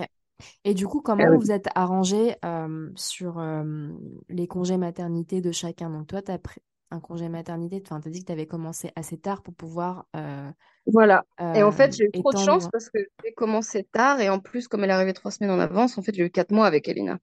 Et 0.64 0.74
du 0.74 0.88
coup, 0.88 1.02
comment 1.02 1.32
oui. 1.32 1.38
vous 1.38 1.52
êtes 1.52 1.68
arrangé 1.76 2.36
euh, 2.46 2.90
sur 2.96 3.40
euh, 3.40 3.90
les 4.30 4.48
congés 4.48 4.78
maternité 4.78 5.42
de 5.42 5.52
chacun? 5.52 5.90
Donc 5.90 6.08
toi, 6.08 6.22
tu 6.22 6.32
as 6.32 6.40
pris 6.40 6.62
un 6.92 7.00
congé 7.00 7.30
maternité, 7.30 7.82
enfin, 7.86 8.00
tu 8.02 8.08
as 8.10 8.12
dit 8.12 8.22
que 8.22 8.28
tu 8.28 8.32
avais 8.32 8.48
commencé 8.48 8.92
assez 8.96 9.18
tard 9.18 9.42
pour 9.44 9.54
pouvoir 9.56 10.08
euh, 10.16 10.52
Voilà. 10.86 11.26
Et 11.54 11.64
en 11.64 11.72
fait, 11.72 11.96
j'ai 11.96 12.06
eu 12.06 12.12
trop 12.12 12.34
de 12.34 12.38
chance 12.38 12.68
parce 12.70 12.90
que 12.90 13.00
j'ai 13.24 13.34
commencé 13.34 13.84
tard 13.84 14.20
et 14.22 14.30
en 14.30 14.40
plus, 14.40 14.68
comme 14.68 14.84
elle 14.84 14.90
est 14.90 14.94
arrivée 14.94 15.14
trois 15.14 15.32
semaines 15.32 15.52
en 15.52 15.60
avance, 15.60 15.98
en 15.98 16.02
fait, 16.02 16.14
j'ai 16.16 16.24
eu 16.26 16.30
quatre 16.30 16.52
mois 16.52 16.68
avec 16.68 16.88
Elina. 16.88 17.20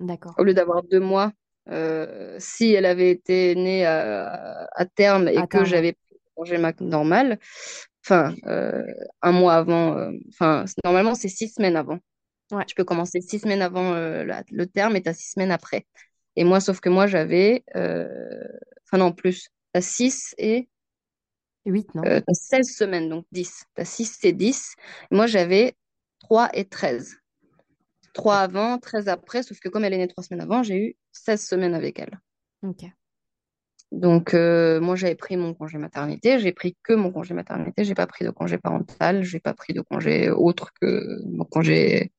D'accord. 0.00 0.38
Au 0.38 0.44
lieu 0.44 0.54
d'avoir 0.54 0.82
deux 0.84 1.00
mois, 1.00 1.32
si 2.38 2.72
elle 2.72 2.86
avait 2.86 3.10
été 3.10 3.54
née 3.54 3.86
à, 3.86 4.68
à 4.74 4.86
terme 4.86 5.28
et 5.28 5.42
À 5.42 5.46
que 5.46 5.64
j'avais 5.64 5.92
pris 5.92 6.14
le 6.14 6.18
congé 6.36 6.58
ma- 6.58 6.72
normal, 6.80 7.38
enfin, 8.04 8.34
un 9.22 9.32
mois 9.32 9.54
avant, 9.54 10.10
enfin, 10.30 10.64
normalement, 10.84 11.14
c'est 11.14 11.28
six 11.28 11.48
semaines 11.50 11.76
avant. 11.76 11.98
Ouais, 12.52 12.66
Tu 12.66 12.74
peux 12.74 12.84
commencer 12.84 13.20
six 13.20 13.40
semaines 13.40 13.62
avant 13.62 13.94
euh, 13.94 14.24
la- 14.24 14.44
le 14.50 14.66
terme 14.66 14.96
et 14.96 15.02
tu 15.02 15.08
as 15.08 15.14
six 15.14 15.32
semaines 15.32 15.50
après. 15.50 15.86
Et 16.36 16.44
moi, 16.44 16.60
sauf 16.60 16.80
que 16.80 16.88
moi, 16.88 17.06
j'avais, 17.06 17.64
euh, 17.76 18.18
enfin 18.86 18.98
non, 18.98 19.12
plus, 19.12 19.44
tu 19.44 19.78
as 19.78 19.82
6 19.82 20.34
et 20.38 20.68
8, 21.66 21.94
non? 21.94 22.06
euh, 22.06 22.20
t'as 22.26 22.34
16 22.34 22.68
semaines, 22.76 23.08
donc 23.08 23.26
10. 23.32 23.64
Tu 23.74 23.82
as 23.82 23.84
6 23.84 24.18
et 24.24 24.32
10. 24.32 24.74
Moi, 25.10 25.26
j'avais 25.26 25.74
3 26.20 26.50
et 26.54 26.64
13. 26.66 27.16
3 28.14 28.38
avant, 28.38 28.78
13 28.78 29.08
après, 29.08 29.42
sauf 29.44 29.60
que 29.60 29.68
comme 29.70 29.84
elle 29.84 29.94
est 29.94 29.98
née 29.98 30.08
trois 30.08 30.24
semaines 30.24 30.42
avant, 30.42 30.62
j'ai 30.62 30.76
eu 30.78 30.96
16 31.12 31.46
semaines 31.46 31.74
avec 31.74 31.98
elle. 32.00 32.20
Ok. 32.62 32.82
Donc, 33.92 34.34
euh, 34.34 34.80
moi, 34.80 34.96
j'avais 34.96 35.14
pris 35.14 35.36
mon 35.36 35.54
congé 35.54 35.78
maternité. 35.78 36.38
J'ai 36.40 36.52
pris 36.52 36.76
que 36.82 36.92
mon 36.92 37.12
congé 37.12 37.34
maternité. 37.34 37.84
J'ai 37.84 37.94
pas 37.94 38.06
pris 38.06 38.24
de 38.24 38.30
congé 38.30 38.58
parental. 38.58 39.22
J'ai 39.22 39.40
pas 39.40 39.54
pris 39.54 39.72
de 39.74 39.80
congé 39.80 40.30
autre 40.30 40.72
que 40.80 41.22
mon 41.26 41.44
congé 41.44 42.12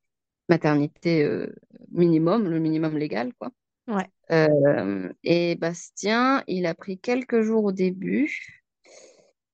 maternité 0.50 1.24
euh, 1.24 1.54
minimum, 1.92 2.50
le 2.50 2.60
minimum 2.60 2.98
légal, 2.98 3.34
quoi. 3.40 3.52
Ouais. 3.88 4.12
Euh, 4.32 5.12
et 5.24 5.56
Bastien, 5.56 6.44
il 6.48 6.66
a 6.68 6.76
pris 6.76 7.00
quelques 7.00 7.42
jours 7.42 7.66
au 7.66 7.72
début 7.74 8.64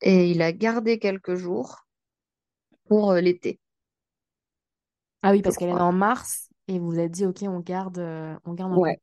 et 0.02 0.30
il 0.30 0.44
a 0.44 0.52
gardé 0.54 1.00
quelques 1.00 1.34
jours 1.34 1.88
pour 2.88 3.12
euh, 3.12 3.20
l'été, 3.22 3.60
Ah 5.22 5.32
oui, 5.32 5.42
parce 5.42 5.58
qu'elle 5.58 5.70
est 5.70 5.74
en 5.74 5.92
mars 5.94 6.50
et 6.68 6.80
vous 6.80 6.92
vous 6.92 7.00
êtes 7.00 7.12
dit, 7.12 7.26
ok, 7.26 7.40
on 7.44 7.60
garde, 7.60 8.00
on 8.46 8.54
garde 8.54 8.74
un 8.74 8.80
Ouais, 8.80 8.98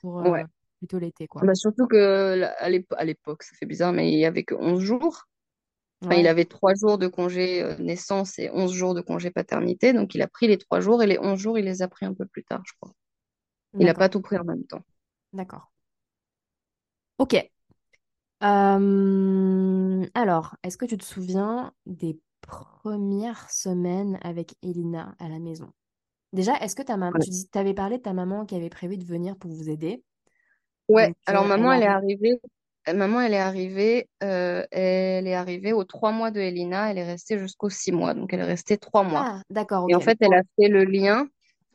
pour 0.00 0.22
ouais. 0.24 0.46
plutôt 0.78 0.98
l'été, 0.98 1.26
quoi. 1.26 1.46
Bah, 1.46 1.54
surtout 1.54 1.86
que 1.86 2.42
à 2.58 2.68
l'ép- 2.70 2.92
à 2.96 3.04
l'époque, 3.04 3.42
ça 3.42 3.54
fait 3.56 3.66
bizarre, 3.66 3.92
mais 3.92 4.10
il 4.12 4.18
y 4.18 4.24
avait 4.26 4.44
que 4.44 4.54
11 4.54 4.80
jours. 4.82 5.28
Enfin, 6.04 6.20
il 6.20 6.26
avait 6.28 6.44
3 6.44 6.74
jours 6.74 6.98
de 6.98 7.08
congé 7.08 7.62
euh, 7.62 7.76
naissance 7.78 8.38
et 8.38 8.50
11 8.52 8.72
jours 8.72 8.94
de 8.94 9.00
congé 9.00 9.30
paternité. 9.30 9.92
Donc, 9.92 10.14
il 10.14 10.22
a 10.22 10.28
pris 10.28 10.46
les 10.48 10.58
3 10.58 10.80
jours 10.80 11.02
et 11.02 11.06
les 11.06 11.18
11 11.18 11.38
jours, 11.40 11.58
il 11.58 11.64
les 11.64 11.82
a 11.82 11.88
pris 11.88 12.06
un 12.06 12.14
peu 12.14 12.26
plus 12.26 12.44
tard, 12.44 12.62
je 12.66 12.72
crois. 12.80 12.94
Il 13.78 13.86
n'a 13.86 13.94
pas 13.94 14.08
tout 14.10 14.20
pris 14.22 14.38
en 14.38 14.44
même 14.44 14.64
temps. 14.66 14.82
d'accord. 15.32 15.68
Ok. 17.18 17.34
Euh, 18.42 20.06
alors, 20.14 20.56
est-ce 20.62 20.76
que 20.76 20.84
tu 20.84 20.98
te 20.98 21.04
souviens 21.04 21.72
des 21.86 22.18
premières 22.42 23.50
semaines 23.50 24.18
avec 24.22 24.56
Elina 24.62 25.14
à 25.18 25.28
la 25.28 25.38
maison? 25.38 25.72
Déjà, 26.32 26.56
est-ce 26.60 26.76
que 26.76 26.82
ta 26.82 26.96
maman, 26.96 27.18
Ouais. 27.18 27.20
tu 27.20 27.30
dis, 27.30 27.48
t'avais 27.48 27.74
parlé 27.74 27.98
de 27.98 28.02
ta 28.04 28.14
maman 28.14 28.46
qui 28.46 28.56
avait 28.56 28.70
prévu 28.70 28.98
de 28.98 29.04
venir 29.04 29.36
pour 29.38 29.52
vous 29.52 29.70
aider? 29.70 30.04
Ouais, 30.88 31.10
Donc, 31.10 31.16
alors 31.26 31.44
euh, 31.44 31.52
elle 31.56 31.70
maman, 31.70 31.72
elle 31.72 31.82
est 31.82 31.86
arrivée. 31.86 32.40
Euh, 32.88 32.94
Maman, 32.94 33.20
elle 33.20 33.34
est 33.34 33.38
arrivée, 33.38 34.08
euh, 34.22 34.64
elle 34.70 35.26
est 35.26 35.34
arrivée 35.34 35.72
aux 35.72 35.84
3 35.84 36.12
mois 36.12 36.30
de 36.30 36.40
Elina. 36.40 36.90
Elle 36.90 36.98
est 36.98 37.04
restée 37.06 37.38
jusqu'aux 37.38 37.70
6 37.70 37.92
mois. 37.92 38.14
Donc, 38.14 38.32
elle 38.32 38.40
est 38.40 38.44
restée 38.44 38.78
3 38.78 39.02
mois. 39.02 39.24
Ah, 39.26 39.42
d'accord, 39.50 39.86
Et 39.88 39.94
en 39.94 40.00
fait, 40.00 40.18
elle 40.20 40.34
a 40.34 40.42
fait 40.58 40.68
le 40.68 40.84
lien 40.84 41.28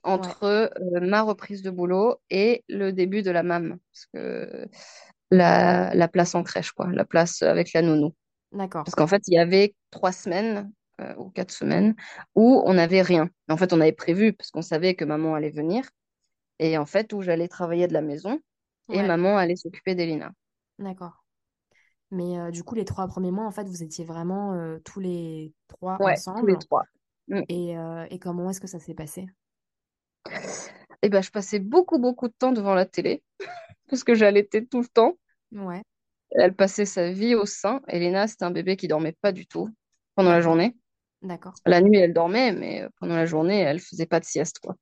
Ouais, 0.03 0.14
entre 0.14 0.43
euh, 0.43 0.70
ma 1.01 1.22
reprise 1.22 1.62
de 1.62 1.70
boulot 1.70 2.16
et 2.30 2.64
le 2.70 2.91
début 2.91 3.22
de 3.22 3.32
la 3.32 3.43
MAM. 3.43 3.78
Parce 3.93 4.05
que 4.14 4.68
la, 5.30 5.93
la 5.93 6.07
place 6.07 6.36
en 6.36 6.43
crèche, 6.43 6.72
quoi. 6.72 6.88
La 6.91 7.05
place 7.05 7.41
avec 7.41 7.74
la 7.74 7.82
nounou. 7.82 8.14
d'accord. 8.51 8.84
Parce 8.84 8.95
qu'en 8.95 9.07
fait, 9.07 9.24
il 9.28 9.36
y 9.36 9.38
avait 9.38 9.76
trois 9.91 10.12
semaines 10.12 10.72
euh, 11.01 11.14
ou 11.18 11.30
quatre 11.30 11.51
semaines 11.51 11.95
où 12.36 12.62
on 12.66 12.74
n'avait 12.74 13.01
rien. 13.01 13.30
En 13.49 13.57
fait, 13.57 13.74
on 13.74 13.82
avait 13.82 13.91
prévu 13.91 14.34
parce 14.34 14.51
qu'on 14.51 14.62
savait 14.62 14.95
que 14.95 15.05
maman 15.05 15.36
allait 15.36 15.51
venir. 15.51 15.84
Et 16.59 16.78
en 16.78 16.86
fait, 16.86 17.14
où 17.14 17.22
j'allais 17.22 17.47
travailler 17.47 17.88
de 17.88 17.93
la 17.93 18.01
maison 18.01 18.39
et 18.91 18.97
Ouais, 18.97 19.07
maman 19.07 19.38
allait 19.38 19.55
s'occuper 19.55 19.95
d'Elina. 19.95 20.32
D'accord. 20.82 21.23
Mais 22.11 22.39
euh, 22.39 22.51
du 22.51 22.63
coup, 22.63 22.75
les 22.75 22.86
trois 22.86 23.07
premiers 23.07 23.32
mois, 23.32 23.45
en 23.47 23.51
fait, 23.51 23.65
vous 23.65 23.84
étiez 23.84 24.05
vraiment 24.05 24.53
euh, 24.53 24.79
tous 24.86 24.99
les 24.99 25.53
trois 25.67 25.99
Ouais, 25.99 26.21
tous 26.36 26.45
les 26.45 26.57
ensemble. 26.57 26.57
trois. 26.57 26.84
Mm. 27.29 27.41
Et, 27.49 27.77
euh, 27.77 28.07
et 28.11 28.19
comment 28.19 28.49
est-ce 28.49 28.61
que 28.61 28.67
ça 28.67 28.79
s'est 28.79 28.95
passé? 28.95 29.27
Et 31.03 31.09
ben, 31.09 31.21
je 31.21 31.29
passais 31.32 31.59
beaucoup, 31.59 31.99
beaucoup 31.99 32.27
de 32.27 32.34
temps 32.34 32.51
devant 32.51 32.73
la 32.75 32.86
télé 32.86 33.23
parce 33.89 34.03
que 34.03 34.15
j'allaitais 34.15 34.65
tout 34.65 34.82
le 34.82 34.88
temps. 34.88 35.17
Ouais, 35.53 35.84
Elle 36.32 36.53
passait 36.55 36.86
sa 36.86 37.11
vie 37.11 37.36
au 37.36 37.45
sein. 37.45 37.82
Elena, 37.88 38.27
c'était 38.27 38.45
un 38.45 38.51
bébé 38.51 38.75
qui 38.77 38.88
dormait 38.88 39.15
pas 39.21 39.32
du 39.32 39.45
tout 39.47 39.69
pendant 40.15 40.32
la 40.32 40.41
journée. 40.41 40.75
d'accord, 41.21 41.61
La 41.65 41.82
nuit, 41.82 41.97
elle 41.97 42.13
dormait, 42.13 42.53
mais 42.53 42.88
pendant 42.99 43.15
la 43.15 43.25
journée, 43.25 43.59
elle 43.61 43.79
faisait 43.79 44.05
pas 44.07 44.19
de 44.19 44.25
sieste, 44.25 44.59
quoi. 44.59 44.75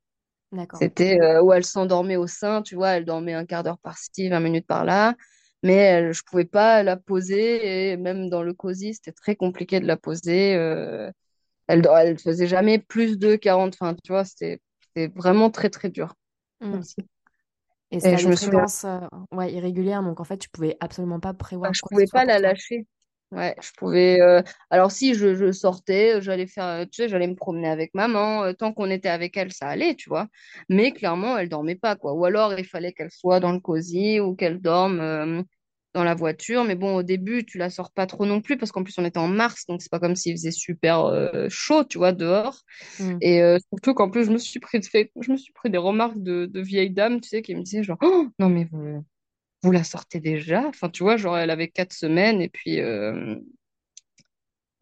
d'accord. 0.52 0.84
C'était 0.84 1.20
où 1.42 1.54
elle 1.54 1.66
s'endormait 1.66 2.18
au 2.18 2.28
sein, 2.28 2.62
tu 2.64 2.76
vois, 2.76 2.92
elle 2.92 3.06
dormait 3.06 3.34
un 3.34 3.46
quart 3.46 3.64
d'heure 3.64 3.80
par-ci, 3.80 4.30
20 4.30 4.40
minutes 4.42 4.68
par-là, 4.68 5.16
mais 5.64 5.74
elle, 5.76 6.14
je 6.14 6.24
pouvais 6.24 6.46
pas 6.46 6.84
la 6.84 6.98
poser, 6.98 7.92
et 7.92 7.98
même 7.98 8.30
dans 8.30 8.44
le 8.44 8.54
cosy, 8.54 8.94
c'était 8.94 9.12
très 9.12 9.36
compliqué 9.36 9.80
de 9.80 9.86
la 9.88 9.98
poser. 9.98 10.56
euh, 10.56 11.12
elle, 11.68 11.88
elle 11.98 12.20
faisait 12.20 12.48
jamais 12.48 12.80
plus 12.80 13.18
de 13.20 13.36
40, 13.36 13.76
enfin, 13.80 13.96
tu 14.04 14.12
vois, 14.12 14.26
c'était 14.26 14.60
c'était 14.82 15.14
vraiment 15.16 15.52
très, 15.52 15.70
très 15.70 15.90
dur. 15.90 16.16
Hmm. 16.62 16.82
Et 17.92 17.98
Et 18.06 18.18
je 18.18 18.28
me 18.30 18.36
souviens, 18.36 18.66
euh, 18.86 19.08
ouais, 19.36 19.54
irrégulières, 19.54 20.04
donc 20.04 20.20
en 20.20 20.24
fait, 20.24 20.38
tu 20.38 20.50
pouvais 20.50 20.78
absolument 20.80 21.20
pas 21.20 21.34
bah, 21.34 21.38
prévoir 21.40 21.72
je 21.74 21.82
que 21.82 21.88
ce 21.90 21.90
pouvais 21.90 22.08
pas 22.08 22.26
la 22.26 22.40
lâcher. 22.40 22.86
Ouais, 23.32 23.56
je 23.62 23.70
pouvais. 23.78 24.20
euh, 24.22 24.42
Alors 24.72 24.92
si 24.92 25.14
je, 25.14 25.36
je 25.36 25.52
sortais, 25.52 26.20
j'allais 26.20 26.48
faire, 26.48 26.66
euh, 26.66 26.86
tu 26.86 27.04
sais, 27.04 27.10
j'allais 27.10 27.28
me 27.28 27.36
promener 27.36 27.70
avec 27.70 27.94
maman. 27.94 28.44
euh, 28.46 28.54
tant 28.54 28.74
qu'on 28.74 28.90
était 28.90 29.10
avec 29.10 29.38
elle, 29.38 29.54
ça 29.54 29.68
allait, 29.68 29.94
tu 29.96 30.10
vois. 30.10 30.28
Mais 30.68 30.92
clairement, 30.92 31.38
elle 31.38 31.48
dormait 31.48 31.76
pas, 31.76 31.96
quoi. 31.96 32.14
Ou 32.14 32.26
alors 32.26 32.58
il 32.58 32.66
fallait 32.66 32.92
qu'elle 32.92 33.12
soit 33.12 33.40
dans 33.40 33.52
le 33.52 33.60
cosy 33.60 34.20
ou 34.20 34.36
qu'elle 34.36 34.60
dorme 34.60 35.00
euh, 35.00 35.44
dans 35.94 36.04
la 36.04 36.16
voiture. 36.16 36.64
Mais 36.64 36.74
bon, 36.74 36.96
au 36.96 37.04
début, 37.04 37.46
tu 37.46 37.60
la 37.60 37.70
sors 37.70 37.92
pas 37.92 38.08
trop 38.08 38.26
non 38.26 38.42
plus 38.42 38.58
parce 38.58 38.72
qu'en 38.72 38.84
plus 38.84 38.98
on 38.98 39.06
était 39.06 39.20
en 39.20 39.28
mars, 39.28 39.66
donc 39.68 39.84
c'est 39.84 39.92
pas 39.92 40.00
comme 40.00 40.16
s'il 40.16 40.34
faisait 40.34 40.50
super 40.52 41.06
euh, 41.06 41.46
chaud, 41.50 41.84
tu 41.84 42.00
vois, 42.00 42.14
dehors. 42.14 42.62
Hmm. 43.00 43.22
Et 43.22 43.42
euh, 43.44 43.60
surtout 43.72 43.94
qu'en 43.94 44.10
plus 44.10 44.26
je 44.26 44.32
me 44.32 44.38
suis 44.40 44.60
pris 44.60 44.80
de 44.80 44.86
fait, 44.86 45.12
je 45.22 45.32
me 45.32 45.38
suis 45.38 45.54
pris 45.54 45.70
des 45.70 45.78
remarques 45.78 46.18
de, 46.22 46.48
de 46.48 46.62
vieilles 46.62 46.92
dames, 46.92 47.22
tu 47.22 47.30
sais, 47.30 47.42
qui 47.44 47.56
me 47.56 47.62
disaient 47.64 47.84
genre, 47.84 47.98
oh, 48.04 48.28
non 48.40 48.50
mais 48.50 48.66
vous, 48.72 49.04
vous 49.64 49.72
la 49.72 49.84
sortez 49.84 50.20
déjà. 50.20 50.68
Enfin, 50.68 50.90
tu 50.90 51.04
vois, 51.04 51.18
genre 51.18 51.38
elle 51.38 51.50
avait 51.52 51.70
quatre 51.70 51.94
semaines 51.94 52.42
et 52.42 52.50
puis. 52.50 52.80
euh, 52.82 53.36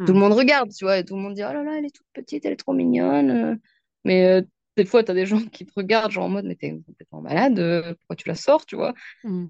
tout 0.05 0.13
Hmm. 0.13 0.13
le 0.13 0.19
monde 0.19 0.33
regarde, 0.33 0.71
tu 0.73 0.85
vois, 0.85 0.97
et 0.97 1.05
tout 1.05 1.15
le 1.15 1.21
monde 1.21 1.33
dit, 1.33 1.43
oh 1.43 1.51
là 1.53 1.63
là, 1.63 1.77
elle 1.77 1.85
est 1.85 1.95
toute 1.95 2.05
petite, 2.13 2.45
elle 2.45 2.53
est 2.53 2.55
trop 2.57 2.73
mignonne. 2.73 3.29
euh. 3.31 3.55
Mais 4.05 4.25
euh, 4.27 4.41
des 4.77 4.85
fois, 4.85 5.03
tu 5.03 5.11
as 5.11 5.13
des 5.13 5.25
gens 5.25 5.39
qui 5.51 5.65
te 5.65 5.73
regardent, 5.75 6.11
genre 6.11 6.25
en 6.25 6.29
mode, 6.29 6.45
mais 6.45 6.55
t'es 6.55 6.71
complètement 6.85 7.21
malade, 7.21 7.59
euh, 7.59 7.93
pourquoi 7.95 8.15
tu 8.15 8.27
la 8.27 8.35
sors, 8.35 8.65
tu 8.65 8.75
vois? 8.75 8.93
Mm. 9.23 9.47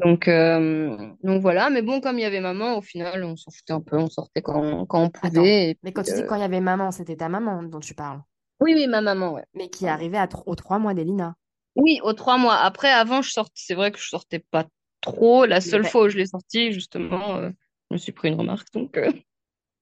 Donc, 0.00 0.26
donc 0.28 1.42
voilà, 1.42 1.70
mais 1.70 1.82
bon, 1.82 2.00
comme 2.00 2.18
il 2.18 2.22
y 2.22 2.24
avait 2.24 2.40
maman, 2.40 2.78
au 2.78 2.82
final, 2.82 3.24
on 3.24 3.34
s'en 3.36 3.50
foutait 3.50 3.72
un 3.72 3.80
peu, 3.80 3.96
on 3.96 4.08
sortait 4.08 4.42
quand, 4.42 4.86
quand 4.86 5.02
on 5.02 5.10
Attends, 5.22 5.42
pouvait. 5.42 5.76
mais 5.82 5.92
quand 5.92 6.02
tu 6.02 6.14
dis 6.14 6.24
quand 6.24 6.34
il 6.36 6.40
y 6.40 6.44
avait 6.44 6.60
maman, 6.60 6.90
c'était 6.90 7.16
ta 7.16 7.28
maman 7.28 7.62
dont 7.62 7.80
tu 7.80 7.94
parles, 7.94 8.22
Oui, 8.60 8.72
oui, 8.74 8.86
ma 8.86 9.00
maman, 9.00 9.32
ouais. 9.32 9.44
mais 9.54 9.68
qui 9.70 9.84
est 9.86 9.88
arrivée 9.88 10.18
à 10.18 10.28
aux 10.46 10.54
trois 10.54 10.78
mois 10.78 10.94
d'Elina. 10.94 11.36
Oui, 11.78 12.00
aux 12.02 12.12
trois 12.12 12.38
mois. 12.38 12.56
Après, 12.56 12.90
avant, 12.90 13.22
je 13.22 13.30
sortais, 13.30 13.52
c'est 13.56 13.74
vrai 13.74 13.92
que 13.92 13.98
je 13.98 14.08
sortais 14.08 14.40
pas 14.40 14.66
trop. 15.00 15.46
La 15.46 15.60
seule 15.60 15.84
fois 15.84 16.04
où 16.04 16.08
je 16.08 16.16
l'ai 16.18 16.26
sortie, 16.26 16.72
justement, 16.72 17.36
euh, 17.36 17.50
je 17.90 17.94
me 17.94 17.98
suis 17.98 18.12
pris 18.12 18.28
une 18.28 18.34
remarque. 18.34 18.72
Donc, 18.72 18.96
euh, 18.96 19.12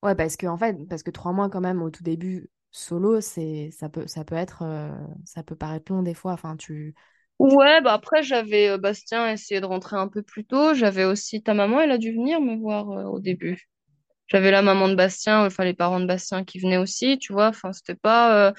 Ouais, 0.03 0.14
parce 0.14 0.36
que 0.36 0.47
en 0.47 0.57
fait, 0.59 0.76
parce 0.88 1.03
que 1.03 1.11
trois 1.11 1.32
mois 1.32 1.51
quand 1.51 1.61
même 1.61 1.82
au 1.82 1.90
tout 1.90 2.05
début 2.05 2.51
solo, 2.70 3.20
c'est 3.20 3.70
ça 3.72 3.88
peut 3.88 4.07
ça 4.07 4.24
peut 4.24 4.36
être 4.36 4.62
euh, 4.62 4.92
ça 5.24 5.42
peut 5.42 5.57
paraître 5.57 5.92
long 5.92 6.03
des 6.03 6.14
fois. 6.14 6.32
Enfin, 6.32 6.57
tu 6.57 6.94
ouais, 7.38 7.80
bah 7.82 7.94
après, 7.94 8.22
j'avais 8.22 8.78
Bastien 8.78 9.30
essayé 9.32 9.61
de 9.61 9.66
rentrer 9.66 9.97
un 9.97 10.09
peu 10.09 10.22
plus 10.22 10.44
tôt. 10.47 10.74
J'avais 10.74 11.05
aussi 11.05 11.42
ta 11.42 11.55
maman, 11.55 11.80
elle 11.80 11.90
a 11.92 11.99
dû 11.99 12.12
venir 12.12 12.40
me 12.40 12.57
voir 12.57 12.88
au 13.12 13.20
début. 13.20 13.68
J'avais 14.28 14.51
la 14.53 14.62
maman 14.62 14.88
de 14.88 14.94
Bastien, 14.97 15.47
enfin 15.47 15.64
les 15.64 15.74
parents 15.74 16.01
de 16.01 16.07
Bastien 16.07 16.44
qui 16.44 16.59
venaient 16.61 16.78
aussi, 16.78 17.18
tu 17.18 17.32
vois. 17.32 17.49
Enfin, 17.49 17.72
c'était 17.72 17.97
pas. 17.97 18.55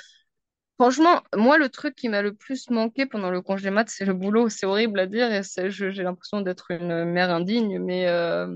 Franchement, 0.80 1.24
moi, 1.36 1.58
le 1.58 1.70
truc 1.70 1.96
qui 1.96 2.08
m'a 2.10 2.22
le 2.22 2.34
plus 2.36 2.70
manqué 2.70 3.06
pendant 3.08 3.32
le 3.32 3.42
congé 3.42 3.72
mat, 3.72 3.90
c'est 3.90 4.06
le 4.06 4.14
boulot. 4.14 4.50
C'est 4.50 4.66
horrible 4.68 5.00
à 5.00 5.08
dire 5.08 5.32
et 5.34 5.42
c'est- 5.44 5.72
je- 5.72 5.90
j'ai 5.92 6.04
l'impression 6.04 6.42
d'être 6.42 6.70
une 6.72 7.06
mère 7.06 7.32
indigne, 7.32 7.80
mais, 7.80 8.08
euh, 8.08 8.48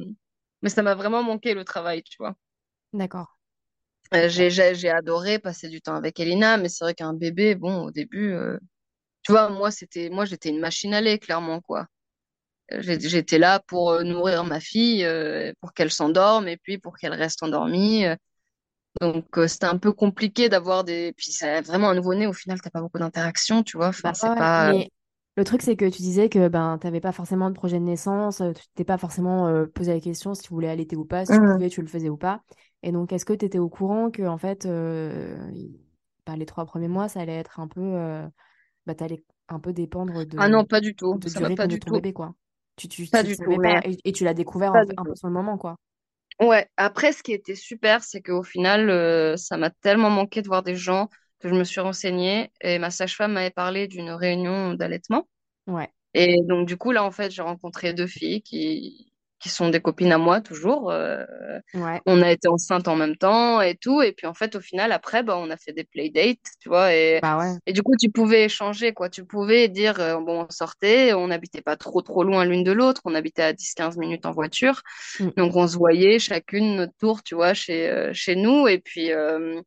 mais 0.61 0.69
ça 0.69 0.83
m'a 0.83 0.93
vraiment 0.95 1.23
manqué 1.23 1.53
le 1.55 1.63
travail, 1.65 2.03
tu 2.03 2.17
vois. 2.19 2.35
d'accord. 2.93 3.37
Euh, 4.13 4.27
j'ai, 4.29 4.49
j'ai, 4.49 4.75
j'ai 4.75 4.89
adoré 4.89 5.39
passer 5.39 5.69
du 5.69 5.81
temps 5.81 5.95
avec 5.95 6.19
Elina, 6.19 6.57
mais 6.57 6.67
c'est 6.69 6.83
vrai 6.83 6.93
qu'un 6.93 7.13
bébé, 7.13 7.55
bon, 7.55 7.83
au 7.85 7.91
début, 7.91 8.31
euh, 8.33 8.57
tu 9.23 9.31
vois, 9.33 9.49
moi, 9.49 9.71
c'était, 9.71 10.09
moi, 10.09 10.25
j'étais 10.25 10.49
une 10.49 10.59
machine 10.59 10.93
à 10.93 11.01
lait, 11.01 11.19
clairement, 11.19 11.61
quoi. 11.61 11.87
Euh, 12.73 12.81
j'ai- 12.81 12.99
J'étais 13.01 13.39
là 13.39 13.59
pour 13.67 13.91
euh, 13.91 14.03
nourrir 14.03 14.43
ma 14.45 14.59
fille, 14.61 15.05
euh, 15.05 15.53
pour 15.61 15.73
qu'elle 15.73 15.91
s'endorme 15.91 16.47
et 16.49 16.57
puis 16.57 16.77
pour 16.79 16.97
qu'elle 16.97 17.13
reste 17.13 17.43
endormie. 17.43 18.05
Euh. 19.01 19.11
Donc, 19.13 19.37
euh, 19.37 19.47
c'était 19.47 19.65
un 19.65 19.77
peu 19.77 19.91
compliqué 19.93 20.49
d'avoir 20.49 20.83
des. 20.83 21.13
Puis, 21.17 21.31
c'est 21.31 21.61
vraiment 21.61 21.89
un 21.89 21.95
nouveau-né, 21.95 22.27
au 22.27 22.33
final, 22.33 22.61
t'as 22.61 22.69
pas 22.69 22.81
beaucoup 22.81 22.99
d'interactions, 22.99 23.63
tu 23.63 23.77
vois. 23.77 23.89
Enfin, 23.89 24.13
Bah 24.13 24.13
ouais, 24.23 24.31
pas. 24.33 24.49
Mais 24.57 24.89
le 25.37 25.43
truc 25.43 25.61
c'est 25.61 25.75
que 25.75 25.85
tu 25.85 26.01
disais 26.01 26.29
que 26.29 26.47
ben 26.47 26.77
t'avais 26.79 26.99
pas 27.01 27.11
forcément 27.11 27.49
de 27.49 27.55
projet 27.55 27.79
de 27.79 27.83
naissance, 27.85 28.41
euh, 28.41 28.51
tu 28.53 28.63
t'es 28.75 28.83
pas 28.83 28.97
forcément 28.97 29.47
euh, 29.47 29.65
posé 29.67 29.93
la 29.93 29.99
question 29.99 30.33
si 30.33 30.41
tu 30.43 30.49
voulais 30.49 30.69
allaiter 30.69 30.95
ou 30.95 31.05
pas, 31.05 31.25
si 31.25 31.33
tu 31.33 31.41
Mhm. 31.41 31.57
pouvais, 31.57 31.69
tu 31.69 31.81
le 31.81 31.87
faisais 31.87 32.09
ou 32.09 32.17
pas. 32.17 32.41
Et 32.83 32.91
donc 32.91 33.13
est-ce 33.13 33.25
que 33.25 33.33
tu 33.33 33.45
étais 33.45 33.59
au 33.59 33.69
courant 33.69 34.09
que 34.11 34.23
en 34.23 34.37
fait 34.37 34.65
euh, 34.65 35.37
bah, 36.25 36.35
les 36.35 36.45
trois 36.45 36.65
premiers 36.65 36.87
mois 36.87 37.07
ça 37.09 37.21
allait 37.21 37.37
être 37.37 37.59
un 37.59 37.67
peu 37.67 37.81
euh, 37.81 38.27
bah 38.87 38.95
t'allais 38.95 39.23
un 39.49 39.59
peu 39.59 39.73
dépendre 39.73 40.25
Ah 40.35 40.49
de, 40.49 40.49
non, 40.49 40.65
pas 40.65 40.81
du 40.81 40.93
tout. 40.95 41.21
de- 41.21 41.29
Ça 41.29 41.39
va 41.39 41.51
pas 41.51 41.67
du 41.67 41.83
ton 41.85 41.91
tout. 41.91 41.91
bébé 41.91 42.13
quoi. 42.13 42.35
Tu, 42.77 42.87
tu, 42.89 43.09
Pas 43.11 43.23
tu 43.23 43.25
du 43.25 43.37
tout, 43.39 43.59
pas 43.59 43.79
mais 43.79 43.81
et, 43.85 43.97
et 44.05 44.11
tu 44.13 44.23
l'as 44.25 44.33
découvert 44.33 44.73
pas 44.73 44.83
un 44.97 45.05
peu 45.05 45.15
sur 45.15 45.27
le 45.27 45.33
moment 45.33 45.57
quoi. 45.57 45.77
Ouais, 46.41 46.67
après, 46.77 47.13
ce 47.13 47.21
qui 47.21 47.33
était 47.33 47.55
super, 47.55 48.03
c'est 48.03 48.21
qu'au 48.21 48.41
final, 48.43 48.89
euh, 48.89 49.37
ça 49.37 49.57
m'a 49.57 49.69
tellement 49.69 50.09
manqué 50.09 50.41
de 50.41 50.47
voir 50.47 50.63
des 50.63 50.75
gens 50.75 51.07
que 51.39 51.47
je 51.49 51.53
me 51.53 51.63
suis 51.63 51.79
renseignée 51.81 52.51
et 52.61 52.79
ma 52.79 52.89
sage-femme 52.89 53.33
m'avait 53.33 53.51
parlé 53.51 53.87
d'une 53.87 54.09
réunion 54.11 54.73
d'allaitement. 54.73 55.27
Ouais, 55.67 55.91
Et 56.13 56.37
donc, 56.43 56.67
du 56.67 56.77
coup, 56.77 56.91
là, 56.91 57.03
en 57.03 57.11
fait, 57.11 57.31
j'ai 57.31 57.41
rencontré 57.43 57.93
deux 57.93 58.07
filles 58.07 58.41
qui, 58.43 59.10
qui 59.41 59.49
sont 59.49 59.69
des 59.69 59.81
copines 59.81 60.11
à 60.11 60.19
moi, 60.19 60.39
toujours. 60.39 60.91
Euh, 60.91 61.25
ouais, 61.73 61.99
on 62.05 62.21
a 62.21 62.31
été 62.31 62.47
enceintes 62.47 62.87
en 62.87 62.95
même 62.95 63.17
temps 63.17 63.59
et 63.59 63.75
tout. 63.75 64.01
Et 64.03 64.11
puis, 64.11 64.27
en 64.27 64.35
fait, 64.35 64.55
au 64.55 64.61
final, 64.61 64.91
après, 64.91 65.23
bah, 65.23 65.35
on 65.37 65.49
a 65.49 65.57
fait 65.57 65.73
des 65.73 65.83
playdates, 65.83 66.37
tu 66.59 66.69
vois. 66.69 66.93
Et, 66.93 67.19
bah 67.21 67.39
ouais. 67.39 67.57
et 67.65 67.73
du 67.73 67.81
coup, 67.81 67.95
tu 67.99 68.11
pouvais 68.11 68.43
échanger, 68.45 68.93
quoi. 68.93 69.09
Tu 69.09 69.25
pouvais 69.25 69.67
dire, 69.67 69.99
euh, 69.99 70.19
bon, 70.19 70.45
on 70.47 70.49
sortait, 70.51 71.13
on 71.13 71.27
n'habitait 71.27 71.61
pas 71.61 71.75
trop, 71.75 72.01
trop 72.03 72.23
loin 72.23 72.45
l'une 72.45 72.63
de 72.63 72.71
l'autre. 72.71 73.01
On 73.05 73.15
habitait 73.15 73.41
à 73.41 73.53
10-15 73.53 73.97
minutes 73.97 74.27
en 74.27 74.31
voiture. 74.31 74.81
Mm. 75.19 75.29
Donc, 75.37 75.55
on 75.55 75.67
se 75.67 75.75
voyait 75.75 76.19
chacune 76.19 76.75
notre 76.75 76.93
tour, 76.99 77.23
tu 77.23 77.33
vois, 77.33 77.55
chez, 77.55 77.89
euh, 77.89 78.11
chez 78.13 78.35
nous. 78.35 78.67
Et 78.67 78.77
puis, 78.77 79.11
euh, 79.11 79.59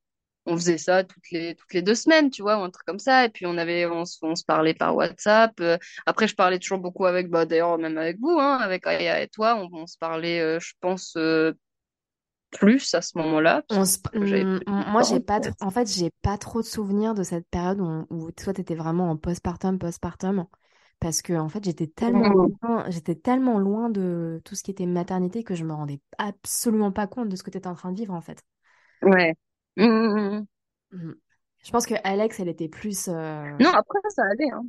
on 0.46 0.56
faisait 0.56 0.78
ça 0.78 1.04
toutes 1.04 1.30
les, 1.30 1.54
toutes 1.54 1.72
les 1.74 1.82
deux 1.82 1.94
semaines, 1.94 2.30
tu 2.30 2.42
vois, 2.42 2.58
ou 2.58 2.62
un 2.62 2.70
truc 2.70 2.86
comme 2.86 2.98
ça. 2.98 3.24
Et 3.24 3.28
puis, 3.30 3.46
on 3.46 3.56
avait, 3.58 3.86
on, 3.86 4.04
se- 4.04 4.18
on 4.22 4.34
se 4.36 4.44
parlait 4.44 4.74
par 4.74 4.94
WhatsApp. 4.96 5.52
Euh, 5.60 5.78
après, 6.06 6.28
je 6.28 6.34
parlais 6.34 6.58
toujours 6.58 6.78
beaucoup 6.78 7.06
avec, 7.06 7.28
bah, 7.30 7.46
d'ailleurs, 7.46 7.78
même 7.78 7.98
avec 7.98 8.18
vous, 8.20 8.38
hein, 8.40 8.58
avec 8.60 8.86
Aya 8.86 9.22
et 9.22 9.28
toi. 9.28 9.56
On, 9.56 9.68
on 9.82 9.86
se 9.86 9.98
parlait, 9.98 10.40
euh, 10.40 10.60
je 10.60 10.72
pense, 10.80 11.14
euh, 11.16 11.52
plus 12.50 12.94
à 12.94 13.02
ce 13.02 13.18
moment-là, 13.18 13.62
de 13.68 13.76
moi, 14.92 15.02
j'ai 15.02 15.20
pas 15.20 15.40
en 15.40 15.40
trop... 15.40 15.50
fait. 15.50 15.54
En 15.60 15.70
fait, 15.70 15.86
j'ai 15.92 16.10
pas 16.22 16.38
trop 16.38 16.60
de 16.60 16.66
souvenirs 16.66 17.14
de 17.14 17.22
cette 17.22 17.48
période 17.48 17.80
où, 17.80 18.06
où 18.10 18.30
toi, 18.32 18.52
t'étais 18.52 18.74
vraiment 18.74 19.10
en 19.10 19.16
postpartum, 19.16 19.78
postpartum. 19.78 20.46
Parce 21.00 21.22
que, 21.22 21.32
en 21.34 21.48
fait, 21.48 21.64
j'étais 21.64 21.86
tellement 21.88 22.32
loin, 22.62 22.88
j'étais 22.90 23.14
tellement 23.16 23.58
loin 23.58 23.90
de 23.90 24.40
tout 24.44 24.54
ce 24.54 24.62
qui 24.62 24.70
était 24.70 24.86
maternité 24.86 25.42
que 25.44 25.54
je 25.54 25.64
me 25.64 25.72
rendais 25.74 26.00
absolument 26.18 26.92
pas 26.92 27.06
compte 27.06 27.28
de 27.28 27.36
ce 27.36 27.42
que 27.42 27.50
t'étais 27.50 27.66
en 27.68 27.74
train 27.74 27.92
de 27.92 27.96
vivre, 27.98 28.14
en 28.14 28.20
fait. 28.22 28.42
Ouais. 29.02 29.34
Mhm. 29.76 30.46
Mhm. 30.92 31.14
Je 31.64 31.70
pense 31.70 31.86
que 31.86 31.94
Alex, 32.04 32.40
elle 32.40 32.48
était 32.48 32.68
plus... 32.68 33.08
euh, 33.08 33.58
Non, 33.58 33.70
après, 33.72 33.98
ça 34.10 34.22
allait, 34.30 34.50
hein. 34.52 34.64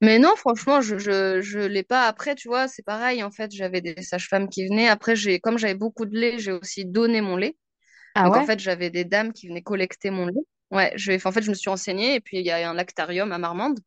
Mais 0.00 0.18
non, 0.18 0.34
franchement, 0.36 0.80
je, 0.80 0.98
je, 0.98 1.40
je 1.42 1.60
l'ai 1.60 1.84
pas. 1.84 2.06
Après, 2.08 2.34
tu 2.34 2.48
vois, 2.48 2.66
c'est 2.68 2.82
pareil. 2.82 3.22
En 3.22 3.30
fait, 3.30 3.52
j'avais 3.52 3.80
des 3.80 4.02
sages-femmes 4.02 4.48
qui 4.48 4.66
venaient. 4.68 4.88
Après, 4.88 5.14
j'ai, 5.14 5.38
comme 5.40 5.58
j'avais 5.58 5.74
beaucoup 5.76 6.06
de 6.06 6.16
lait, 6.18 6.38
j'ai 6.38 6.50
aussi 6.52 6.84
donné 6.84 7.20
mon 7.20 7.36
lait. 7.36 7.56
Ah 8.14 8.28
Donc, 8.28 8.36
en 8.36 8.42
ouais? 8.42 8.44
fait, 8.44 8.60
j'avais 8.60 8.90
des 8.90 9.04
dames 9.04 9.32
qui 9.32 9.48
venaient 9.48 9.62
collecter 9.62 10.10
mon 10.10 10.26
lait. 10.26 10.34
Ouais, 10.70 10.92
je, 10.96 11.12
en 11.26 11.32
fait, 11.32 11.42
je 11.42 11.50
me 11.50 11.54
suis 11.56 11.70
renseignée 11.70 12.16
et 12.16 12.20
puis 12.20 12.38
il 12.40 12.46
y 12.46 12.50
a 12.52 12.68
un 12.70 12.74
lactarium 12.74 13.32
à 13.32 13.38
Marmande. 13.38 13.80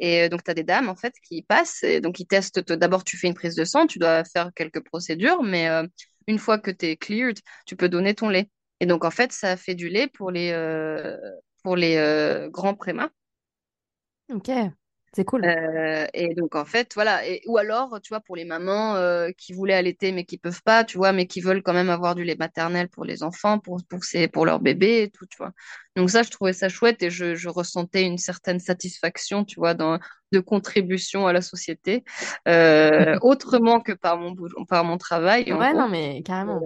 Et 0.00 0.22
euh, 0.24 0.28
donc, 0.30 0.44
tu 0.44 0.50
as 0.50 0.54
des 0.54 0.64
dames, 0.64 0.88
en 0.90 0.96
fait, 0.96 1.14
qui 1.28 1.42
passent. 1.42 1.82
Et 1.84 2.00
donc, 2.00 2.20
ils 2.20 2.26
testent. 2.26 2.64
te- 2.64 2.74
D'abord, 2.74 3.04
tu 3.04 3.16
fais 3.18 3.28
une 3.28 3.34
prise 3.34 3.56
de 3.56 3.64
sang, 3.64 3.86
tu 3.86 3.98
dois 4.00 4.24
faire 4.24 4.50
quelques 4.56 4.84
procédures, 4.84 5.42
mais 5.42 5.68
euh, 5.68 5.86
une 6.28 6.38
fois 6.38 6.58
que 6.58 6.70
tu 6.72 6.86
es 6.86 6.96
cleared, 6.96 7.40
tu 7.66 7.76
peux 7.76 7.88
donner 7.88 8.14
ton 8.14 8.28
lait. 8.30 8.50
Et 8.82 8.86
donc, 8.86 9.04
en 9.04 9.12
fait, 9.12 9.30
ça 9.30 9.56
fait 9.56 9.76
du 9.76 9.88
lait 9.88 10.08
pour 10.08 10.32
les, 10.32 10.50
euh, 10.50 11.16
pour 11.62 11.76
les 11.76 11.94
euh, 11.98 12.48
grands 12.50 12.74
prémas. 12.74 13.10
Ok, 14.28 14.50
c'est 15.12 15.24
cool. 15.24 15.44
Euh, 15.44 16.04
et 16.14 16.34
donc 16.34 16.56
en 16.56 16.64
fait, 16.64 16.90
voilà. 16.94 17.24
Et, 17.24 17.42
ou 17.46 17.58
alors, 17.58 18.00
tu 18.02 18.08
vois, 18.08 18.18
pour 18.18 18.34
les 18.34 18.44
mamans 18.44 18.96
qui 19.38 19.52
voulaient 19.52 19.74
allaiter 19.74 20.10
mais 20.10 20.24
qui 20.24 20.36
peuvent 20.36 20.62
pas, 20.64 20.82
tu 20.82 20.96
vois, 20.96 21.12
mais 21.12 21.28
qui 21.28 21.40
veulent 21.40 21.62
quand 21.62 21.72
même 21.74 21.90
avoir 21.90 22.16
du 22.16 22.24
lait 22.24 22.34
maternel 22.34 22.88
pour 22.88 23.04
les 23.04 23.22
enfants, 23.22 23.60
pour 23.60 23.78
pour 23.88 24.02
ces, 24.02 24.26
pour 24.26 24.46
leur 24.46 24.58
bébé 24.58 25.02
et 25.02 25.10
tout, 25.10 25.26
tu 25.26 25.36
vois. 25.38 25.52
Donc 25.94 26.10
ça, 26.10 26.24
je 26.24 26.30
trouvais 26.30 26.52
ça 26.52 26.68
chouette 26.68 27.04
et 27.04 27.10
je, 27.10 27.36
je 27.36 27.48
ressentais 27.48 28.02
une 28.02 28.18
certaine 28.18 28.58
satisfaction, 28.58 29.44
tu 29.44 29.60
vois, 29.60 29.74
dans 29.74 30.00
de 30.32 30.40
contribution 30.40 31.28
à 31.28 31.32
la 31.32 31.42
société, 31.42 32.02
autrement 33.22 33.80
que 33.80 33.92
par 33.92 34.18
mon 34.18 34.34
par 34.68 34.82
mon 34.82 34.98
travail, 34.98 35.52
Ouais, 35.52 35.72
non, 35.72 35.88
mais 35.88 36.22
carrément. 36.24 36.60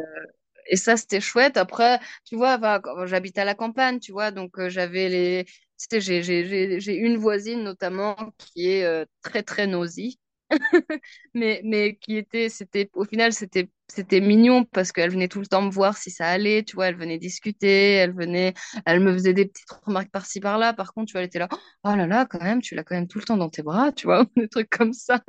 Et 0.68 0.76
ça, 0.76 0.96
c'était 0.96 1.20
chouette. 1.20 1.56
Après, 1.56 2.00
tu 2.24 2.36
vois, 2.36 2.58
quand 2.80 3.06
j'habite 3.06 3.38
à 3.38 3.44
la 3.44 3.54
campagne, 3.54 4.00
tu 4.00 4.12
vois, 4.12 4.30
donc 4.30 4.58
euh, 4.58 4.68
j'avais 4.68 5.08
les. 5.08 5.46
J'ai 5.92 6.94
une 6.96 7.16
voisine 7.18 7.62
notamment 7.62 8.16
qui 8.38 8.70
est 8.70 8.84
euh, 8.84 9.04
très, 9.22 9.42
très 9.42 9.66
nosy, 9.66 10.18
mais, 11.34 11.60
mais 11.64 11.96
qui 11.96 12.16
était, 12.16 12.48
c'était, 12.48 12.90
au 12.94 13.04
final, 13.04 13.32
c'était, 13.32 13.70
c'était 13.88 14.20
mignon 14.20 14.64
parce 14.64 14.92
qu'elle 14.92 15.10
venait 15.10 15.28
tout 15.28 15.40
le 15.40 15.46
temps 15.46 15.62
me 15.62 15.70
voir 15.70 15.96
si 15.96 16.10
ça 16.10 16.28
allait, 16.28 16.62
tu 16.64 16.76
vois, 16.76 16.88
elle 16.88 16.96
venait 16.96 17.18
discuter, 17.18 17.92
elle 17.94 18.12
venait, 18.14 18.54
elle 18.86 19.00
me 19.00 19.12
faisait 19.12 19.34
des 19.34 19.46
petites 19.46 19.70
remarques 19.84 20.10
par-ci, 20.10 20.40
par-là. 20.40 20.72
Par 20.72 20.92
contre, 20.94 21.08
tu 21.08 21.12
vois, 21.12 21.20
elle 21.22 21.26
était 21.28 21.38
là, 21.38 21.48
oh 21.84 21.94
là 21.94 22.06
là, 22.06 22.26
quand 22.26 22.40
même, 22.42 22.62
tu 22.62 22.74
l'as 22.74 22.84
quand 22.84 22.94
même 22.96 23.08
tout 23.08 23.18
le 23.18 23.24
temps 23.24 23.36
dans 23.36 23.50
tes 23.50 23.62
bras, 23.62 23.92
tu 23.92 24.06
vois, 24.06 24.24
des 24.36 24.48
trucs 24.48 24.70
comme 24.70 24.92
ça. 24.92 25.20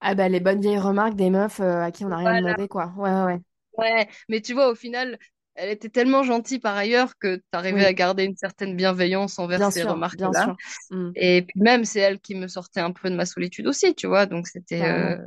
Ah 0.00 0.14
bah, 0.14 0.28
les 0.28 0.40
bonnes 0.40 0.60
vieilles 0.60 0.78
remarques 0.78 1.16
des 1.16 1.28
meufs 1.30 1.60
euh, 1.60 1.82
à 1.82 1.90
qui 1.92 2.04
on 2.04 2.08
n'a 2.08 2.16
rien 2.18 2.32
Voilà. 2.32 2.36
demandé, 2.36 2.68
quoi. 2.68 2.92
Ouais, 2.96 3.10
ouais, 3.10 3.24
ouais. 3.24 3.40
Ouais, 3.78 4.08
mais 4.28 4.40
tu 4.40 4.54
vois, 4.54 4.70
au 4.70 4.74
final, 4.74 5.18
elle 5.54 5.70
était 5.70 5.88
tellement 5.90 6.22
gentille 6.22 6.58
par 6.58 6.76
ailleurs 6.76 7.18
que 7.18 7.36
tu 7.36 7.42
arrivais 7.52 7.84
Oui, 7.84 7.84
à 7.84 7.92
garder 7.94 8.24
une 8.24 8.36
certaine 8.36 8.74
bienveillance 8.76 9.38
envers 9.38 9.64
bien 9.64 9.70
ces 9.70 9.82
sûr, 9.82 10.04
bien 10.12 10.32
remarques-là. 10.32 10.32
sûr. 10.32 10.56
Hmm, 10.90 11.12
Et 11.14 11.42
puis 11.42 11.60
même, 11.60 11.84
c'est 11.84 12.00
elle 12.00 12.20
qui 12.20 12.34
me 12.36 12.48
sortait 12.48 12.80
un 12.80 12.92
peu 12.92 13.10
de 13.10 13.16
ma 13.16 13.26
solitude 13.26 13.66
aussi, 13.68 13.94
tu 13.94 14.06
vois. 14.06 14.26
Donc 14.26 14.46
c'était 14.48 14.86
euh, 14.86 15.18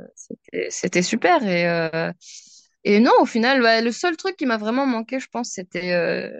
c'était 0.70 1.02
super. 1.02 1.44
Et 1.46 1.68
euh, 1.68 2.12
et 2.84 3.00
non, 3.00 3.12
au 3.20 3.26
final, 3.26 3.62
ouais, 3.62 3.82
le 3.82 3.92
seul 3.92 4.16
truc 4.16 4.36
qui 4.36 4.46
m'a 4.46 4.58
vraiment 4.58 4.86
manqué, 4.86 5.20
je 5.20 5.28
pense, 5.28 5.50
c'était 5.50 5.92
euh, 5.94 6.30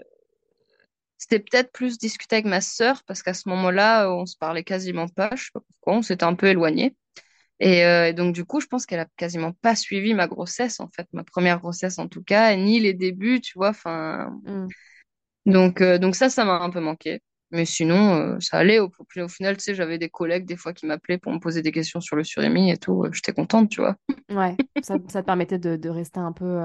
c'était 1.17 1.39
peut-être 1.39 1.71
plus 1.71 1.97
discuter 1.97 2.35
avec 2.37 2.45
ma 2.45 2.61
sœur 2.61 3.03
parce 3.05 3.21
qu'à 3.23 3.33
ce 3.33 3.47
moment-là, 3.49 4.09
on 4.11 4.25
se 4.25 4.35
parlait 4.37 4.63
quasiment 4.63 5.07
pas. 5.07 5.29
Je 5.35 5.45
sais 5.45 5.51
pas 5.53 5.61
pourquoi, 5.61 5.93
on 5.97 6.01
s'était 6.01 6.23
un 6.23 6.35
peu 6.35 6.47
éloignés. 6.47 6.95
Et, 7.61 7.85
euh, 7.85 8.09
et 8.09 8.13
donc, 8.13 8.35
du 8.35 8.45
coup, 8.45 8.61
je 8.61 8.67
pense 8.67 8.85
qu'elle 8.87 8.99
a 9.01 9.07
quasiment 9.17 9.53
pas 9.53 9.75
suivi 9.77 10.13
ma 10.15 10.27
grossesse, 10.27 10.81
en 10.81 10.89
fait, 10.95 11.07
ma 11.13 11.23
première 11.25 11.59
grossesse 11.61 11.99
en 11.99 12.09
tout 12.09 12.23
cas, 12.23 12.55
ni 12.57 12.79
les 12.81 12.93
débuts, 12.95 13.41
tu 13.41 13.53
vois. 13.57 13.69
Enfin, 13.69 14.41
Hmm. 14.43 14.71
donc, 15.45 15.81
euh, 15.81 15.97
donc 15.97 16.15
ça, 16.15 16.29
ça 16.29 16.45
m'a 16.45 16.59
un 16.59 16.69
peu 16.69 16.79
manqué. 16.79 17.21
Mais 17.51 17.65
sinon, 17.65 18.15
euh, 18.15 18.39
ça 18.39 18.57
allait. 18.57 18.79
Au, 18.79 18.89
au 19.17 19.27
final, 19.27 19.57
tu 19.57 19.63
sais, 19.63 19.75
j'avais 19.75 19.97
des 19.97 20.09
collègues 20.09 20.45
des 20.45 20.55
fois 20.55 20.73
qui 20.73 20.85
m'appelaient 20.85 21.17
pour 21.17 21.33
me 21.33 21.39
poser 21.39 21.61
des 21.61 21.71
questions 21.71 21.99
sur 21.99 22.15
le 22.15 22.23
surémi 22.23 22.71
et 22.71 22.77
tout. 22.77 23.05
J'étais 23.11 23.33
contente, 23.33 23.69
tu 23.69 23.81
vois. 23.81 23.97
Ouais, 24.29 24.59
ça, 24.81 24.97
ça 25.09 25.21
te 25.21 25.25
permettait 25.27 25.59
de, 25.59 25.75
de 25.75 25.89
rester 25.89 26.19
un 26.19 26.31
peu, 26.31 26.59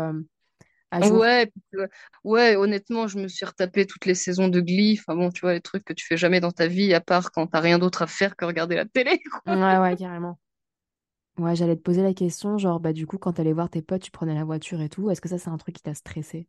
à 0.90 1.02
jour. 1.02 1.22
Ouais, 1.22 1.52
ouais, 2.24 2.56
honnêtement, 2.56 3.06
je 3.08 3.18
me 3.18 3.28
suis 3.28 3.44
retapé 3.44 3.86
toutes 3.86 4.06
les 4.06 4.14
saisons 4.14 4.48
de 4.48 4.60
Glee. 4.60 4.98
Enfin 5.00 5.14
bon, 5.16 5.30
tu 5.30 5.40
vois, 5.42 5.52
les 5.54 5.60
trucs 5.60 5.84
que 5.84 5.92
tu 5.92 6.06
fais 6.06 6.16
jamais 6.16 6.40
dans 6.40 6.52
ta 6.52 6.66
vie, 6.68 6.94
à 6.94 7.00
part 7.02 7.30
quand 7.32 7.46
t'as 7.48 7.60
rien 7.60 7.78
d'autre 7.78 8.02
à 8.02 8.06
faire 8.06 8.34
que 8.36 8.44
regarder 8.46 8.76
la 8.76 8.86
télé, 8.86 9.20
quoi. 9.30 9.42
Ouais, 9.46 9.78
ouais, 9.78 9.96
carrément. 9.96 10.38
Ouais, 11.38 11.56
j'allais 11.56 11.76
te 11.76 11.80
poser 11.82 12.02
la 12.02 12.12
question, 12.12 12.58
genre, 12.58 12.78
bah, 12.80 12.92
du 12.92 13.06
coup, 13.06 13.16
quand 13.18 13.32
t'allais 13.34 13.52
voir 13.54 13.70
tes 13.70 13.80
potes, 13.82 14.02
tu 14.02 14.10
prenais 14.10 14.34
la 14.34 14.44
voiture 14.44 14.80
et 14.82 14.88
tout. 14.90 15.08
Est-ce 15.10 15.20
que 15.22 15.28
ça, 15.30 15.38
c'est 15.38 15.48
un 15.50 15.56
truc 15.58 15.74
qui 15.76 15.82
t'a 15.82 15.94
stressé? 15.94 16.46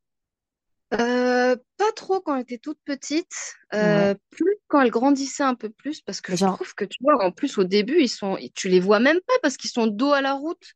Euh, 0.94 1.56
pas 1.78 1.92
trop 1.96 2.22
quand 2.22 2.36
elle 2.36 2.44
était 2.44 2.58
toute 2.60 2.80
petite, 2.86 3.56
Ouais. 3.80 4.08
euh, 4.08 4.16
plus 4.30 4.56
quand 4.68 4.80
elle 4.82 4.90
grandissait 4.90 5.44
un 5.44 5.56
peu 5.56 5.70
plus, 5.70 6.02
parce 6.02 6.22
que 6.22 6.32
Mais 6.32 6.38
je 6.38 6.46
genre, 6.46 6.56
trouve 6.56 6.74
que 6.76 6.86
tu 6.86 6.98
vois, 7.04 7.22
en 7.26 7.32
plus 7.32 7.58
au 7.58 7.66
début, 7.66 8.00
ils 8.02 8.08
sont, 8.10 8.38
tu 8.56 8.70
les 8.70 8.80
vois 8.80 9.00
même 9.00 9.20
pas 9.28 9.34
parce 9.42 9.58
qu'ils 9.58 9.70
sont 9.70 9.88
dos 9.88 10.14
à 10.14 10.22
la 10.22 10.34
route. 10.34 10.76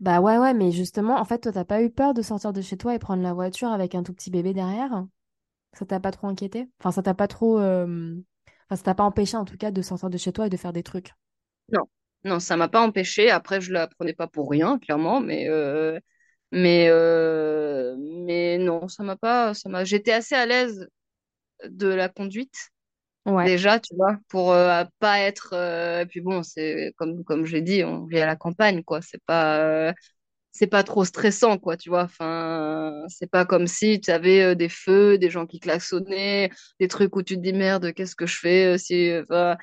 bah 0.00 0.20
ouais, 0.20 0.38
ouais, 0.38 0.54
mais 0.54 0.72
justement, 0.72 1.16
en 1.18 1.24
fait, 1.24 1.38
toi, 1.40 1.52
t'as 1.52 1.64
pas 1.64 1.82
eu 1.82 1.90
peur 1.90 2.14
de 2.14 2.22
sortir 2.22 2.52
de 2.52 2.60
chez 2.60 2.76
toi 2.76 2.94
et 2.94 2.98
prendre 2.98 3.22
la 3.22 3.32
voiture 3.32 3.68
avec 3.70 3.94
un 3.94 4.02
tout 4.02 4.12
petit 4.12 4.30
bébé 4.30 4.52
derrière? 4.52 5.06
Ça 5.74 5.86
t'a 5.86 6.00
pas 6.00 6.12
trop 6.12 6.28
inquiété? 6.28 6.70
Enfin, 6.80 6.92
ça 6.92 7.02
t'a 7.02 7.14
pas 7.14 7.28
trop. 7.28 7.60
euh, 7.60 8.16
Enfin, 8.70 8.76
ça 8.76 8.84
t'a 8.84 8.94
pas 8.96 9.04
empêché, 9.04 9.36
en 9.38 9.44
tout 9.46 9.58
cas, 9.58 9.70
de 9.72 9.82
sortir 9.82 10.10
de 10.10 10.18
chez 10.18 10.32
toi 10.32 10.46
et 10.46 10.50
de 10.50 10.56
faire 10.58 10.72
des 10.74 10.82
trucs? 10.84 11.14
Non, 11.74 11.86
non, 12.24 12.40
ça 12.40 12.56
m'a 12.56 12.68
pas 12.68 12.80
empêché. 12.82 13.30
Après, 13.30 13.60
je 13.60 13.72
la 13.72 13.86
prenais 13.86 14.14
pas 14.14 14.26
pour 14.28 14.50
rien, 14.50 14.78
clairement, 14.78 15.20
mais 15.20 15.48
euh, 15.48 15.98
mais 16.52 16.88
euh, 16.90 17.96
mais 17.98 18.58
non, 18.58 18.88
ça 18.88 19.02
m'a 19.04 19.16
pas, 19.16 19.54
ça 19.54 19.68
m'a. 19.68 19.84
J'étais 19.84 20.12
assez 20.12 20.34
à 20.34 20.46
l'aise 20.46 20.88
de 21.68 21.88
la 21.88 22.08
conduite 22.10 22.54
Ouais. 23.26 23.46
déjà, 23.46 23.80
tu 23.80 23.94
vois, 23.96 24.18
pour 24.28 24.52
euh, 24.52 24.84
pas 25.00 25.20
être. 25.20 25.50
euh, 25.54 26.02
et 26.02 26.06
puis 26.06 26.20
bon, 26.22 26.42
c'est 26.44 26.92
comme 26.98 27.24
comme 27.24 27.46
j'ai 27.46 27.62
dit, 27.62 27.84
on 27.84 28.06
vit 28.06 28.20
à 28.20 28.26
la 28.26 28.36
campagne, 28.36 28.82
quoi. 28.84 29.02
C'est 29.02 29.22
pas 29.26 29.60
euh, 29.60 29.92
c'est 30.52 30.66
pas 30.68 30.84
trop 30.84 31.04
stressant, 31.04 31.58
quoi, 31.58 31.76
tu 31.76 31.88
vois. 31.90 32.04
Enfin, 32.04 32.92
c'est 33.08 33.30
pas 33.30 33.44
comme 33.44 33.66
si 33.66 34.00
tu 34.00 34.10
avais 34.10 34.42
euh, 34.42 34.54
des 34.54 34.68
feux, 34.68 35.18
des 35.18 35.30
gens 35.30 35.46
qui 35.46 35.58
klaxonnaient, 35.60 36.50
des 36.80 36.88
trucs 36.88 37.16
où 37.16 37.22
tu 37.22 37.36
te 37.36 37.40
dis 37.40 37.52
merde, 37.52 37.92
qu'est-ce 37.92 38.14
que 38.16 38.26
je 38.26 38.38
fais 38.38 38.74
euh, 38.74 38.78
si. 38.78 39.10
Enfin, 39.22 39.56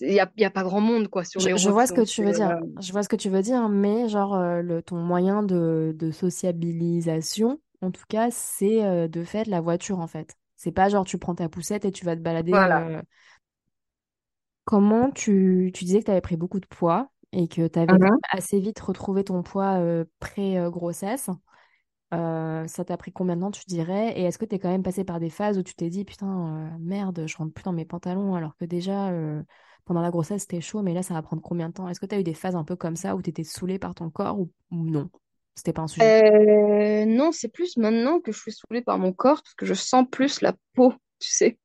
il 0.00 0.12
y 0.12 0.20
a, 0.20 0.30
y 0.36 0.44
a 0.44 0.50
pas 0.50 0.62
grand 0.64 0.80
monde, 0.80 1.08
quoi, 1.08 1.24
sur 1.24 1.40
Je, 1.40 1.46
les 1.46 1.52
je 1.54 1.70
routes. 1.70 1.70
vois 1.70 1.86
ce 1.86 1.92
que 1.92 2.02
tu 2.02 2.22
veux 2.22 2.32
dire. 2.32 2.52
euh, 2.52 2.80
Je 2.80 2.92
vois 2.92 3.02
ce 3.02 3.08
que 3.08 3.16
tu 3.16 3.28
veux 3.30 3.42
dire, 3.42 3.68
mais 3.68 4.08
genre, 4.08 4.34
euh, 4.34 4.60
le, 4.62 4.82
ton 4.82 4.96
moyen 4.96 5.42
de, 5.42 5.94
de 5.98 6.10
sociabilisation, 6.10 7.60
en 7.80 7.90
tout 7.90 8.04
cas, 8.08 8.30
c'est 8.30 8.84
euh, 8.84 9.08
de 9.08 9.24
fait 9.24 9.46
la 9.46 9.60
voiture, 9.60 9.98
en 10.00 10.06
fait. 10.06 10.36
C'est 10.56 10.72
pas 10.72 10.88
genre 10.88 11.04
tu 11.04 11.18
prends 11.18 11.34
ta 11.34 11.48
poussette 11.48 11.84
et 11.84 11.92
tu 11.92 12.04
vas 12.04 12.16
te 12.16 12.20
balader. 12.20 12.60
voilà. 12.60 12.86
euh, 12.98 13.02
Comment 14.64 15.10
tu, 15.10 15.70
tu 15.74 15.84
disais 15.84 16.00
que 16.00 16.04
tu 16.06 16.10
avais 16.12 16.20
pris 16.20 16.36
beaucoup 16.36 16.60
de 16.60 16.66
poids 16.66 17.10
et 17.32 17.48
que 17.48 17.66
tu 17.66 17.78
avais 17.78 17.98
Mhm. 17.98 18.22
assez 18.30 18.60
vite 18.60 18.78
retrouvé 18.80 19.24
ton 19.24 19.42
poids 19.42 19.78
euh, 19.80 20.04
pré-grossesse. 20.20 21.30
Euh, 22.14 22.66
ça 22.68 22.84
t'a 22.84 22.96
pris 22.98 23.12
combien 23.12 23.36
de 23.36 23.42
temps, 23.42 23.50
tu 23.52 23.64
dirais? 23.66 24.18
Et 24.18 24.24
est-ce 24.24 24.38
que 24.38 24.44
tu 24.46 24.56
es 24.56 24.58
quand 24.60 24.70
même 24.70 24.82
passé 24.84 25.04
par 25.04 25.20
des 25.20 25.30
phases 25.30 25.58
où 25.58 25.62
tu 25.64 25.74
t'es 25.74 25.90
dit, 25.90 26.04
putain, 26.04 26.72
euh, 26.74 26.78
merde, 26.80 27.24
je 27.26 27.36
rentre 27.38 27.54
plus 27.54 27.64
dans 27.64 27.72
mes 27.72 27.84
pantalons 27.86 28.34
alors 28.36 28.56
que 28.56 28.64
déjà, 28.66 29.10
euh, 29.10 29.42
pendant 29.84 30.02
la 30.02 30.10
grossesse, 30.10 30.42
c'était 30.42 30.60
chaud, 30.60 30.82
mais 30.82 30.94
là, 30.94 31.02
ça 31.02 31.14
va 31.14 31.22
prendre 31.22 31.42
combien 31.42 31.68
de 31.68 31.74
temps? 31.74 31.88
Est-ce 31.88 32.00
que 32.00 32.06
tu 32.06 32.14
as 32.14 32.20
eu 32.20 32.24
des 32.24 32.34
phases 32.34 32.56
un 32.56 32.64
peu 32.64 32.76
comme 32.76 32.96
ça 32.96 33.16
où 33.16 33.22
tu 33.22 33.30
étais 33.30 33.44
saoulée 33.44 33.78
par 33.78 33.94
ton 33.94 34.10
corps 34.10 34.38
ou, 34.38 34.50
ou 34.70 34.84
non? 34.84 35.10
C'était 35.54 35.72
pas 35.72 35.82
un 35.82 35.88
sujet. 35.88 36.24
Euh, 36.32 37.04
non, 37.04 37.30
c'est 37.32 37.48
plus 37.48 37.76
maintenant 37.76 38.20
que 38.20 38.32
je 38.32 38.38
suis 38.38 38.52
saoulée 38.52 38.82
par 38.82 38.98
mon 38.98 39.12
corps 39.12 39.42
parce 39.42 39.54
que 39.54 39.66
je 39.66 39.74
sens 39.74 40.06
plus 40.10 40.40
la 40.40 40.54
peau, 40.74 40.94
tu 41.18 41.30
sais. 41.30 41.58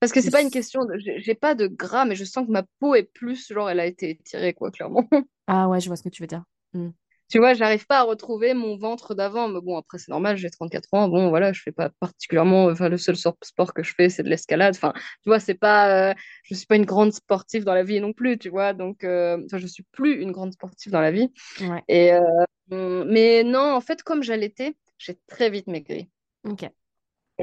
Parce 0.00 0.12
que 0.12 0.20
c'est 0.20 0.30
pas 0.30 0.42
une 0.42 0.50
question 0.50 0.84
de, 0.84 0.98
j'ai 0.98 1.34
pas 1.34 1.54
de 1.54 1.66
gras, 1.66 2.04
mais 2.04 2.14
je 2.14 2.24
sens 2.24 2.46
que 2.46 2.52
ma 2.52 2.64
peau 2.78 2.94
est 2.94 3.10
plus, 3.14 3.48
genre, 3.48 3.70
elle 3.70 3.80
a 3.80 3.86
été 3.86 4.10
étirée, 4.10 4.52
quoi, 4.52 4.70
clairement. 4.70 5.08
Ah 5.46 5.68
ouais, 5.68 5.80
je 5.80 5.88
vois 5.88 5.96
ce 5.96 6.02
que 6.02 6.10
tu 6.10 6.22
veux 6.22 6.26
dire. 6.26 6.44
Hmm. 6.74 6.90
Tu 7.28 7.38
vois, 7.38 7.54
j'arrive 7.54 7.86
pas 7.86 8.00
à 8.00 8.02
retrouver 8.02 8.54
mon 8.54 8.76
ventre 8.76 9.14
d'avant, 9.14 9.48
mais 9.48 9.60
bon, 9.60 9.76
après, 9.78 9.98
c'est 9.98 10.10
normal, 10.10 10.36
j'ai 10.36 10.50
34 10.50 10.88
ans, 10.92 11.08
bon, 11.08 11.30
voilà, 11.30 11.52
je 11.52 11.62
fais 11.62 11.72
pas 11.72 11.90
particulièrement, 11.98 12.66
enfin, 12.66 12.88
le 12.88 12.98
seul 12.98 13.16
sport 13.16 13.72
que 13.74 13.82
je 13.82 13.94
fais, 13.94 14.08
c'est 14.10 14.22
de 14.22 14.28
l'escalade, 14.28 14.74
enfin, 14.76 14.92
tu 14.94 15.28
vois, 15.30 15.40
c'est 15.40 15.54
pas, 15.54 16.10
euh, 16.10 16.14
je 16.44 16.54
suis 16.54 16.66
pas 16.66 16.76
une 16.76 16.84
grande 16.84 17.12
sportive 17.12 17.64
dans 17.64 17.74
la 17.74 17.82
vie 17.82 18.00
non 18.00 18.12
plus, 18.12 18.38
tu 18.38 18.50
vois, 18.50 18.72
donc, 18.74 19.04
euh, 19.04 19.42
enfin, 19.46 19.58
je 19.58 19.66
suis 19.66 19.84
plus 19.92 20.20
une 20.20 20.32
grande 20.32 20.52
sportive 20.52 20.92
dans 20.92 21.00
la 21.00 21.10
vie, 21.10 21.32
Ouais, 21.60 21.84
et, 21.88 22.12
euh, 22.14 23.04
mais 23.06 23.44
non, 23.44 23.72
en 23.74 23.80
fait, 23.80 24.02
comme 24.02 24.22
j'allaitais, 24.22 24.76
j'ai 24.98 25.18
très 25.28 25.50
vite 25.50 25.66
maigri. 25.68 26.10
ok. 26.44 26.64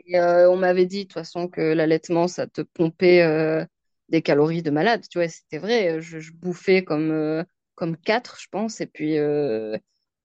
Et, 0.06 0.18
euh, 0.20 0.50
on 0.50 0.58
m'avait 0.58 0.86
dit, 0.86 1.00
de 1.00 1.04
toute 1.04 1.14
façon, 1.14 1.48
que 1.48 1.62
l'allaitement, 1.62 2.28
ça 2.28 2.48
te 2.48 2.62
pompait 2.62 3.68
des 4.10 4.22
calories 4.22 4.62
de 4.64 4.72
malade. 4.72 5.04
Tu 5.10 5.18
vois, 5.20 5.28
c'était 5.28 5.58
vrai. 5.58 6.02
Je, 6.02 6.20
je 6.20 6.32
bouffais 6.34 6.84
comme, 6.84 7.44
comme 7.76 7.98
quatre, 7.98 8.40
je 8.40 8.48
pense. 8.50 8.82
Et 8.82 8.88
puis, 8.88 9.18
euh, 9.18 9.78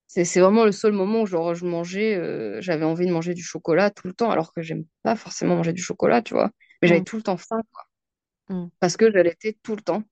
c'est, 0.07 0.39
vraiment 0.39 0.65
le 0.65 0.71
seul 0.71 0.93
moment 0.93 1.21
où 1.21 1.25
genre, 1.25 1.53
je 1.53 1.65
mangeais, 1.65 2.15
euh, 2.15 2.61
j'avais 2.61 2.85
envie 2.85 3.05
de 3.05 3.11
manger 3.11 3.33
du 3.33 3.43
chocolat 3.43 3.89
tout 3.89 4.07
le 4.07 4.13
temps, 4.13 4.31
alors 4.31 4.53
que 4.53 4.61
j'aime 4.61 4.85
pas 5.03 5.15
forcément 5.15 5.55
manger 5.55 5.73
du 5.73 5.81
chocolat, 5.81 6.21
tu 6.21 6.33
vois. 6.33 6.51
Mais 6.81 6.87
j'avais 6.87 7.01
Hmm, 7.01 7.03
tout 7.03 7.17
le 7.17 7.23
temps 7.23 7.37
faim, 7.37 7.61
quoi, 7.71 7.83
hmm, 8.49 8.69
parce 8.79 8.97
que 8.97 9.11
j'allaitais 9.11 9.57
tout 9.63 9.75
le 9.75 9.81
temps. 9.81 10.03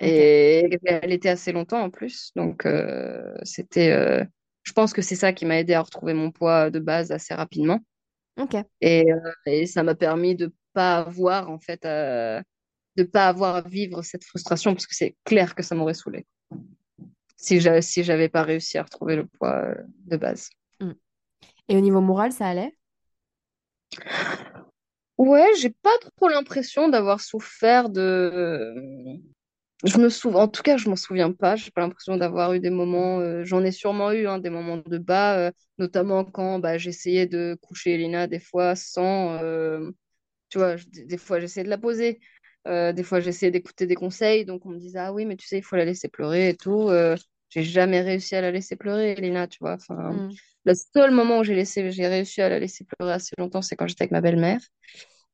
Et 0.00 0.78
elle 0.84 1.12
était 1.12 1.28
assez 1.28 1.52
longtemps 1.52 1.80
en 1.80 1.90
plus. 1.90 2.32
Donc, 2.34 2.66
euh, 2.66 3.22
c'était, 3.42 4.26
je 4.64 4.72
pense 4.72 4.92
que 4.92 5.02
c'est 5.02 5.14
ça 5.14 5.32
qui 5.32 5.46
m'a 5.46 5.60
aidé 5.60 5.74
à 5.74 5.82
retrouver 5.82 6.14
mon 6.14 6.32
poids 6.32 6.70
de 6.70 6.80
base 6.80 7.12
assez 7.12 7.32
rapidement. 7.32 7.80
ok. 8.36 8.56
Et, 8.80 9.06
et 9.46 9.66
ça 9.66 9.82
m'a 9.84 9.94
permis 9.94 10.34
de 10.34 10.52
pas 10.72 10.98
avoir, 10.98 11.48
en 11.48 11.60
fait, 11.60 11.84
de 11.84 13.02
pas 13.02 13.28
avoir 13.28 13.56
à 13.56 13.62
vivre 13.62 14.02
cette 14.02 14.24
frustration, 14.24 14.74
parce 14.74 14.86
que 14.86 14.96
c'est 14.96 15.16
clair 15.24 15.54
que 15.54 15.62
ça 15.62 15.74
m'aurait 15.74 15.94
saoulé 15.94 16.26
si 17.36 17.60
j'a- 17.60 17.82
si 17.82 18.04
j'avais 18.04 18.28
pas 18.28 18.42
réussi 18.42 18.78
à 18.78 18.82
retrouver 18.84 19.16
le 19.16 19.26
poids 19.26 19.56
euh, 19.64 19.74
de 20.06 20.16
base. 20.16 20.50
hmm. 20.80 20.92
Et 21.68 21.76
au 21.76 21.80
niveau 21.80 22.00
moral, 22.02 22.32
ça 22.32 22.48
allait? 22.48 22.76
Ouais, 25.18 25.46
j'ai 25.60 25.70
pas 25.70 25.96
trop 26.16 26.28
l'impression 26.28 26.88
d'avoir 26.88 27.20
souffert 27.20 27.88
de. 27.88 28.74
Je 29.84 29.98
me 29.98 30.08
souviens, 30.08 30.40
en 30.40 30.48
tout 30.48 30.62
cas, 30.62 30.76
je 30.78 30.88
m'en 30.88 30.96
souviens 30.96 31.32
pas. 31.32 31.56
J'ai 31.56 31.70
pas 31.70 31.82
l'impression 31.82 32.16
d'avoir 32.16 32.52
eu 32.54 32.60
des 32.60 32.70
moments. 32.70 33.20
euh, 33.20 33.44
J'en 33.44 33.64
ai 33.64 33.70
sûrement 33.72 34.12
eu, 34.12 34.26
hein, 34.26 34.38
des 34.38 34.50
moments 34.50 34.78
de 34.78 34.98
bas, 34.98 35.38
euh, 35.38 35.52
notamment 35.78 36.24
quand 36.24 36.58
bah, 36.58 36.78
j'essayais 36.78 37.26
de 37.26 37.58
coucher 37.62 37.94
Elina 37.94 38.26
des 38.26 38.40
fois 38.40 38.76
sans. 38.76 39.34
euh, 39.42 39.90
Tu 40.50 40.58
vois, 40.58 40.76
des 40.92 41.18
fois, 41.18 41.40
j'essayais 41.40 41.64
de 41.64 41.70
la 41.70 41.78
poser. 41.78 42.20
Euh, 42.66 42.92
des 42.92 43.02
fois, 43.02 43.20
j'essayais 43.20 43.50
d'écouter 43.52 43.86
des 43.86 43.94
conseils. 43.94 44.44
Donc, 44.44 44.64
on 44.66 44.70
me 44.70 44.78
disait, 44.78 44.98
ah 44.98 45.12
oui, 45.12 45.24
mais 45.26 45.36
tu 45.36 45.46
sais, 45.46 45.58
il 45.58 45.62
faut 45.62 45.76
la 45.76 45.84
laisser 45.84 46.08
pleurer 46.08 46.50
et 46.50 46.56
tout. 46.56 46.88
Euh, 46.90 47.16
j'ai 47.50 47.62
jamais 47.62 48.00
réussi 48.00 48.34
à 48.36 48.40
la 48.40 48.50
laisser 48.50 48.76
pleurer, 48.76 49.12
Elina, 49.12 49.46
tu 49.48 49.58
vois. 49.60 49.74
Enfin, 49.74 50.10
Hmm, 50.10 50.38
le 50.64 50.74
seul 50.74 51.10
moment 51.10 51.38
où 51.40 51.44
j'ai 51.44 51.54
laissé, 51.54 51.90
j'ai 51.92 52.06
réussi 52.06 52.40
à 52.42 52.48
la 52.48 52.58
laisser 52.58 52.84
pleurer 52.84 53.12
assez 53.14 53.34
longtemps, 53.38 53.62
c'est 53.62 53.76
quand 53.76 53.86
j'étais 53.86 54.04
avec 54.04 54.12
ma 54.12 54.20
belle-mère, 54.22 54.60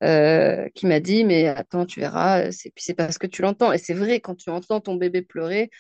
euh, 0.03 0.69
qui 0.75 0.87
m'a 0.87 1.01
dit, 1.01 1.25
mais 1.25 1.47
attends, 1.49 1.87
tu 1.87 2.01
verras, 2.01 2.53
c'est, 2.53 2.71
puis 2.71 2.85
c'est 2.85 2.95
parce 2.95 3.19
que 3.19 3.27
tu 3.27 3.43
l'entends. 3.43 3.73
Et 3.73 3.79
c'est 3.79 3.95
vrai, 3.95 4.21
quand 4.21 4.35
tu 4.37 4.51
entends 4.51 4.81
ton 4.81 4.95
bébé 4.97 5.23
pleurer, 5.23 5.71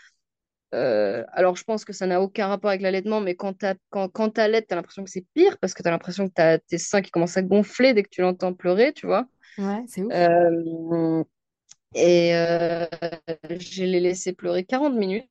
euh, 0.74 1.24
alors 1.32 1.56
je 1.56 1.64
pense 1.64 1.84
que 1.84 1.92
ça 1.92 2.06
n'a 2.06 2.20
aucun 2.22 2.46
rapport 2.48 2.70
avec 2.70 2.82
l'allaitement, 2.82 3.20
mais 3.20 3.34
quand 3.34 3.54
t'as, 3.58 3.74
quand, 3.90 4.08
quand 4.08 4.30
t'allaites, 4.30 4.68
t'as 4.68 4.76
l'impression 4.76 5.04
que 5.04 5.10
c'est 5.10 5.26
pire, 5.34 5.58
parce 5.60 5.74
que 5.74 5.82
t'as 5.82 5.90
l'impression 5.90 6.28
que 6.28 6.34
t'as 6.34 6.58
tes 6.58 6.78
seins 6.78 7.02
qui 7.02 7.10
commencent 7.10 7.36
à 7.36 7.42
gonfler 7.42 7.94
dès 7.94 8.02
que 8.04 8.08
tu 8.10 8.20
l'entends 8.22 8.54
pleurer, 8.54 8.92
tu 8.92 9.06
vois. 9.06 9.26
Ouais, 9.58 9.84
c'est 9.86 10.02
ouf. 10.02 10.14
Euh, 10.14 11.24
et 11.94 12.34
euh, 12.36 12.86
je 13.58 13.84
l'ai 13.84 14.00
laissé 14.00 14.32
pleurer 14.32 14.64
40 14.64 14.94
minutes. 14.94 15.28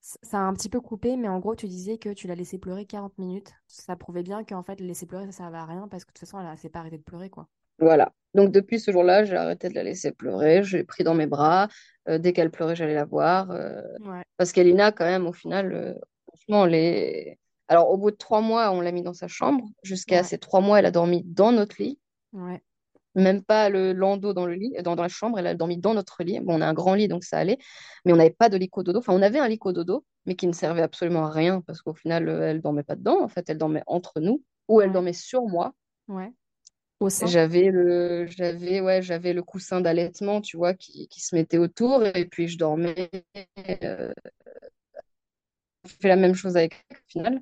Ça 0.00 0.38
a 0.38 0.40
un 0.42 0.52
petit 0.54 0.68
peu 0.68 0.80
coupé, 0.80 1.16
mais 1.16 1.28
en 1.28 1.38
gros, 1.38 1.54
tu 1.54 1.68
disais 1.68 1.96
que 1.96 2.10
tu 2.10 2.26
l'as 2.26 2.34
laissé 2.34 2.58
pleurer 2.58 2.84
40 2.86 3.16
minutes. 3.18 3.52
Ça 3.68 3.96
prouvait 3.96 4.22
bien 4.22 4.44
qu'en 4.44 4.62
fait, 4.62 4.80
le 4.80 4.86
laisser 4.86 5.06
pleurer, 5.06 5.26
ça 5.26 5.32
servait 5.32 5.58
à 5.58 5.64
rien 5.64 5.88
parce 5.88 6.04
que 6.04 6.10
de 6.10 6.14
toute 6.18 6.28
façon, 6.28 6.40
elle 6.40 6.50
ne 6.50 6.56
s'est 6.56 6.68
pas 6.68 6.80
arrêtée 6.80 6.98
de 6.98 7.02
pleurer, 7.02 7.30
quoi. 7.30 7.48
Voilà. 7.78 8.12
Donc 8.34 8.50
depuis 8.52 8.80
ce 8.80 8.90
jour-là, 8.92 9.24
j'ai 9.24 9.36
arrêté 9.36 9.68
de 9.68 9.74
la 9.74 9.82
laisser 9.82 10.12
pleurer. 10.12 10.62
Je 10.62 10.76
l'ai 10.78 10.84
pris 10.84 11.04
dans 11.04 11.14
mes 11.14 11.26
bras. 11.26 11.68
Euh, 12.08 12.18
dès 12.18 12.32
qu'elle 12.32 12.50
pleurait, 12.50 12.76
j'allais 12.76 12.94
la 12.94 13.04
voir. 13.04 13.50
euh, 13.50 13.80
Ouais, 13.98 14.22
parce 14.36 14.52
qu'Elina, 14.52 14.92
quand 14.92 15.04
même, 15.04 15.26
au 15.26 15.32
final, 15.32 15.72
euh, 15.72 15.94
franchement, 16.28 16.66
les... 16.66 17.38
Alors, 17.68 17.90
au 17.90 17.96
bout 17.96 18.10
de 18.10 18.16
trois 18.16 18.40
mois, 18.40 18.70
on 18.72 18.80
l'a 18.80 18.92
mis 18.92 19.02
dans 19.02 19.14
sa 19.14 19.28
chambre. 19.28 19.64
Jusqu'à 19.82 20.22
ouais, 20.22 20.24
ces 20.24 20.38
trois 20.38 20.60
mois, 20.60 20.78
elle 20.78 20.86
a 20.86 20.90
dormi 20.90 21.22
dans 21.24 21.52
notre 21.52 21.80
lit. 21.82 21.98
ouais. 22.32 22.62
Même 23.14 23.42
pas 23.42 23.68
le 23.68 23.92
landau 23.92 24.32
dans 24.32 24.46
le 24.46 24.54
lit, 24.54 24.72
dans, 24.82 24.96
dans 24.96 25.02
la 25.02 25.08
chambre. 25.08 25.38
Elle 25.38 25.46
a 25.46 25.54
dormi 25.54 25.78
dans 25.78 25.94
notre 25.94 26.22
lit. 26.24 26.40
Bon, 26.40 26.56
on 26.58 26.60
a 26.60 26.66
un 26.66 26.74
grand 26.74 26.94
lit, 26.94 27.08
donc 27.08 27.24
ça 27.24 27.38
allait. 27.38 27.58
Mais 28.04 28.12
on 28.12 28.16
n'avait 28.16 28.30
pas 28.30 28.48
de 28.48 28.56
lit 28.56 28.70
dodo. 28.74 28.98
Enfin, 28.98 29.12
on 29.14 29.22
avait 29.22 29.38
un 29.38 29.48
lit 29.48 29.58
dodo, 29.62 30.04
mais 30.26 30.34
qui 30.34 30.46
ne 30.46 30.52
servait 30.52 30.82
absolument 30.82 31.26
à 31.26 31.30
rien 31.30 31.60
parce 31.62 31.82
qu'au 31.82 31.94
final, 31.94 32.28
euh, 32.28 32.50
elle 32.50 32.62
dormait 32.62 32.82
pas 32.84 32.96
dedans. 32.96 33.22
En 33.22 33.28
fait, 33.28 33.48
elle 33.50 33.58
dormait 33.58 33.82
entre 33.86 34.20
nous 34.20 34.42
ou 34.68 34.80
elle 34.80 34.92
dormait 34.92 35.12
sur 35.12 35.42
moi. 35.42 35.74
ouais. 36.08 36.32
J'avais 37.20 37.70
le, 37.70 38.26
j'avais, 38.26 38.80
ouais, 38.80 39.00
j'avais 39.02 39.32
le 39.32 39.42
coussin 39.42 39.80
d'allaitement, 39.80 40.40
tu 40.40 40.56
vois, 40.56 40.74
qui, 40.74 41.08
qui 41.08 41.20
se 41.20 41.34
mettait 41.36 41.58
autour. 41.58 42.04
Et 42.04 42.26
puis, 42.26 42.48
je 42.48 42.58
dormais. 42.58 43.10
Euh, 43.84 44.12
je 45.84 45.94
fais 46.00 46.08
la 46.08 46.16
même 46.16 46.34
chose 46.34 46.56
avec 46.56 46.84
au 46.90 46.94
final. 47.08 47.40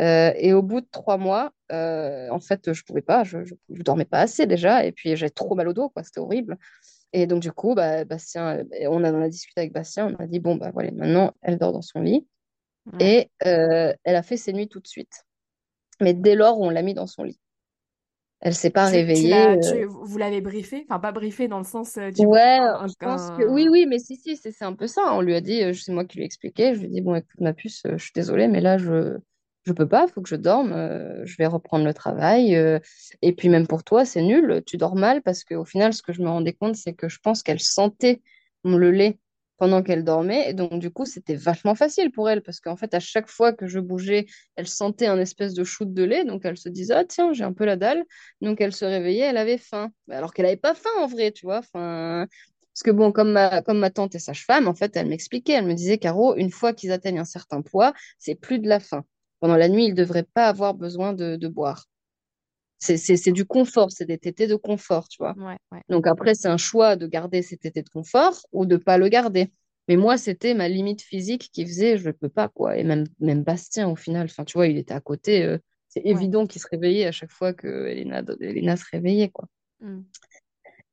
Euh, 0.00 0.32
et 0.36 0.52
au 0.52 0.62
bout 0.62 0.80
de 0.80 0.86
trois 0.90 1.18
mois, 1.18 1.52
euh, 1.72 2.28
en 2.30 2.40
fait, 2.40 2.72
je 2.72 2.82
pouvais 2.84 3.02
pas. 3.02 3.24
Je, 3.24 3.38
je 3.44 3.82
dormais 3.82 4.04
pas 4.04 4.20
assez 4.20 4.46
déjà. 4.46 4.84
Et 4.84 4.92
puis, 4.92 5.16
j'avais 5.16 5.30
trop 5.30 5.54
mal 5.54 5.68
au 5.68 5.72
dos, 5.72 5.88
quoi. 5.88 6.02
C'était 6.02 6.20
horrible. 6.20 6.56
Et 7.12 7.26
donc, 7.26 7.40
du 7.40 7.52
coup, 7.52 7.74
bah, 7.74 8.04
Bastien, 8.04 8.58
euh, 8.58 8.64
on 8.88 9.02
a, 9.02 9.12
on 9.12 9.22
a 9.22 9.28
discuté 9.28 9.60
avec 9.62 9.72
Bastien. 9.72 10.14
On 10.18 10.22
a 10.22 10.26
dit, 10.26 10.40
bon, 10.40 10.56
bah, 10.56 10.70
voilà, 10.72 10.90
maintenant, 10.92 11.32
elle 11.42 11.58
dort 11.58 11.72
dans 11.72 11.82
son 11.82 12.00
lit. 12.00 12.26
Ouais, 12.92 13.28
Et 13.44 13.46
euh, 13.46 13.92
elle 14.04 14.16
a 14.16 14.22
fait 14.22 14.36
ses 14.36 14.52
nuits 14.52 14.68
tout 14.68 14.80
de 14.80 14.86
suite. 14.86 15.24
Mais 16.00 16.14
dès 16.14 16.36
lors 16.36 16.60
on 16.60 16.70
l'a 16.70 16.82
mis 16.82 16.94
dans 16.94 17.06
son 17.06 17.24
lit. 17.24 17.38
Elle 18.40 18.54
s'est 18.54 18.70
pas 18.70 18.88
Tu, 18.88 18.96
réveillée. 18.96 19.58
tu, 19.60 19.84
vous 19.84 20.16
l'avez 20.16 20.40
briefé, 20.40 20.86
enfin 20.88 21.00
pas 21.00 21.10
briefé 21.10 21.48
dans 21.48 21.58
le 21.58 21.64
sens 21.64 21.98
du 21.98 22.24
Ouais, 22.24 22.40
un, 22.40 22.86
je 22.86 22.94
pense 23.00 23.28
que 23.36 23.44
oui, 23.48 23.68
oui, 23.68 23.84
mais 23.86 23.98
si, 23.98 24.16
si, 24.16 24.36
c'est 24.36 24.62
un 24.62 24.74
peu 24.74 24.86
ça. 24.86 25.12
On 25.12 25.22
lui 25.22 25.34
a 25.34 25.40
dit, 25.40 25.60
c'est 25.74 25.92
moi 25.92 26.04
qui 26.04 26.18
lui 26.18 26.22
ai 26.22 26.26
expliqué. 26.26 26.74
Je 26.74 26.80
lui 26.80 26.86
ai 26.86 26.90
dit, 26.90 27.00
bon, 27.00 27.16
écoute, 27.16 27.40
ma 27.40 27.52
puce, 27.52 27.82
je 27.84 27.96
suis 27.96 28.12
désolée, 28.14 28.46
mais 28.46 28.60
là, 28.60 28.78
je 28.78 29.18
je 29.68 29.72
peux 29.72 29.88
pas, 29.88 30.08
faut 30.08 30.22
que 30.22 30.28
je 30.28 30.36
dorme. 30.36 30.72
euh, 30.72 31.24
je 31.24 31.36
vais 31.36 31.46
reprendre 31.46 31.84
le 31.84 31.94
travail. 31.94 32.56
euh, 32.56 32.78
et 33.22 33.32
puis 33.34 33.48
même 33.48 33.66
pour 33.66 33.84
toi, 33.84 34.04
c'est 34.04 34.22
nul. 34.22 34.62
Tu 34.66 34.76
dors 34.76 34.96
mal 34.96 35.22
parce 35.22 35.44
qu'au 35.44 35.64
final, 35.64 35.92
ce 35.94 36.02
que 36.02 36.12
je 36.12 36.22
me 36.22 36.28
rendais 36.28 36.52
compte, 36.54 36.76
c'est 36.76 36.94
que 36.94 37.08
je 37.08 37.18
pense 37.22 37.42
qu'elle 37.42 37.60
sentait 37.60 38.22
le 38.64 38.90
lait 38.90 39.18
pendant 39.58 39.82
qu'elle 39.82 40.04
dormait. 40.04 40.48
Et 40.50 40.54
donc, 40.54 40.78
du 40.80 40.90
coup, 40.90 41.04
c'était 41.04 41.34
vachement 41.34 41.74
facile 41.74 42.10
pour 42.12 42.28
elle 42.30 42.42
parce 42.42 42.60
qu'en 42.60 42.76
fait, 42.76 42.94
à 42.94 43.00
chaque 43.00 43.28
fois 43.28 43.52
que 43.52 43.66
je 43.66 43.80
bougeais, 43.80 44.26
elle 44.56 44.68
sentait 44.68 45.06
un 45.06 45.18
espèce 45.18 45.54
de 45.54 45.64
shoot 45.64 45.92
de 45.92 46.04
lait. 46.04 46.24
Donc, 46.24 46.42
elle 46.44 46.56
se 46.56 46.68
disait, 46.68 46.94
ah 46.94 47.04
tiens, 47.04 47.32
j'ai 47.32 47.44
un 47.44 47.52
peu 47.52 47.64
la 47.64 47.76
dalle. 47.76 48.04
Donc 48.40 48.60
elle 48.60 48.72
se 48.72 48.84
réveillait, 48.84 49.26
elle 49.26 49.36
avait 49.36 49.58
faim. 49.58 49.90
Alors 50.10 50.32
qu'elle 50.34 50.46
n'avait 50.46 50.56
pas 50.56 50.74
faim 50.74 50.90
en 51.00 51.06
vrai, 51.06 51.32
tu 51.32 51.46
vois. 51.46 51.62
Parce 51.72 52.82
que 52.84 52.90
bon, 52.92 53.10
comme 53.12 53.32
ma, 53.32 53.62
comme 53.62 53.78
ma 53.78 53.90
tante 53.90 54.14
est 54.14 54.18
sage-femme, 54.20 54.68
en 54.68 54.74
fait, 54.74 54.96
elle 54.96 55.08
m'expliquait, 55.08 55.54
elle 55.54 55.66
me 55.66 55.74
disait, 55.74 55.98
Caro, 55.98 56.36
une 56.36 56.50
fois 56.50 56.72
qu'ils 56.72 56.92
atteignent 56.92 57.18
un 57.18 57.24
certain 57.24 57.60
poids, 57.62 57.92
c'est 58.18 58.36
plus 58.36 58.58
de 58.60 58.68
la 58.68 58.78
faim. 58.80 59.04
Pendant 59.40 59.56
la 59.56 59.68
nuit, 59.68 59.84
ils 59.86 59.90
ne 59.90 59.96
devraient 59.96 60.26
pas 60.34 60.46
avoir 60.48 60.74
besoin 60.74 61.12
de, 61.12 61.36
de 61.36 61.48
boire. 61.48 61.84
C'est, 62.80 63.32
du 63.32 63.44
confort, 63.44 63.90
c'est 63.90 64.04
des 64.04 64.18
tétés 64.18 64.46
de 64.46 64.54
confort, 64.54 65.08
tu 65.08 65.18
vois. 65.18 65.34
Ouais, 65.36 65.58
ouais. 65.72 65.82
Donc 65.88 66.06
après, 66.06 66.34
c'est 66.34 66.48
un 66.48 66.56
choix 66.56 66.94
de 66.94 67.06
garder 67.06 67.42
ces 67.42 67.56
tétés 67.56 67.82
de 67.82 67.88
confort 67.88 68.40
ou 68.52 68.66
de 68.66 68.76
pas 68.76 68.98
le 68.98 69.08
garder. 69.08 69.50
Mais 69.88 69.96
moi, 69.96 70.16
c'était 70.16 70.54
ma 70.54 70.68
limite 70.68 71.02
physique 71.02 71.50
qui 71.52 71.66
faisait, 71.66 71.98
je 71.98 72.10
peux 72.10 72.28
pas, 72.28 72.48
quoi. 72.48 72.76
Et 72.76 72.84
même, 72.84 73.04
même 73.20 73.42
Bastien, 73.42 73.88
au 73.88 73.96
final, 73.96 74.26
enfin, 74.30 74.44
tu 74.44 74.56
vois, 74.58 74.68
il 74.68 74.76
était 74.78 74.94
à 74.94 75.00
côté. 75.00 75.42
euh, 75.44 75.58
c'est 75.88 76.04
Ouais. 76.04 76.10
évident 76.10 76.46
qu'il 76.46 76.60
se 76.60 76.68
réveillait 76.70 77.06
à 77.06 77.12
chaque 77.12 77.32
fois 77.32 77.52
que 77.52 77.86
Elena, 77.86 78.22
Elena 78.40 78.76
se 78.76 78.84
réveillait, 78.92 79.30
quoi. 79.30 79.48
Mm. 79.80 80.00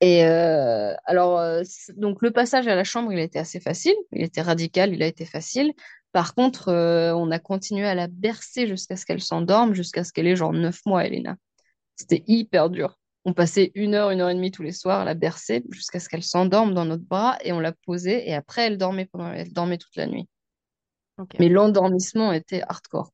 Et 0.01 0.25
euh, 0.25 0.93
alors, 1.05 1.39
euh, 1.39 1.63
donc 1.97 2.21
le 2.21 2.31
passage 2.31 2.67
à 2.67 2.75
la 2.75 2.83
chambre, 2.83 3.11
il 3.13 3.19
a 3.19 3.23
été 3.23 3.39
assez 3.39 3.59
facile. 3.59 3.95
Il 4.11 4.23
était 4.23 4.41
radical, 4.41 4.93
il 4.93 5.03
a 5.03 5.07
été 5.07 5.25
facile. 5.25 5.73
Par 6.15 6.33
contre, 6.33 6.69
euh, 6.69 7.13
on 7.13 7.29
a 7.29 7.39
continué 7.39 7.85
à 7.85 7.93
la 7.93 8.07
bercer 8.07 8.67
jusqu'à 8.67 8.95
ce 8.95 9.05
qu'elle 9.05 9.19
s'endorme, 9.19 9.73
jusqu'à 9.73 10.05
ce 10.05 10.13
qu'elle 10.13 10.27
ait 10.27 10.37
genre 10.37 10.53
neuf 10.53 10.79
mois, 10.85 11.05
Elena. 11.05 11.35
C'était 11.97 12.23
hyper 12.25 12.69
dur. 12.69 12.97
On 13.25 13.33
passait 13.33 13.73
une 13.75 13.95
heure, 13.95 14.11
une 14.11 14.21
heure 14.21 14.29
et 14.29 14.35
demie 14.35 14.49
tous 14.49 14.63
les 14.63 14.71
soirs 14.71 15.01
à 15.01 15.03
la 15.03 15.13
bercer 15.13 15.65
jusqu'à 15.71 15.99
ce 15.99 16.07
qu'elle 16.07 16.23
s'endorme 16.23 16.73
dans 16.73 16.85
notre 16.85 17.03
bras 17.03 17.37
et 17.43 17.51
on 17.51 17.59
la 17.59 17.73
posait 17.73 18.29
et 18.29 18.33
après 18.33 18.61
elle 18.61 18.77
dormait 18.77 19.07
pendant, 19.07 19.29
elle 19.29 19.51
dormait 19.51 19.77
toute 19.77 19.97
la 19.97 20.07
nuit. 20.07 20.25
Mais 21.37 21.49
l'endormissement 21.49 22.31
était 22.31 22.61
hardcore. 22.61 23.11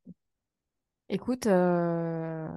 Écoute, 1.09 1.47
euh, 1.47 2.47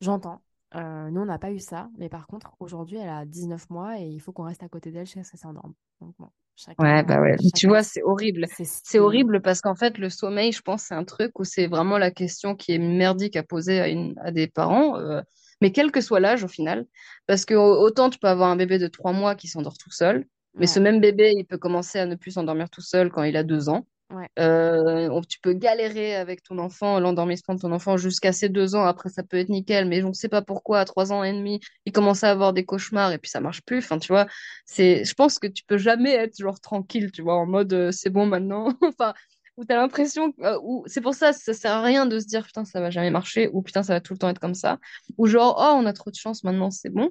j'entends. 0.00 0.40
Euh, 0.76 1.10
nous, 1.10 1.20
on 1.20 1.26
n'a 1.26 1.38
pas 1.38 1.52
eu 1.52 1.58
ça, 1.58 1.90
mais 1.98 2.08
par 2.08 2.26
contre, 2.26 2.52
aujourd'hui, 2.58 2.96
elle 2.96 3.10
a 3.10 3.26
19 3.26 3.68
mois 3.68 4.00
et 4.00 4.08
il 4.08 4.20
faut 4.22 4.32
qu'on 4.32 4.44
reste 4.44 4.62
à 4.62 4.68
côté 4.70 4.90
d'elle 4.92 5.04
jusqu'à 5.04 5.24
ce 5.24 5.32
qu'elle 5.32 5.40
s'endorme. 5.40 5.74
Donc, 6.00 6.14
bon, 6.18 6.30
chacun, 6.58 6.84
Ouais, 6.84 7.02
bah 7.02 7.20
ouais. 7.20 7.36
Tu 7.56 7.66
vois, 7.68 7.82
c'est 7.82 8.02
horrible. 8.02 8.46
c'est 8.48 8.98
horrible 8.98 9.40
parce 9.40 9.60
qu'en 9.60 9.74
fait, 9.74 9.98
le 9.98 10.10
sommeil, 10.10 10.52
je 10.52 10.60
pense, 10.60 10.82
c'est 10.82 10.94
un 10.94 11.04
truc 11.04 11.38
où 11.38 11.44
c'est 11.44 11.66
vraiment 11.66 11.98
la 11.98 12.10
question 12.10 12.54
qui 12.54 12.72
est 12.72 12.78
merdique 12.78 13.36
à 13.36 13.42
poser 13.42 13.80
à, 13.80 13.88
une, 13.88 14.14
à 14.22 14.30
des 14.30 14.46
parents, 14.48 14.98
euh, 14.98 15.20
mais 15.60 15.72
quel 15.72 15.90
que 15.92 16.00
soit 16.00 16.20
l'âge 16.20 16.44
au 16.44 16.48
final. 16.48 16.86
Parce 17.26 17.44
que 17.44 17.54
au- 17.54 17.80
autant 17.80 18.10
tu 18.10 18.18
peux 18.18 18.28
avoir 18.28 18.50
un 18.50 18.56
bébé 18.56 18.78
de 18.78 18.86
trois 18.88 19.12
mois 19.12 19.34
qui 19.34 19.48
s'endort 19.48 19.78
tout 19.78 19.90
seul, 19.92 20.26
mais 20.58 20.66
ce 20.66 20.80
même 20.80 21.00
bébé, 21.00 21.32
il 21.36 21.44
peut 21.46 21.58
commencer 21.58 21.98
à 21.98 22.06
ne 22.06 22.16
plus 22.16 22.32
s'endormir 22.32 22.70
tout 22.70 22.80
seul 22.82 23.10
quand 23.10 23.22
il 23.22 23.36
a 23.36 23.44
deux 23.44 23.68
ans. 23.68 23.86
Ouais. 24.10 24.28
Euh, 24.38 25.20
tu 25.28 25.40
peux 25.40 25.52
galérer 25.52 26.16
avec 26.16 26.42
ton 26.42 26.58
enfant, 26.58 27.00
l'endormissement 27.00 27.54
de 27.54 27.60
ton 27.60 27.72
enfant 27.72 27.96
jusqu'à 27.96 28.32
ses 28.32 28.48
deux 28.48 28.74
ans. 28.74 28.84
Après, 28.84 29.08
ça 29.08 29.22
peut 29.22 29.36
être 29.36 29.48
nickel, 29.48 29.86
mais 29.86 30.02
on 30.02 30.08
ne 30.08 30.12
sait 30.14 30.28
pas 30.28 30.42
pourquoi, 30.42 30.80
à 30.80 30.84
trois 30.84 31.12
ans 31.12 31.24
et 31.24 31.32
demi, 31.32 31.60
il 31.86 31.92
commence 31.92 32.24
à 32.24 32.30
avoir 32.30 32.52
des 32.52 32.64
cauchemars 32.64 33.12
et 33.12 33.18
puis 33.18 33.30
ça 33.30 33.40
marche 33.40 33.62
plus. 33.62 33.78
Enfin, 33.78 33.98
tu 33.98 34.08
vois, 34.12 34.26
c'est, 34.66 35.04
je 35.04 35.14
pense 35.14 35.38
que 35.38 35.46
tu 35.46 35.64
peux 35.64 35.78
jamais 35.78 36.12
être 36.14 36.38
genre 36.38 36.60
tranquille, 36.60 37.12
tu 37.12 37.22
vois, 37.22 37.36
en 37.36 37.46
mode 37.46 37.72
euh, 37.72 37.92
c'est 37.92 38.10
bon 38.10 38.26
maintenant. 38.26 38.68
Enfin, 38.82 39.14
où 39.56 39.64
t'as 39.64 39.76
l'impression, 39.76 40.32
euh, 40.40 40.56
c'est 40.86 41.00
pour 41.00 41.14
ça, 41.14 41.32
ça 41.32 41.52
sert 41.52 41.72
à 41.72 41.82
rien 41.82 42.06
de 42.06 42.18
se 42.20 42.26
dire 42.26 42.44
putain, 42.46 42.64
ça 42.64 42.80
va 42.80 42.90
jamais 42.90 43.10
marcher 43.10 43.48
ou 43.52 43.62
putain, 43.62 43.82
ça 43.82 43.94
va 43.94 44.00
tout 44.00 44.12
le 44.14 44.18
temps 44.18 44.28
être 44.28 44.38
comme 44.38 44.54
ça. 44.54 44.78
Ou 45.18 45.26
genre, 45.26 45.56
oh, 45.58 45.76
on 45.76 45.86
a 45.86 45.92
trop 45.92 46.10
de 46.10 46.16
chance 46.16 46.44
maintenant, 46.44 46.70
c'est 46.70 46.90
bon. 46.90 47.10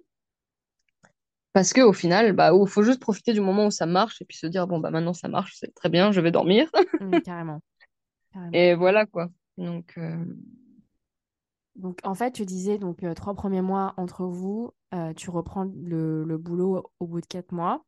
Parce 1.58 1.74
que 1.74 1.82
au 1.82 1.92
final, 1.94 2.34
bah, 2.34 2.52
il 2.54 2.68
faut 2.70 2.84
juste 2.84 3.00
profiter 3.00 3.34
du 3.34 3.42
moment 3.42 3.66
où 3.66 3.72
ça 3.72 3.88
marche 3.88 4.22
et 4.22 4.26
puis 4.26 4.38
se 4.38 4.46
dire 4.46 4.68
bon, 4.68 4.80
bah 4.80 4.92
maintenant 4.92 5.14
ça 5.14 5.28
marche, 5.28 5.54
c'est 5.56 5.74
très 5.74 5.90
bien, 5.90 6.12
je 6.12 6.22
vais 6.22 6.32
dormir. 6.32 6.70
Mm, 7.00 7.22
carrément, 7.22 7.62
carrément. 8.34 8.54
Et 8.54 8.76
voilà 8.76 9.06
quoi. 9.08 9.30
Donc, 9.58 9.94
euh, 9.98 10.24
Donc, 11.76 12.00
en 12.04 12.14
fait, 12.16 12.32
tu 12.32 12.46
disais 12.46 12.78
donc 12.78 13.04
euh, 13.04 13.14
trois 13.14 13.34
premiers 13.36 13.62
mois 13.62 13.94
entre 13.98 14.26
vous, 14.26 14.74
euh, 14.94 15.14
tu 15.14 15.30
reprends 15.30 15.64
le, 15.64 16.24
le 16.24 16.38
boulot 16.38 16.84
au 17.00 17.08
bout 17.08 17.22
de 17.22 17.26
quatre 17.28 17.52
mois. 17.52 17.86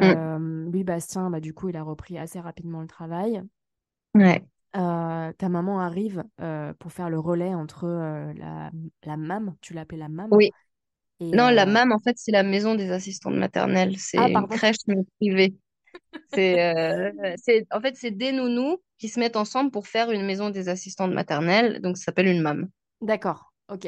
mm, 0.00 0.70
lui, 0.70 0.84
Bastien, 0.84 1.30
bah, 1.30 1.40
du 1.40 1.54
coup, 1.54 1.68
il 1.68 1.76
a 1.76 1.82
repris 1.82 2.18
assez 2.18 2.40
rapidement 2.40 2.80
le 2.80 2.86
travail. 2.86 3.42
ouais. 4.14 4.44
Euh, 4.76 5.32
ta 5.32 5.48
maman 5.48 5.80
arrive 5.80 6.22
euh, 6.40 6.72
pour 6.74 6.92
faire 6.92 7.10
le 7.10 7.18
relais 7.18 7.54
entre 7.54 7.84
euh, 7.86 8.32
la, 8.34 8.70
la 9.04 9.16
MAM, 9.16 9.56
tu 9.60 9.74
l'appelais 9.74 9.98
la 9.98 10.08
MAM, 10.08 10.30
Oui. 10.30 10.50
Et 11.20 11.24
Non, 11.32 11.50
la 11.50 11.64
euh, 11.64 11.66
MAM, 11.66 11.92
en 11.92 12.00
fait, 12.00 12.16
c'est 12.18 12.32
la 12.32 12.42
maison 12.42 12.74
des 12.74 12.90
assistantes 12.90 13.34
maternelles. 13.36 13.96
C'est 13.98 14.18
Ah, 14.18 14.28
une 14.32 14.48
crèche 14.48 14.76
mais 14.88 14.96
privée. 15.20 15.54
C'est, 16.34 16.60
euh, 16.76 17.12
c'est, 17.36 17.66
en 17.72 17.80
fait, 17.80 17.96
c'est 17.96 18.10
des 18.12 18.32
nounous 18.32 18.78
qui 18.98 19.08
se 19.08 19.20
mettent 19.20 19.36
ensemble 19.36 19.70
pour 19.70 19.86
faire 19.88 20.10
une 20.10 20.24
maison 20.26 20.50
des 20.50 20.68
assistantes 20.68 21.12
maternelles. 21.12 21.80
Donc, 21.82 21.96
ça 21.98 22.04
s'appelle 22.06 22.28
une 22.28 22.40
MAM. 22.40 22.68
D'accord, 23.00 23.52
ok. 23.68 23.86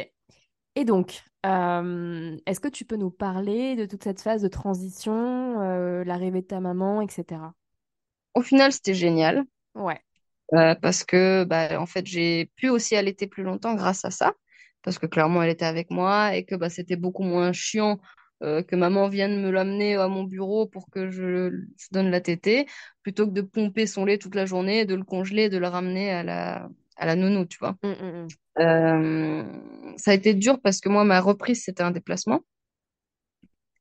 Et 0.77 0.85
donc, 0.85 1.23
euh, 1.47 2.39
est-ce 2.47 2.61
que 2.61 2.69
tu 2.69 2.85
peux 2.85 2.97
nous 2.97 3.11
parler 3.11 3.77
de 3.77 3.87
toute 3.87 4.05
cette 4.05 4.23
phase 4.23 4.43
de 4.43 4.49
transition, 4.49 5.61
euh, 5.63 6.05
l'arrivée 6.05 6.43
de 6.43 6.47
ta 6.47 6.61
maman, 6.61 7.03
etc. 7.03 7.55
Au 8.35 8.43
final, 8.43 8.73
c'était 8.75 8.93
génial. 8.93 9.45
Ouais, 9.75 10.03
parce 10.51 11.05
que, 11.05 11.45
bah, 11.45 11.81
en 11.81 11.87
fait, 11.87 12.07
j'ai 12.07 12.47
pu 12.57 12.69
aussi 12.69 12.97
allaiter 12.97 13.27
plus 13.27 13.43
longtemps 13.43 13.75
grâce 13.75 14.05
à 14.05 14.11
ça. 14.11 14.35
Parce 14.83 14.99
que 14.99 15.07
clairement, 15.07 15.43
elle 15.43 15.51
était 15.51 15.65
avec 15.65 15.91
moi 15.91 16.37
et 16.37 16.45
que 16.45 16.55
bah, 16.55 16.71
c'était 16.71 16.97
beaucoup 16.97 17.23
moins 17.23 17.53
chiant 17.53 18.01
euh, 18.43 18.63
que 18.63 18.75
maman 18.75 19.09
vienne 19.09 19.41
me 19.41 19.51
l'amener 19.51 19.95
à 19.97 20.09
mon 20.09 20.25
bureau 20.25 20.67
pour 20.67 20.91
que 20.91 21.11
je, 21.11 21.51
je 21.77 21.87
donne 21.93 22.11
la 22.11 22.21
tétée, 22.21 22.67
plutôt 23.03 23.27
que 23.27 23.33
de 23.33 23.41
pomper 23.43 23.87
son 23.87 24.05
lait 24.05 24.19
toute 24.19 24.35
la 24.35 24.47
journée, 24.47 24.85
de 24.85 24.95
le 24.97 25.05
congeler, 25.05 25.49
de 25.49 25.59
le 25.59 25.69
ramener 25.69 26.11
à 26.11 26.23
la, 26.25 26.69
à 26.97 27.07
la 27.07 27.15
nounou, 27.15 27.45
tu 27.47 27.59
vois. 27.59 27.77
Mm, 27.83 27.89
mm, 27.89 28.25
mm. 28.25 28.37
Euh, 28.59 29.45
ça 29.97 30.11
a 30.11 30.15
été 30.15 30.35
dur 30.35 30.61
parce 30.61 30.81
que 30.81 30.89
moi, 30.89 31.05
ma 31.05 31.21
reprise, 31.21 31.63
c'était 31.65 31.83
un 31.83 31.91
déplacement. 31.93 32.41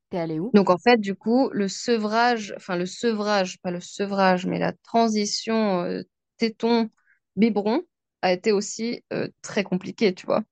T'es 0.10 0.18
allée 0.20 0.40
où? 0.40 0.52
Donc, 0.54 0.70
en 0.70 0.78
fait, 0.78 0.98
du 1.00 1.16
coup, 1.16 1.50
le 1.54 1.68
sevrage, 1.68 2.54
enfin, 2.58 2.76
le 2.76 2.86
sevrage, 2.86 3.60
pas 3.62 3.72
le 3.72 3.80
sevrage, 3.80 4.46
mais 4.46 4.60
la 4.60 4.74
transition 4.74 5.82
euh, 5.84 6.02
téton-biberon 6.38 7.82
a 8.22 8.32
été 8.34 8.52
aussi 8.52 9.04
très 9.42 9.64
compliquée, 9.64 10.14
tu 10.14 10.26
vois. 10.28 10.44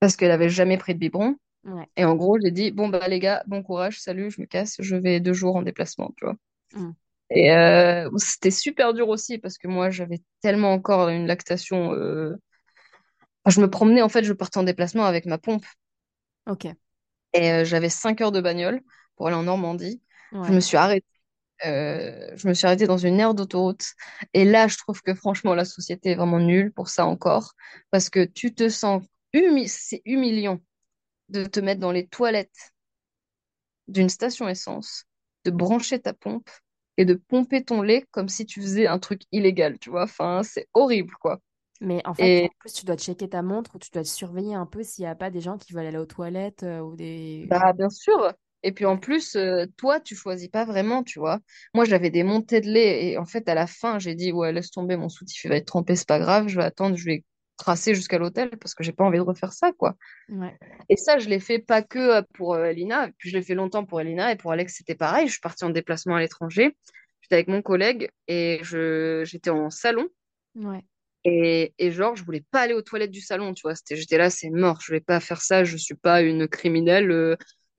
Parce 0.00 0.16
qu'elle 0.16 0.30
avait 0.30 0.48
jamais 0.48 0.78
pris 0.78 0.94
de 0.94 0.98
biberon. 0.98 1.36
Ouais. 1.64 1.86
Et 1.96 2.04
en 2.04 2.14
gros, 2.14 2.38
j'ai 2.40 2.50
dit, 2.50 2.70
bon, 2.70 2.88
bah, 2.88 3.06
les 3.08 3.18
gars, 3.18 3.42
bon 3.46 3.62
courage, 3.62 4.00
salut, 4.00 4.30
je 4.30 4.40
me 4.40 4.46
casse, 4.46 4.76
je 4.78 4.96
vais 4.96 5.20
deux 5.20 5.32
jours 5.32 5.56
en 5.56 5.62
déplacement, 5.62 6.12
tu 6.16 6.24
vois. 6.24 6.36
Mm. 6.74 6.92
Et 7.30 7.52
euh, 7.52 8.08
c'était 8.16 8.50
super 8.50 8.94
dur 8.94 9.08
aussi 9.08 9.38
parce 9.38 9.58
que 9.58 9.68
moi, 9.68 9.90
j'avais 9.90 10.20
tellement 10.40 10.72
encore 10.72 11.08
une 11.08 11.26
lactation. 11.26 11.92
euh, 11.92 12.36
enfin, 13.44 13.54
je 13.54 13.60
me 13.60 13.68
promenais, 13.68 14.02
en 14.02 14.08
fait, 14.08 14.24
je 14.24 14.32
partais 14.32 14.58
en 14.58 14.62
déplacement 14.62 15.04
avec 15.04 15.26
ma 15.26 15.38
pompe. 15.38 15.64
Ok, 16.46 16.66
Et 17.34 17.52
euh, 17.52 17.64
j'avais 17.64 17.90
cinq 17.90 18.20
heures 18.20 18.32
de 18.32 18.40
bagnole 18.40 18.80
pour 19.16 19.26
aller 19.26 19.36
en 19.36 19.42
Normandie. 19.42 20.00
Je 20.32 20.52
me 20.52 20.60
suis 20.60 20.76
arrêtée. 20.76 21.06
je 21.64 22.48
me 22.48 22.54
suis 22.54 22.66
arrêtée 22.66 22.86
dans 22.86 22.98
une 22.98 23.20
aire 23.20 23.34
d'autoroute. 23.34 23.84
Et 24.32 24.44
là, 24.44 24.68
je 24.68 24.76
trouve 24.78 25.02
que 25.02 25.14
franchement, 25.14 25.54
la 25.54 25.64
société 25.64 26.12
est 26.12 26.14
vraiment 26.14 26.40
nulle 26.40 26.72
pour 26.72 26.88
ça 26.88 27.04
encore. 27.04 27.52
Parce 27.90 28.08
que 28.08 28.24
tu 28.24 28.54
te 28.54 28.68
sens 28.68 29.02
humi 29.38 29.68
c'est 29.68 30.02
humiliant 30.04 30.60
de 31.28 31.44
te 31.44 31.60
mettre 31.60 31.80
dans 31.80 31.92
les 31.92 32.06
toilettes 32.06 32.72
d'une 33.88 34.08
station 34.08 34.48
essence, 34.48 35.04
de 35.44 35.50
brancher 35.50 36.00
ta 36.00 36.12
pompe 36.12 36.50
et 36.96 37.04
de 37.04 37.14
pomper 37.14 37.64
ton 37.64 37.82
lait 37.82 38.04
comme 38.10 38.28
si 38.28 38.44
tu 38.46 38.60
faisais 38.60 38.86
un 38.86 38.98
truc 38.98 39.22
illégal, 39.32 39.78
tu 39.78 39.90
vois. 39.90 40.04
Enfin, 40.04 40.42
c'est 40.42 40.68
horrible, 40.74 41.14
quoi. 41.20 41.40
Mais 41.80 42.02
en 42.04 42.14
fait, 42.14 42.44
en 42.44 42.48
plus, 42.58 42.72
tu 42.72 42.84
dois 42.84 42.96
checker 42.96 43.28
ta 43.28 43.42
montre 43.42 43.76
ou 43.76 43.78
tu 43.78 43.90
dois 43.92 44.02
te 44.02 44.08
surveiller 44.08 44.54
un 44.54 44.66
peu 44.66 44.82
s'il 44.82 45.04
n'y 45.04 45.08
a 45.08 45.14
pas 45.14 45.30
des 45.30 45.40
gens 45.40 45.58
qui 45.58 45.72
veulent 45.72 45.86
aller 45.86 45.98
aux 45.98 46.06
toilettes 46.06 46.64
euh, 46.64 46.80
ou 46.80 46.96
des... 46.96 47.46
bah, 47.48 47.72
bien 47.72 47.90
sûr. 47.90 48.32
Et 48.64 48.72
puis 48.72 48.84
en 48.86 48.98
plus, 48.98 49.36
euh, 49.36 49.66
toi, 49.76 50.00
tu 50.00 50.16
choisis 50.16 50.48
pas 50.48 50.64
vraiment, 50.64 51.04
tu 51.04 51.20
vois. 51.20 51.38
Moi, 51.74 51.84
j'avais 51.84 52.10
des 52.10 52.24
montées 52.24 52.60
de 52.60 52.68
lait 52.68 53.06
et 53.12 53.18
en 53.18 53.24
fait, 53.24 53.48
à 53.48 53.54
la 53.54 53.68
fin, 53.68 53.98
j'ai 54.00 54.16
dit, 54.16 54.32
ouais, 54.32 54.52
laisse 54.52 54.70
tomber, 54.72 54.96
mon 54.96 55.08
soutif 55.08 55.44
il 55.44 55.48
va 55.48 55.56
être 55.56 55.66
trempé, 55.66 55.94
c'est 55.94 56.08
pas 56.08 56.18
grave, 56.18 56.48
je 56.48 56.56
vais 56.56 56.64
attendre, 56.64 56.96
je 56.96 57.04
vais 57.04 57.24
tracer 57.58 57.94
jusqu'à 57.94 58.18
l'hôtel 58.18 58.50
parce 58.58 58.74
que 58.74 58.84
j'ai 58.84 58.92
pas 58.92 59.04
envie 59.04 59.18
de 59.18 59.22
refaire 59.24 59.52
ça, 59.52 59.72
quoi. 59.72 59.96
Ouais. 60.28 60.58
Et 60.88 60.96
ça, 60.96 61.18
je 61.18 61.28
l'ai 61.28 61.40
fait 61.40 61.58
pas 61.58 61.82
que 61.82 61.98
euh, 61.98 62.22
pour 62.34 62.54
euh, 62.54 62.66
Elina, 62.66 63.10
puis 63.18 63.30
je 63.30 63.36
l'ai 63.36 63.42
fait 63.42 63.54
longtemps 63.54 63.84
pour 63.84 64.00
Elina 64.00 64.32
et 64.32 64.36
pour 64.36 64.52
Alex, 64.52 64.74
c'était 64.76 64.94
pareil. 64.94 65.26
Je 65.26 65.32
suis 65.32 65.40
partie 65.40 65.64
en 65.64 65.70
déplacement 65.70 66.16
à 66.16 66.20
l'étranger. 66.20 66.76
J'étais 67.22 67.36
avec 67.36 67.48
mon 67.48 67.62
collègue 67.62 68.10
et 68.28 68.60
je 68.62 69.22
j'étais 69.26 69.50
en 69.50 69.70
salon 69.70 70.08
Ouais. 70.54 70.84
Et, 71.24 71.74
et 71.78 71.90
genre, 71.90 72.16
je 72.16 72.24
voulais 72.24 72.44
pas 72.50 72.60
aller 72.62 72.74
aux 72.74 72.82
toilettes 72.82 73.10
du 73.10 73.20
salon, 73.20 73.52
tu 73.52 73.62
vois. 73.62 73.74
C'était, 73.74 73.96
j'étais 73.96 74.18
là, 74.18 74.30
c'est 74.30 74.50
mort, 74.50 74.80
je 74.80 74.92
vais 74.92 75.00
pas 75.00 75.20
faire 75.20 75.42
ça, 75.42 75.64
je 75.64 75.76
suis 75.76 75.94
pas 75.96 76.22
une 76.22 76.48
criminelle. 76.48 77.10
euh, 77.10 77.36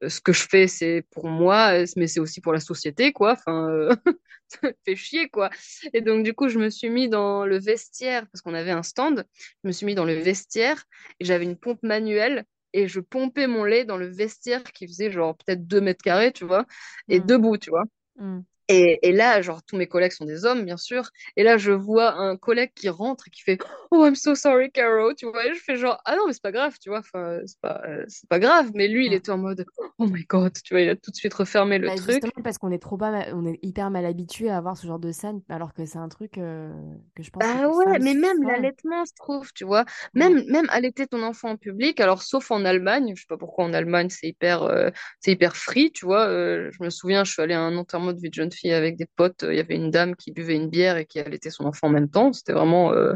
ce 0.08 0.22
que 0.22 0.32
je 0.34 0.48
fais, 0.48 0.68
c'est 0.68 1.06
pour 1.12 1.28
moi, 1.28 1.72
mais 1.98 2.08
c'est 2.08 2.20
aussi 2.20 2.42
pour 2.42 2.54
la 2.54 2.60
société, 2.60 3.12
quoi. 3.12 3.34
Enfin, 3.34 3.70
euh, 3.70 3.90
ça 4.48 4.60
me 4.64 4.74
fait 4.86 4.96
chier, 4.96 5.30
quoi. 5.30 5.50
Et 5.94 6.02
donc, 6.02 6.24
du 6.24 6.34
coup, 6.34 6.50
je 6.50 6.60
me 6.60 6.70
suis 6.70 6.90
mis 6.90 7.10
dans 7.10 7.46
le 7.46 7.60
vestiaire, 7.60 8.26
parce 8.32 8.42
qu'on 8.42 8.54
avait 8.54 8.72
un 8.72 8.84
stand, 8.84 9.26
je 9.64 9.68
me 9.68 9.72
suis 9.72 9.86
mis 9.86 9.96
dans 9.96 10.06
le 10.06 10.14
vestiaire 10.14 10.84
et 11.20 11.26
j'avais 11.26 11.46
une 11.46 11.58
pompe 11.58 11.84
manuelle 11.84 12.46
et 12.74 12.88
je 12.88 13.00
pompais 13.00 13.48
mon 13.48 13.64
lait 13.64 13.84
dans 13.86 13.98
le 13.98 14.08
vestiaire 14.08 14.64
qui 14.64 14.88
faisait 14.88 15.12
genre 15.12 15.36
peut-être 15.38 15.66
2 15.68 15.82
mètres 15.82 16.04
carrés, 16.04 16.32
tu 16.32 16.46
vois, 16.46 16.66
et 17.10 17.20
Mm. 17.20 17.26
debout, 17.26 17.58
tu 17.58 17.70
vois. 17.72 17.84
Mm. 18.18 18.40
Et, 18.70 19.00
et 19.08 19.12
là, 19.12 19.42
genre, 19.42 19.64
tous 19.64 19.76
mes 19.78 19.88
collègues 19.88 20.12
sont 20.12 20.26
des 20.26 20.46
hommes, 20.46 20.64
bien 20.64 20.78
sûr. 20.78 21.10
Et 21.36 21.44
là, 21.44 21.58
je 21.58 21.72
vois 21.72 22.14
un 22.14 22.38
collègue 22.38 22.72
qui 22.76 22.88
rentre 22.90 23.28
et 23.28 23.32
qui 23.32 23.42
fait 23.42 23.58
Oh, 23.92 24.06
I'm 24.06 24.16
so 24.16 24.36
sorry, 24.36 24.72
Caro. 24.72 25.14
Tu 25.16 25.26
vois, 25.26 25.46
et 25.48 25.54
je 25.56 25.60
fais 25.60 25.76
genre 25.76 26.00
Ah 26.06 26.16
non, 26.16 26.28
mais 26.28 26.34
c'est 26.34 26.42
pas 26.44 26.52
grave, 26.52 26.78
tu 26.80 26.90
vois. 26.90 27.00
Enfin, 27.00 27.40
c'est 27.46 27.60
pas, 27.60 27.82
euh, 27.88 28.06
c'est 28.08 28.30
pas 28.30 28.40
grave. 28.40 28.72
Mais 28.76 28.88
lui, 28.88 29.08
il 29.08 29.14
était 29.14 29.32
en 29.32 29.40
mode 29.40 29.66
Oh 29.98 30.06
my 30.08 30.24
God. 30.26 30.54
Tu 30.64 30.74
vois, 30.74 30.82
il 30.82 30.90
a 30.90 30.96
tout 30.96 31.12
de 31.12 31.16
suite 31.16 31.34
refermé 31.34 31.80
le 31.80 31.88
Bah, 31.88 31.96
truc. 31.96 32.24
justement 32.24 32.44
parce 32.44 32.58
qu'on 32.58 32.72
est 32.72 32.80
trop 32.80 32.98
pas 32.98 33.10
mal- 33.12 33.32
on 33.34 33.46
est 33.46 33.58
hyper 33.64 33.90
mal 33.90 34.06
habitué 34.06 34.50
à 34.50 34.58
avoir 34.58 34.76
ce 34.78 34.86
genre 34.86 35.00
de 35.00 35.12
scène 35.12 35.42
alors 35.50 35.74
que 35.74 35.86
c'est 35.86 35.98
un 35.98 36.10
truc 36.10 36.38
euh, 36.38 36.74
que 37.16 37.24
je 37.24 37.32
pense 37.32 37.46
Bah 37.46 37.68
les 37.68 37.70
ouais, 37.70 38.00
mais 38.02 38.16
même 38.16 38.44
l'allaitement, 38.44 39.06
je 39.06 39.14
trouve, 39.16 39.54
tu 39.54 39.64
vois. 39.64 39.86
Ouais. 40.16 40.36
Même, 40.36 40.44
même 40.50 40.66
allaiter 40.72 41.08
ton 41.08 41.24
enfant 41.24 41.52
en 41.52 41.58
public, 41.58 42.02
alors 42.02 42.22
sauf 42.22 42.52
en 42.52 42.66
Allemagne, 42.66 43.14
je 43.16 43.22
sais 43.22 43.28
pas 43.30 43.38
pourquoi 43.38 43.64
en 43.64 43.72
Allemagne 43.74 44.10
c'est 44.10 44.28
hyper, 44.28 44.64
euh, 44.64 44.90
c'est 45.22 45.32
hyper 45.32 45.56
free, 45.56 45.90
tu 45.94 46.06
vois. 46.06 46.28
Je 46.30 46.84
me 46.84 46.90
souviens, 46.90 47.24
je 47.24 47.32
suis 47.32 47.42
allée 47.42 47.54
à 47.54 47.62
un 47.62 47.78
enterrement 47.78 48.12
de 48.12 48.20
vie 48.20 48.28
de 48.30 48.34
jeune 48.34 48.52
fille 48.52 48.59
avec 48.68 48.98
des 48.98 49.08
potes, 49.16 49.44
il 49.48 49.56
y 49.56 49.60
avait 49.60 49.76
une 49.76 49.92
dame 49.92 50.16
qui 50.16 50.32
buvait 50.32 50.56
une 50.56 50.70
bière 50.70 50.98
et 50.98 51.06
qui 51.06 51.20
allaitait 51.20 51.50
son 51.50 51.66
enfant 51.66 51.88
en 51.88 51.92
même 51.92 52.10
temps. 52.10 52.34
C'était 52.34 52.54
vraiment, 52.54 52.94
euh, 52.94 53.16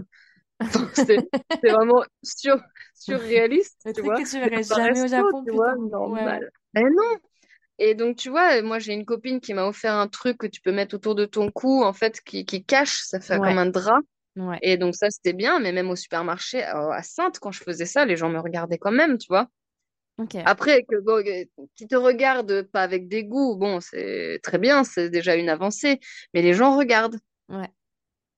enfin, 0.62 0.90
c'était 0.94 1.26
vraiment 1.64 2.04
sur, 2.24 2.58
surréaliste, 2.96 3.86
Le 3.86 3.94
tu 3.94 4.02
truc 4.02 4.04
vois. 4.04 4.16
que 4.16 4.30
tu 4.30 4.40
Mais 4.44 4.52
verrais 4.52 4.64
ça 4.64 4.76
jamais 4.76 5.02
au 5.04 5.08
Japon 5.08 5.46
tu 5.46 5.52
vois. 5.52 5.76
Ouais, 6.06 6.22
normal. 6.30 6.52
Mais 6.74 6.84
non. 6.84 7.20
Et 7.80 7.96
donc, 7.96 8.18
tu 8.18 8.30
vois, 8.30 8.62
moi, 8.62 8.80
j'ai 8.80 8.94
une 8.94 9.06
copine 9.06 9.42
qui 9.42 9.54
m'a 9.54 9.66
offert 9.68 9.96
un 9.96 10.08
truc 10.08 10.38
que 10.38 10.48
tu 10.48 10.62
peux 10.62 10.72
mettre 10.72 10.96
autour 10.96 11.16
de 11.16 11.26
ton 11.26 11.52
cou, 11.52 11.84
en 11.84 11.94
fait, 11.94 12.22
qui, 12.22 12.46
qui 12.46 12.64
cache, 12.66 13.00
ça 13.04 13.20
fait 13.20 13.40
Ouais. 13.40 13.50
comme 13.50 13.58
un 13.58 13.66
drap. 13.68 14.02
Ouais. 14.36 14.62
Et 14.62 14.78
donc, 14.78 14.96
ça, 14.96 15.10
c'était 15.12 15.34
bien, 15.34 15.60
mais 15.60 15.72
même 15.74 15.90
au 15.92 15.96
supermarché, 15.98 16.64
euh, 16.66 16.92
à 16.92 17.04
Sainte, 17.04 17.40
quand 17.40 17.52
je 17.52 17.64
faisais 17.64 17.86
ça, 17.86 18.06
les 18.06 18.18
gens 18.18 18.30
me 18.30 18.40
regardaient 18.40 18.78
quand 18.80 18.92
même, 18.92 19.18
tu 19.18 19.28
vois. 19.30 19.50
Après, 20.46 20.84
que, 20.84 21.00
bon, 21.00 21.24
qu'ils 21.76 21.88
te 21.88 21.96
regardent 21.96 22.64
pas 22.64 22.84
avec 22.84 23.08
dégoût, 23.08 23.56
bon, 23.56 23.80
c'est 23.80 24.40
très 24.44 24.58
bien, 24.58 24.84
c'est 24.84 25.10
déjà 25.10 25.36
une 25.36 25.50
avancée, 25.50 26.00
mais 26.34 26.42
les 26.42 26.54
gens 26.54 26.78
regardent. 26.78 27.20
Ouais. 27.50 27.70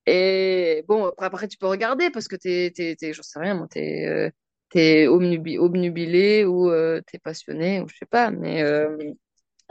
Et 0.08 0.84
bon, 0.88 1.06
après, 1.08 1.26
après, 1.26 1.48
tu 1.48 1.58
peux 1.58 1.68
regarder 1.68 2.10
parce 2.10 2.28
que 2.28 2.36
t'es, 2.36 2.72
t'es, 2.76 2.96
t'es, 2.96 3.14
j'en 3.14 3.24
sais 3.24 3.40
rien, 3.40 3.56
moi, 3.56 3.68
t'es, 3.70 4.06
euh, 4.08 4.30
t'es 4.70 5.08
obnubi- 5.08 5.58
obnubilé 5.58 6.46
ou 6.46 6.70
euh, 6.70 7.02
t'es 7.12 7.18
passionné, 7.20 7.82
ou 7.82 7.88
je 7.90 7.98
sais 7.98 8.06
pas, 8.06 8.30
mais, 8.32 8.62
euh, 8.62 8.96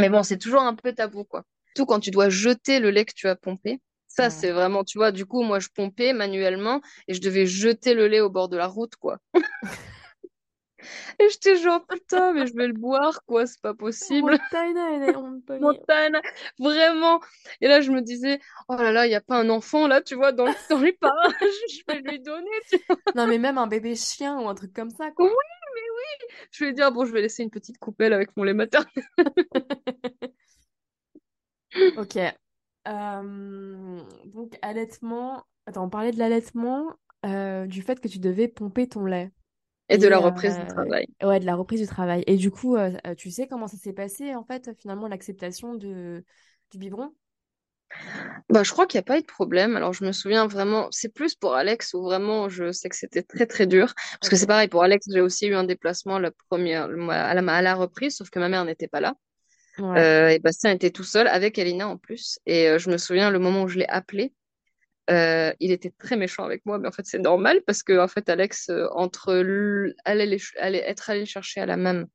mais 0.00 0.08
bon, 0.08 0.22
c'est 0.22 0.38
toujours 0.38 0.62
un 0.62 0.74
peu 0.74 0.92
tabou, 0.92 1.24
quoi. 1.24 1.44
Tout 1.74 1.86
quand 1.86 2.00
tu 2.00 2.10
dois 2.10 2.28
jeter 2.28 2.80
le 2.80 2.90
lait 2.90 3.04
que 3.04 3.14
tu 3.14 3.28
as 3.28 3.36
pompé. 3.36 3.80
Ça, 4.08 4.24
Ouais. 4.24 4.30
c'est 4.30 4.50
vraiment, 4.52 4.84
tu 4.84 4.98
vois, 4.98 5.10
du 5.10 5.26
coup, 5.26 5.42
moi, 5.42 5.58
je 5.58 5.68
pompais 5.74 6.12
manuellement 6.12 6.80
et 7.08 7.14
je 7.14 7.20
devais 7.20 7.46
jeter 7.46 7.94
le 7.94 8.06
lait 8.06 8.20
au 8.20 8.30
bord 8.30 8.48
de 8.48 8.56
la 8.56 8.66
route, 8.66 8.94
quoi. 8.96 9.18
Et 11.20 11.28
j'étais 11.30 11.56
genre, 11.56 11.84
putain, 11.86 12.32
mais 12.32 12.46
je 12.46 12.54
vais 12.54 12.66
le 12.66 12.72
boire, 12.74 13.24
quoi, 13.26 13.46
c'est 13.46 13.60
pas 13.60 13.74
possible. 13.74 14.38
Montana, 15.60 16.20
vraiment. 16.58 17.20
Et 17.60 17.68
là, 17.68 17.80
je 17.80 17.90
me 17.90 18.00
disais, 18.02 18.40
oh 18.68 18.74
là 18.76 18.92
là, 18.92 19.06
il 19.06 19.10
n'y 19.10 19.14
a 19.14 19.20
pas 19.20 19.38
un 19.38 19.48
enfant 19.50 19.86
là, 19.86 20.02
tu 20.02 20.14
vois, 20.14 20.32
dans, 20.32 20.46
le- 20.46 20.54
dans 20.68 20.80
les 20.80 20.92
parages, 21.00 21.32
je 21.40 21.80
vais 21.86 22.00
lui 22.00 22.20
donner. 22.20 22.50
tu 22.68 22.78
vois. 22.88 22.98
Non, 23.14 23.26
mais 23.26 23.38
même 23.38 23.58
un 23.58 23.66
bébé 23.66 23.94
chien 23.94 24.40
ou 24.40 24.48
un 24.48 24.54
truc 24.54 24.72
comme 24.72 24.90
ça, 24.90 25.10
Oui, 25.18 25.28
quoi. 25.28 25.28
mais 25.74 25.80
oui. 25.80 26.36
Je 26.50 26.64
vais 26.64 26.72
dire, 26.72 26.90
bon, 26.92 27.04
je 27.04 27.12
vais 27.12 27.20
laisser 27.22 27.42
une 27.42 27.50
petite 27.50 27.78
coupelle 27.78 28.12
avec 28.12 28.36
mon 28.36 28.42
lait 28.44 28.54
maternel. 28.54 29.04
Ok. 31.96 32.16
Euh, 32.88 34.02
donc, 34.26 34.58
allaitement. 34.62 35.44
Attends, 35.66 35.84
on 35.84 35.90
parlait 35.90 36.12
de 36.12 36.18
l'allaitement, 36.18 36.92
euh, 37.24 37.66
du 37.66 37.82
fait 37.82 38.00
que 38.00 38.08
tu 38.08 38.18
devais 38.18 38.48
pomper 38.48 38.86
ton 38.88 39.06
lait. 39.06 39.32
Et 39.88 39.98
de 39.98 40.08
la 40.08 40.18
reprise 40.18 40.54
du 40.54 40.62
euh, 40.62 40.66
travail. 40.66 41.06
ouais, 41.22 41.40
de 41.40 41.46
la 41.46 41.56
reprise 41.56 41.80
du 41.80 41.86
travail. 41.86 42.24
Et 42.26 42.36
du 42.36 42.50
coup, 42.50 42.76
euh, 42.76 42.92
euh, 43.06 43.14
tu 43.14 43.30
sais 43.30 43.46
comment 43.46 43.66
ça 43.66 43.76
s'est 43.76 43.92
passé, 43.92 44.34
en 44.34 44.44
fait, 44.44 44.70
finalement, 44.78 45.08
l'acceptation 45.08 45.74
de... 45.74 46.24
du 46.70 46.78
biberon? 46.78 47.12
Bah, 48.48 48.62
je 48.62 48.72
crois 48.72 48.86
qu'il 48.86 48.98
n'y 48.98 49.04
a 49.04 49.04
pas 49.04 49.18
eu 49.18 49.22
de 49.22 49.26
problème. 49.26 49.76
Alors, 49.76 49.92
je 49.92 50.04
me 50.04 50.12
souviens 50.12 50.46
vraiment, 50.46 50.88
c'est 50.90 51.12
plus 51.12 51.34
pour 51.34 51.54
Alex 51.54 51.94
où 51.94 52.02
vraiment 52.02 52.48
je 52.48 52.72
sais 52.72 52.88
que 52.88 52.96
c'était 52.96 53.22
très 53.22 53.46
très 53.46 53.66
dur. 53.66 53.94
Parce 54.20 54.30
que 54.30 54.36
c'est 54.36 54.46
pareil, 54.46 54.68
pour 54.68 54.82
Alex, 54.82 55.06
j'ai 55.12 55.20
aussi 55.20 55.46
eu 55.46 55.54
un 55.54 55.64
déplacement 55.64 56.18
la 56.18 56.30
première, 56.48 56.84
à 57.10 57.34
la, 57.34 57.54
à 57.54 57.62
la 57.62 57.74
reprise, 57.74 58.16
sauf 58.16 58.30
que 58.30 58.38
ma 58.38 58.48
mère 58.48 58.64
n'était 58.64 58.88
pas 58.88 59.00
là. 59.00 59.14
Ouais. 59.78 60.00
Euh, 60.00 60.28
et 60.30 60.38
Bastien 60.38 60.70
était 60.70 60.90
tout 60.90 61.04
seul 61.04 61.26
avec 61.26 61.58
Elina 61.58 61.88
en 61.88 61.96
plus. 61.96 62.38
Et 62.46 62.68
euh, 62.68 62.78
je 62.78 62.90
me 62.90 62.96
souviens 62.96 63.30
le 63.30 63.38
moment 63.38 63.62
où 63.62 63.68
je 63.68 63.78
l'ai 63.78 63.88
appelé, 63.88 64.32
euh, 65.10 65.52
il 65.60 65.70
était 65.72 65.90
très 65.90 66.16
méchant 66.16 66.44
avec 66.44 66.64
moi, 66.66 66.78
mais 66.78 66.88
en 66.88 66.92
fait 66.92 67.06
c'est 67.06 67.18
normal 67.18 67.60
parce 67.66 67.82
que 67.82 67.98
en 67.98 68.08
fait 68.08 68.28
Alex, 68.28 68.70
euh, 68.70 68.86
entre 68.92 69.32
aller, 70.04 70.38
être 70.78 71.10
allé 71.10 71.26
chercher 71.26 71.60
à 71.60 71.66
la 71.66 71.76
même 71.76 72.06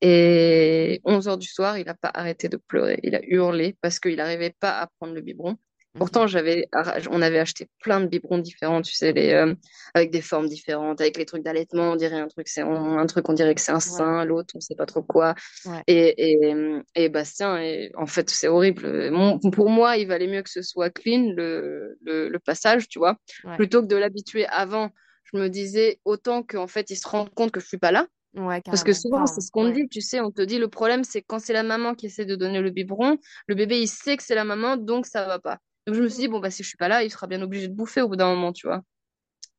et 0.00 1.00
11 1.04 1.28
heures 1.28 1.38
du 1.38 1.48
soir, 1.48 1.78
il 1.78 1.86
n'a 1.86 1.94
pas 1.94 2.10
arrêté 2.14 2.48
de 2.48 2.56
pleurer. 2.56 3.00
Il 3.02 3.14
a 3.16 3.20
hurlé 3.24 3.76
parce 3.80 3.98
qu'il 3.98 4.16
n'arrivait 4.16 4.54
pas 4.60 4.78
à 4.78 4.86
prendre 4.86 5.14
le 5.14 5.20
biberon. 5.20 5.56
Pourtant, 5.98 6.26
j'avais, 6.26 6.68
on 7.10 7.20
avait 7.22 7.38
acheté 7.38 7.68
plein 7.80 8.00
de 8.00 8.06
biberons 8.06 8.38
différents, 8.38 8.82
tu 8.82 8.92
sais, 8.94 9.12
les, 9.12 9.32
euh, 9.32 9.54
avec 9.94 10.10
des 10.10 10.20
formes 10.22 10.48
différentes, 10.48 11.00
avec 11.00 11.16
les 11.16 11.26
trucs 11.26 11.42
d'allaitement, 11.42 11.92
on 11.92 11.96
dirait 11.96 12.20
un 12.20 12.28
truc, 12.28 12.48
c'est 12.48 12.62
un 12.62 13.06
truc, 13.06 13.28
on 13.28 13.32
dirait 13.32 13.54
que 13.54 13.60
c'est 13.60 13.72
un 13.72 13.76
Ouais. 13.76 13.80
sein, 13.80 14.24
l'autre, 14.24 14.54
on 14.56 14.60
sait 14.60 14.74
pas 14.74 14.86
trop 14.86 15.02
quoi. 15.02 15.34
Ouais. 15.66 15.82
Et, 15.86 16.32
et, 16.32 16.54
et 16.94 17.08
Bastien, 17.08 17.58
et, 17.58 17.90
en 17.96 18.06
fait, 18.06 18.30
c'est 18.30 18.48
horrible. 18.48 19.10
Mon- 19.10 19.38
pour 19.38 19.70
moi, 19.70 19.96
il 19.96 20.06
valait 20.06 20.26
mieux 20.28 20.42
que 20.42 20.50
ce 20.50 20.62
soit 20.62 20.90
clean, 20.90 21.32
le, 21.36 21.98
le, 22.02 22.28
le 22.28 22.38
passage, 22.38 22.88
tu 22.88 22.98
vois, 22.98 23.16
Ouais. 23.44 23.56
plutôt 23.56 23.82
que 23.82 23.86
de 23.86 23.96
l'habituer 23.96 24.46
avant. 24.46 24.90
Je 25.32 25.36
me 25.36 25.48
disais 25.48 26.00
autant 26.06 26.42
qu'en 26.42 26.66
fait, 26.66 26.90
il 26.90 26.96
se 26.96 27.06
rend 27.06 27.26
compte 27.26 27.50
que 27.50 27.60
je 27.60 27.66
suis 27.66 27.76
pas 27.78 27.92
là. 27.92 28.06
Ouais, 28.34 28.60
Parce 28.62 28.82
que 28.84 28.92
souvent, 28.92 29.26
c'est 29.26 29.40
ce 29.40 29.50
qu'on 29.50 29.64
ouais. 29.64 29.72
dit, 29.72 29.88
tu 29.88 30.00
sais, 30.00 30.20
on 30.20 30.30
te 30.30 30.42
dit 30.42 30.58
le 30.58 30.68
problème, 30.68 31.02
c'est 31.04 31.22
quand 31.22 31.38
c'est 31.38 31.52
la 31.52 31.62
maman 31.62 31.94
qui 31.94 32.06
essaie 32.06 32.24
de 32.26 32.36
donner 32.36 32.60
le 32.60 32.70
biberon, 32.70 33.18
le 33.46 33.54
bébé, 33.54 33.80
il 33.80 33.88
sait 33.88 34.16
que 34.16 34.22
c'est 34.22 34.34
la 34.34 34.44
maman, 34.44 34.76
donc 34.76 35.06
ça 35.06 35.26
va 35.26 35.38
pas. 35.38 35.58
Donc 35.88 35.96
je 35.96 36.02
me 36.02 36.08
suis 36.10 36.18
dit, 36.20 36.28
bon, 36.28 36.38
bah, 36.38 36.50
si 36.50 36.62
je 36.62 36.68
suis 36.68 36.76
pas 36.76 36.88
là, 36.88 37.02
il 37.02 37.10
sera 37.10 37.26
bien 37.26 37.40
obligé 37.40 37.66
de 37.66 37.72
bouffer 37.74 38.02
au 38.02 38.08
bout 38.08 38.16
d'un 38.16 38.28
moment, 38.28 38.52
tu 38.52 38.66
vois. 38.66 38.82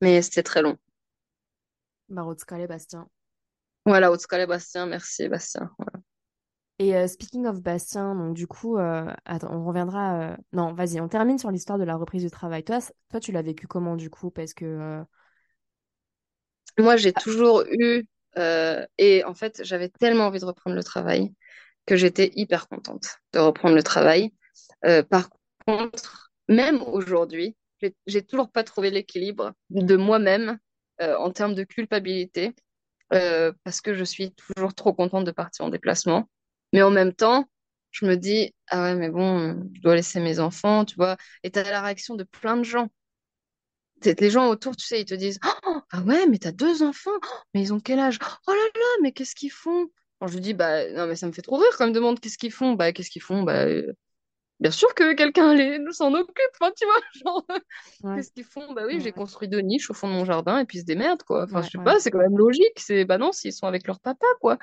Mais 0.02 0.22
c'était 0.22 0.44
très 0.44 0.62
long. 0.62 0.78
Barotzkale, 2.08 2.68
Bastien. 2.68 3.08
Voilà, 3.86 4.12
Otskale 4.12 4.46
Bastien, 4.48 4.86
merci 4.86 5.28
Bastien. 5.28 5.72
Voilà. 5.80 6.00
Et 6.78 6.96
euh, 6.96 7.08
speaking 7.08 7.46
of 7.48 7.62
Bastien, 7.62 8.16
donc 8.16 8.36
du 8.36 8.48
coup, 8.48 8.78
euh, 8.78 9.12
attends, 9.26 9.52
on 9.52 9.66
reviendra. 9.66 10.32
euh, 10.34 10.38
Non, 10.54 10.74
vas-y, 10.74 11.02
on 11.02 11.08
termine 11.10 11.40
sur 11.40 11.52
l'histoire 11.52 11.80
de 11.80 11.84
la 11.84 11.96
reprise 11.96 12.24
du 12.24 12.30
travail. 12.30 12.64
Toi, 12.64 12.80
toi, 13.10 13.20
tu 13.20 13.32
l'as 13.32 13.42
vécu 13.42 13.68
comment 13.68 13.96
du 13.96 14.10
coup? 14.10 14.30
Parce 14.32 14.54
que 14.54 15.04
Moi, 16.78 16.96
j'ai 16.98 17.12
toujours 17.14 17.64
eu, 17.70 18.06
et 18.98 19.24
en 19.26 19.34
fait, 19.34 19.62
j'avais 19.64 19.90
tellement 19.90 20.28
envie 20.28 20.40
de 20.40 20.46
reprendre 20.46 20.76
le 20.76 20.84
travail 20.84 21.34
que 21.86 21.96
j'étais 21.98 22.32
hyper 22.36 22.68
contente 22.70 23.18
de 23.34 23.40
reprendre 23.40 23.76
le 23.76 23.84
travail. 23.84 24.34
Par 25.10 25.30
contre, 25.78 26.32
même 26.48 26.82
aujourd'hui, 26.84 27.56
j'ai 28.08 28.24
toujours 28.24 28.52
pas 28.52 28.64
trouvé 28.64 28.90
l'équilibre 28.92 29.54
de 29.70 29.96
moi-même 29.96 30.60
euh, 31.02 31.16
en 31.18 31.32
termes 31.32 31.56
de 31.56 31.64
culpabilité, 31.64 32.56
euh, 33.14 33.54
parce 33.64 33.82
que 33.82 33.94
je 33.94 34.04
suis 34.04 34.34
toujours 34.34 34.74
trop 34.76 34.94
contente 34.94 35.26
de 35.26 35.32
partir 35.32 35.66
en 35.66 35.70
déplacement. 35.70 36.30
Mais 36.74 36.82
en 36.84 36.92
même 36.92 37.14
temps, 37.14 37.50
je 37.92 38.06
me 38.06 38.16
dis, 38.16 38.54
ah 38.70 38.84
ouais, 38.84 38.96
mais 38.96 39.10
bon, 39.10 39.70
je 39.74 39.82
dois 39.82 39.96
laisser 39.96 40.20
mes 40.20 40.40
enfants, 40.40 40.86
tu 40.86 40.96
vois. 40.96 41.18
Et 41.44 41.52
t'as 41.52 41.64
la 41.70 41.82
réaction 41.82 42.16
de 42.16 42.24
plein 42.26 42.58
de 42.58 42.64
gens. 42.64 42.90
Les 44.06 44.30
gens 44.30 44.48
autour, 44.50 44.76
tu 44.78 44.86
sais, 44.86 45.02
ils 45.02 45.06
te 45.06 45.14
disent, 45.14 45.40
Oh, 45.66 45.82
ah 45.92 46.02
ouais, 46.04 46.26
mais 46.28 46.38
t'as 46.38 46.52
deux 46.52 46.84
enfants, 46.84 47.12
Oh, 47.22 47.36
mais 47.54 47.62
ils 47.62 47.74
ont 47.74 47.80
quel 47.80 48.00
âge? 48.00 48.18
Oh 48.48 48.52
là 48.52 48.70
là, 48.76 48.86
mais 49.02 49.12
qu'est-ce 49.12 49.36
qu'ils 49.36 49.52
font? 49.52 49.88
Je 50.26 50.38
dis, 50.40 50.54
bah 50.54 50.90
non, 50.92 51.08
mais 51.08 51.16
ça 51.16 51.28
me 51.28 51.32
fait 51.32 51.42
trop 51.42 51.58
rire 51.58 51.70
quand 51.78 51.86
ils 51.86 51.90
me 51.90 51.94
demandent 51.96 52.20
qu'est-ce 52.20 52.38
qu'ils 52.38 52.52
font? 52.52 52.74
Bah, 52.74 52.92
qu'est-ce 52.94 53.10
qu'ils 53.10 53.22
font? 53.22 53.44
Bah, 53.44 53.66
euh, 53.66 53.94
bien 54.60 54.72
sûr 54.72 54.94
que 54.94 55.14
quelqu'un 55.14 55.54
les- 55.54 55.80
s'en 55.92 56.14
occupe, 56.14 56.52
enfin, 56.60 56.72
tu 56.76 56.86
vois, 56.86 56.96
genre, 57.26 57.46
ouais, 58.04 58.16
qu'est-ce 58.16 58.32
qu'ils 58.32 58.44
font? 58.44 58.74
Bah 58.74 58.84
oui, 58.86 59.00
j'ai 59.02 59.12
construit 59.12 59.48
deux 59.48 59.62
niches 59.62 59.90
au 59.90 59.94
fond 59.94 60.08
de 60.08 60.14
mon 60.14 60.26
jardin 60.26 60.60
et 60.60 60.66
puis 60.66 60.80
ils 60.80 60.82
se 60.82 60.86
démerdent, 60.86 61.24
quoi. 61.24 61.44
Enfin, 61.44 61.60
ouais, 61.60 61.64
je 61.64 61.70
sais 61.72 61.84
pas, 61.84 62.00
c'est 62.00 62.12
quand 62.12 62.20
même 62.20 62.38
logique. 62.38 62.78
C'est, 62.78 63.06
bah 63.06 63.18
non, 63.18 63.32
s'ils 63.32 63.54
sont 63.54 63.68
avec 63.68 63.88
leur 63.88 64.00
papa, 64.00 64.28
quoi. 64.42 64.58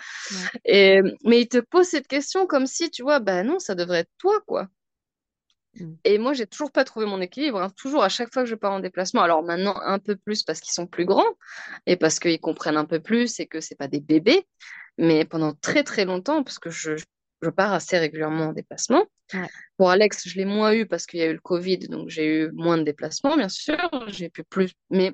Et, 0.64 1.00
mais 1.24 1.40
ils 1.42 1.48
te 1.48 1.58
posent 1.58 1.88
cette 1.88 2.08
question 2.08 2.46
comme 2.46 2.66
si, 2.66 2.90
tu 2.90 3.02
vois, 3.02 3.20
bah 3.20 3.42
non, 3.42 3.58
ça 3.58 3.74
devrait 3.74 4.00
être 4.00 4.12
toi, 4.18 4.40
quoi. 4.46 4.68
Mm. 5.74 5.94
Et 6.04 6.18
moi, 6.18 6.32
j'ai 6.32 6.46
toujours 6.46 6.72
pas 6.72 6.84
trouvé 6.84 7.06
mon 7.06 7.20
équilibre, 7.20 7.60
hein. 7.60 7.70
Toujours 7.76 8.02
à 8.02 8.08
chaque 8.08 8.32
fois 8.32 8.42
que 8.42 8.48
je 8.48 8.54
pars 8.54 8.72
en 8.72 8.80
déplacement. 8.80 9.22
Alors 9.22 9.42
maintenant, 9.42 9.76
un 9.84 9.98
peu 9.98 10.16
plus 10.16 10.42
parce 10.42 10.60
qu'ils 10.60 10.72
sont 10.72 10.86
plus 10.86 11.04
grands 11.04 11.34
et 11.86 11.96
parce 11.96 12.18
qu'ils 12.18 12.40
comprennent 12.40 12.76
un 12.76 12.84
peu 12.84 13.00
plus 13.00 13.40
et 13.40 13.46
que 13.46 13.60
c'est 13.60 13.74
pas 13.76 13.88
des 13.88 14.00
bébés. 14.00 14.46
Mais 14.98 15.24
pendant 15.24 15.52
très 15.54 15.84
très 15.84 16.04
longtemps, 16.04 16.42
parce 16.42 16.58
que 16.58 16.70
je, 16.70 16.92
je 17.42 17.50
pars 17.50 17.72
assez 17.72 17.98
régulièrement 17.98 18.46
en 18.48 18.52
déplacement. 18.52 19.04
Ouais. 19.34 19.48
Pour 19.76 19.90
Alex, 19.90 20.28
je 20.28 20.36
l'ai 20.36 20.44
moins 20.44 20.72
eu 20.72 20.86
parce 20.86 21.06
qu'il 21.06 21.20
y 21.20 21.22
a 21.22 21.26
eu 21.26 21.32
le 21.32 21.40
Covid, 21.40 21.78
donc 21.88 22.08
j'ai 22.08 22.44
eu 22.44 22.50
moins 22.52 22.78
de 22.78 22.82
déplacements, 22.84 23.36
bien 23.36 23.48
sûr. 23.48 23.76
J'ai 24.08 24.30
pu 24.30 24.44
plus. 24.44 24.72
Mais 24.90 25.12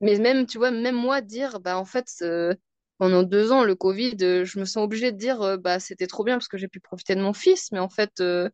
Mais 0.00 0.18
même, 0.18 0.46
tu 0.46 0.58
vois, 0.58 0.70
même 0.70 0.94
moi, 0.94 1.20
dire, 1.20 1.60
bah, 1.60 1.76
en 1.78 1.84
fait, 1.84 2.06
euh, 2.22 2.54
pendant 2.98 3.22
deux 3.22 3.52
ans, 3.52 3.64
le 3.64 3.74
Covid, 3.74 4.16
euh, 4.22 4.44
je 4.44 4.58
me 4.60 4.64
sens 4.64 4.84
obligée 4.84 5.12
de 5.12 5.16
dire, 5.18 5.42
euh, 5.42 5.56
bah, 5.56 5.80
c'était 5.80 6.06
trop 6.06 6.24
bien 6.24 6.36
parce 6.36 6.48
que 6.48 6.58
j'ai 6.58 6.68
pu 6.68 6.80
profiter 6.80 7.14
de 7.16 7.20
mon 7.22 7.32
fils. 7.32 7.72
Mais 7.72 7.78
en 7.80 7.88
fait, 7.88 8.20
euh, 8.20 8.48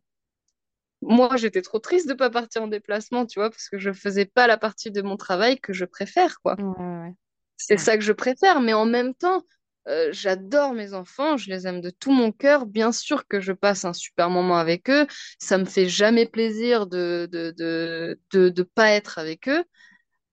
moi, 1.01 1.37
j'étais 1.37 1.61
trop 1.61 1.79
triste 1.79 2.07
de 2.09 2.13
pas 2.13 2.29
partir 2.29 2.63
en 2.63 2.67
déplacement, 2.67 3.25
tu 3.25 3.39
vois, 3.39 3.49
parce 3.49 3.69
que 3.69 3.77
je 3.77 3.93
faisais 3.93 4.25
pas 4.25 4.47
la 4.47 4.57
partie 4.57 4.91
de 4.91 5.01
mon 5.01 5.17
travail 5.17 5.59
que 5.59 5.73
je 5.73 5.85
préfère, 5.85 6.39
quoi. 6.41 6.55
Ouais, 6.57 6.63
ouais, 6.63 7.13
C'est 7.57 7.77
ça 7.77 7.97
que 7.97 8.03
je 8.03 8.13
préfère. 8.13 8.61
Mais 8.61 8.73
en 8.73 8.85
même 8.85 9.13
temps, 9.13 9.43
euh, 9.87 10.09
j'adore 10.11 10.73
mes 10.73 10.93
enfants, 10.93 11.37
je 11.37 11.49
les 11.49 11.67
aime 11.67 11.81
de 11.81 11.89
tout 11.91 12.11
mon 12.11 12.31
cœur. 12.31 12.65
Bien 12.65 12.91
sûr 12.91 13.27
que 13.27 13.39
je 13.39 13.51
passe 13.53 13.85
un 13.85 13.93
super 13.93 14.29
moment 14.29 14.57
avec 14.57 14.89
eux. 14.89 15.07
Ça 15.39 15.57
me 15.57 15.65
fait 15.65 15.87
jamais 15.89 16.25
plaisir 16.25 16.87
de, 16.87 17.27
de, 17.31 17.51
de, 17.57 18.19
de, 18.31 18.49
de 18.49 18.63
pas 18.63 18.91
être 18.91 19.19
avec 19.19 19.47
eux. 19.49 19.63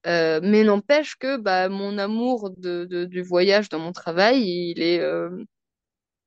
Euh, 0.06 0.40
mais 0.42 0.64
n'empêche 0.64 1.16
que 1.16 1.36
bah, 1.38 1.68
mon 1.68 1.98
amour 1.98 2.50
de, 2.56 2.86
du 3.06 3.22
voyage 3.22 3.68
dans 3.68 3.78
mon 3.80 3.92
travail, 3.92 4.42
il 4.42 4.82
est 4.82 5.00
euh, 5.00 5.30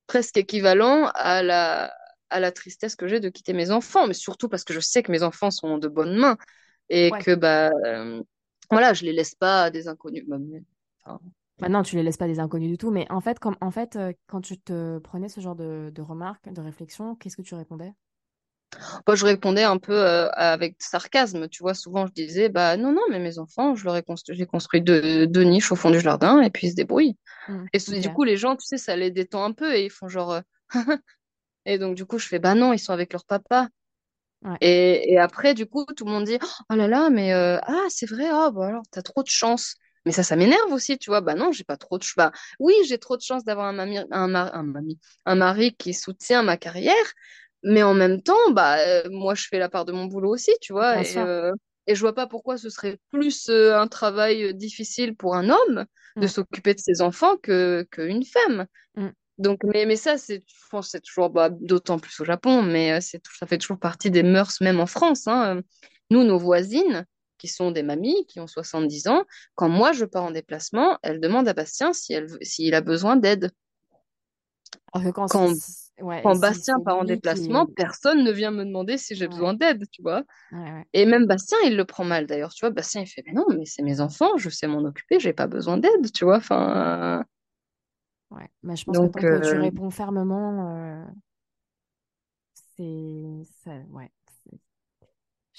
presque 0.07 0.37
équivalent 0.37 1.07
à 1.15 1.43
la, 1.43 1.93
à 2.29 2.39
la 2.39 2.51
tristesse 2.51 2.95
que 2.95 3.07
j'ai 3.07 3.19
de 3.19 3.29
quitter 3.29 3.53
mes 3.53 3.71
enfants, 3.71 4.07
mais 4.07 4.13
surtout 4.13 4.49
parce 4.49 4.63
que 4.63 4.73
je 4.73 4.79
sais 4.79 5.03
que 5.03 5.11
mes 5.11 5.23
enfants 5.23 5.51
sont 5.51 5.77
de 5.77 5.87
bonnes 5.87 6.17
mains 6.17 6.37
et 6.89 7.13
Ouais. 7.13 7.19
que 7.19 7.35
bah, 7.35 7.71
voilà, 8.71 8.93
je 8.93 9.03
les 9.05 9.13
laisse 9.13 9.35
pas 9.35 9.63
à 9.65 9.69
des 9.71 9.87
inconnus. 9.87 10.23
Bah, 10.27 10.37
enfin, 11.03 11.19
Maintenant, 11.59 11.83
tu 11.83 11.95
les 11.95 12.03
laisses 12.03 12.17
pas 12.17 12.27
des 12.27 12.39
inconnus 12.39 12.69
du 12.69 12.77
tout, 12.77 12.91
mais 12.91 13.05
en 13.11 13.21
fait, 13.21 13.39
comme, 13.39 13.55
en 13.61 13.71
fait, 13.71 13.95
euh, 13.95 14.13
quand 14.27 14.41
tu 14.41 14.59
te 14.59 14.99
prenais 14.99 15.29
ce 15.29 15.41
genre 15.41 15.55
de, 15.55 15.91
de 15.93 16.01
remarques, 16.01 16.51
de 16.51 16.61
réflexions, 16.61 17.15
qu'est-ce 17.15 17.37
que 17.37 17.41
tu 17.41 17.55
répondais? 17.55 17.93
Moi, 19.07 19.15
je 19.15 19.25
répondais 19.25 19.63
un 19.63 19.77
peu 19.77 19.93
euh, 19.93 20.29
avec 20.31 20.75
sarcasme, 20.79 21.47
tu 21.49 21.63
vois. 21.63 21.73
Souvent, 21.73 22.05
je 22.07 22.11
disais, 22.13 22.49
bah 22.49 22.77
non, 22.77 22.91
non, 22.91 23.01
mais 23.09 23.19
mes 23.19 23.39
enfants, 23.39 23.75
je 23.75 23.85
leur 23.85 23.95
ai 23.97 24.03
construit, 24.03 24.35
j'ai 24.37 24.45
construit 24.45 24.81
deux, 24.81 25.27
deux 25.27 25.43
niches 25.43 25.71
au 25.71 25.75
fond 25.75 25.91
du 25.91 25.99
jardin 25.99 26.41
et 26.41 26.49
puis 26.49 26.67
ils 26.67 26.71
se 26.71 26.75
débrouillent. 26.75 27.17
Hmm, 27.47 27.65
Et 27.73 27.79
du 28.01 28.11
coup, 28.11 28.23
les 28.23 28.37
gens, 28.37 28.55
tu 28.55 28.65
sais, 28.65 28.77
ça 28.79 28.95
les 28.97 29.11
détend 29.11 29.43
un 29.45 29.53
peu 29.53 29.75
et 29.75 29.85
ils 29.85 29.91
font 29.91 30.09
genre. 30.09 30.33
euh, 30.33 30.41
Et 31.65 31.77
donc, 31.79 31.95
du 31.95 32.05
coup, 32.05 32.19
je 32.19 32.27
fais, 32.27 32.39
bah 32.39 32.55
non, 32.55 32.73
ils 32.73 32.79
sont 32.79 32.93
avec 32.93 33.13
leur 33.13 33.25
papa. 33.25 33.69
Ouais. 34.41 34.59
Et, 34.61 35.13
et 35.13 35.19
après, 35.19 35.53
du 35.53 35.65
coup, 35.67 35.85
tout 35.97 36.05
le 36.05 36.11
monde 36.11 36.25
dit, 36.25 36.39
oh 36.71 36.75
là 36.75 36.87
là, 36.87 37.09
mais 37.09 37.33
euh, 37.33 37.59
ah, 37.63 37.85
c'est 37.89 38.07
vrai, 38.09 38.27
ah, 38.31 38.51
bah 38.51 38.67
alors, 38.67 38.83
t'as 38.91 39.01
trop 39.03 39.23
de 39.23 39.29
chance. 39.29 39.75
Mais 40.05 40.11
ça, 40.11 40.23
ça 40.23 40.35
m'énerve 40.35 40.71
aussi, 40.71 40.97
tu 40.97 41.09
vois. 41.09 41.21
Bah 41.21 41.35
non, 41.35 41.51
j'ai 41.51 41.63
pas 41.63 41.77
trop 41.77 41.97
de 41.97 42.03
chance. 42.03 42.15
Bah 42.17 42.31
oui, 42.59 42.73
j'ai 42.87 42.97
trop 42.99 43.17
de 43.17 43.21
chance 43.21 43.43
d'avoir 43.43 43.67
un, 43.67 43.73
mami, 43.73 43.99
un, 44.11 44.27
ma- 44.27 44.51
un, 44.53 44.63
mami, 44.63 44.99
un 45.25 45.35
mari 45.35 45.75
qui 45.75 45.93
soutient 45.93 46.43
ma 46.43 46.57
carrière. 46.57 46.95
Mais 47.63 47.81
en 47.83 47.93
même 47.95 48.21
temps, 48.21 48.51
bah, 48.51 48.77
euh, 48.79 49.09
moi, 49.09 49.33
je 49.35 49.47
fais 49.47 49.57
la 49.59 49.69
part 49.69 49.85
de 49.85 49.91
mon 49.91 50.05
boulot 50.05 50.31
aussi, 50.33 50.51
tu 50.61 50.73
vois. 50.73 51.01
Et, 51.01 51.17
euh, 51.19 51.51
et 51.87 51.95
je 51.95 52.01
vois 52.01 52.13
pas 52.13 52.27
pourquoi 52.27 52.57
ce 52.57 52.69
serait 52.69 52.99
plus 53.11 53.49
euh, 53.49 53.77
un 53.79 53.87
travail 53.87 54.53
difficile 54.55 55.15
pour 55.15 55.35
un 55.35 55.49
homme 55.49 55.85
de 56.21 56.27
Hmm, 56.27 56.27
s'occuper 56.27 56.73
de 56.75 56.79
ses 56.79 57.01
enfants 57.01 57.37
que, 57.37 57.87
qu'une 57.91 58.23
femme. 58.25 58.67
hmm. 58.95 59.15
Donc, 59.37 59.59
mais, 59.65 59.85
mais 59.85 59.97
ça, 59.97 60.17
c'est, 60.17 60.43
je 60.47 60.69
pense, 60.71 60.87
que 60.87 60.91
c'est 60.91 61.01
toujours, 61.01 61.29
bah, 61.29 61.49
d'autant 61.51 61.99
plus 61.99 62.19
au 62.21 62.25
Japon, 62.25 62.61
mais 62.63 63.01
c'est, 63.01 63.21
ça 63.37 63.45
fait 63.47 63.57
toujours 63.57 63.79
partie 63.79 64.09
des 64.11 64.23
mœurs, 64.23 64.61
même 64.61 64.79
en 64.79 64.85
France, 64.85 65.27
hein. 65.27 65.61
Nous, 66.11 66.23
nos 66.23 66.37
voisines, 66.37 67.05
qui 67.37 67.47
sont 67.47 67.71
des 67.71 67.83
mamies, 67.83 68.25
qui 68.27 68.39
ont 68.39 68.47
70 68.47 69.07
ans, 69.07 69.23
quand 69.55 69.69
moi 69.69 69.91
je 69.91 70.05
pars 70.05 70.23
en 70.23 70.31
déplacement, 70.31 70.97
elles 71.03 71.19
demandent 71.19 71.47
à 71.47 71.53
Bastien 71.53 71.93
si 71.93 72.15
s'il 72.41 72.73
a 72.73 72.81
besoin 72.81 73.15
d'aide. 73.15 73.51
Que 74.93 75.11
quand, 75.11 75.27
Quand, 75.27 75.53
ouais, 76.01 76.23
Bastien 76.39 76.79
part 76.79 76.97
en 76.97 77.03
déplacement, 77.03 77.65
qui, 77.65 77.73
personne 77.73 78.23
ne 78.23 78.31
vient 78.31 78.51
me 78.51 78.63
demander 78.63 78.97
si 78.97 79.13
j'ai 79.15 79.25
ouais, 79.25 79.29
besoin 79.29 79.53
d'aide, 79.53 79.83
tu 79.91 80.01
vois. 80.01 80.23
ouais. 80.51 80.85
Et 80.93 81.05
même 81.05 81.25
Bastien, 81.25 81.57
il 81.65 81.75
le 81.75 81.83
prend 81.83 82.05
mal 82.05 82.27
d'ailleurs, 82.27 82.53
tu 82.53 82.65
vois. 82.65 82.69
Bastien, 82.69 83.01
il 83.01 83.07
fait, 83.07 83.23
mais 83.25 83.33
non, 83.33 83.45
mais 83.49 83.65
c'est 83.65 83.83
mes 83.83 83.99
enfants, 83.99 84.37
je 84.37 84.49
sais 84.49 84.67
m'en 84.67 84.85
occuper, 84.85 85.19
j'ai 85.19 85.33
pas 85.33 85.47
besoin 85.47 85.77
d'aide, 85.77 86.11
tu 86.13 86.23
vois. 86.23 86.37
Enfin, 86.37 87.25
Ouais. 88.31 88.49
Mais 88.63 88.75
je 88.75 88.85
pense 88.85 88.97
que 88.97 89.01
donc, 89.01 89.13
que 89.13 89.19
tu 89.19 89.55
euh, 89.55 89.61
réponds 89.61 89.89
fermement, 89.89 90.75
euh, 90.75 91.05
c'est, 92.75 93.43
ça, 93.63 93.71
ouais. 93.89 94.11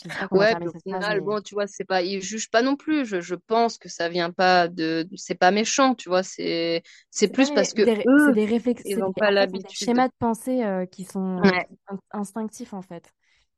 Je 0.05 0.09
Ouais, 0.31 0.47
terminer 0.47 0.69
au 0.69 0.73
final, 0.81 1.05
mais 1.09 1.21
bon, 1.21 1.41
tu 1.41 1.55
vois, 1.55 1.67
c'est 1.67 1.85
pas, 1.85 2.03
ils 2.03 2.21
jugent 2.23 2.51
pas 2.51 2.63
non 2.63 2.77
plus. 2.77 3.05
Je, 3.07 3.21
je 3.21 3.35
pense 3.35 3.79
que 3.79 3.89
ça 3.89 4.09
vient 4.09 4.31
pas 4.31 4.69
de, 4.69 5.09
c'est 5.17 5.35
pas 5.35 5.51
méchant, 5.51 5.95
tu 5.95 6.09
vois, 6.09 6.23
c'est, 6.23 6.83
c'est 7.11 7.29
plus 7.29 7.51
parce 7.51 7.73
que 7.73 7.83
des 7.83 7.95
eux, 8.07 8.33
des 8.33 8.45
réflex, 8.47 8.83
ils 8.85 9.03
pas 9.19 9.31
c'est 9.51 9.59
des 9.61 9.69
l'habitude. 9.71 9.75
schémas 9.75 10.09
de 10.09 10.13
pensée 10.19 10.63
euh, 10.65 10.87
qui 10.87 11.05
sont, 11.05 11.43
Ouais. 11.43 11.69
instinctifs 12.13 12.73
en 12.75 12.83
fait. 12.83 13.15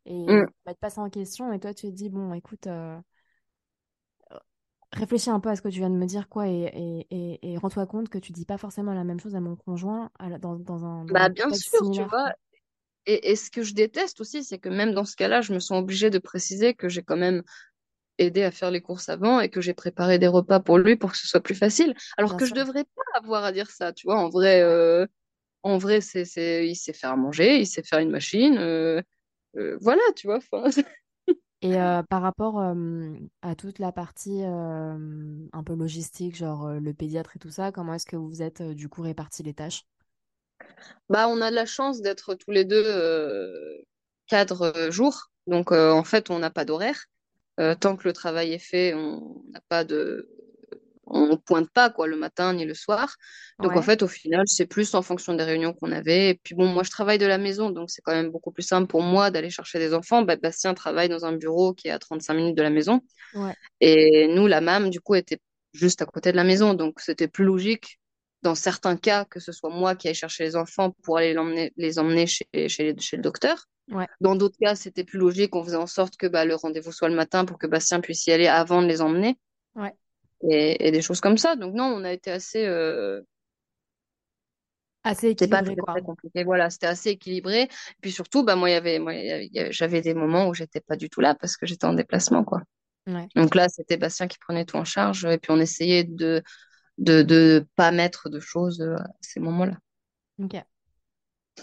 Et 0.06 0.14
Mm. 0.26 0.48
ils 0.48 0.52
mettent 0.66 0.78
pas 0.80 0.90
ça 0.90 1.02
en 1.02 1.10
question. 1.10 1.52
Et 1.52 1.60
toi, 1.60 1.74
tu 1.74 1.86
te 1.88 1.92
dis 1.92 2.10
bon, 2.10 2.32
écoute, 2.34 2.66
euh, 2.66 2.98
réfléchis 4.92 5.30
un 5.30 5.40
peu 5.40 5.48
à 5.50 5.56
ce 5.56 5.62
que 5.62 5.68
tu 5.68 5.78
viens 5.80 5.90
de 5.90 5.94
me 5.96 6.06
dire, 6.06 6.28
quoi, 6.28 6.48
et, 6.48 6.52
et, 6.74 7.06
et, 7.10 7.52
et 7.52 7.58
rends-toi 7.58 7.86
compte 7.86 8.08
que 8.08 8.18
tu 8.18 8.32
dis 8.32 8.44
pas 8.44 8.58
forcément 8.58 8.94
la 8.94 9.04
même 9.04 9.20
chose 9.20 9.34
à 9.36 9.40
mon 9.40 9.56
conjoint 9.56 10.10
à 10.18 10.38
dans, 10.38 10.56
dans 10.56 10.84
un, 10.84 11.04
dans 11.04 11.18
Bah, 11.18 11.28
un 11.28 11.34
bien 11.34 11.52
sûr, 11.52 11.80
tu 11.90 12.04
vois. 12.04 12.34
Et, 13.08 13.32
et 13.32 13.36
ce 13.36 13.50
que 13.50 13.64
je 13.64 13.74
déteste 13.74 14.20
aussi, 14.22 14.44
c'est 14.44 14.60
que 14.60 14.70
même 14.70 14.94
dans 14.94 15.06
ce 15.06 15.16
cas-là, 15.16 15.42
je 15.42 15.54
me 15.54 15.60
sens 15.60 15.80
obligée 15.80 16.10
de 16.10 16.20
préciser 16.20 16.74
que 16.74 16.90
j'ai 16.90 17.02
quand 17.02 17.18
même 17.18 17.42
aidé 18.18 18.42
à 18.44 18.50
faire 18.50 18.70
les 18.70 18.80
courses 18.82 19.08
avant 19.08 19.40
et 19.40 19.48
que 19.50 19.60
j'ai 19.60 19.74
préparé 19.74 20.18
des 20.18 20.28
repas 20.28 20.60
pour 20.60 20.78
lui 20.78 20.96
pour 20.96 21.12
que 21.12 21.18
ce 21.18 21.28
soit 21.28 21.40
plus 21.40 21.54
facile. 21.54 21.94
Alors 22.18 22.36
Bien 22.36 22.36
que 22.36 22.46
je 22.46 22.52
sûr. 22.52 22.54
devrais 22.54 22.84
pas 22.84 23.02
avoir 23.18 23.44
à 23.44 23.52
dire 23.52 23.70
ça, 23.70 23.92
tu 23.92 24.06
vois. 24.06 24.18
En 24.18 24.28
vrai, 24.30 24.62
euh, 24.62 25.06
en 25.64 25.78
vrai, 25.78 26.00
c'est, 26.02 26.24
c'est, 26.24 26.68
il 26.68 26.76
sait 26.76 26.92
faire 26.94 27.12
à 27.12 27.16
manger, 27.16 27.58
il 27.60 27.66
sait 27.66 27.82
faire 27.84 28.00
une 28.00 28.10
machine, 28.10 28.58
euh, 28.58 29.02
euh, 29.58 29.78
voilà, 29.82 30.02
tu 30.16 30.28
vois. 30.28 30.40
Et 31.62 31.74
par 32.08 32.22
rapport 32.22 32.60
à 33.42 33.54
toute 33.56 33.78
la 33.80 33.92
partie 33.92 34.42
un 34.42 35.62
peu 35.64 35.74
logistique, 35.74 36.36
genre 36.36 36.70
le 36.74 36.94
pédiatre 36.94 37.36
et 37.36 37.38
tout 37.38 37.50
ça, 37.50 37.72
comment 37.72 37.94
est-ce 37.94 38.06
que 38.06 38.16
vous 38.16 38.28
vous 38.28 38.42
êtes 38.42 38.62
du 38.62 38.88
coup 38.88 39.02
répartis 39.02 39.42
les 39.42 39.54
tâches? 39.54 39.84
Bah, 41.08 41.28
on 41.28 41.40
a 41.40 41.50
de 41.50 41.54
la 41.54 41.66
chance 41.66 42.00
d'être 42.00 42.34
tous 42.34 42.50
les 42.50 42.64
deux 42.64 42.84
euh, 42.84 43.82
cadres 44.26 44.72
euh, 44.76 44.90
jour. 44.90 45.30
Donc, 45.46 45.72
euh, 45.72 45.90
en 45.90 46.04
fait, 46.04 46.30
on 46.30 46.38
n'a 46.38 46.50
pas 46.50 46.64
d'horaire. 46.64 47.04
Euh, 47.60 47.74
tant 47.74 47.96
que 47.96 48.06
le 48.06 48.12
travail 48.12 48.52
est 48.52 48.58
fait, 48.58 48.94
on 48.94 49.42
n'a 49.50 49.60
pas 49.68 49.84
de, 49.84 50.28
on 51.06 51.36
pointe 51.36 51.70
pas 51.70 51.90
quoi 51.90 52.06
le 52.06 52.16
matin 52.16 52.52
ni 52.52 52.64
le 52.64 52.74
soir. 52.74 53.16
Donc, 53.58 53.76
en 53.76 53.82
fait, 53.82 54.02
au 54.02 54.08
final, 54.08 54.42
c'est 54.46 54.66
plus 54.66 54.94
en 54.94 55.02
fonction 55.02 55.34
des 55.34 55.42
réunions 55.42 55.72
qu'on 55.72 55.90
avait. 55.90 56.30
Et 56.30 56.34
puis, 56.34 56.54
bon, 56.54 56.66
moi, 56.66 56.82
je 56.82 56.90
travaille 56.90 57.18
de 57.18 57.26
la 57.26 57.38
maison, 57.38 57.70
donc 57.70 57.90
c'est 57.90 58.02
quand 58.02 58.12
même 58.12 58.30
beaucoup 58.30 58.52
plus 58.52 58.62
simple 58.62 58.86
pour 58.86 59.02
moi 59.02 59.30
d'aller 59.30 59.50
chercher 59.50 59.78
des 59.78 59.94
enfants. 59.94 60.22
Bah, 60.22 60.36
Bastien 60.36 60.74
travaille 60.74 61.08
dans 61.08 61.24
un 61.24 61.32
bureau 61.32 61.74
qui 61.74 61.88
est 61.88 61.90
à 61.90 61.98
35 61.98 62.34
minutes 62.34 62.56
de 62.56 62.62
la 62.62 62.70
maison. 62.70 63.00
ouais, 63.34 63.54
Et 63.80 64.28
nous, 64.28 64.46
la 64.46 64.60
MAM, 64.60 64.90
du 64.90 65.00
coup, 65.00 65.14
était 65.14 65.38
juste 65.72 66.02
à 66.02 66.06
côté 66.06 66.30
de 66.30 66.36
la 66.36 66.44
maison. 66.44 66.74
Donc, 66.74 67.00
c'était 67.00 67.28
plus 67.28 67.44
logique, 67.44 67.98
dans 68.42 68.54
certains 68.54 68.96
cas, 68.96 69.24
que 69.24 69.40
ce 69.40 69.52
soit 69.52 69.70
moi 69.70 69.94
qui 69.96 70.08
aille 70.08 70.14
chercher 70.14 70.44
les 70.44 70.56
enfants 70.56 70.92
pour 71.02 71.18
aller 71.18 71.34
l'emmener- 71.34 71.72
les 71.76 71.98
emmener 71.98 72.26
chez, 72.26 72.46
chez, 72.68 72.96
chez 72.98 73.16
le 73.16 73.22
docteur. 73.22 73.66
ouais, 73.90 74.08
Dans 74.20 74.36
d'autres 74.36 74.58
cas, 74.60 74.74
c'était 74.76 75.04
plus 75.04 75.18
logique. 75.18 75.56
On 75.56 75.64
faisait 75.64 75.76
en 75.76 75.86
sorte 75.88 76.16
que 76.16 76.26
bah, 76.28 76.44
le 76.44 76.54
rendez-vous 76.56 76.92
soit 76.92 77.08
le 77.10 77.16
matin 77.16 77.44
pour 77.44 77.58
que 77.58 77.66
Bastien 77.66 78.00
puisse 78.00 78.26
y 78.26 78.32
aller 78.32 78.48
avant 78.48 78.82
de 78.82 78.88
les 78.88 79.02
emmener. 79.02 79.38
ouais. 79.74 79.96
Et, 80.42 80.86
et 80.88 80.90
des 80.92 81.02
choses 81.02 81.20
comme 81.20 81.38
ça. 81.38 81.56
Donc, 81.56 81.74
non, 81.74 81.84
on 81.84 82.04
a 82.04 82.12
été 82.12 82.30
assez. 82.30 82.64
euh, 82.66 83.20
Assez 85.04 85.28
C'était 85.30 85.48
pas 85.48 85.62
équilibré, 85.62 85.62
très, 85.62 85.76
très 85.86 86.02
compliqué. 86.02 86.42
Voilà, 86.44 86.68
c'était 86.70 86.86
assez 86.86 87.10
équilibré. 87.10 87.68
Puis 88.00 88.10
surtout, 88.12 88.44
bah, 88.44 88.56
moi, 88.56 88.70
il 88.70 88.72
y 88.72 88.76
avait, 88.76 88.98
moi, 88.98 89.14
il 89.14 89.24
y 89.26 89.30
avait- 89.30 89.46
il 89.46 89.54
y 89.54 89.60
avait- 89.60 89.72
j'avais 89.72 90.00
des 90.00 90.14
moments 90.14 90.48
où 90.48 90.54
j'étais 90.54 90.80
pas 90.80 90.96
du 90.96 91.08
tout 91.08 91.20
là 91.20 91.34
parce 91.34 91.56
que 91.56 91.64
j'étais 91.66 91.84
en 91.86 91.94
déplacement, 91.94 92.44
quoi. 92.44 92.62
Ouais, 93.06 93.28
Donc 93.36 93.54
là, 93.54 93.68
c'était 93.68 93.96
Bastien 93.98 94.28
qui 94.28 94.38
prenait 94.38 94.64
tout 94.66 94.76
en 94.76 94.84
charge. 94.84 95.24
Et 95.26 95.38
puis, 95.38 95.52
on 95.52 95.60
essayait 95.60 96.04
de 96.04 96.42
de 96.98 97.22
de 97.22 97.66
pas 97.76 97.90
mettre 97.92 98.28
de 98.28 98.40
choses 98.40 98.80
euh, 98.80 98.96
à 98.96 99.06
ces 99.20 99.40
moments-là. 99.40 99.78
ok. 100.38 100.64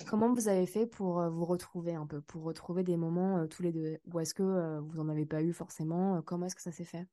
Comment 0.07 0.33
vous 0.33 0.49
avez 0.49 0.65
fait 0.65 0.85
pour 0.85 1.19
euh, 1.21 1.29
vous 1.29 1.45
retrouver 1.45 1.95
un 1.95 2.05
peu, 2.05 2.19
pour 2.21 2.43
retrouver 2.43 2.83
des 2.83 2.97
moments 2.97 3.37
euh, 3.39 3.47
tous 3.47 3.63
les 3.63 3.71
deux? 3.71 3.97
Ou 4.13 4.19
est-ce 4.19 4.33
que 4.33 4.43
euh, 4.43 4.79
vous 4.81 4.99
en 4.99 5.07
avez 5.09 5.25
pas 5.25 5.41
eu 5.41 5.53
forcément? 5.53 6.21
Comment 6.21 6.47
est-ce 6.47 6.55
que 6.55 6.61
ça 6.61 6.71
s'est 6.71 6.83
fait? 6.83 7.05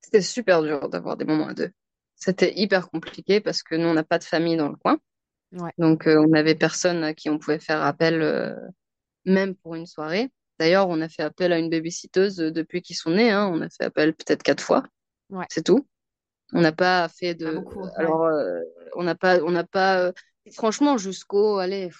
C'était 0.00 0.22
super 0.22 0.62
dur 0.62 0.88
d'avoir 0.88 1.16
des 1.16 1.24
moments 1.24 1.48
à 1.48 1.54
deux. 1.54 1.72
C'était 2.14 2.52
hyper 2.56 2.88
compliqué 2.90 3.40
parce 3.40 3.62
que 3.62 3.74
nous, 3.74 3.86
on 3.88 3.94
n'a 3.94 4.04
pas 4.04 4.18
de 4.18 4.24
famille 4.24 4.56
dans 4.56 4.68
le 4.68 4.76
coin. 4.76 4.98
Ouais, 5.52 5.72
Donc, 5.78 6.06
euh, 6.06 6.18
on 6.20 6.28
n'avait 6.28 6.54
personne 6.54 7.02
à 7.02 7.14
qui 7.14 7.30
on 7.30 7.38
pouvait 7.38 7.58
faire 7.58 7.82
appel, 7.82 8.56
même 9.24 9.54
pour 9.56 9.74
une 9.74 9.86
soirée. 9.86 10.30
D'ailleurs, 10.58 10.88
on 10.88 11.00
a 11.00 11.08
fait 11.08 11.22
appel 11.22 11.52
à 11.52 11.58
une 11.58 11.70
babysitteuse 11.70 12.36
depuis 12.36 12.82
qu'ils 12.82 12.96
sont 12.96 13.10
nés. 13.10 13.30
hein. 13.30 13.50
On 13.52 13.60
a 13.60 13.68
fait 13.68 13.84
appel 13.84 14.14
peut-être 14.14 14.42
quatre 14.42 14.62
fois. 14.62 14.84
ouais. 15.30 15.46
C'est 15.48 15.64
tout. 15.64 15.86
On 16.52 16.60
n'a 16.60 16.72
pas 16.72 17.08
fait 17.08 17.34
de. 17.34 17.50
beaucoup. 17.52 17.86
Alors, 17.96 18.24
euh, 18.24 18.60
on 18.94 19.02
n'a 19.02 19.14
pas, 19.14 19.40
on 19.42 19.50
n'a 19.50 19.64
pas. 19.64 20.00
euh, 20.00 20.12
Franchement, 20.52 20.98
jusqu'au, 20.98 21.58
allez, 21.58 21.90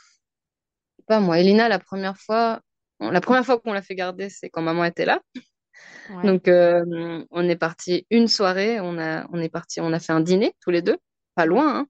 pas 1.07 1.21
moi, 1.21 1.39
Elina, 1.39 1.69
la 1.69 1.79
première 1.79 2.19
fois, 2.19 2.61
la 3.01 3.21
première 3.21 3.45
fois 3.45 3.59
qu'on 3.59 3.73
l'a 3.73 3.83
fait 3.83 3.95
garder, 3.95 4.29
c'est 4.29 4.51
quand 4.51 4.63
maman 4.63 4.85
était 4.85 5.07
là. 5.07 5.21
Ouais, 6.11 6.25
Donc, 6.25 6.49
euh, 6.49 7.25
on 7.31 7.49
est 7.49 7.57
parti 7.57 8.07
une 8.11 8.29
soirée, 8.29 8.81
on 8.81 8.99
a, 8.99 9.27
on 9.33 9.41
est 9.41 9.49
parti, 9.49 9.81
on 9.81 9.93
a 9.93 9.99
fait 9.99 10.13
un 10.13 10.21
dîner 10.21 10.55
tous 10.61 10.71
les 10.71 10.83
deux, 10.83 10.99
pas 11.35 11.47
loin, 11.47 11.79
hein. 11.79 11.87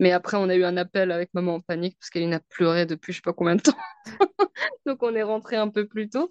Mais 0.00 0.12
après, 0.12 0.36
on 0.38 0.48
a 0.48 0.56
eu 0.56 0.64
un 0.64 0.76
appel 0.76 1.12
avec 1.12 1.32
maman 1.34 1.56
en 1.56 1.60
panique 1.60 1.96
parce 2.00 2.10
qu'Elina 2.10 2.40
pleurait 2.40 2.86
depuis 2.86 3.12
je 3.12 3.18
sais 3.18 3.22
pas 3.22 3.32
combien 3.32 3.54
de 3.54 3.60
temps. 3.60 3.76
Donc, 4.86 5.02
on 5.02 5.14
est 5.14 5.22
rentré 5.22 5.56
un 5.56 5.68
peu 5.68 5.86
plus 5.86 6.08
tôt. 6.08 6.28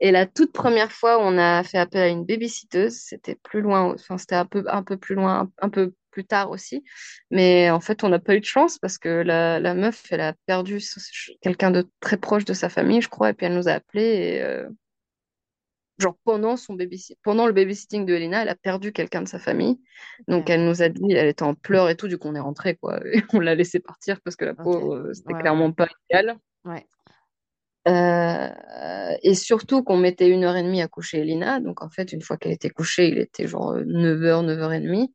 Et 0.00 0.12
la 0.12 0.26
toute 0.26 0.52
première 0.52 0.92
fois 0.92 1.18
on 1.20 1.38
a 1.38 1.64
fait 1.64 1.78
appel 1.78 2.02
à 2.02 2.08
une 2.08 2.24
babysitteuse, 2.24 2.94
c'était 2.94 3.34
plus 3.34 3.62
loin, 3.62 3.94
enfin, 3.94 4.18
c'était 4.18 4.34
un 4.36 4.46
peu, 4.46 4.64
un 4.68 4.82
peu 4.82 4.96
plus 4.96 5.14
loin, 5.14 5.50
un 5.60 5.70
peu 5.70 5.94
plus 6.10 6.24
tard 6.24 6.50
aussi. 6.50 6.84
Mais 7.30 7.70
en 7.70 7.80
fait, 7.80 8.04
on 8.04 8.08
n'a 8.08 8.18
pas 8.18 8.34
eu 8.36 8.40
de 8.40 8.44
chance 8.44 8.78
parce 8.78 8.98
que 8.98 9.08
la, 9.08 9.60
la 9.60 9.74
meuf, 9.74 10.04
elle 10.10 10.20
a 10.20 10.34
perdu 10.46 10.78
quelqu'un 11.42 11.70
de 11.70 11.88
très 12.00 12.16
proche 12.16 12.44
de 12.44 12.54
sa 12.54 12.68
famille, 12.68 13.02
je 13.02 13.08
crois, 13.08 13.30
et 13.30 13.34
puis 13.34 13.46
elle 13.46 13.54
nous 13.54 13.68
a 13.68 13.80
euh, 13.96 14.68
genre 15.98 16.16
pendant 16.24 16.56
son 16.56 16.76
pendant 17.22 17.46
le 17.46 17.52
babysitting 17.52 18.04
de 18.04 18.14
Elena, 18.14 18.42
elle 18.42 18.48
a 18.48 18.54
perdu 18.54 18.92
quelqu'un 18.92 19.22
de 19.22 19.28
sa 19.28 19.38
famille. 19.38 19.80
Donc 20.28 20.50
elle 20.50 20.64
nous 20.64 20.82
a 20.82 20.88
dit, 20.88 21.12
elle 21.12 21.28
était 21.28 21.42
en 21.42 21.54
pleurs 21.54 21.88
et 21.88 21.96
tout, 21.96 22.08
du 22.08 22.18
coup 22.18 22.28
on 22.28 22.34
est 22.34 22.40
rentré 22.40 22.76
quoi. 22.76 23.00
Et 23.12 23.22
on 23.32 23.40
l'a 23.40 23.54
laissé 23.54 23.80
partir 23.80 24.20
parce 24.22 24.36
que 24.36 24.44
la 24.44 24.54
pauvre, 24.54 24.94
euh, 24.94 25.12
c'était 25.14 25.34
Ouais, 25.34 25.40
clairement 25.40 25.72
pas 25.72 25.88
idéal. 26.10 26.36
Ouais. 26.64 26.86
Euh, 27.88 28.48
et 29.22 29.34
surtout 29.34 29.84
qu'on 29.84 29.96
mettait 29.96 30.28
une 30.28 30.42
heure 30.42 30.56
et 30.56 30.62
demie 30.62 30.82
à 30.82 30.88
coucher 30.88 31.18
Elina. 31.18 31.60
Donc 31.60 31.82
en 31.82 31.88
fait, 31.88 32.12
une 32.12 32.22
fois 32.22 32.36
qu'elle 32.36 32.52
était 32.52 32.70
couchée, 32.70 33.08
il 33.08 33.18
était 33.18 33.46
genre 33.46 33.76
9h, 33.76 34.44
9h30. 34.44 35.08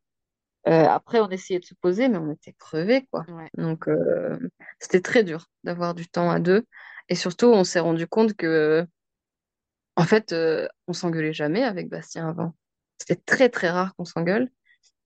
Euh, 0.68 0.86
après, 0.86 1.20
on 1.20 1.30
essayait 1.30 1.60
de 1.60 1.66
se 1.66 1.74
poser, 1.74 2.08
mais 2.08 2.18
on 2.18 2.32
était 2.32 2.54
crevés, 2.54 3.08
quoi. 3.12 3.26
Ouais. 3.30 3.50
Donc, 3.58 3.88
euh, 3.88 4.38
c'était 4.80 5.02
très 5.02 5.24
dur 5.24 5.48
d'avoir 5.64 5.96
du 5.96 6.08
temps 6.08 6.30
à 6.30 6.40
deux. 6.40 6.66
Et 7.10 7.16
surtout, 7.16 7.48
on 7.48 7.64
s'est 7.64 7.80
rendu 7.80 8.08
compte 8.08 8.36
que, 8.36 8.86
en 9.96 10.04
fait, 10.04 10.32
euh, 10.32 10.68
on 10.88 10.94
s'engueulait 10.94 11.34
jamais 11.34 11.64
avec 11.64 11.90
Bastien 11.90 12.28
avant. 12.28 12.54
C'était 12.98 13.22
très, 13.26 13.50
très 13.50 13.70
rare 13.70 13.96
qu'on 13.96 14.06
s'engueule. 14.06 14.50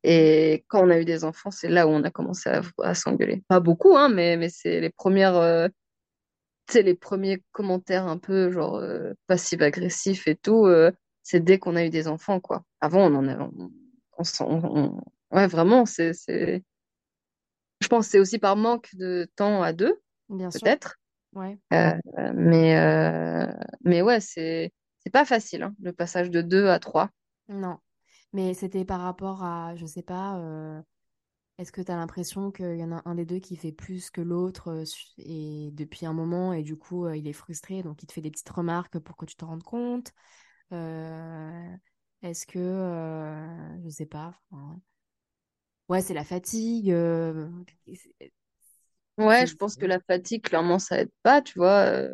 Et 0.04 0.64
quand 0.68 0.86
on 0.86 0.90
a 0.92 1.00
eu 1.00 1.06
des 1.06 1.24
enfants, 1.24 1.50
c'est 1.50 1.70
là 1.70 1.88
où 1.88 1.90
on 1.90 2.04
a 2.04 2.12
commencé 2.12 2.50
à, 2.50 2.62
à 2.84 2.94
s'engueuler. 2.94 3.44
Pas 3.48 3.60
beaucoup, 3.60 3.98
hein, 3.98 4.10
mais, 4.10 4.38
mais 4.38 4.50
c'est 4.50 4.80
les 4.80 4.92
premières, 4.92 5.36
euh, 5.36 5.68
les 6.74 6.96
premiers 6.96 7.44
commentaires 7.52 8.08
un 8.08 8.18
peu 8.18 8.52
genre 8.52 8.76
euh, 8.76 9.14
passif-agressif 9.28 10.28
et 10.28 10.36
tout. 10.36 10.66
euh, 10.68 10.92
c'est 11.24 11.40
dès 11.40 11.58
qu'on 11.58 11.76
a 11.76 11.84
eu 11.84 11.90
des 11.90 12.08
enfants, 12.08 12.40
quoi. 12.40 12.64
Avant, 12.82 13.12
on 13.12 13.16
en 13.16 13.28
a, 13.28 13.38
on, 13.38 13.72
on 14.42 15.02
ouais, 15.32 15.48
vraiment, 15.48 15.88
c'est, 15.88 16.14
c'est, 16.14 16.64
je 17.82 17.88
pense 17.88 18.06
que 18.06 18.12
c'est 18.12 18.20
aussi 18.20 18.38
par 18.38 18.56
manque 18.56 18.90
de 18.94 19.28
temps 19.36 19.64
à 19.64 19.74
deux, 19.74 20.00
peut-être. 20.60 20.98
Ouais. 21.36 21.58
Euh, 21.74 21.94
mais, 22.34 22.78
euh, 22.78 23.52
mais 23.84 24.02
ouais, 24.02 24.20
c'est, 24.20 24.72
c'est 25.04 25.10
pas 25.10 25.26
facile, 25.26 25.64
hein, 25.64 25.76
le 25.82 25.94
passage 25.94 26.30
de 26.30 26.42
deux 26.42 26.68
à 26.68 26.80
trois. 26.80 27.10
Non. 27.50 27.78
Mais 28.34 28.54
c'était 28.54 28.86
par 28.86 29.02
rapport 29.02 29.44
à, 29.44 29.76
je 29.76 29.86
sais 29.86 30.02
pas, 30.04 30.38
euh, 30.40 30.82
est-ce 31.58 31.72
que 31.72 31.82
tu 31.82 31.92
as 31.92 31.96
l'impression 31.96 32.52
qu'il 32.52 32.78
y 32.78 32.84
en 32.84 32.92
a 32.92 33.02
un 33.06 33.16
des 33.16 33.26
deux 33.26 33.40
qui 33.40 33.56
fait 33.56 33.72
plus 33.72 34.10
que 34.10 34.22
l'autre 34.22 34.84
et 35.18 35.72
depuis 35.74 36.06
un 36.06 36.14
moment 36.14 36.54
et 36.54 36.64
du 36.64 36.76
coup 36.76 37.08
il 37.10 37.28
est 37.28 37.34
frustré 37.34 37.82
donc 37.82 38.04
il 38.04 38.08
te 38.08 38.14
fait 38.14 38.22
des 38.22 38.32
petites 38.32 38.50
remarques 38.50 39.00
pour 39.00 39.16
que 39.16 39.26
tu 39.26 39.36
te 39.36 39.46
rendes 39.46 39.64
compte. 39.64 40.12
Est-ce 40.72 42.46
que, 42.46 42.60
je 43.84 43.90
sais 43.90 44.06
pas, 44.06 44.34
ouais, 45.90 46.02
c'est 46.02 46.14
la 46.14 46.24
fatigue. 46.24 46.94
C'est- 49.18 49.24
Ouais, 49.26 49.40
c'est- 49.40 49.48
je 49.48 49.56
pense 49.56 49.76
que 49.78 49.86
la 49.86 50.00
fatigue, 50.00 50.44
clairement, 50.44 50.78
ça 50.78 51.00
aide 51.00 51.10
pas, 51.24 51.42
tu 51.42 51.58
vois. 51.58 51.86
euh, 51.86 52.10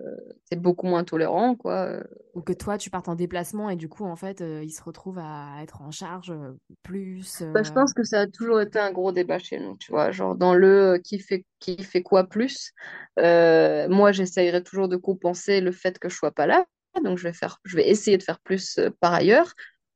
t'es 0.50 0.56
beaucoup 0.56 0.86
moins 0.88 1.04
tolérant, 1.04 1.56
quoi. 1.56 1.86
euh. 1.88 2.04
Ou 2.36 2.42
que 2.42 2.54
toi, 2.54 2.78
tu 2.78 2.90
partes 2.90 3.08
en 3.10 3.16
déplacement 3.16 3.70
et 3.70 3.76
du 3.76 3.90
coup, 3.90 4.06
en 4.06 4.16
fait, 4.16 4.42
euh, 4.42 4.64
il 4.64 4.70
se 4.70 4.84
retrouve 4.84 5.18
à 5.20 5.62
être 5.64 5.82
en 5.82 5.92
charge 5.92 6.32
euh, 6.32 6.54
plus. 6.84 7.42
Bah, 7.54 7.64
je 7.64 7.72
pense 7.72 7.94
que 7.94 8.04
ça 8.04 8.22
a 8.22 8.28
toujours 8.28 8.62
été 8.62 8.80
un 8.80 8.92
gros 8.92 9.12
débat 9.12 9.40
chez 9.40 9.60
nous, 9.60 9.76
tu 9.78 9.92
vois, 9.92 10.12
genre 10.12 10.36
dans 10.36 10.54
le 10.54 11.00
qui 11.04 11.20
fait, 11.20 11.44
qui 11.60 11.84
fait 11.84 12.04
quoi 12.04 12.24
plus. 12.26 12.72
Moi, 13.18 14.12
j'essayerai 14.12 14.64
toujours 14.64 14.88
de 14.88 14.96
compenser 14.98 15.62
le 15.62 15.72
fait 15.72 15.98
que 16.00 16.10
je 16.10 16.16
sois 16.16 16.32
pas 16.32 16.46
là, 16.46 16.66
donc 17.04 17.18
je 17.18 17.24
vais 17.24 17.34
faire, 17.34 17.60
je 17.64 17.76
vais 17.78 17.88
essayer 17.90 18.18
de 18.18 18.24
faire 18.24 18.40
plus 18.40 18.80
par 19.00 19.14
ailleurs, 19.14 19.54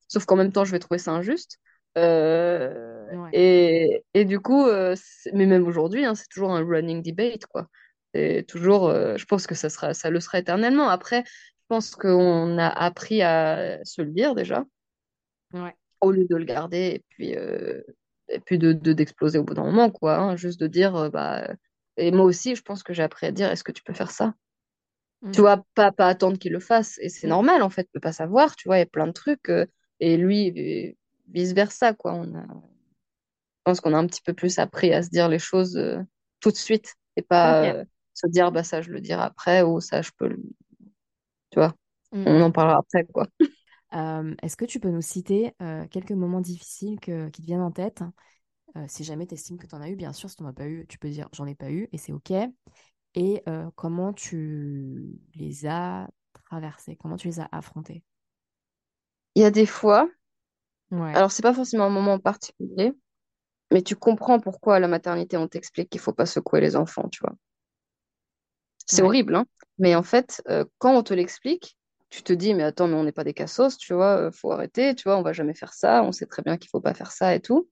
sauf 0.07 0.25
qu'en 0.25 0.35
même 0.35 0.51
temps, 0.51 0.65
je 0.65 0.71
vais 0.71 0.79
trouver 0.79 0.97
ça 0.97 1.11
injuste. 1.11 1.57
Euh, 1.97 3.05
Ouais. 3.15 3.29
et, 3.33 4.03
et 4.13 4.25
du 4.25 4.39
coup, 4.39 4.65
euh, 4.67 4.95
mais 5.33 5.45
même 5.45 5.67
aujourd'hui, 5.67 6.05
hein, 6.05 6.15
c'est 6.15 6.27
toujours 6.29 6.51
un 6.53 6.65
running 6.65 7.01
debate, 7.01 7.45
quoi. 7.45 7.67
C'est 8.13 8.45
toujours, 8.47 8.87
euh, 8.89 9.17
je 9.17 9.25
pense 9.25 9.47
que 9.47 9.55
ça 9.55 9.69
sera, 9.69 9.93
ça 9.93 10.09
le 10.09 10.19
sera 10.19 10.39
éternellement. 10.39 10.89
Après, 10.89 11.23
je 11.25 11.65
pense 11.69 11.95
qu'on 11.95 12.57
a 12.57 12.67
appris 12.67 13.21
à 13.21 13.79
se 13.83 14.01
le 14.01 14.11
dire 14.11 14.35
déjà 14.35 14.65
Ouais. 15.53 15.75
au 16.01 16.11
lieu 16.11 16.25
de 16.29 16.35
le 16.35 16.45
garder 16.45 16.77
et 16.95 17.03
puis, 17.09 17.29
et 18.29 18.39
puis 18.45 18.57
de, 18.57 18.73
de- 18.73 18.93
d'exploser 18.93 19.37
au 19.39 19.43
bout 19.43 19.53
d'un 19.53 19.63
moment, 19.63 19.89
quoi. 19.89 20.17
hein. 20.17 20.35
juste 20.35 20.59
de 20.59 20.67
dire, 20.67 21.09
bah, 21.11 21.47
et 21.97 22.11
moi 22.11 22.25
aussi, 22.25 22.55
je 22.55 22.61
pense 22.61 22.83
que 22.83 22.93
j'ai 22.93 23.03
appris 23.03 23.27
à 23.27 23.31
dire, 23.31 23.49
est-ce 23.51 23.63
que 23.63 23.71
tu 23.71 23.83
peux 23.83 23.93
faire 23.93 24.11
ça? 24.11 24.33
Tu 25.31 25.39
Mm. 25.39 25.41
vois, 25.41 25.65
pas, 25.75 25.91
pas 25.91 26.07
attendre 26.07 26.37
qu'il 26.37 26.51
le 26.51 26.59
fasse. 26.59 26.97
Et 26.99 27.09
c'est 27.09 27.27
Mm. 27.27 27.31
normal, 27.31 27.61
en 27.63 27.69
fait, 27.69 27.87
de 27.93 27.99
pas 27.99 28.11
savoir, 28.11 28.55
tu 28.55 28.67
vois, 28.67 28.77
il 28.77 28.79
y 28.81 28.83
a 28.83 28.87
plein 28.87 29.07
de 29.07 29.11
trucs. 29.13 29.51
et 30.01 30.17
lui, 30.17 30.97
vice-versa, 31.29 31.93
quoi. 31.93 32.13
On 32.13 32.35
a, 32.35 32.43
je 32.43 32.51
pense 33.63 33.81
qu'on 33.81 33.93
a 33.93 33.97
un 33.97 34.07
petit 34.07 34.21
peu 34.21 34.33
plus 34.33 34.59
appris 34.59 34.93
à 34.93 35.01
se 35.03 35.09
dire 35.09 35.27
les 35.29 35.39
choses 35.39 35.75
euh, 35.77 35.99
tout 36.39 36.51
de 36.51 36.55
suite 36.55 36.95
et 37.15 37.21
pas 37.21 37.63
euh, 37.73 37.85
se 38.13 38.27
dire, 38.27 38.51
bah, 38.51 38.63
ça, 38.63 38.81
je 38.81 38.91
le 38.91 39.01
dirai 39.01 39.21
après 39.23 39.61
ou 39.63 39.79
ça, 39.81 40.01
je 40.01 40.11
peux 40.17 40.27
le... 40.27 40.37
Tu 41.51 41.59
vois, 41.59 41.73
Mm. 42.13 42.25
on 42.25 42.41
en 42.41 42.51
parlera 42.51 42.79
après, 42.79 43.05
quoi. 43.05 43.27
Euh, 43.93 44.35
est-ce 44.41 44.57
que 44.57 44.65
tu 44.65 44.79
peux 44.79 44.89
nous 44.89 45.01
citer 45.01 45.53
quelques 45.91 46.11
moments 46.11 46.41
difficiles 46.41 46.99
que- 46.99 47.29
qui 47.29 47.41
te 47.41 47.47
viennent 47.47 47.61
en 47.61 47.71
tête? 47.71 48.03
Si 48.87 49.03
jamais 49.05 49.27
tu 49.27 49.35
estimes 49.35 49.57
que 49.59 49.67
tu 49.67 49.75
en 49.75 49.81
as 49.81 49.89
eu, 49.89 49.95
bien 49.97 50.13
sûr, 50.13 50.29
si 50.29 50.37
tu 50.37 50.43
n'en 50.43 50.49
as 50.49 50.53
pas 50.53 50.67
eu, 50.67 50.85
tu 50.87 50.99
peux 50.99 51.09
dire 51.09 51.29
j'en 51.33 51.47
ai 51.47 51.55
pas 51.55 51.71
eu 51.71 51.89
et 51.93 51.97
c'est 51.99 52.13
OK. 52.13 52.31
Et 53.15 53.43
euh, 53.49 53.69
comment 53.75 54.13
tu 54.13 55.19
les 55.35 55.65
as 55.67 56.09
traversés? 56.45 56.95
Comment 56.97 57.17
tu 57.17 57.27
les 57.29 57.39
as 57.41 57.49
affrontés? 57.51 58.03
Il 59.35 59.43
y 59.43 59.45
a 59.45 59.51
des 59.51 59.65
fois, 59.65 60.09
Ouais. 60.91 61.13
alors 61.13 61.31
c'est 61.31 61.41
pas 61.43 61.53
forcément 61.53 61.85
un 61.85 61.89
moment 61.89 62.13
en 62.13 62.19
particulier, 62.19 62.93
mais 63.71 63.81
tu 63.83 63.95
comprends 63.95 64.39
pourquoi 64.39 64.75
à 64.77 64.79
la 64.79 64.87
maternité 64.89 65.37
on 65.37 65.47
t'explique 65.47 65.89
qu'il 65.89 66.01
faut 66.01 66.13
pas 66.13 66.25
secouer 66.27 66.61
les 66.61 66.75
enfants, 66.77 67.09
tu 67.09 67.19
vois. 67.21 67.35
C'est 68.85 69.01
Ouais. 69.01 69.07
horrible, 69.07 69.35
hein. 69.35 69.45
Mais 69.79 69.95
en 69.95 70.03
fait, 70.03 70.41
euh, 70.49 70.65
quand 70.77 70.95
on 70.95 71.03
te 71.03 71.13
l'explique, 71.13 71.77
tu 72.09 72.23
te 72.23 72.33
dis, 72.33 72.53
mais 72.53 72.63
attends, 72.63 72.87
mais 72.87 72.93
on 72.95 73.03
n'est 73.03 73.11
pas 73.11 73.23
des 73.23 73.33
cassos, 73.33 73.77
tu 73.77 73.93
vois, 73.93 74.17
euh, 74.27 74.31
faut 74.31 74.51
arrêter, 74.51 74.95
tu 74.95 75.03
vois, 75.03 75.17
on 75.17 75.21
va 75.23 75.33
jamais 75.33 75.53
faire 75.55 75.73
ça, 75.73 76.03
on 76.03 76.11
sait 76.11 76.25
très 76.27 76.43
bien 76.43 76.57
qu'il 76.57 76.69
faut 76.69 76.79
pas 76.81 76.93
faire 76.93 77.11
ça 77.11 77.35
et 77.35 77.41
tout. 77.41 77.69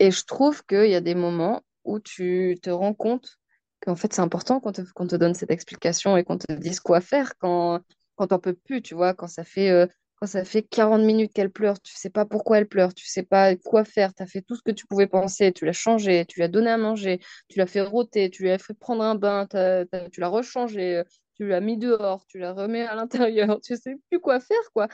Et 0.00 0.10
je 0.10 0.24
trouve 0.24 0.64
qu'il 0.66 0.90
y 0.90 0.94
a 0.94 1.00
des 1.02 1.14
moments 1.14 1.62
où 1.84 2.00
tu 2.00 2.58
te 2.62 2.70
rends 2.70 2.94
compte 2.94 3.38
qu'en 3.82 3.96
fait, 3.96 4.12
c'est 4.14 4.22
important 4.22 4.60
qu'on 4.60 4.72
te, 4.72 4.82
qu'on 4.94 5.06
te 5.06 5.16
donne 5.16 5.34
cette 5.34 5.50
explication 5.50 6.16
et 6.16 6.24
qu'on 6.24 6.38
te 6.38 6.52
dise 6.52 6.80
quoi 6.80 7.00
faire 7.00 7.36
quand, 7.38 7.80
quand 8.16 8.28
t'en 8.28 8.38
peux 8.40 8.54
plus, 8.54 8.82
tu 8.82 8.94
vois, 8.94 9.14
quand 9.14 9.28
ça 9.28 9.44
fait, 9.44 9.70
euh, 9.70 9.86
quand 10.16 10.26
ça 10.26 10.44
fait 10.44 10.62
40 10.62 11.02
minutes 11.02 11.32
qu'elle 11.32 11.50
pleure, 11.50 11.80
tu 11.80 11.94
sais 11.96 12.10
pas 12.10 12.24
pourquoi 12.24 12.58
elle 12.58 12.68
pleure, 12.68 12.94
tu 12.94 13.06
sais 13.06 13.22
pas 13.24 13.56
quoi 13.56 13.84
faire, 13.84 14.14
tu 14.14 14.22
as 14.22 14.26
fait 14.26 14.42
tout 14.42 14.56
ce 14.56 14.62
que 14.62 14.70
tu 14.70 14.86
pouvais 14.86 15.06
penser, 15.06 15.52
tu 15.52 15.64
l'as 15.66 15.72
changé, 15.72 16.24
tu 16.26 16.38
lui 16.40 16.44
as 16.44 16.48
donné 16.48 16.70
à 16.70 16.78
manger, 16.78 17.20
tu 17.48 17.58
l'as 17.58 17.66
fait 17.66 17.80
rôter, 17.82 18.30
tu 18.30 18.42
lui 18.44 18.50
as 18.50 18.58
fait 18.58 18.74
prendre 18.74 19.02
un 19.02 19.14
bain, 19.16 19.46
t'as- 19.46 19.84
t'as- 19.86 20.08
tu 20.10 20.20
l'as 20.20 20.28
rechangé, 20.28 20.98
euh, 20.98 21.04
tu 21.36 21.46
l'as 21.48 21.60
mis 21.60 21.76
dehors, 21.78 22.26
tu 22.26 22.38
l'as 22.38 22.52
remis 22.52 22.80
à 22.80 22.94
l'intérieur, 22.94 23.60
tu 23.62 23.76
sais 23.76 23.96
plus 24.10 24.20
quoi 24.20 24.40
faire, 24.40 24.70
quoi. 24.72 24.88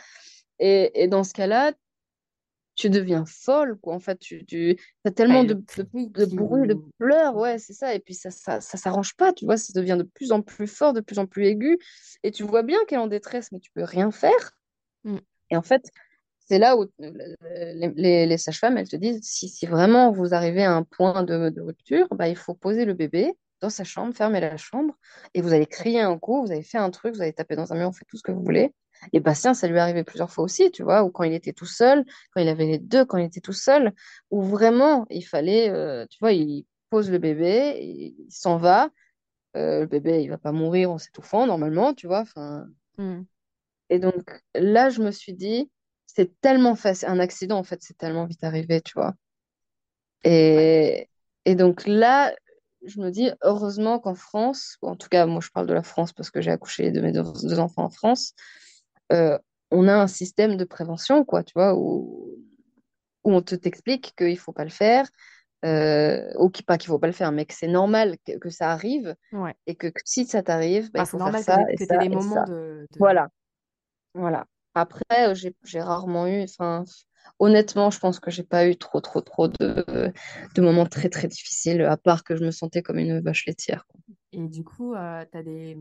Et, 0.60 1.02
et 1.04 1.08
dans 1.08 1.24
ce 1.24 1.32
cas-là, 1.34 1.72
tu 2.76 2.88
deviens 2.90 3.24
folle, 3.26 3.78
quoi. 3.78 3.94
En 3.94 3.98
fait, 4.00 4.18
tu, 4.18 4.44
tu 4.46 4.76
as 5.04 5.10
Ouais, 5.28 5.40
tellement 5.40 5.44
le 5.44 5.54
de, 5.54 5.62
de, 5.76 5.88
de 6.14 6.24
bruit, 6.24 6.66
de 6.68 6.80
pleurs, 6.98 7.36
ouais, 7.36 7.58
c'est 7.58 7.74
ça. 7.74 7.94
Et 7.94 8.00
puis 8.00 8.14
ça, 8.14 8.30
ça, 8.30 8.60
ça 8.60 8.78
s'arrange 8.78 9.14
pas, 9.16 9.32
tu 9.32 9.44
vois, 9.44 9.56
ça 9.58 9.72
devient 9.74 9.96
de 9.98 10.04
plus 10.04 10.32
en 10.32 10.40
plus 10.42 10.66
fort, 10.66 10.92
de 10.94 11.00
plus 11.00 11.18
en 11.18 11.26
plus 11.26 11.46
aigu. 11.46 11.78
Et 12.22 12.30
tu 12.30 12.42
vois 12.44 12.62
bien 12.62 12.78
qu'elle 12.86 12.98
est 12.98 13.02
en 13.02 13.06
détresse, 13.06 13.52
mais 13.52 13.60
tu 13.60 13.70
peux 13.72 13.84
rien 13.84 14.10
faire. 14.10 14.52
Et 15.50 15.56
en 15.56 15.62
fait, 15.62 15.90
c'est 16.50 16.58
là 16.58 16.76
où 16.76 16.84
euh, 17.00 17.90
les, 17.94 18.38
sages-femmes, 18.38 18.76
elles 18.76 18.88
te 18.88 18.96
disent, 18.96 19.20
si, 19.22 19.48
si 19.48 19.66
vraiment 19.66 20.10
vous 20.10 20.34
arrivez 20.34 20.64
à 20.64 20.72
un 20.72 20.82
point 20.82 21.22
de, 21.22 21.60
rupture, 21.60 22.08
bah, 22.10 22.28
il 22.28 22.36
faut 22.36 22.54
poser 22.54 22.84
le 22.84 22.94
bébé 22.94 23.32
dans 23.60 23.70
sa 23.70 23.84
chambre, 23.84 24.14
fermer 24.14 24.40
la 24.40 24.56
chambre, 24.56 24.96
et 25.34 25.42
vous 25.42 25.52
allez 25.52 25.66
crier 25.66 26.00
un 26.00 26.18
coup, 26.18 26.44
vous 26.44 26.50
avez 26.50 26.62
fait 26.62 26.78
un 26.78 26.90
truc, 26.90 27.14
vous 27.14 27.22
allez 27.22 27.32
taper 27.32 27.56
dans 27.56 27.72
un 27.72 27.76
mur, 27.76 27.90
vous 27.90 27.96
faites 27.96 28.08
tout 28.08 28.16
ce 28.16 28.22
que 28.22 28.32
vous 28.32 28.42
voulez. 28.42 28.74
Et 29.12 29.20
Bastien, 29.20 29.54
ça 29.54 29.68
lui 29.68 29.76
est 29.76 29.80
arrivé 29.80 30.02
plusieurs 30.02 30.30
fois 30.30 30.44
aussi, 30.44 30.70
tu 30.70 30.82
vois, 30.82 31.04
ou 31.04 31.10
quand 31.10 31.24
il 31.24 31.34
était 31.34 31.52
tout 31.52 31.66
seul, 31.66 32.04
quand 32.34 32.40
il 32.40 32.48
avait 32.48 32.66
les 32.66 32.78
deux, 32.78 33.04
quand 33.04 33.18
il 33.18 33.26
était 33.26 33.40
tout 33.40 33.52
seul, 33.52 33.92
où 34.30 34.42
vraiment, 34.42 35.06
il 35.10 35.22
fallait, 35.22 35.70
euh, 35.70 36.06
tu 36.10 36.18
vois, 36.20 36.32
il 36.32 36.66
pose 36.90 37.10
le 37.10 37.18
bébé, 37.18 37.78
il 37.80 38.26
s'en 38.30 38.56
va, 38.56 38.90
euh, 39.56 39.80
le 39.80 39.86
bébé, 39.86 40.22
il 40.22 40.28
va 40.28 40.38
pas 40.38 40.52
mourir 40.52 40.90
en 40.90 40.98
s'étouffant, 40.98 41.46
normalement, 41.46 41.94
tu 41.94 42.06
vois, 42.06 42.20
enfin... 42.20 42.66
Mm. 42.98 43.22
Et 43.90 43.98
donc, 43.98 44.42
là, 44.54 44.90
je 44.90 45.02
me 45.02 45.10
suis 45.10 45.34
dit, 45.34 45.70
c'est 46.06 46.40
tellement 46.40 46.76
facile, 46.76 47.08
un 47.10 47.20
accident, 47.20 47.58
en 47.58 47.64
fait, 47.64 47.82
c'est 47.82 47.98
tellement 47.98 48.26
vite 48.26 48.44
arrivé, 48.44 48.80
tu 48.82 48.92
vois. 48.96 49.14
Et, 50.24 51.08
et 51.44 51.54
donc 51.54 51.86
là, 51.86 52.34
je 52.84 53.00
me 53.00 53.10
dis, 53.10 53.30
heureusement 53.42 53.98
qu'en 53.98 54.14
France, 54.14 54.76
ou 54.82 54.88
en 54.88 54.96
tout 54.96 55.08
cas, 55.08 55.26
moi 55.26 55.40
je 55.40 55.50
parle 55.50 55.66
de 55.66 55.74
la 55.74 55.82
France 55.82 56.12
parce 56.12 56.30
que 56.30 56.40
j'ai 56.40 56.50
accouché 56.50 56.90
de 56.90 57.00
mes 57.00 57.12
deux, 57.12 57.22
deux 57.42 57.58
enfants 57.58 57.84
en 57.84 57.90
France, 57.90 58.34
euh, 59.12 59.38
on 59.70 59.88
a 59.88 59.94
un 59.94 60.06
système 60.08 60.56
de 60.56 60.64
prévention, 60.64 61.24
quoi, 61.24 61.44
tu 61.44 61.52
vois, 61.54 61.74
où, 61.76 62.36
où 63.24 63.32
on 63.34 63.42
te 63.42 63.54
t'explique 63.54 64.14
qu'il 64.16 64.38
faut 64.38 64.52
pas 64.52 64.64
le 64.64 64.70
faire, 64.70 65.08
euh, 65.66 66.32
ou 66.38 66.50
qui, 66.50 66.62
pas 66.64 66.78
qu'il 66.78 66.88
faut 66.88 66.98
pas 66.98 67.08
le 67.08 67.12
faire, 67.14 67.32
mais 67.32 67.46
que 67.46 67.54
c'est 67.54 67.68
normal 67.68 68.16
que, 68.26 68.38
que 68.38 68.50
ça 68.50 68.72
arrive 68.72 69.14
Ouais. 69.32 69.54
et 69.66 69.76
que, 69.76 69.88
que 69.88 70.00
si 70.04 70.26
ça 70.26 70.42
t'arrive, 70.44 70.90
bah, 70.92 71.00
Enfin, 71.00 71.04
il 71.04 71.06
faut 71.06 71.18
faire 71.18 71.38
normal 71.38 71.44
ça 71.44 71.58
et 71.70 71.78
que 71.78 71.84
ça 71.84 71.96
des 71.98 72.08
et 72.10 72.20
moments 72.20 72.20
ça. 72.20 72.42
de, 72.42 72.86
de- 72.92 73.00
Voilà, 73.00 73.28
voilà. 74.14 74.46
Après, 74.74 75.02
euh, 75.28 75.34
j'ai 75.64 75.80
rarement 75.82 76.26
eu, 76.28 76.42
enfin, 76.44 76.84
honnêtement, 77.38 77.90
je 77.90 77.98
pense 77.98 78.20
que 78.20 78.30
j'ai 78.30 78.44
pas 78.44 78.66
eu 78.68 78.76
trop, 78.76 79.00
trop, 79.00 79.20
trop 79.20 79.48
de, 79.48 80.12
de 80.54 80.62
moments 80.62 80.86
très, 80.86 81.08
très 81.08 81.28
difficiles, 81.28 81.82
à 81.82 81.96
part 81.96 82.24
que 82.24 82.36
je 82.36 82.44
me 82.44 82.50
sentais 82.52 82.82
comme 82.82 82.98
une 82.98 83.20
vache 83.20 83.46
laitière. 83.46 83.86
quoi. 83.88 84.00
Et 84.32 84.48
du 84.48 84.64
coup, 84.64 84.94
euh, 84.94 85.24
t'as 85.30 85.42
des, 85.42 85.76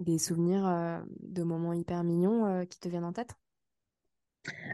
des 0.00 0.18
souvenirs 0.18 0.66
euh, 0.66 1.00
de 1.20 1.42
moments 1.44 1.72
hyper 1.72 2.02
mignons 2.04 2.46
euh, 2.46 2.64
qui 2.64 2.80
te 2.80 2.88
viennent 2.88 3.04
en 3.04 3.12
tête? 3.12 3.36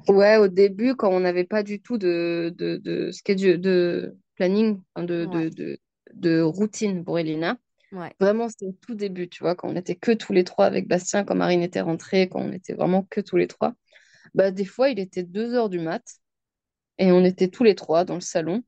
Ouais, 0.08 0.36
au 0.36 0.48
début, 0.48 0.94
quand 0.96 1.10
on 1.10 1.20
n'avait 1.20 1.44
pas 1.44 1.62
du 1.62 1.80
tout 1.80 1.98
de, 1.98 2.52
de, 2.58 2.76
de 2.76 3.10
schedule, 3.10 3.60
de 3.60 4.16
planning, 4.36 4.80
Ouais, 5.18 5.46
de, 5.50 5.78
de 6.14 6.40
routine 6.42 7.04
pour 7.04 7.18
Elena, 7.18 7.56
ouais. 7.94 8.14
vraiment, 8.20 8.48
c'était 8.48 8.66
au 8.66 8.72
tout 8.72 8.94
début, 8.94 9.28
tu 9.28 9.42
vois, 9.42 9.54
quand 9.54 9.68
on 9.68 9.76
était 9.76 9.94
que 9.96 10.12
tous 10.12 10.32
les 10.32 10.44
trois 10.44 10.66
avec 10.66 10.88
Bastien, 10.88 11.24
quand 11.24 11.34
Marine 11.34 11.62
était 11.62 11.80
rentrée, 11.80 12.28
quand 12.28 12.40
on 12.40 12.52
était 12.52 12.74
vraiment 12.74 13.04
que 13.04 13.20
tous 13.20 13.36
les 13.36 13.46
trois. 13.48 13.74
Bah, 14.34 14.50
des 14.52 14.64
fois, 14.66 14.90
il 14.90 14.98
était 15.00 15.22
2 15.24 15.54
heures 15.54 15.70
du 15.70 15.80
mat 15.80 16.04
et 16.98 17.12
on 17.12 17.24
était 17.24 17.48
tous 17.48 17.64
les 17.64 17.74
trois 17.74 18.04
dans 18.04 18.14
le 18.16 18.20
salon. 18.20 18.64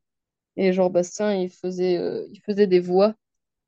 Et 0.57 0.73
genre, 0.73 0.91
Bastien, 0.91 1.35
il 1.35 1.51
faisait, 1.51 1.99
euh, 1.99 2.27
il 2.33 2.41
faisait 2.43 2.67
des 2.69 2.81
voix 2.81 3.15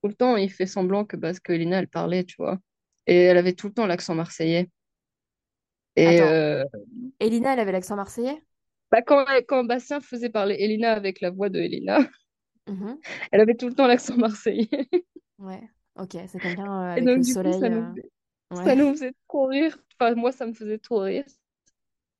tout 0.02 0.08
le 0.08 0.14
temps. 0.14 0.36
Il 0.36 0.50
fait 0.52 0.66
semblant 0.66 1.04
que, 1.06 1.16
parce 1.16 1.40
que 1.40 1.52
Elena, 1.52 1.78
elle 1.80 1.88
parlait, 1.88 2.24
tu 2.24 2.36
vois. 2.38 2.58
Et 3.06 3.16
elle 3.24 3.38
avait 3.38 3.54
tout 3.54 3.68
le 3.68 3.74
temps 3.74 3.86
l'accent 3.86 4.14
marseillais. 4.14 4.70
Et 5.96 6.20
Attends, 6.20 6.22
euh, 6.22 6.64
Elina, 7.20 7.52
elle 7.54 7.60
avait 7.60 7.72
l'accent 7.72 7.96
marseillais? 7.96 8.42
bah, 8.90 9.02
quand, 9.02 9.24
quand 9.48 9.64
Bastien 9.64 10.00
faisait 10.00 10.30
parler 10.30 10.56
Elena 10.58 10.92
avec 10.92 11.20
la 11.20 11.30
voix 11.30 11.48
de 11.50 11.58
Elena, 11.60 11.98
Mhm. 12.66 13.02
elle 13.32 13.40
avait 13.40 13.54
tout 13.56 13.68
le 13.68 13.74
temps 13.74 13.86
l'accent 13.86 14.16
marseillais. 14.16 14.68
Ouais, 15.38 15.68
ok, 15.96 16.16
c'est 16.28 16.40
quelqu'un 16.40 16.82
euh, 16.82 16.92
Et 16.96 17.00
avec 17.00 17.14
le 17.16 17.22
du 17.22 17.36
coup, 17.36 17.52
soleil. 17.52 17.52
ça 17.52 17.68
nous 17.70 17.82
euh, 17.82 17.94
faisait, 17.94 18.10
ça 18.52 18.74
Ouais, 18.74 18.76
nous 18.76 18.90
faisait 18.92 19.12
trop 19.28 19.46
rire. 19.46 19.78
Enfin, 20.00 20.14
moi, 20.14 20.32
ça 20.32 20.46
me 20.46 20.52
faisait 20.54 20.78
trop 20.78 21.00
rire. 21.00 21.24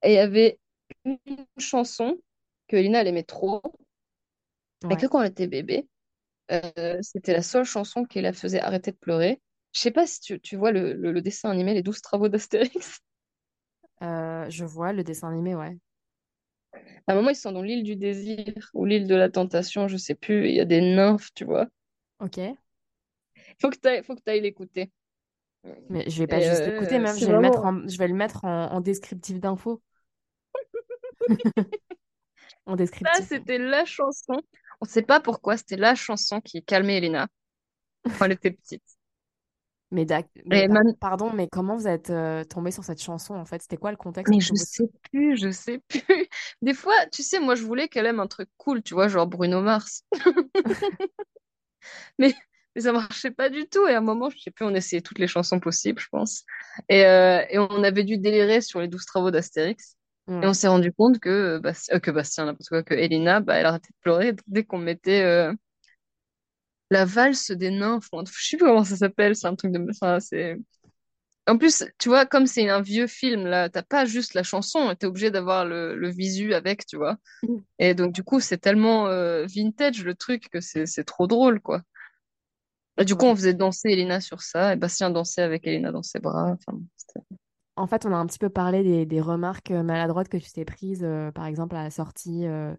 Et 0.03 0.13
il 0.13 0.15
y 0.15 0.19
avait 0.19 0.59
une 1.05 1.19
chanson 1.59 2.19
que 2.69 2.77
Elena, 2.77 3.01
elle 3.03 3.09
aimait 3.09 3.23
trop. 3.25 3.63
Et 4.91 4.97
que 4.97 5.07
quand 5.07 5.23
elle 5.23 5.31
était 5.31 5.47
bébé, 5.47 5.89
euh, 6.53 6.99
c'était 7.03 7.33
la 7.35 7.43
seule 7.43 7.65
chanson 7.65 8.05
qui 8.05 8.21
la 8.23 8.33
faisait 8.35 8.61
arrêter 8.61 8.93
de 8.93 8.97
pleurer. 8.99 9.41
Je 9.73 9.81
sais 9.83 9.91
pas 9.93 10.07
si 10.07 10.21
tu, 10.21 10.41
tu 10.41 10.57
vois 10.57 10.73
le, 10.73 10.95
le- 10.95 11.13
le 11.13 11.23
dessin 11.23 11.51
animé 11.51 11.75
Les 11.75 11.83
douze 11.83 12.03
travaux 12.03 12.29
d'Astérix. 12.29 13.01
Euh, 14.03 14.49
je 14.51 14.65
vois 14.65 14.93
le 14.93 15.05
dessin 15.05 15.29
animé, 15.31 15.55
ouais. 15.55 15.77
À 17.09 17.13
un 17.13 17.15
moment, 17.17 17.31
ils 17.31 17.35
sont 17.37 17.51
dans 17.53 17.63
l'île 17.63 17.83
du 17.83 17.97
désir 17.97 18.71
ou 18.75 18.85
l'île 18.85 19.07
de 19.09 19.15
la 19.17 19.29
tentation, 19.29 19.89
je 19.89 19.97
sais 19.97 20.15
plus. 20.15 20.49
Il 20.49 20.55
y 20.55 20.61
a 20.61 20.65
des 20.65 20.81
nymphes, 20.81 21.31
tu 21.35 21.45
vois. 21.45 21.67
Ok, 22.19 22.39
Faut 23.61 23.71
que 23.71 23.77
tu 23.77 24.05
faut 24.05 24.15
que 24.17 24.23
tu 24.23 24.31
ailles 24.31 24.41
l'écouter. 24.41 24.91
mais 25.89 26.09
je 26.09 26.19
vais 26.19 26.27
pas 26.27 26.41
Et 26.41 26.45
juste 26.45 26.65
l'écouter, 26.67 26.99
euh, 26.99 26.99
même, 26.99 27.17
c'est 27.17 27.21
je 27.21 27.27
vais 27.27 27.33
le 27.33 27.39
mettre 27.41 27.65
en, 27.65 27.87
je 27.89 27.99
vais 27.99 28.09
le 28.09 28.15
mettre 28.15 28.45
en, 28.45 28.73
en 28.73 28.81
descriptif 28.81 29.41
d'info. 29.41 29.83
En 32.67 32.77
Ça, 33.05 33.23
c'était 33.23 33.59
la 33.59 33.85
chanson. 33.85 34.35
On 34.81 34.85
sait 34.85 35.03
pas 35.03 35.21
pourquoi, 35.21 35.57
c'était 35.57 35.77
la 35.77 35.95
chanson 35.95 36.41
qui 36.41 36.63
calmait 36.63 36.99
Elena 36.99 37.29
quand 38.19 38.27
elle 38.27 38.33
était 38.33 38.53
petite. 38.53 38.85
Mais, 39.91 40.07
mais 40.45 40.69
man- 40.69 40.95
pardon, 41.01 41.33
mais 41.33 41.49
comment 41.49 41.77
vous 41.77 41.89
êtes 41.89 42.11
euh, 42.11 42.45
tombé 42.45 42.71
sur 42.71 42.85
cette 42.85 43.03
chanson 43.03 43.35
en 43.35 43.45
fait? 43.47 43.63
C'était 43.63 43.79
quoi 43.79 43.91
le 43.91 43.97
contexte 43.97 44.35
Mais 44.35 44.41
je 44.41 44.53
vous... 44.53 44.55
sais 44.55 44.85
plus, 45.11 45.37
je 45.39 45.51
sais 45.51 45.79
plus. 45.89 46.03
Des 46.63 46.75
fois, 46.75 46.95
tu 47.13 47.23
sais, 47.23 47.41
moi, 47.41 47.55
je 47.55 47.63
voulais 47.65 47.89
qu'elle 47.89 48.07
aime 48.07 48.21
un 48.21 48.27
truc 48.27 48.49
cool, 48.59 48.83
tu 48.83 48.95
vois, 48.95 49.09
genre 49.09 49.27
Bruno 49.27 49.63
Mars. 49.63 50.05
Mais, 52.19 52.35
mais 52.79 52.83
ça 52.85 52.93
marchait 52.93 53.31
pas 53.33 53.51
du 53.51 53.69
tout. 53.69 53.87
Et 53.89 53.95
à 53.95 53.99
un 53.99 54.01
moment, 54.01 54.31
je 54.31 54.39
sais 54.39 54.51
plus, 54.53 54.65
on 54.65 54.75
essayait 54.75 55.03
toutes 55.03 55.19
les 55.19 55.27
chansons 55.27 55.61
possibles, 55.61 56.01
je 56.01 56.09
pense. 56.11 56.45
Et, 56.89 57.05
euh, 57.07 57.45
et 57.51 57.59
on 57.59 57.83
avait 57.83 58.05
dû 58.05 58.19
délirer 58.19 58.61
sur 58.61 58.81
les 58.81 58.89
douze 58.89 59.05
travaux 59.07 59.31
d'Astérix. 59.33 59.97
Et 60.43 60.47
on 60.47 60.53
Ouais. 60.53 60.55
s'est 60.55 60.69
rendu 60.69 60.93
compte 60.93 61.19
que, 61.19 61.29
euh, 61.57 61.61
Bastien, 61.61 61.97
euh, 61.97 62.01
que 62.01 62.11
Bastien, 62.13 62.45
n'importe 62.47 62.69
quoi, 62.69 62.83
que 62.85 62.95
Elena, 62.95 63.41
bah, 63.41 63.57
elle 63.57 63.67
arrêtait 63.67 63.89
de 63.91 63.97
pleurer 64.03 64.35
dès 64.47 64.65
qu'on 64.65 64.79
mettait 64.79 65.23
euh, 65.23 65.53
la 66.91 67.05
valse 67.05 67.51
des 67.51 67.71
nymphes. 67.71 68.09
Je 68.13 68.49
sais 68.49 68.57
plus 68.57 68.67
comment 68.67 68.85
ça 68.85 68.97
s'appelle, 68.97 69.37
c'est 69.37 69.47
un 69.47 69.55
truc 69.57 69.73
de. 69.73 69.85
Enfin, 69.91 70.21
c'est... 70.21 70.57
En 71.49 71.59
plus, 71.59 71.85
tu 71.99 72.09
vois, 72.11 72.27
comme 72.27 72.47
c'est 72.47 72.69
un 72.71 72.83
vieux 72.83 73.07
film, 73.09 73.47
là, 73.47 73.69
t'as 73.71 73.83
pas 73.83 74.07
juste 74.07 74.35
la 74.35 74.43
chanson, 74.45 74.95
t'es 74.99 75.07
obligé 75.07 75.31
d'avoir 75.31 75.65
le, 75.67 75.97
le 75.97 76.11
visu 76.11 76.55
avec, 76.55 76.87
tu 76.87 76.97
vois. 76.99 77.19
Et 77.79 77.95
donc, 77.95 78.13
du 78.15 78.25
coup, 78.25 78.41
c'est 78.41 78.59
tellement 78.59 79.05
vintage 79.47 80.05
le 80.05 80.15
truc 80.15 80.49
que 80.51 80.61
c'est 80.61 80.87
c'est 80.87 81.05
trop 81.05 81.27
drôle, 81.29 81.61
quoi. 81.61 81.83
Du 83.05 83.15
coup, 83.15 83.27
on 83.27 83.37
faisait 83.37 83.55
danser 83.55 83.91
Elena 83.91 84.21
sur 84.21 84.43
ça, 84.43 84.73
et 84.73 84.77
Bastien 84.77 85.11
dansait 85.11 85.43
avec 85.43 85.67
Elena 85.67 85.93
dans 85.93 86.03
ses 86.03 86.19
bras. 86.19 86.53
Enfin, 86.53 86.79
En 87.77 87.87
fait, 87.87 88.07
on 88.07 88.13
a 88.13 88.17
un 88.17 88.27
petit 88.27 88.39
peu 88.39 88.49
parlé 88.51 88.83
des, 88.83 89.07
des 89.07 89.21
remarques 89.21 89.71
euh, 89.71 89.83
maladroites 89.83 90.29
que 90.29 90.37
tu 90.37 90.51
t'es 90.51 90.65
prises, 90.65 91.05
euh, 91.05 91.31
par 91.31 91.47
exemple 91.47 91.77
à 91.77 91.85
la 91.85 91.91
sortie 91.91 92.47
euh, 92.47 92.75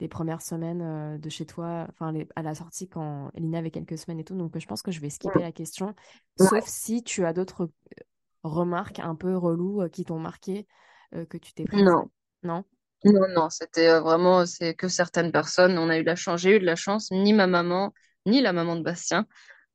des 0.00 0.08
premières 0.08 0.42
semaines 0.42 0.82
euh, 0.82 1.18
de 1.18 1.28
chez 1.28 1.46
toi, 1.46 1.86
enfin 1.90 2.12
à 2.34 2.42
la 2.42 2.54
sortie 2.54 2.88
quand 2.88 3.30
Elina 3.34 3.58
avait 3.58 3.70
quelques 3.70 3.96
semaines 3.96 4.18
et 4.18 4.24
tout. 4.24 4.36
Donc, 4.36 4.58
je 4.58 4.66
pense 4.66 4.82
que 4.82 4.90
je 4.90 5.00
vais 5.00 5.10
skipper 5.10 5.40
la 5.40 5.52
question, 5.52 5.94
sauf 6.36 6.66
si 6.66 7.04
tu 7.04 7.24
as 7.24 7.32
d'autres 7.32 7.70
remarques 8.42 8.98
un 8.98 9.14
peu 9.14 9.36
reloues 9.36 9.88
qui 9.90 10.04
t'ont 10.04 10.18
marqué, 10.18 10.66
que 11.12 11.36
tu 11.38 11.52
t'es 11.52 11.64
prises. 11.64 11.84
Non, 11.84 12.10
Non? 12.42 12.64
non, 13.04 13.28
non, 13.34 13.50
c'était 13.50 13.98
vraiment, 14.00 14.46
c'est 14.46 14.74
que 14.74 14.88
certaines 14.88 15.32
personnes. 15.32 15.78
On 15.78 15.88
a 15.88 15.98
eu 15.98 16.02
la 16.02 16.16
chance, 16.16 16.40
j'ai 16.40 16.56
eu 16.56 16.60
de 16.60 16.66
la 16.66 16.76
chance, 16.76 17.10
ni 17.10 17.32
ma 17.32 17.46
maman, 17.46 17.92
ni 18.26 18.40
la 18.42 18.52
maman 18.52 18.76
de 18.76 18.82
Bastien 18.82 19.26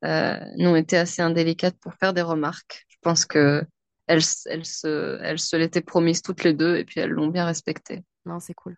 euh, 0.05 0.39
n'ont 0.57 0.75
été 0.77 0.97
assez 0.97 1.21
indélicates 1.21 1.77
pour 1.81 1.93
faire 1.95 2.13
des 2.13 2.21
remarques. 2.23 2.85
Je 2.89 2.97
pense 3.01 3.25
que 3.25 3.63
elles, 4.07 4.21
elles 4.47 4.65
se, 4.65 5.19
elles 5.23 5.39
se 5.39 5.55
l'étaient 5.57 5.81
promises 5.81 6.21
toutes 6.23 6.43
les 6.43 6.53
deux, 6.53 6.77
et 6.77 6.85
puis 6.85 6.99
elles 7.01 7.11
l'ont 7.11 7.27
bien 7.27 7.45
respecté. 7.45 8.03
Non, 8.25 8.39
c'est 8.39 8.53
cool. 8.53 8.77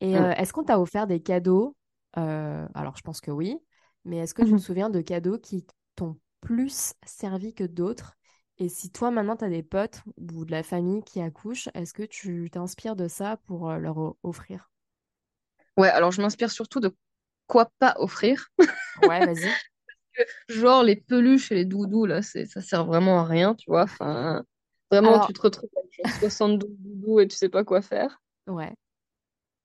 Et 0.00 0.18
Mm. 0.18 0.20
euh, 0.20 0.32
est-ce 0.34 0.52
qu'on 0.52 0.64
t'a 0.64 0.80
offert 0.80 1.06
des 1.06 1.22
cadeaux? 1.22 1.76
Euh, 2.18 2.68
alors, 2.74 2.96
je 2.96 3.02
pense 3.02 3.20
que 3.20 3.30
oui, 3.30 3.58
mais 4.04 4.18
est-ce 4.18 4.34
que 4.34 4.42
tu 4.42 4.54
te 4.56 4.60
souviens 4.60 4.90
de 4.90 5.00
cadeaux 5.00 5.38
qui 5.38 5.66
t'ont 5.96 6.18
plus 6.40 6.94
servi 7.06 7.54
que 7.54 7.64
d'autres? 7.64 8.16
Et 8.58 8.68
si 8.68 8.90
toi, 8.90 9.10
maintenant, 9.10 9.36
tu 9.36 9.44
as 9.44 9.50
des 9.50 9.62
potes 9.62 10.02
ou 10.18 10.44
de 10.44 10.50
la 10.52 10.62
famille 10.62 11.02
qui 11.04 11.20
accouchent, 11.22 11.68
est-ce 11.74 11.94
que 11.94 12.02
tu 12.04 12.50
t'inspires 12.52 12.96
de 12.96 13.08
ça 13.08 13.38
pour 13.46 13.72
leur 13.74 14.16
offrir? 14.24 14.70
Ouais, 15.76 15.88
alors 15.88 16.12
je 16.12 16.20
m'inspire 16.22 16.50
surtout 16.50 16.80
de 16.80 16.94
quoi 17.46 17.70
pas 17.78 17.94
offrir. 17.98 18.50
Ouais, 18.96 19.22
vas-y. 19.22 19.58
Genre 20.48 20.82
les 20.82 20.96
peluches 20.96 21.52
et 21.52 21.56
les 21.56 21.64
doudous, 21.64 22.06
là, 22.06 22.22
c'est, 22.22 22.46
ça 22.46 22.60
sert 22.60 22.84
vraiment 22.86 23.20
à 23.20 23.24
rien, 23.24 23.54
tu 23.54 23.70
vois. 23.70 23.82
Enfin, 23.84 24.44
vraiment, 24.90 25.18
Alors, 25.18 25.20
tu 25.20 25.32
te 25.32 25.40
retrouves 25.42 25.70
avec 25.76 25.92
genre 25.96 26.10
72 26.10 26.70
doudous 26.78 27.20
et 27.20 27.28
tu 27.28 27.36
sais 27.36 27.48
pas 27.48 27.64
quoi 27.64 27.82
faire. 27.82 28.20
ouais. 28.46 28.74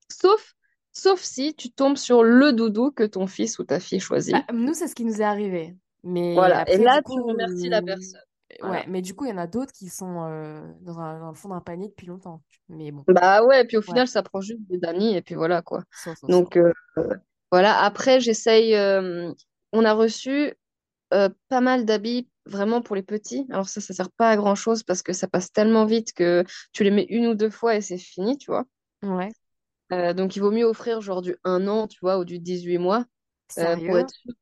Sauf, 0.09 0.53
sauf 0.91 1.21
si 1.21 1.55
tu 1.55 1.71
tombes 1.71 1.95
sur 1.95 2.21
le 2.21 2.51
doudou 2.51 2.91
que 2.91 3.03
ton 3.05 3.25
fils 3.25 3.57
ou 3.57 3.63
ta 3.63 3.79
fille 3.79 4.01
Bah, 4.25 4.43
choisit. 4.43 4.45
nous, 4.53 4.73
c'est 4.73 4.87
ce 4.87 4.95
qui 4.95 5.05
nous 5.05 5.21
est 5.21 5.23
arrivé. 5.23 5.75
Mais 6.03 6.51
Voilà. 6.51 6.63
Et 6.67 6.77
après, 6.77 6.83
là, 6.83 7.01
tu 7.03 7.19
remercies 7.19 7.69
la 7.69 7.81
euh, 7.81 7.81
personne. 7.81 8.21
ouais, 8.61 8.85
Voilà. 8.85 8.87
mais 8.87 9.01
du 9.01 9.15
coup, 9.15 9.25
il 9.25 9.29
y 9.29 9.33
en 9.33 9.37
a 9.37 9.47
d'autres 9.47 9.73
qui 9.73 9.89
sont 9.89 10.23
euh, 10.25 10.61
dans, 10.81 10.99
un- 10.99 11.19
dans 11.19 11.29
le 11.29 11.35
fond 11.35 11.49
d'un 11.49 11.61
panier 11.61 11.87
depuis 11.89 12.07
longtemps. 12.07 12.43
Mais 12.69 12.91
bon, 12.91 13.05
Bah 13.07 13.43
ouais, 13.45 13.65
puis 13.65 13.77
au 13.77 13.81
ouais, 13.87 13.99
final, 13.99 14.07
ça 14.07 14.21
prend 14.21 14.41
juste 14.41 14.59
des 14.69 14.83
amis 14.85 15.15
et 15.15 15.21
puis 15.21 15.35
voilà, 15.35 15.61
quoi. 15.61 15.83
Donc, 16.27 16.57
euh, 16.57 16.73
voilà. 17.51 17.79
Après, 17.83 18.19
j'essaye. 18.21 18.75
On 19.73 19.85
a 19.85 19.93
reçu 19.93 20.53
euh, 21.13 21.29
pas 21.49 21.61
mal 21.61 21.85
d'habits 21.85 22.29
vraiment 22.45 22.81
pour 22.81 22.95
les 22.95 23.03
petits. 23.03 23.47
Alors 23.51 23.69
ça, 23.69 23.81
ça 23.81 23.93
sert 23.93 24.11
pas 24.11 24.31
à 24.31 24.37
grand-chose 24.37 24.83
parce 24.83 25.03
que 25.03 25.13
ça 25.13 25.27
passe 25.27 25.51
tellement 25.53 25.85
vite 25.85 26.13
que 26.13 26.45
tu 26.73 26.83
les 26.85 26.91
mets 26.91 27.07
une 27.09 27.27
ou 27.27 27.35
deux 27.35 27.49
fois 27.51 27.75
et 27.75 27.81
c'est 27.81 27.97
fini, 27.99 28.37
tu 28.37 28.51
vois. 28.51 28.65
Ouais, 29.03 29.33
Euh, 29.93 30.13
donc 30.13 30.35
il 30.35 30.39
vaut 30.41 30.51
mieux 30.51 30.65
offrir 30.65 31.01
genre 31.01 31.21
du 31.21 31.35
un 31.43 31.67
an, 31.67 31.87
tu 31.87 31.99
vois, 32.01 32.19
ou 32.19 32.25
du 32.25 32.39
18 32.39 32.77
mois 32.77 33.05
euh, 33.59 33.77
pour 33.77 33.97
être 33.97 34.09
sûr 34.11 34.33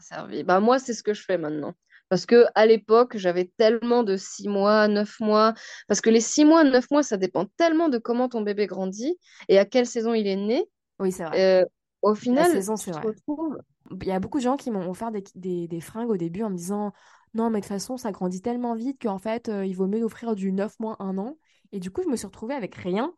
servi. 0.00 0.44
Bah 0.44 0.60
moi, 0.60 0.78
c'est 0.78 0.94
ce 0.94 1.02
que 1.02 1.14
je 1.14 1.22
fais 1.22 1.38
maintenant. 1.38 1.74
Parce 2.10 2.26
que 2.26 2.46
à 2.54 2.66
l'époque, 2.66 3.16
j'avais 3.16 3.46
tellement 3.56 4.02
de 4.04 4.16
6 4.16 4.48
mois, 4.48 4.88
9 4.88 5.20
mois. 5.20 5.54
Parce 5.88 6.00
que 6.00 6.10
les 6.10 6.20
6 6.20 6.44
mois, 6.44 6.64
9 6.64 6.90
mois, 6.90 7.02
ça 7.02 7.16
dépend 7.16 7.46
tellement 7.58 7.88
de 7.88 7.98
comment 7.98 8.28
ton 8.28 8.42
bébé 8.42 8.66
grandit 8.66 9.18
et 9.48 9.58
à 9.58 9.64
quelle 9.66 9.86
saison 9.86 10.14
il 10.14 10.26
est 10.26 10.36
né. 10.36 10.64
Oui, 10.98 11.12
c'est 11.12 11.24
vrai. 11.24 11.36
Euh, 11.36 11.64
au 12.02 12.14
La 12.34 12.44
final, 12.44 12.44
saison, 12.44 12.76
tu 12.76 12.90
te 12.90 12.92
vrai. 12.92 13.06
retrouves. 13.06 13.58
Il 13.90 14.06
y 14.08 14.10
a 14.12 14.20
beaucoup 14.20 14.38
de 14.38 14.42
gens 14.44 14.56
qui 14.56 14.70
m'ont 14.70 14.88
offert 14.90 15.10
des, 15.10 15.22
des, 15.34 15.68
des 15.68 15.80
fringues 15.80 16.10
au 16.10 16.16
début 16.16 16.42
en 16.42 16.50
me 16.50 16.56
disant 16.56 16.92
non, 17.34 17.50
mais 17.50 17.60
de 17.60 17.64
toute 17.64 17.68
façon, 17.68 17.96
ça 17.96 18.12
grandit 18.12 18.40
tellement 18.42 18.74
vite 18.74 19.02
qu'en 19.02 19.18
fait, 19.18 19.48
euh, 19.48 19.66
il 19.66 19.74
vaut 19.74 19.86
mieux 19.88 20.02
offrir 20.04 20.34
du 20.36 20.52
9 20.52 20.78
mois, 20.80 20.96
un 21.00 21.18
an. 21.18 21.36
Et 21.72 21.80
du 21.80 21.90
coup, 21.90 22.02
je 22.02 22.08
me 22.08 22.16
suis 22.16 22.26
retrouvée 22.26 22.54
avec 22.54 22.74
rien 22.76 23.14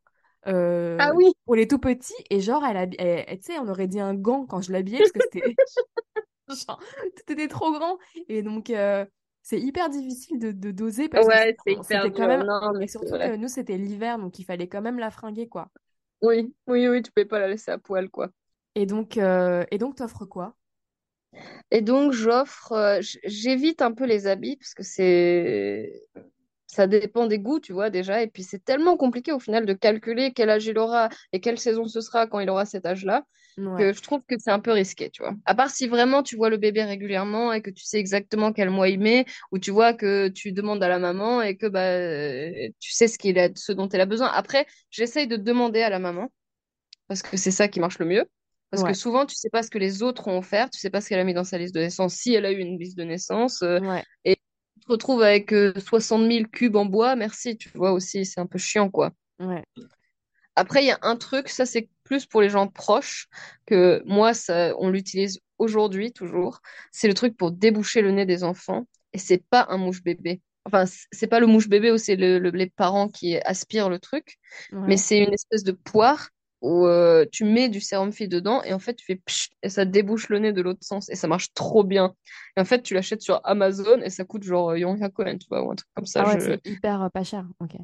Ah 0.98 1.10
euh, 1.10 1.16
oui, 1.16 1.32
pour 1.44 1.55
les 1.56 1.68
tout 1.68 1.78
petits. 1.78 2.14
Et 2.30 2.40
genre, 2.40 2.64
elle, 2.64 2.76
elle- 2.98 3.24
elle- 3.28 3.38
tu 3.40 3.47
sais, 3.52 3.59
on 3.59 3.68
aurait 3.68 3.88
dit 3.88 4.01
un 4.01 4.14
gant 4.14 4.47
quand 4.47 4.60
je 4.62 4.72
l'habillais 4.72 5.02
parce 5.02 5.12
que 5.12 5.20
c'était 5.20 5.59
genre, 6.48 6.80
tout 7.16 7.32
était 7.32 7.48
trop 7.48 7.72
grand. 7.72 7.98
Et 8.28 8.43
donc, 8.43 8.70
euh, 8.70 9.05
c'est 9.43 9.60
hyper 9.60 9.90
difficile 9.90 10.38
de, 10.38 10.52
de 10.52 10.70
doser 10.70 11.09
parce 11.09 11.28
que 11.28 11.36
ouais, 11.36 11.56
c'était 11.82 12.12
quand 12.12 12.28
même. 12.28 12.44
Non, 12.47 12.72
Et 12.80 12.86
mais 12.86 12.88
c'est 12.98 13.06
surtout 13.06 13.16
vrai. 13.16 13.32
que 13.32 13.36
nous, 13.36 13.48
c'était 13.48 13.76
l'hiver, 13.78 14.18
donc 14.18 14.38
il 14.38 14.44
fallait 14.44 14.68
quand 14.68 14.82
même 14.82 14.98
la 14.98 15.10
fringuer, 15.10 15.48
quoi. 15.48 15.70
Oui, 16.22 16.55
oui, 16.66 16.88
oui, 16.88 17.02
tu 17.02 17.10
peux 17.12 17.26
pas 17.26 17.38
la 17.38 17.48
laisser 17.48 17.70
à 17.70 17.78
poil, 17.78 18.10
quoi. 18.10 18.30
Et 18.76 18.86
donc, 18.86 19.16
euh, 19.16 19.64
et 19.72 19.78
donc, 19.78 19.97
t'offres 19.97 20.24
quoi? 20.26 20.55
Et 21.70 21.80
donc, 21.80 22.12
j'offre, 22.12 22.72
euh, 22.72 23.00
j'évite 23.24 23.82
un 23.82 23.92
peu 23.92 24.04
les 24.06 24.26
habits 24.26 24.56
parce 24.56 24.74
que 24.74 24.82
c'est, 24.82 26.04
ça 26.66 26.86
dépend 26.86 27.26
des 27.26 27.38
goûts, 27.38 27.60
tu 27.60 27.72
vois, 27.72 27.90
déjà. 27.90 28.22
Et 28.22 28.28
puis, 28.28 28.42
c'est 28.42 28.64
tellement 28.64 28.96
compliqué 28.96 29.32
au 29.32 29.40
final 29.40 29.66
de 29.66 29.72
calculer 29.72 30.32
quel 30.32 30.50
âge 30.50 30.66
il 30.66 30.78
aura 30.78 31.08
et 31.32 31.40
quelle 31.40 31.58
saison 31.58 31.86
ce 31.86 32.00
sera 32.00 32.26
quand 32.26 32.40
il 32.40 32.50
aura 32.50 32.64
cet 32.66 32.86
âge-là 32.86 33.24
Ouais, 33.58 33.64
que 33.76 33.92
je 33.92 34.00
trouve 34.02 34.22
que 34.26 34.36
c'est 34.38 34.50
un 34.50 34.60
peu 34.60 34.72
risqué, 34.72 35.10
tu 35.10 35.22
vois. 35.22 35.34
À 35.44 35.54
part 35.54 35.70
si 35.70 35.86
vraiment 35.86 36.22
tu 36.22 36.36
vois 36.36 36.48
le 36.50 36.56
bébé 36.56 36.82
régulièrement 36.84 37.52
et 37.52 37.60
que 37.62 37.70
tu 37.70 37.84
sais 37.84 37.98
exactement 37.98 38.52
quel 38.52 38.70
mois 38.70 38.88
il 38.88 38.98
met, 39.00 39.26
ou 39.52 39.58
tu 39.58 39.70
vois 39.70 39.92
que 39.94 40.28
tu 40.28 40.52
demandes 40.52 40.82
à 40.82 40.88
la 40.88 40.98
maman 40.98 41.42
et 41.42 41.56
que 41.58 41.66
bah, 41.66 41.80
euh, 41.82 42.68
tu 42.80 42.92
sais 42.92 43.06
ce 43.08 43.18
qu'il 43.18 43.38
a, 43.38 43.50
ce 43.54 43.72
dont 43.72 43.88
elle 43.90 44.00
a 44.00 44.06
besoin. 44.06 44.28
Après, 44.28 44.66
j'essaye 44.90 45.26
de 45.28 45.36
demander 45.36 45.82
à 45.82 45.90
la 45.90 45.98
maman 45.98 46.32
parce 47.08 47.22
que 47.22 47.36
c'est 47.36 47.50
ça 47.52 47.68
qui 47.68 47.80
marche 47.80 47.98
le 47.98 48.06
mieux. 48.06 48.26
Parce 48.85 48.85
que 48.94 48.94
souvent, 48.94 49.27
tu 49.27 49.35
sais 49.35 49.51
pas 49.51 49.62
ce 49.62 49.70
que 49.70 49.78
les 49.78 50.03
autres 50.03 50.28
ont 50.28 50.39
offert, 50.39 50.70
tu 50.70 50.78
sais 50.78 50.90
pas 50.90 51.01
ce 51.01 51.09
qu'elle 51.09 51.20
a 51.20 51.24
mis 51.24 51.35
dans 51.35 51.44
sa 51.44 51.59
liste 51.59 51.74
de 51.74 51.81
naissance, 51.81 52.15
si 52.15 52.35
elle 52.35 52.47
a 52.47 52.53
eu 52.53 52.59
une 52.59 52.78
liste 52.78 52.97
de 52.97 53.05
naissance, 53.05 53.62
euh, 53.62 53.81
ouais. 53.81 54.05
et 54.24 54.36
tu 54.36 54.81
te 54.86 54.93
retrouves 54.93 55.23
avec 55.23 55.53
euh, 55.53 55.73
60 55.78 56.27
000 56.27 56.48
cubes 56.51 56.77
en 56.77 56.85
bois, 56.86 57.16
merci, 57.16 57.57
tu 57.57 57.70
vois 57.74 57.93
aussi, 57.93 58.24
c'est 58.24 58.40
un 58.40 58.47
peu 58.47 58.59
chiant, 58.59 58.90
quoi. 58.90 59.12
Ouais. 59.40 59.62
Après, 60.55 60.82
il 60.82 60.86
y 60.86 60.90
a 60.90 60.98
un 61.03 61.16
truc, 61.16 61.48
ça 61.48 61.66
c'est 61.66 61.89
plus 62.05 62.24
pour 62.27 62.40
les 62.40 62.48
gens 62.48 62.66
proches, 62.69 63.28
que 63.66 64.03
moi, 64.07 64.32
ça, 64.32 64.73
on 64.78 64.90
l'utilise 64.90 65.40
aujourd'hui 65.59 66.12
toujours, 66.12 66.61
c'est 66.93 67.09
le 67.09 67.15
truc 67.15 67.36
pour 67.36 67.51
déboucher 67.51 68.01
le 68.01 68.11
nez 68.11 68.27
des 68.27 68.44
enfants, 68.44 68.86
et 69.12 69.19
c'est 69.19 69.43
pas 69.51 69.66
un 69.69 69.77
mouche-bébé. 69.77 70.40
Enfin, 70.65 70.86
c- 70.86 71.07
c'est 71.12 71.27
pas 71.27 71.40
le 71.40 71.47
mouche-bébé 71.47 71.93
où 71.93 71.98
c'est 71.98 72.16
le- 72.16 72.39
le- 72.39 72.51
les 72.51 72.69
parents 72.70 73.09
qui 73.09 73.36
aspirent 73.39 73.89
le 73.89 73.98
truc, 73.98 74.36
mais 74.86 74.97
c'est 74.97 75.19
une 75.19 75.32
espèce 75.35 75.62
de 75.65 75.73
poire 75.73 76.28
où 76.66 76.86
euh, 76.86 77.24
tu 77.30 77.44
mets 77.44 77.68
du 77.68 77.80
sérum 77.80 78.12
fille 78.12 78.28
dedans, 78.28 78.60
et 78.64 78.72
en 78.72 78.80
fait, 78.80 78.94
tu 78.94 79.05
fais 79.05 79.14
pchit, 79.14 79.51
et 79.62 79.68
ça 79.68 79.84
débouche 79.84 80.28
le 80.28 80.40
nez 80.40 80.52
de 80.52 80.60
l'autre 80.62 80.82
sens, 80.82 81.09
et 81.09 81.14
ça 81.14 81.28
marche 81.28 81.55
trop 81.55 81.84
bien. 81.84 82.14
Et 82.56 82.60
en 82.60 82.64
fait, 82.64 82.82
tu 82.82 82.93
l'achètes 82.93 83.22
sur 83.22 83.40
Amazon, 83.44 84.01
et 84.02 84.10
ça 84.10 84.24
coûte 84.24 84.43
genre 84.43 84.70
euh, 84.70 84.78
Yonka 84.78 85.09
Cohen, 85.10 85.38
tu 85.38 85.47
vois, 85.48 85.62
ou 85.62 85.70
un 85.70 85.76
truc 85.76 85.88
comme 85.94 86.06
ça. 86.06 86.24
Ah 86.26 86.34
ouais, 86.34 86.40
Je... 86.40 86.47
c'est 86.47 86.66
hyper 86.66 87.02
euh, 87.02 87.09
pas 87.09 87.22
cher. 87.22 87.47
Ok. 87.60 87.76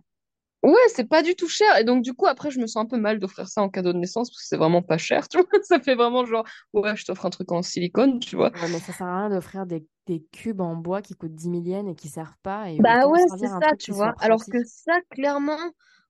Ouais, 0.64 0.74
c'est 0.88 1.08
pas 1.08 1.22
du 1.22 1.36
tout 1.36 1.48
cher. 1.48 1.76
Et 1.78 1.84
donc, 1.84 2.02
du 2.02 2.12
coup, 2.12 2.26
après, 2.26 2.50
je 2.50 2.58
me 2.58 2.66
sens 2.66 2.84
un 2.84 2.86
peu 2.86 2.96
mal 2.96 3.20
d'offrir 3.20 3.48
ça 3.48 3.62
en 3.62 3.68
cadeau 3.68 3.92
de 3.92 3.98
naissance 3.98 4.30
parce 4.30 4.42
que 4.42 4.46
c'est 4.46 4.56
vraiment 4.56 4.82
pas 4.82 4.98
cher, 4.98 5.28
tu 5.28 5.38
vois. 5.38 5.46
Ça 5.62 5.80
fait 5.80 5.94
vraiment 5.94 6.24
genre, 6.24 6.44
ouais, 6.72 6.96
je 6.96 7.04
t'offre 7.04 7.26
un 7.26 7.30
truc 7.30 7.50
en 7.52 7.62
silicone, 7.62 8.18
tu 8.20 8.36
vois. 8.36 8.50
Ouais, 8.52 8.68
mais 8.70 8.78
ça 8.78 8.92
sert 8.92 9.06
à 9.06 9.18
rien 9.20 9.30
d'offrir 9.30 9.66
des, 9.66 9.84
des 10.06 10.24
cubes 10.32 10.60
en 10.60 10.76
bois 10.76 11.02
qui 11.02 11.14
coûtent 11.14 11.34
10 11.34 11.50
000 11.50 11.62
yens 11.64 11.88
et 11.90 11.94
qui 11.94 12.08
servent 12.08 12.36
pas, 12.42 12.70
et 12.70 12.78
Bah 12.78 13.08
ouais, 13.08 13.24
c'est 13.38 13.46
ça, 13.46 13.60
tu 13.78 13.92
vois. 13.92 14.14
Alors 14.20 14.44
que 14.44 14.64
ça, 14.64 14.94
clairement, 15.10 15.58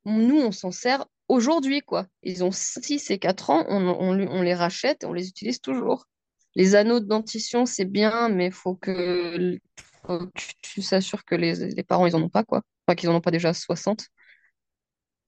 nous, 0.04 0.40
on 0.40 0.52
s'en 0.52 0.70
sert 0.70 1.06
aujourd'hui, 1.32 1.80
quoi. 1.82 2.06
Ils 2.22 2.44
ont 2.44 2.50
6 2.52 3.10
et 3.10 3.18
4 3.18 3.50
ans, 3.50 3.64
on, 3.68 3.86
on, 3.88 4.12
lui- 4.14 4.28
on 4.28 4.42
les 4.42 4.54
rachète 4.54 5.02
et 5.04 5.06
on 5.06 5.12
les 5.12 5.28
utilise 5.28 5.60
toujours. 5.60 6.06
Les 6.54 6.74
anneaux 6.74 7.00
de 7.00 7.06
dentition, 7.06 7.66
c'est 7.66 7.84
bien, 7.86 8.28
mais 8.28 8.50
faut 8.50 8.74
que, 8.76 9.58
faut 10.06 10.18
que 10.28 10.32
tu 10.62 10.82
s'assures 10.82 11.24
que 11.24 11.34
les, 11.34 11.54
les 11.74 11.82
parents, 11.84 12.06
ils 12.06 12.16
en 12.16 12.22
ont 12.22 12.28
pas, 12.28 12.44
quoi. 12.44 12.62
Enfin, 12.86 12.96
qu'ils 12.96 13.08
en 13.10 13.14
ont 13.16 13.20
pas 13.22 13.30
déjà 13.30 13.54
60. 13.54 14.06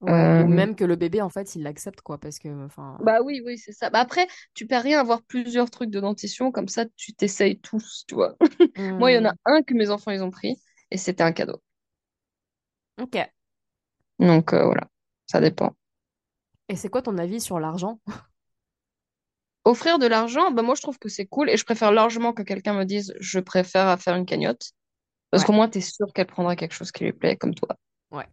Ouais. 0.01 0.29
Ou 0.37 0.47
Euh, 0.47 0.47
même 0.47 0.75
que 0.75 0.83
le 0.85 0.95
bébé, 0.95 1.21
en 1.21 1.29
fait, 1.29 1.55
il 1.55 1.63
l'accepte, 1.63 2.01
quoi, 2.01 2.17
parce 2.19 2.39
que, 2.39 2.65
enfin... 2.65 2.99
Bah 2.99 3.21
oui, 3.21 3.41
oui, 3.45 3.57
c'est 3.57 3.73
ça. 3.73 3.89
Bah 3.89 3.99
après, 3.99 4.27
tu 4.53 4.65
perds 4.67 4.83
rien 4.83 4.99
à 4.99 5.01
avoir 5.01 5.21
plusieurs 5.23 5.69
trucs 5.69 5.89
de 5.89 5.99
dentition, 5.99 6.51
comme 6.51 6.69
ça, 6.69 6.85
tu 6.95 7.13
t'essayes 7.13 7.59
tous, 7.59 8.05
tu 8.07 8.15
vois. 8.15 8.35
Moi, 8.97 9.11
il 9.11 9.15
y 9.15 9.17
en 9.17 9.25
a 9.25 9.31
hmm, 9.31 9.37
un 9.45 9.63
que 9.63 9.73
mes 9.73 9.89
enfants, 9.89 10.11
ils 10.11 10.23
ont 10.23 10.31
pris, 10.31 10.55
et 10.91 10.97
c'était 10.97 11.23
un 11.23 11.33
cadeau. 11.33 11.61
Ok. 12.97 13.15
Donc 14.19 14.53
euh, 14.53 14.65
voilà, 14.65 14.89
ça 15.25 15.39
dépend. 15.41 15.73
Et 16.69 16.75
c'est 16.75 16.89
quoi 16.89 17.01
ton 17.01 17.17
avis 17.17 17.41
sur 17.41 17.59
l'argent? 17.59 17.99
Offrir 19.63 19.99
de 19.99 20.07
l'argent, 20.07 20.49
bah 20.51 20.61
moi, 20.63 20.75
je 20.75 20.81
trouve 20.81 20.97
que 20.99 21.09
c'est 21.09 21.25
cool, 21.25 21.49
et 21.49 21.57
je 21.57 21.65
préfère 21.65 21.91
largement 21.91 22.33
que 22.33 22.41
quelqu'un 22.43 22.73
me 22.73 22.83
dise, 22.83 23.13
je 23.19 23.39
préfère 23.39 23.87
à 23.87 23.97
faire 23.97 24.15
une 24.15 24.25
cagnotte, 24.25 24.71
parce 25.31 25.43
Ouais, 25.43 25.45
qu'au 25.45 25.53
moins, 25.53 25.69
tu 25.69 25.79
es 25.79 25.81
sûr 25.81 26.07
qu'elle 26.13 26.27
prendra 26.27 26.55
quelque 26.57 26.73
chose 26.75 26.91
qui 26.93 27.05
lui 27.05 27.13
plaît, 27.13 27.37
comme 27.37 27.55
toi. 27.55 27.77
ouais. 28.11 28.27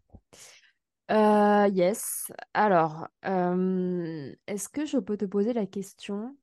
Euh, 1.10 1.68
yes. 1.68 2.32
Alors, 2.54 3.08
euh, 3.26 4.34
est-ce 4.46 4.68
que 4.68 4.86
je 4.86 4.98
peux 4.98 5.16
te 5.16 5.24
poser 5.24 5.52
la 5.52 5.66
question 5.66 6.36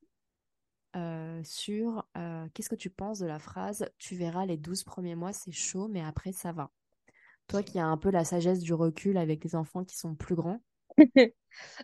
euh, 0.96 1.42
sur 1.44 2.06
euh, 2.18 2.48
qu'est-ce 2.54 2.70
que 2.70 2.76
tu 2.76 2.90
penses 2.90 3.20
de 3.20 3.28
la 3.28 3.40
phrase 3.40 3.90
«Tu 3.98 4.16
verras, 4.16 4.46
les 4.46 4.58
12 4.58 4.84
premiers 4.84 5.16
mois, 5.16 5.34
c'est 5.34 5.52
chaud, 5.52 5.88
mais 5.88 6.02
après, 6.02 6.32
ça 6.32 6.52
va». 6.52 6.72
Toi 7.48 7.64
qui 7.64 7.80
as 7.80 7.88
un 7.88 7.98
peu 7.98 8.12
la 8.12 8.26
sagesse 8.26 8.60
du 8.60 8.74
recul 8.74 9.18
avec 9.18 9.42
des 9.42 9.56
enfants 9.56 9.84
qui 9.86 9.98
sont 9.98 10.16
plus 10.16 10.36
grands, 10.36 10.62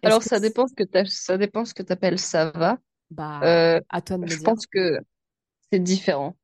Alors, 0.03 0.23
que... 0.23 0.23
ça 0.23 0.39
dépend 0.39 0.67
ce 0.67 0.73
que 0.73 0.83
t'as- 0.83 1.05
ça 1.05 1.37
dépend 1.37 1.65
ce 1.65 1.73
que 1.73 1.83
tu 1.83 1.91
appelles 1.93 2.19
ça 2.19 2.51
va. 2.51 2.79
Bah, 3.09 3.43
Euh, 3.43 3.81
à 3.89 4.01
toi 4.01 4.17
de 4.17 4.23
me 4.25 4.35
je 4.35 4.37
dire. 4.37 4.53
pense 4.53 4.65
que 4.67 4.99
c'est 5.71 5.79
différent, 5.81 6.37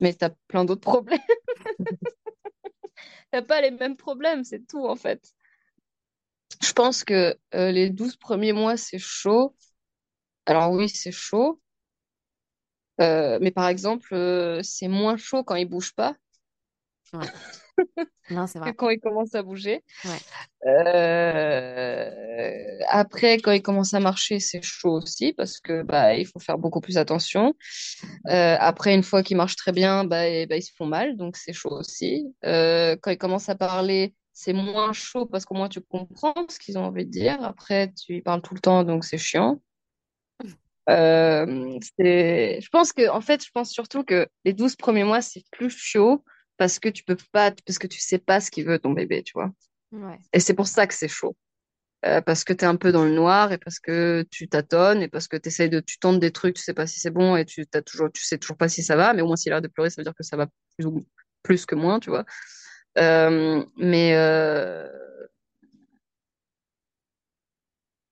mais 0.00 0.14
tu 0.14 0.24
as 0.24 0.30
plein 0.48 0.64
d'autres 0.64 0.82
problèmes. 0.82 1.20
T'as 3.32 3.42
pas 3.42 3.60
les 3.60 3.70
mêmes 3.72 3.96
problèmes, 3.96 4.44
c'est 4.44 4.66
tout, 4.66 4.86
en 4.86 4.94
fait. 4.96 5.32
Je 6.62 6.72
pense 6.72 7.04
que 7.04 7.36
euh, 7.54 7.70
les 7.70 7.90
12 7.90 8.16
premiers 8.16 8.52
mois, 8.54 8.76
c'est 8.78 8.98
chaud. 8.98 9.54
Alors 10.46 10.72
oui, 10.72 10.88
c'est 10.88 11.12
chaud. 11.12 11.60
Euh, 13.00 13.38
mais 13.40 13.50
par 13.50 13.68
exemple, 13.68 14.14
c'est 14.62 14.88
moins 14.88 15.16
chaud 15.16 15.42
quand 15.44 15.54
il 15.56 15.68
bouge 15.68 15.92
pas 15.94 16.16
Ouais. 17.12 17.30
Non, 18.30 18.46
c'est 18.46 18.58
que 18.60 18.64
vrai. 18.64 18.74
quand 18.74 18.90
il 18.90 19.00
commence 19.00 19.34
à 19.34 19.42
bouger. 19.42 19.82
Ouais. 20.04 20.70
Euh, 20.70 22.10
après, 22.88 23.38
quand 23.38 23.50
il 23.52 23.62
commence 23.62 23.92
à 23.94 24.00
marcher, 24.00 24.38
c'est 24.38 24.62
chaud 24.62 24.92
aussi 24.92 25.32
parce 25.32 25.58
que 25.60 25.82
bah 25.82 26.14
il 26.14 26.26
faut 26.26 26.38
faire 26.38 26.58
beaucoup 26.58 26.80
plus 26.80 26.96
attention. 26.96 27.54
Euh, 28.28 28.56
après, 28.60 28.94
une 28.94 29.02
fois 29.02 29.22
qu'il 29.22 29.36
marche 29.36 29.56
très 29.56 29.72
bien, 29.72 30.04
bah, 30.04 30.28
et- 30.28 30.46
bah, 30.46 30.56
ils 30.56 30.62
se 30.62 30.72
font 30.76 30.86
mal, 30.86 31.16
donc 31.16 31.36
c'est 31.36 31.52
chaud 31.52 31.72
aussi. 31.72 32.26
Euh, 32.44 32.96
quand 33.02 33.10
ils 33.10 33.18
commencent 33.18 33.48
à 33.48 33.56
parler, 33.56 34.14
c'est 34.32 34.52
moins 34.52 34.92
chaud 34.92 35.26
parce 35.26 35.44
qu'au 35.44 35.54
moins 35.56 35.68
tu 35.68 35.80
comprends 35.80 36.34
ce 36.48 36.58
qu'ils 36.58 36.78
ont 36.78 36.84
envie 36.84 37.06
de 37.06 37.10
dire. 37.10 37.42
Après, 37.42 37.92
tu 37.92 38.16
y 38.16 38.22
parles 38.22 38.42
tout 38.42 38.54
le 38.54 38.60
temps, 38.60 38.84
donc 38.84 39.04
c'est 39.04 39.18
chiant. 39.18 39.60
Euh. 40.88 41.78
Je 41.98 42.68
pense 42.70 42.92
que, 42.92 43.08
en 43.10 43.20
fait, 43.20 43.44
je 43.44 43.50
pense 43.52 43.70
surtout 43.70 44.02
que 44.02 44.26
les 44.44 44.52
12 44.54 44.74
premiers 44.74 45.04
mois, 45.04 45.20
c'est 45.20 45.44
plus 45.52 45.70
chaud 45.70 46.24
parce 46.60 46.78
que 46.78 46.90
tu 46.90 47.04
peux 47.04 47.16
pas, 47.32 47.52
parce 47.64 47.78
que 47.78 47.86
tu 47.86 47.98
sais 47.98 48.18
pas 48.18 48.38
ce 48.38 48.50
qu'il 48.50 48.66
veut 48.66 48.78
ton 48.78 48.90
bébé, 48.92 49.22
tu 49.22 49.32
vois. 49.32 49.50
Ouais. 49.92 50.18
Et 50.34 50.40
c'est 50.40 50.52
pour 50.52 50.66
ça 50.68 50.86
que 50.86 50.92
c'est 50.92 51.08
chaud. 51.08 51.34
Euh, 52.04 52.20
parce 52.20 52.44
que 52.44 52.52
tu 52.52 52.66
es 52.66 52.68
un 52.68 52.76
peu 52.76 52.92
dans 52.92 53.04
le 53.04 53.12
noir 53.12 53.50
et 53.52 53.56
parce 53.56 53.80
que 53.80 54.26
tu 54.30 54.46
tâtonnes 54.46 55.00
et 55.02 55.08
parce 55.08 55.26
que 55.26 55.38
tu 55.38 55.68
de, 55.70 55.80
tu 55.80 55.98
tentes 55.98 56.20
des 56.20 56.32
trucs, 56.32 56.56
tu 56.56 56.62
sais 56.62 56.74
pas 56.74 56.86
si 56.86 57.00
c'est 57.00 57.10
bon 57.10 57.34
et 57.34 57.46
tu 57.46 57.66
t'as 57.66 57.80
toujours, 57.80 58.12
tu 58.12 58.22
sais 58.22 58.36
toujours 58.36 58.58
pas 58.58 58.68
si 58.68 58.82
ça 58.82 58.94
va, 58.94 59.14
mais 59.14 59.22
au 59.22 59.26
moins 59.26 59.36
s'il 59.36 59.52
a 59.52 59.56
l'air 59.56 59.62
de 59.62 59.68
pleurer, 59.68 59.88
ça 59.88 60.02
veut 60.02 60.04
dire 60.04 60.14
que 60.14 60.22
ça 60.22 60.36
va 60.36 60.48
plus, 60.76 60.86
ou- 60.86 61.06
plus 61.42 61.64
que 61.64 61.74
moins, 61.74 61.98
tu 61.98 62.10
vois. 62.10 62.26
Euh, 62.98 63.64
mais, 63.78 64.14
euh, 64.16 64.86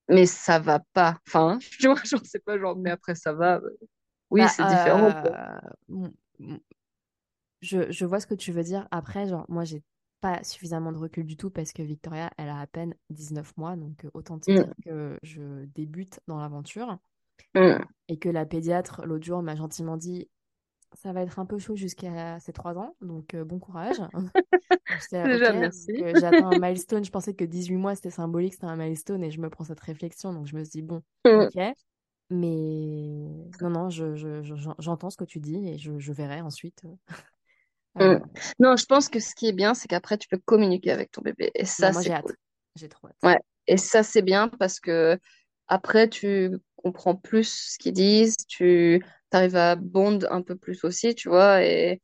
mais 0.09 0.25
ça 0.25 0.59
va 0.59 0.81
pas. 0.95 1.19
Enfin, 1.27 1.59
tu 1.81 1.87
vois, 1.89 2.03
genre, 2.03 2.23
c'est 2.25 2.43
pas 2.43 2.59
genre, 2.59 2.77
mais 2.77 2.91
après 2.91 3.15
ça 3.15 3.35
va. 3.35 3.61
Oui, 4.31 4.41
Bah, 4.41 4.49
c'est 4.49 4.65
différent. 4.65 5.13
quoi. 5.13 5.61
Je, 7.61 7.91
je 7.91 8.05
vois 8.07 8.21
ce 8.21 8.27
que 8.27 8.35
tu 8.35 8.53
veux 8.53 8.63
dire. 8.63 8.89
Après, 8.91 9.29
genre, 9.29 9.45
moi, 9.49 9.65
j'ai 9.65 9.83
pas 10.21 10.43
suffisamment 10.45 10.93
de 10.93 10.99
recul 10.99 11.25
du 11.27 11.37
tout 11.37 11.51
parce 11.51 11.73
que 11.73 11.83
Victoria, 11.83 12.31
elle 12.39 12.49
a 12.49 12.61
à 12.61 12.67
peine 12.67 12.95
19 13.11 13.57
mois. 13.57 13.77
Donc, 13.77 14.05
euh, 14.05 14.11
autant 14.15 14.39
te 14.39 14.51
dire 14.51 14.65
Mm, 14.65 14.75
que 14.85 15.19
je 15.23 15.65
débute 15.67 16.21
dans 16.27 16.39
l'aventure. 16.41 16.99
mm. 17.55 17.89
Et 18.09 18.19
que 18.19 18.29
la 18.29 18.47
pédiatre, 18.47 19.05
l'autre 19.07 19.25
jour, 19.25 19.43
m'a 19.43 19.55
gentiment 19.55 19.97
dit, 19.97 20.29
ça 20.95 21.13
va 21.13 21.23
être 21.23 21.39
un 21.39 21.47
peu 21.47 21.59
chaud 21.59 21.77
jusqu'à 21.77 22.41
ses 22.41 22.53
3 22.53 22.77
ans. 22.79 22.97
Donc, 23.03 23.35
euh, 23.35 23.45
bon 23.45 23.59
courage. 23.61 24.03
Déjà, 25.23 25.53
Donc, 25.53 25.55
merci. 25.55 25.93
euh, 26.01 26.15
j'ai 26.15 26.27
atteint 26.27 26.47
un 26.51 26.57
milestone. 26.57 27.05
Je 27.05 27.11
pensais 27.11 27.35
que 27.35 27.45
18 27.45 27.77
mois, 27.77 27.95
c'était 27.95 28.11
symbolique, 28.11 28.55
c'était 28.55 28.67
un 28.67 28.77
milestone. 28.77 29.23
Et 29.25 29.31
je 29.31 29.41
me 29.41 29.51
prends 29.51 29.65
cette 29.65 29.81
réflexion. 29.81 30.33
Donc, 30.33 30.47
je 30.47 30.57
me 30.57 30.65
suis 30.65 30.71
dit, 30.73 30.83
bon, 30.83 31.03
Mm, 31.27 31.49
ok. 31.49 31.57
Mais 32.31 33.51
non, 33.61 33.71
non, 33.71 33.91
je, 33.91 34.17
je- 34.17 34.43
je- 34.43 34.55
j'entends 34.79 35.11
ce 35.11 35.17
que 35.17 35.25
tu 35.25 35.41
dis 35.41 35.57
et 35.69 35.79
je 35.79 36.13
verrai 36.13 36.41
ensuite. 36.43 36.83
Euh, 38.01 38.19
mm. 38.19 38.29
Non, 38.61 38.77
je 38.77 38.87
pense 38.87 39.09
que 39.09 39.21
ce 39.21 39.35
qui 39.35 39.49
est 39.49 39.53
bien, 39.53 39.75
c'est 39.75 39.89
qu'après, 39.89 40.19
tu 40.19 40.29
peux 40.29 40.39
communiquer 40.39 40.91
avec 40.91 41.11
ton 41.11 41.23
bébé. 41.23 41.51
Et 41.55 41.63
bah, 41.63 41.67
ça, 41.67 41.93
moi, 41.93 42.03
c'est 42.03 42.09
j'ai 42.09 42.21
cool. 42.21 42.33
hâte. 42.33 42.39
J'ai 42.77 42.89
trop 42.89 43.09
hâte. 43.09 43.17
Ouais. 43.23 43.39
Et 43.67 43.77
ça, 43.77 44.03
c'est 44.03 44.23
bien 44.23 44.49
parce 44.49 44.81
que 44.81 45.19
après, 45.69 46.09
tu 46.09 46.57
comprends 46.77 47.17
plus 47.17 47.73
ce 47.73 47.79
qu'ils 47.79 47.93
disent, 47.93 48.37
tu 48.49 49.05
arrives 49.33 49.57
à 49.57 49.77
bond 49.77 50.21
un 50.31 50.43
peu 50.43 50.57
plus 50.57 50.85
aussi, 50.85 51.15
tu 51.15 51.29
vois. 51.29 51.63
Et, 51.63 52.01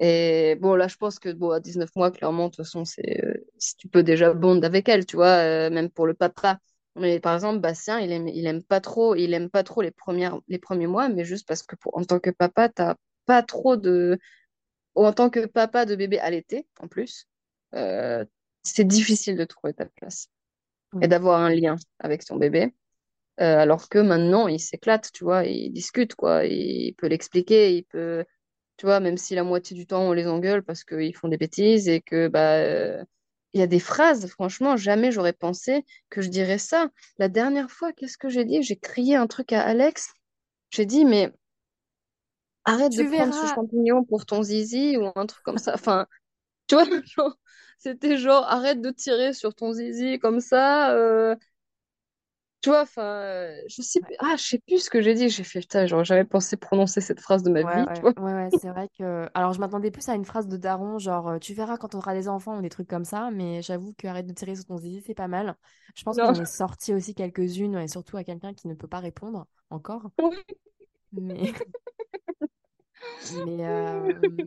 et 0.00 0.56
bon, 0.60 0.74
là, 0.74 0.88
je 0.88 0.96
pense 0.96 1.18
que 1.18 1.30
bon, 1.32 1.50
à 1.50 1.60
19 1.60 1.90
mois, 1.96 2.10
clairement, 2.10 2.46
de 2.46 2.50
toute 2.50 2.64
façon, 2.64 2.84
c'est, 2.84 3.24
euh, 3.24 3.34
si 3.58 3.76
tu 3.76 3.88
peux 3.88 4.02
déjà 4.02 4.32
bond 4.32 4.60
avec 4.62 4.88
elle, 4.88 5.06
tu 5.06 5.16
vois, 5.16 5.38
euh, 5.44 5.70
même 5.70 5.90
pour 5.90 6.06
le 6.06 6.14
papa. 6.14 6.58
Mais 6.96 7.20
par 7.20 7.34
exemple, 7.34 7.60
Bastien, 7.60 8.00
il 8.00 8.10
aime, 8.12 8.28
il 8.28 8.46
aime 8.46 8.62
pas 8.62 8.80
trop, 8.80 9.14
il 9.14 9.32
aime 9.34 9.50
pas 9.50 9.62
trop 9.62 9.82
les 9.82 9.92
premières, 9.92 10.38
les 10.48 10.58
premiers 10.58 10.86
mois, 10.88 11.08
mais 11.08 11.24
juste 11.24 11.46
parce 11.46 11.62
que 11.62 11.76
pour, 11.76 11.96
en 11.96 12.04
tant 12.04 12.18
que 12.18 12.30
papa, 12.30 12.68
t'as 12.68 12.96
pas 13.26 13.42
trop 13.42 13.76
de, 13.76 14.18
en 15.04 15.12
tant 15.12 15.30
que 15.30 15.46
papa 15.46 15.84
de 15.86 15.96
bébé 15.96 16.18
allaité, 16.18 16.66
en 16.80 16.88
plus, 16.88 17.28
euh, 17.74 18.24
c'est 18.62 18.84
difficile 18.84 19.36
de 19.36 19.44
trouver 19.44 19.74
ta 19.74 19.86
place 19.86 20.28
et 21.02 21.08
d'avoir 21.08 21.40
un 21.40 21.50
lien 21.50 21.76
avec 21.98 22.24
ton 22.24 22.36
bébé. 22.36 22.74
Euh, 23.40 23.58
alors 23.58 23.88
que 23.88 23.98
maintenant, 23.98 24.48
il 24.48 24.58
s'éclate, 24.60 25.12
tu 25.12 25.24
vois, 25.24 25.44
il 25.44 25.72
discute, 25.72 26.14
quoi. 26.14 26.44
Il 26.44 26.94
peut 26.96 27.06
l'expliquer, 27.06 27.76
il 27.76 27.84
peut, 27.84 28.24
tu 28.76 28.86
vois, 28.86 29.00
même 29.00 29.16
si 29.16 29.34
la 29.34 29.44
moitié 29.44 29.76
du 29.76 29.86
temps, 29.86 30.02
on 30.02 30.12
les 30.12 30.26
engueule 30.26 30.62
parce 30.64 30.84
qu'ils 30.84 31.14
font 31.16 31.28
des 31.28 31.36
bêtises 31.38 31.88
et 31.88 32.00
que, 32.00 32.28
bah, 32.28 32.56
euh, 32.58 33.04
il 33.52 33.60
y 33.60 33.62
a 33.62 33.66
des 33.66 33.80
phrases, 33.80 34.26
franchement, 34.28 34.76
jamais 34.76 35.12
j'aurais 35.12 35.32
pensé 35.32 35.84
que 36.10 36.20
je 36.20 36.28
dirais 36.28 36.58
ça. 36.58 36.90
La 37.18 37.28
dernière 37.28 37.70
fois, 37.70 37.92
qu'est-ce 37.92 38.18
que 38.18 38.28
j'ai 38.28 38.44
dit? 38.44 38.62
J'ai 38.62 38.76
crié 38.76 39.16
un 39.16 39.26
truc 39.26 39.52
à 39.52 39.62
Alex. 39.62 40.12
J'ai 40.70 40.86
dit, 40.86 41.04
mais 41.04 41.32
arrête 42.68 42.94
de 42.94 43.02
Tu 43.02 43.06
prendre 43.06 43.34
ce 43.34 43.46
verras. 43.46 43.46
champignon 43.46 44.04
pour 44.04 44.26
ton 44.26 44.42
zizi 44.42 44.96
ou 44.96 45.10
un 45.16 45.26
truc 45.26 45.42
comme 45.44 45.58
ça. 45.58 45.74
Enfin, 45.74 46.06
tu 46.68 46.76
vois, 46.76 46.84
genre, 47.06 47.36
c'était 47.78 48.18
genre, 48.18 48.44
arrête 48.46 48.80
de 48.82 48.90
tirer 48.90 49.34
sur 49.34 49.54
ton 49.54 49.72
zizi 49.74 50.18
comme 50.20 50.40
ça. 50.40 50.92
euh, 50.94 51.36
tu 52.60 52.70
vois, 52.70 52.82
enfin, 52.82 53.02
euh, 53.04 53.62
je 53.68 53.82
sais, 53.82 54.00
plus- 54.00 54.16
ah, 54.18 54.34
je 54.36 54.42
sais 54.42 54.58
plus 54.58 54.80
ce 54.84 54.90
que 54.90 55.00
j'ai 55.02 55.14
dit. 55.14 55.28
J'ai 55.28 55.44
fait, 55.44 55.60
putain, 55.60 55.86
j'aurais 55.86 56.04
jamais 56.04 56.24
pensé 56.24 56.56
prononcer 56.56 57.00
cette 57.00 57.20
phrase 57.20 57.42
de 57.42 57.50
ma 57.50 57.62
Ouais, 57.62 57.64
vie, 57.64 57.88
tu 57.94 58.00
ouais, 58.00 58.02
vois. 58.02 58.14
ouais, 58.16 58.34
ouais, 58.34 58.50
c'est 58.52 58.68
vrai 58.68 58.88
que. 58.96 59.28
Alors, 59.34 59.52
je 59.52 59.58
m'attendais 59.58 59.90
plus 59.90 60.08
à 60.08 60.14
une 60.14 60.24
phrase 60.24 60.46
de 60.46 60.56
daron, 60.56 60.98
genre 60.98 61.28
euh, 61.28 61.38
tu 61.40 61.54
verras 61.54 61.76
quand 61.76 61.94
on 61.96 61.98
aura 61.98 62.14
des 62.14 62.28
enfants 62.28 62.56
ou 62.58 62.62
des 62.62 62.68
trucs 62.68 62.86
comme 62.88 63.04
ça, 63.04 63.30
mais 63.32 63.62
j'avoue 63.62 63.94
que 63.94 64.06
arrête 64.06 64.26
de 64.26 64.32
tirer 64.32 64.54
sur 64.54 64.66
ton 64.66 64.76
zizi, 64.78 65.02
c'est 65.04 65.14
pas 65.14 65.26
mal. 65.26 65.56
Je 65.96 66.02
pense 66.04 66.18
Non. 66.18 66.32
j'en 66.32 66.38
ai 66.38 66.44
sorti 66.44 66.94
aussi 66.94 67.14
quelques-unes, 67.16 67.76
et 67.78 67.88
surtout 67.88 68.16
à 68.16 68.22
quelqu'un 68.22 68.54
qui 68.54 68.68
ne 68.68 68.74
peut 68.74 68.86
pas 68.86 69.00
répondre 69.00 69.46
encore. 69.70 70.10
Mais, 71.12 71.52
mais, 73.30 73.64
euh, 73.66 74.46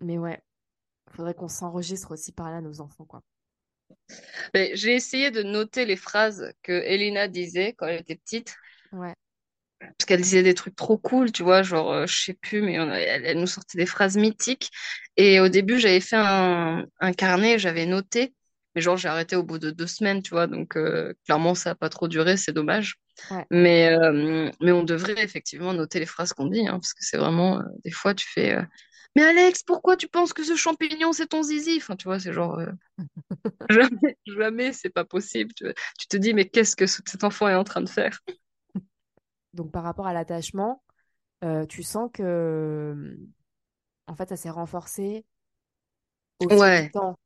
mais 0.00 0.18
ouais, 0.18 0.42
faudrait 1.10 1.34
qu'on 1.34 1.48
s'enregistre 1.48 2.12
aussi 2.12 2.32
par 2.32 2.50
là, 2.50 2.60
nos 2.62 2.80
enfants, 2.80 3.06
quoi. 3.06 3.22
Mais 4.54 4.72
j'ai 4.74 4.94
essayé 4.94 5.30
de 5.30 5.42
noter 5.42 5.84
les 5.84 5.96
phrases 5.96 6.52
que 6.62 6.72
Elina 6.72 7.28
disait 7.28 7.74
quand 7.74 7.86
elle 7.86 8.00
était 8.00 8.16
petite, 8.16 8.58
Ouais, 8.92 9.14
parce 9.80 10.06
qu'elle 10.06 10.20
disait 10.22 10.42
des 10.42 10.54
trucs 10.54 10.76
trop 10.76 10.98
cool, 10.98 11.32
tu 11.32 11.42
vois, 11.42 11.62
genre, 11.62 11.92
euh, 11.92 12.06
je 12.06 12.24
sais 12.24 12.34
plus, 12.34 12.62
mais 12.62 12.78
on 12.80 12.90
elle, 12.92 13.24
elle 13.26 13.38
nous 13.40 13.46
sortait 13.46 13.78
des 13.78 13.86
phrases 13.86 14.16
mythiques. 14.16 14.70
Et 15.16 15.40
au 15.40 15.48
début, 15.48 15.78
j'avais 15.78 16.00
fait 16.00 16.16
un, 16.16 16.86
un 17.00 17.12
carnet, 17.12 17.58
j'avais 17.58 17.86
noté, 17.86 18.34
mais 18.74 18.80
genre, 18.82 18.96
j'ai 18.96 19.08
arrêté 19.08 19.36
au 19.36 19.42
bout 19.42 19.58
de 19.58 19.70
deux 19.70 19.86
semaines, 19.86 20.22
tu 20.22 20.30
vois, 20.30 20.46
donc 20.46 20.76
euh, 20.76 21.12
clairement, 21.26 21.54
ça 21.54 21.70
n'a 21.70 21.74
pas 21.74 21.88
trop 21.88 22.08
duré, 22.08 22.36
c'est 22.36 22.52
dommage. 22.52 22.96
Ouais. 23.30 23.46
Mais, 23.50 23.88
euh, 23.92 24.50
mais 24.60 24.72
on 24.72 24.82
devrait 24.84 25.22
effectivement 25.22 25.72
noter 25.74 25.98
les 26.00 26.06
phrases 26.06 26.32
qu'on 26.32 26.46
dit, 26.46 26.66
hein, 26.66 26.74
parce 26.80 26.94
que 26.94 27.04
c'est 27.04 27.18
vraiment, 27.18 27.58
euh, 27.60 27.64
des 27.84 27.90
fois, 27.90 28.14
tu 28.14 28.26
fais, 28.28 28.54
euh, 28.56 28.62
mais 29.16 29.22
Alex, 29.24 29.62
pourquoi 29.64 29.96
tu 29.96 30.08
penses 30.08 30.32
que 30.32 30.42
ce 30.44 30.56
champignon, 30.56 31.12
c'est 31.12 31.26
ton 31.28 31.42
zizi? 31.42 31.76
Enfin, 31.78 31.96
tu 31.96 32.04
vois, 32.04 32.18
c'est 32.18 32.32
genre, 32.32 32.60
jamais, 33.70 34.16
jamais, 34.26 34.72
c'est 34.72 34.90
pas 34.90 35.04
possible. 35.04 35.52
Tu, 35.54 35.64
tu 35.98 36.06
te 36.08 36.16
dis, 36.16 36.34
mais 36.34 36.48
qu'est-ce 36.48 36.76
que 36.76 36.86
ce- 36.86 37.02
cet 37.06 37.24
enfant 37.24 37.48
est 37.48 37.54
en 37.54 37.64
train 37.64 37.80
de 37.82 37.88
faire? 37.88 38.20
Donc, 39.54 39.70
par 39.72 39.82
rapport 39.84 40.06
à 40.06 40.12
l'attachement, 40.14 40.82
tu 41.68 41.82
sens 41.82 42.10
que, 42.12 43.18
en 44.08 44.14
fait, 44.16 44.28
ça 44.30 44.36
s'est 44.36 44.50
renforcé 44.50 45.24
au 46.38 46.50
fil 46.50 46.74
du 46.74 46.88
temps. 46.90 47.18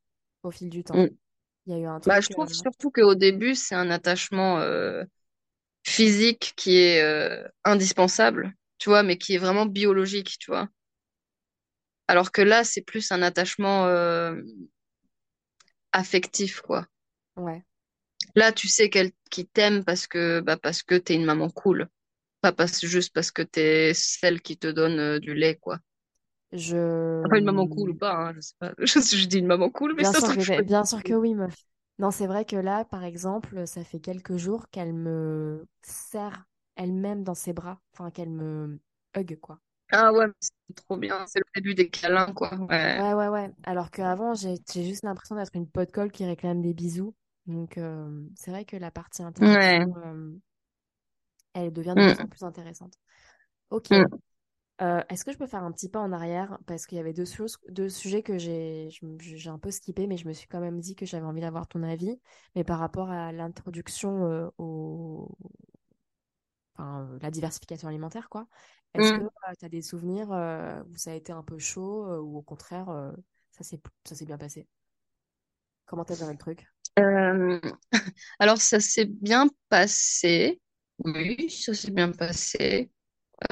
Au 0.45 0.51
fil 0.53 0.71
du 0.71 0.85
temps. 0.85 0.95
Mm. 0.95 1.17
Il 1.67 1.73
y 1.73 1.77
a 1.77 1.81
eu 1.81 1.87
un 1.87 2.01
Bah, 2.07 2.21
je 2.21 2.29
truc. 2.29 2.31
euh, 2.31 2.37
trouve 2.37 2.53
surtout 2.53 2.91
qu'au 2.91 3.15
début, 3.15 3.55
c'est 3.55 3.75
un 3.75 3.91
attachement 3.91 4.61
euh, 4.61 5.05
physique 5.87 6.53
qui 6.57 6.77
est 6.79 7.03
euh, 7.03 7.47
indispensable, 7.65 8.53
tu 8.79 8.91
vois, 8.91 9.03
mais 9.03 9.19
qui 9.19 9.35
est 9.35 9.39
vraiment 9.39 9.67
biologique, 9.67 10.37
tu 10.39 10.51
vois. 10.51 10.69
Alors 12.09 12.33
que 12.33 12.43
là, 12.43 12.65
c'est 12.65 12.83
plus 12.83 13.13
un 13.13 13.23
attachement 13.23 13.87
euh, 13.87 14.35
affectif, 15.93 16.61
quoi. 16.61 16.87
Ouais. 17.37 17.65
Là, 18.37 18.53
tu 18.53 18.69
sais 18.69 18.89
qu'elle 18.91 19.11
qui 19.31 19.47
t'aime 19.47 19.85
parce 19.85 20.07
que 20.07 20.41
bah, 20.41 20.57
parce 20.57 20.83
que 20.85 20.95
t'es 20.95 21.15
une 21.15 21.25
maman 21.25 21.51
cool, 21.51 21.89
pas 22.43 22.53
parce, 22.53 22.85
juste 22.87 23.15
parce 23.15 23.31
que 23.33 23.43
t'es 23.43 23.93
celle 23.95 24.43
qui 24.43 24.59
te 24.59 24.69
donne 24.69 24.99
euh, 25.01 25.21
du 25.21 25.35
lait, 25.35 25.57
quoi. 25.57 25.79
Je... 26.53 26.77
Enfin, 27.25 27.37
une 27.39 27.45
maman 27.45 27.67
cool 27.67 27.91
ou 27.91 27.95
pas, 27.97 28.15
hein, 28.15 28.33
je 28.35 28.41
sais 28.41 28.55
pas. 28.59 28.73
Je, 28.79 28.87
je 29.17 29.27
dis 29.27 29.39
une 29.39 29.47
maman 29.47 29.71
cool, 29.71 29.95
mais 29.97 30.05
Bien 30.05 30.13
ça 30.13 30.21
sûr 30.21 30.29
que, 30.37 30.63
bien 30.63 30.85
sûr 30.85 31.03
que 31.03 31.13
oui, 31.15 31.35
meuf. 31.35 31.55
Non, 31.99 32.11
c'est 32.11 32.27
vrai 32.27 32.45
que 32.45 32.57
là, 32.57 32.85
par 32.85 33.05
exemple, 33.05 33.67
ça 33.67 33.85
fait 33.85 34.01
quelques 34.01 34.37
jours 34.37 34.69
qu'elle 34.71 34.93
me 34.93 35.67
serre 35.83 36.45
elle-même 36.77 37.25
dans 37.25 37.35
ses 37.35 37.53
bras. 37.55 37.81
Enfin, 37.93 38.11
qu'elle 38.11 38.31
me 38.31 38.81
hug, 39.17 39.39
quoi. 39.41 39.61
Ah 39.93 40.13
ouais, 40.13 40.27
mais 40.27 40.33
c'est 40.41 40.75
trop 40.77 40.97
bien, 40.97 41.27
c'est 41.27 41.39
le 41.41 41.45
début 41.55 41.75
des 41.75 41.89
câlins, 41.91 42.33
quoi. 42.35 42.55
Ouais. 42.57 43.01
Ouais, 43.01 43.13
ouais, 43.15 43.29
ouais. 43.29 43.51
Alors 43.65 43.91
qu'avant, 43.91 44.35
j'ai 44.35 44.57
juste 44.75 45.03
l'impression 45.05 45.35
d'être 45.37 45.55
une 45.55 45.69
pote 45.69 45.93
colle 45.93 46.11
qui 46.11 46.25
réclame 46.25 46.63
des 46.63 46.73
bisous. 46.75 47.15
Donc, 47.47 47.77
euh, 47.79 48.27
c'est 48.37 48.51
vrai 48.51 48.65
que 48.65 48.77
la 48.77 48.91
partie 48.91 49.23
Ouais. 49.41 49.85
interaction, 49.85 49.95
euh, 49.99 50.33
elle 51.55 51.73
devient 51.73 51.95
de 51.97 52.03
plus 52.03 52.21
en 52.21 52.27
Mm, 52.27 52.29
plus 52.29 52.45
intéressante. 52.45 52.95
Ok. 53.71 53.91
mm. 53.91 54.19
Euh, 54.83 55.03
est-ce 55.09 55.25
que 55.25 55.33
je 55.33 55.39
peux 55.39 55.47
faire 55.47 55.63
un 55.65 55.73
petit 55.73 55.89
pas 55.89 56.01
en 56.01 56.13
arrière? 56.13 56.59
Parce 56.67 56.87
qu'il 56.87 56.97
y 56.99 57.01
avait 57.01 57.15
deux 57.15 57.25
choses, 57.25 57.59
deux 57.71 57.89
sujets 57.89 58.23
que 58.23 58.37
j'ai 58.39 58.91
un 59.47 59.59
peu 59.59 59.71
skippé, 59.71 60.07
mais 60.07 60.19
je 60.19 60.29
me 60.29 60.33
suis 60.35 60.49
quand 60.49 60.61
même 60.61 60.81
dit 60.81 60.95
que 60.95 61.07
j'avais 61.07 61.25
envie 61.25 61.41
d'avoir 61.41 61.67
ton 61.67 61.83
avis. 61.83 62.21
Mais 62.55 62.65
par 62.65 62.79
rapport 62.79 63.11
à 63.11 63.33
l'introduction 63.33 64.27
euh, 64.27 64.49
au, 64.59 65.35
enfin, 66.75 67.03
euh, 67.15 67.19
la 67.23 67.31
diversification 67.31 67.89
alimentaire, 67.89 68.29
quoi. 68.29 68.47
Est-ce 68.95 69.13
que 69.13 69.23
Mm. 69.23 69.29
tu 69.59 69.65
as 69.65 69.69
des 69.69 69.83
souvenirs 69.83 70.33
euh, 70.33 70.83
où 70.91 70.97
ça 70.97 71.13
a 71.13 71.15
été 71.15 71.33
un 71.33 71.43
peu 71.43 71.59
chaud 71.59 72.07
euh, 72.07 72.19
ou 72.21 72.39
au 72.39 72.43
contraire, 72.43 72.89
euh, 72.91 73.13
ça 73.53 73.65
s'est 73.65 74.27
bien 74.27 74.39
passé? 74.39 74.67
Comment 75.85 76.05
t'as 76.05 76.15
géré 76.15 76.31
le 76.33 76.39
truc? 76.39 76.69
Euh, 76.99 77.61
alors, 78.39 78.61
ça 78.61 78.81
s'est 78.81 79.07
bien 79.07 79.49
passé. 79.69 80.61
Oui, 81.05 81.51
ça 81.51 81.75
s'est 81.75 81.91
bien 81.91 82.13
passé. 82.13 82.91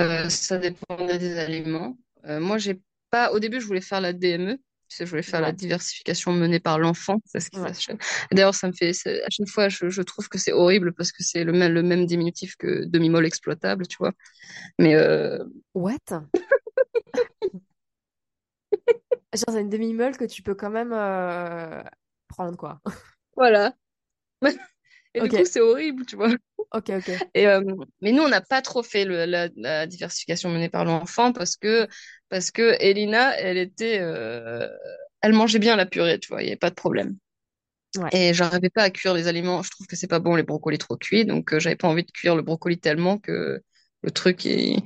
Euh, 0.00 0.28
ça 0.28 0.58
dépendait 0.58 1.18
des 1.18 1.38
aliments. 1.38 1.96
Euh, 2.26 2.40
moi, 2.40 2.58
j'ai 2.58 2.80
pas. 3.10 3.32
Au 3.32 3.38
début, 3.38 3.60
je 3.60 3.66
voulais 3.66 3.80
faire 3.80 4.00
la 4.00 4.12
DME. 4.12 4.58
Je 4.88 5.04
voulais 5.04 5.22
faire 5.22 5.40
la 5.40 5.50
diversification 5.50 6.32
menée 6.32 6.60
par 6.60 6.78
l'enfant. 6.78 7.20
C'est 7.24 7.40
ce 7.40 7.50
qui 7.50 7.58
ouais. 7.58 7.68
fâche. 7.68 7.88
D'ailleurs, 8.30 8.54
ça 8.54 8.68
me 8.68 8.72
fait. 8.72 8.92
À 9.06 9.30
chaque 9.30 9.48
fois, 9.48 9.68
je, 9.68 9.88
je 9.88 10.02
trouve 10.02 10.28
que 10.28 10.38
c'est 10.38 10.52
horrible 10.52 10.92
parce 10.92 11.10
que 11.10 11.24
c'est 11.24 11.42
le 11.42 11.52
même, 11.52 11.72
le 11.72 11.82
même 11.82 12.06
diminutif 12.06 12.54
que 12.56 12.84
demi-molle 12.84 13.26
exploitable, 13.26 13.86
tu 13.88 13.96
vois. 13.98 14.12
Mais 14.78 14.94
euh, 14.94 15.42
What? 15.74 15.98
Genre, 19.34 19.44
c'est 19.48 19.60
une 19.60 19.68
demi-meule 19.68 20.16
que 20.16 20.24
tu 20.24 20.42
peux 20.42 20.54
quand 20.54 20.70
même 20.70 20.92
euh, 20.92 21.82
prendre, 22.28 22.56
quoi. 22.56 22.80
voilà. 23.36 23.74
Et 25.14 25.20
du 25.20 25.28
coup, 25.28 25.44
c'est 25.44 25.60
horrible, 25.60 26.06
tu 26.06 26.16
vois. 26.16 26.30
Ok, 26.74 26.90
ok. 26.98 27.10
Et, 27.34 27.46
euh, 27.46 27.62
mais 28.00 28.12
nous, 28.12 28.22
on 28.22 28.28
n'a 28.28 28.40
pas 28.40 28.62
trop 28.62 28.82
fait 28.82 29.04
le- 29.04 29.24
la, 29.26 29.48
la 29.56 29.86
diversification 29.86 30.50
menée 30.50 30.68
par 30.68 30.84
l'enfant 30.84 31.32
parce 31.32 31.56
que, 31.56 31.88
parce 32.28 32.50
que 32.50 32.76
Elina, 32.80 33.36
elle 33.38 33.58
était, 33.58 33.98
euh, 34.00 34.68
elle 35.22 35.32
mangeait 35.32 35.58
bien 35.58 35.76
la 35.76 35.86
purée, 35.86 36.18
tu 36.20 36.28
vois, 36.28 36.42
il 36.42 36.46
n'y 36.46 36.50
avait 36.50 36.56
pas 36.58 36.70
de 36.70 36.74
problème. 36.74 37.16
Ouais. 37.96 38.12
Et 38.12 38.34
j'arrivais 38.34 38.70
pas 38.70 38.84
à 38.84 38.90
cuire 38.90 39.14
les 39.14 39.28
aliments. 39.28 39.62
Je 39.62 39.70
trouve 39.70 39.86
que 39.86 39.96
c'est 39.96 40.06
pas 40.08 40.20
bon 40.20 40.36
les 40.36 40.42
brocolis 40.44 40.78
trop 40.78 40.96
cuits, 40.96 41.24
donc 41.26 41.52
euh, 41.54 41.60
j'avais 41.60 41.76
pas 41.76 41.88
envie 41.88 42.04
de 42.04 42.10
cuire 42.12 42.36
le 42.36 42.42
brocoli 42.42 42.78
tellement 42.78 43.18
que 43.18 43.62
le 44.02 44.10
truc, 44.10 44.44
il, 44.44 44.82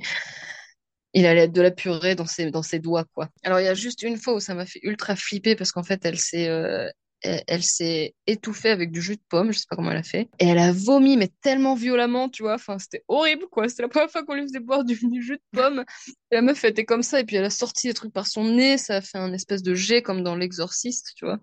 il 1.13 1.25
allait 1.25 1.43
être 1.43 1.51
de 1.53 1.61
la 1.61 1.71
purée 1.71 2.15
dans 2.15 2.25
ses, 2.25 2.51
dans 2.51 2.61
ses 2.63 2.79
doigts, 2.79 3.05
quoi. 3.13 3.29
Alors, 3.43 3.59
il 3.59 3.65
y 3.65 3.67
a 3.67 3.73
juste 3.73 4.03
une 4.03 4.17
fois 4.17 4.35
où 4.35 4.39
ça 4.39 4.53
m'a 4.53 4.65
fait 4.65 4.79
ultra 4.83 5.15
flipper 5.15 5.55
parce 5.55 5.71
qu'en 5.71 5.83
fait, 5.83 6.05
elle 6.05 6.19
s'est 6.19 6.47
euh, 6.49 6.87
elle, 7.21 7.43
elle 7.47 7.63
s'est 7.63 8.15
étouffée 8.27 8.69
avec 8.69 8.91
du 8.91 9.01
jus 9.01 9.15
de 9.15 9.21
pomme, 9.29 9.51
je 9.51 9.59
sais 9.59 9.65
pas 9.69 9.75
comment 9.75 9.91
elle 9.91 9.97
a 9.97 10.03
fait. 10.03 10.29
Et 10.39 10.47
elle 10.47 10.57
a 10.59 10.71
vomi, 10.71 11.17
mais 11.17 11.29
tellement 11.41 11.75
violemment, 11.75 12.29
tu 12.29 12.43
vois. 12.43 12.55
Enfin, 12.55 12.79
c'était 12.79 13.03
horrible, 13.07 13.45
quoi. 13.51 13.67
C'était 13.69 13.83
la 13.83 13.89
première 13.89 14.09
fois 14.09 14.23
qu'on 14.23 14.35
lui 14.35 14.43
faisait 14.43 14.59
boire 14.59 14.83
du, 14.83 14.97
du 15.01 15.21
jus 15.21 15.37
de 15.37 15.59
pomme. 15.59 15.83
Et 16.31 16.35
la 16.35 16.41
meuf 16.41 16.63
elle 16.63 16.71
était 16.71 16.85
comme 16.85 17.03
ça, 17.03 17.19
et 17.19 17.23
puis 17.25 17.35
elle 17.35 17.45
a 17.45 17.49
sorti 17.49 17.87
des 17.87 17.93
trucs 17.93 18.13
par 18.13 18.27
son 18.27 18.43
nez, 18.45 18.77
ça 18.77 18.97
a 18.97 19.01
fait 19.01 19.17
un 19.17 19.33
espèce 19.33 19.63
de 19.63 19.73
jet 19.73 20.01
comme 20.01 20.23
dans 20.23 20.35
L'Exorciste, 20.35 21.13
tu 21.15 21.25
vois. 21.25 21.39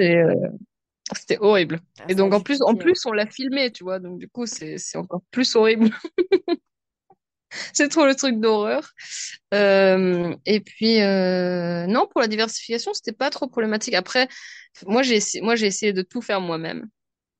Euh, 0.00 0.34
C'était 1.16 1.38
horrible. 1.38 1.80
Ah, 2.00 2.04
Et 2.08 2.14
donc, 2.14 2.32
en 2.34 2.40
plus, 2.40 2.60
en 2.62 2.74
plus, 2.74 3.04
on 3.06 3.12
l'a 3.12 3.26
filmé, 3.26 3.70
tu 3.70 3.84
vois. 3.84 3.98
Donc, 3.98 4.18
du 4.18 4.28
coup, 4.28 4.46
c'est 4.46 4.78
encore 4.96 5.22
plus 5.30 5.56
horrible. 5.56 5.90
C'est 7.72 7.88
trop 7.88 8.06
le 8.06 8.14
truc 8.14 8.40
d'horreur. 8.40 8.92
Euh, 9.54 10.34
et 10.46 10.60
puis, 10.60 11.00
euh, 11.02 11.86
non, 11.86 12.06
pour 12.06 12.20
la 12.20 12.28
diversification, 12.28 12.92
c'était 12.94 13.12
pas 13.12 13.30
trop 13.30 13.48
problématique. 13.48 13.94
Après, 13.94 14.28
moi, 14.86 15.02
j'ai 15.02 15.16
essayé, 15.16 15.42
moi, 15.42 15.56
j'ai 15.56 15.66
essayé 15.66 15.92
de 15.92 16.02
tout 16.02 16.20
faire 16.22 16.40
moi-même. 16.40 16.88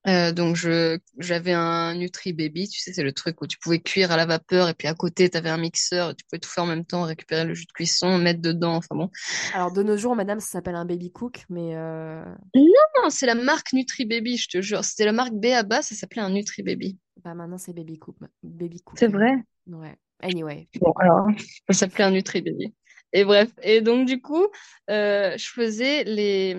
Euh, 0.07 0.33
donc, 0.33 0.57
je, 0.57 0.99
j'avais 1.19 1.53
un 1.53 1.95
Nutri 1.95 2.33
Baby, 2.33 2.69
tu 2.69 2.81
sais, 2.81 2.93
c'est 2.93 3.03
le 3.03 3.13
truc 3.13 3.43
où 3.43 3.47
tu 3.47 3.59
pouvais 3.59 3.81
cuire 3.81 4.13
à 4.13 4.17
la 4.17 4.27
vapeur 4.27 4.69
et 4.69 4.75
puis 4.75 4.89
à 4.89 4.95
côté, 4.95 5.29
tu 5.29 5.37
avais 5.37 5.51
un 5.51 5.59
mixeur, 5.59 6.11
et 6.11 6.15
tu 6.15 6.25
pouvais 6.25 6.39
tout 6.39 6.49
faire 6.49 6.65
en 6.65 6.69
même 6.69 6.85
temps, 6.85 7.03
récupérer 7.03 7.45
le 7.45 7.55
jus 7.55 7.67
de 7.67 7.73
cuisson, 7.73 8.17
mettre 8.19 8.41
dedans, 8.41 8.77
enfin 8.77 8.95
bon. 8.95 9.11
Alors, 9.55 9.73
de 9.73 9.83
nos 9.83 9.97
jours, 9.97 10.15
madame, 10.15 10.41
ça 10.41 10.47
s'appelle 10.47 10.77
un 10.77 10.85
baby 10.85 11.11
cook, 11.11 11.45
mais 11.51 11.75
euh, 11.75 12.25
Non, 12.55 13.11
c'est 13.11 13.27
la 13.27 13.35
marque 13.35 13.73
Nutri 13.73 14.07
Baby, 14.07 14.37
je 14.37 14.49
te 14.49 14.63
jure. 14.63 14.85
C'était 14.85 15.05
la 15.05 15.13
marque 15.13 15.35
B.A.B.A, 15.35 15.83
ça 15.83 15.95
s'appelait 15.95 16.23
un 16.23 16.31
Nutri 16.31 16.63
Baby. 16.63 16.97
bah, 17.23 17.35
maintenant, 17.35 17.59
c'est 17.59 17.75
baby 17.75 17.99
cook. 17.99 18.17
Baby 18.43 18.81
cook. 18.83 18.99
C'est 18.99 19.09
vrai? 19.09 19.35
Ouais. 19.67 19.97
Anyway. 20.23 20.69
Bon, 20.81 20.93
alors, 20.93 21.27
ça 21.69 21.81
s'appelait 21.81 22.05
un 22.05 22.13
Nutri 22.13 22.41
Baby. 22.41 22.73
Et 23.13 23.25
bref, 23.25 23.51
et 23.63 23.81
donc 23.81 24.07
du 24.07 24.21
coup, 24.21 24.47
euh, 24.91 25.35
je 25.39 25.49
faisais 25.49 26.05
les, 26.05 26.55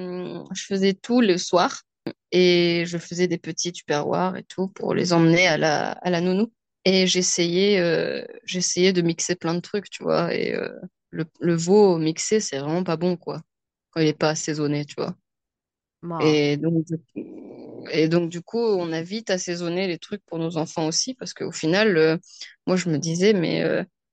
je 0.51 0.65
faisais 0.65 0.93
tout 0.93 1.21
le 1.21 1.37
soir. 1.37 1.83
Et 2.31 2.83
je 2.87 2.97
faisais 2.97 3.27
des 3.27 3.37
petits 3.37 3.71
tupperwares 3.73 4.37
et 4.37 4.43
tout 4.43 4.67
pour 4.69 4.93
les 4.93 5.13
emmener 5.13 5.47
à 5.47 5.57
la, 5.57 5.91
à 5.91 6.09
la 6.09 6.21
nounou. 6.21 6.51
Et 6.85 7.07
j'essayais 7.07 7.79
euh, 7.79 8.23
j'essayais 8.45 8.93
de 8.93 9.01
mixer 9.01 9.35
plein 9.35 9.55
de 9.55 9.59
trucs, 9.59 9.89
tu 9.89 10.03
vois. 10.03 10.33
Et 10.35 10.53
euh, 10.55 10.69
le, 11.11 11.25
le 11.39 11.55
veau 11.55 11.97
mixé, 11.97 12.39
c'est 12.39 12.59
vraiment 12.59 12.83
pas 12.83 12.97
bon, 12.97 13.17
quoi, 13.17 13.41
quand 13.91 14.01
il 14.01 14.07
est 14.07 14.13
pas 14.17 14.29
assaisonné, 14.29 14.85
tu 14.85 14.95
vois. 14.97 15.15
Et 16.19 16.57
donc, 16.57 16.85
du 16.85 16.97
et 17.91 18.07
donc, 18.09 18.29
du 18.29 18.41
coup, 18.41 18.59
on 18.59 18.91
a 18.91 19.01
vite 19.01 19.29
assaisonné 19.29 19.87
les 19.87 19.97
trucs 19.99 20.23
pour 20.25 20.37
nos 20.39 20.57
enfants 20.57 20.87
aussi, 20.87 21.15
parce 21.15 21.33
qu'au 21.33 21.51
final, 21.51 21.97
euh, 21.97 22.17
moi, 22.67 22.75
je 22.77 22.89
me 22.89 22.97
disais, 22.97 23.33
mais 23.33 23.63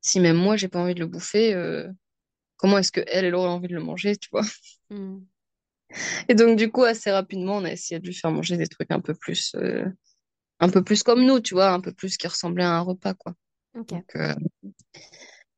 si 0.00 0.20
même 0.20 0.36
moi, 0.36 0.56
j'ai 0.56 0.68
pas 0.68 0.80
envie 0.80 0.94
de 0.94 1.00
le 1.00 1.06
bouffer, 1.06 1.54
comment 2.56 2.78
est-ce 2.78 2.92
que 2.92 3.00
elle, 3.08 3.24
elle 3.26 3.34
aurait 3.34 3.48
envie 3.50 3.68
de 3.68 3.74
le 3.74 3.82
manger, 3.82 4.16
tu 4.16 4.28
vois? 4.32 4.42
hmm, 4.90 5.18
Et 6.28 6.34
donc, 6.34 6.56
du 6.58 6.70
coup, 6.70 6.84
assez 6.84 7.10
rapidement, 7.10 7.56
on 7.58 7.64
a 7.64 7.72
essayé 7.72 8.00
de 8.00 8.06
lui 8.06 8.14
faire 8.14 8.30
manger 8.30 8.56
des 8.56 8.66
trucs 8.66 8.90
un 8.90 9.00
peu 9.00 9.14
plus, 9.14 9.54
euh, 9.56 9.84
un 10.60 10.70
peu 10.70 10.82
plus 10.84 11.02
comme 11.02 11.24
nous, 11.24 11.40
tu 11.40 11.54
vois, 11.54 11.70
un 11.70 11.80
peu 11.80 11.92
plus 11.92 12.16
qui 12.16 12.28
ressemblaient 12.28 12.64
à 12.64 12.72
un 12.72 12.80
repas, 12.82 13.14
quoi. 13.14 13.34
ok. 13.74 13.92
Donc, 13.92 14.04
euh, 14.16 14.34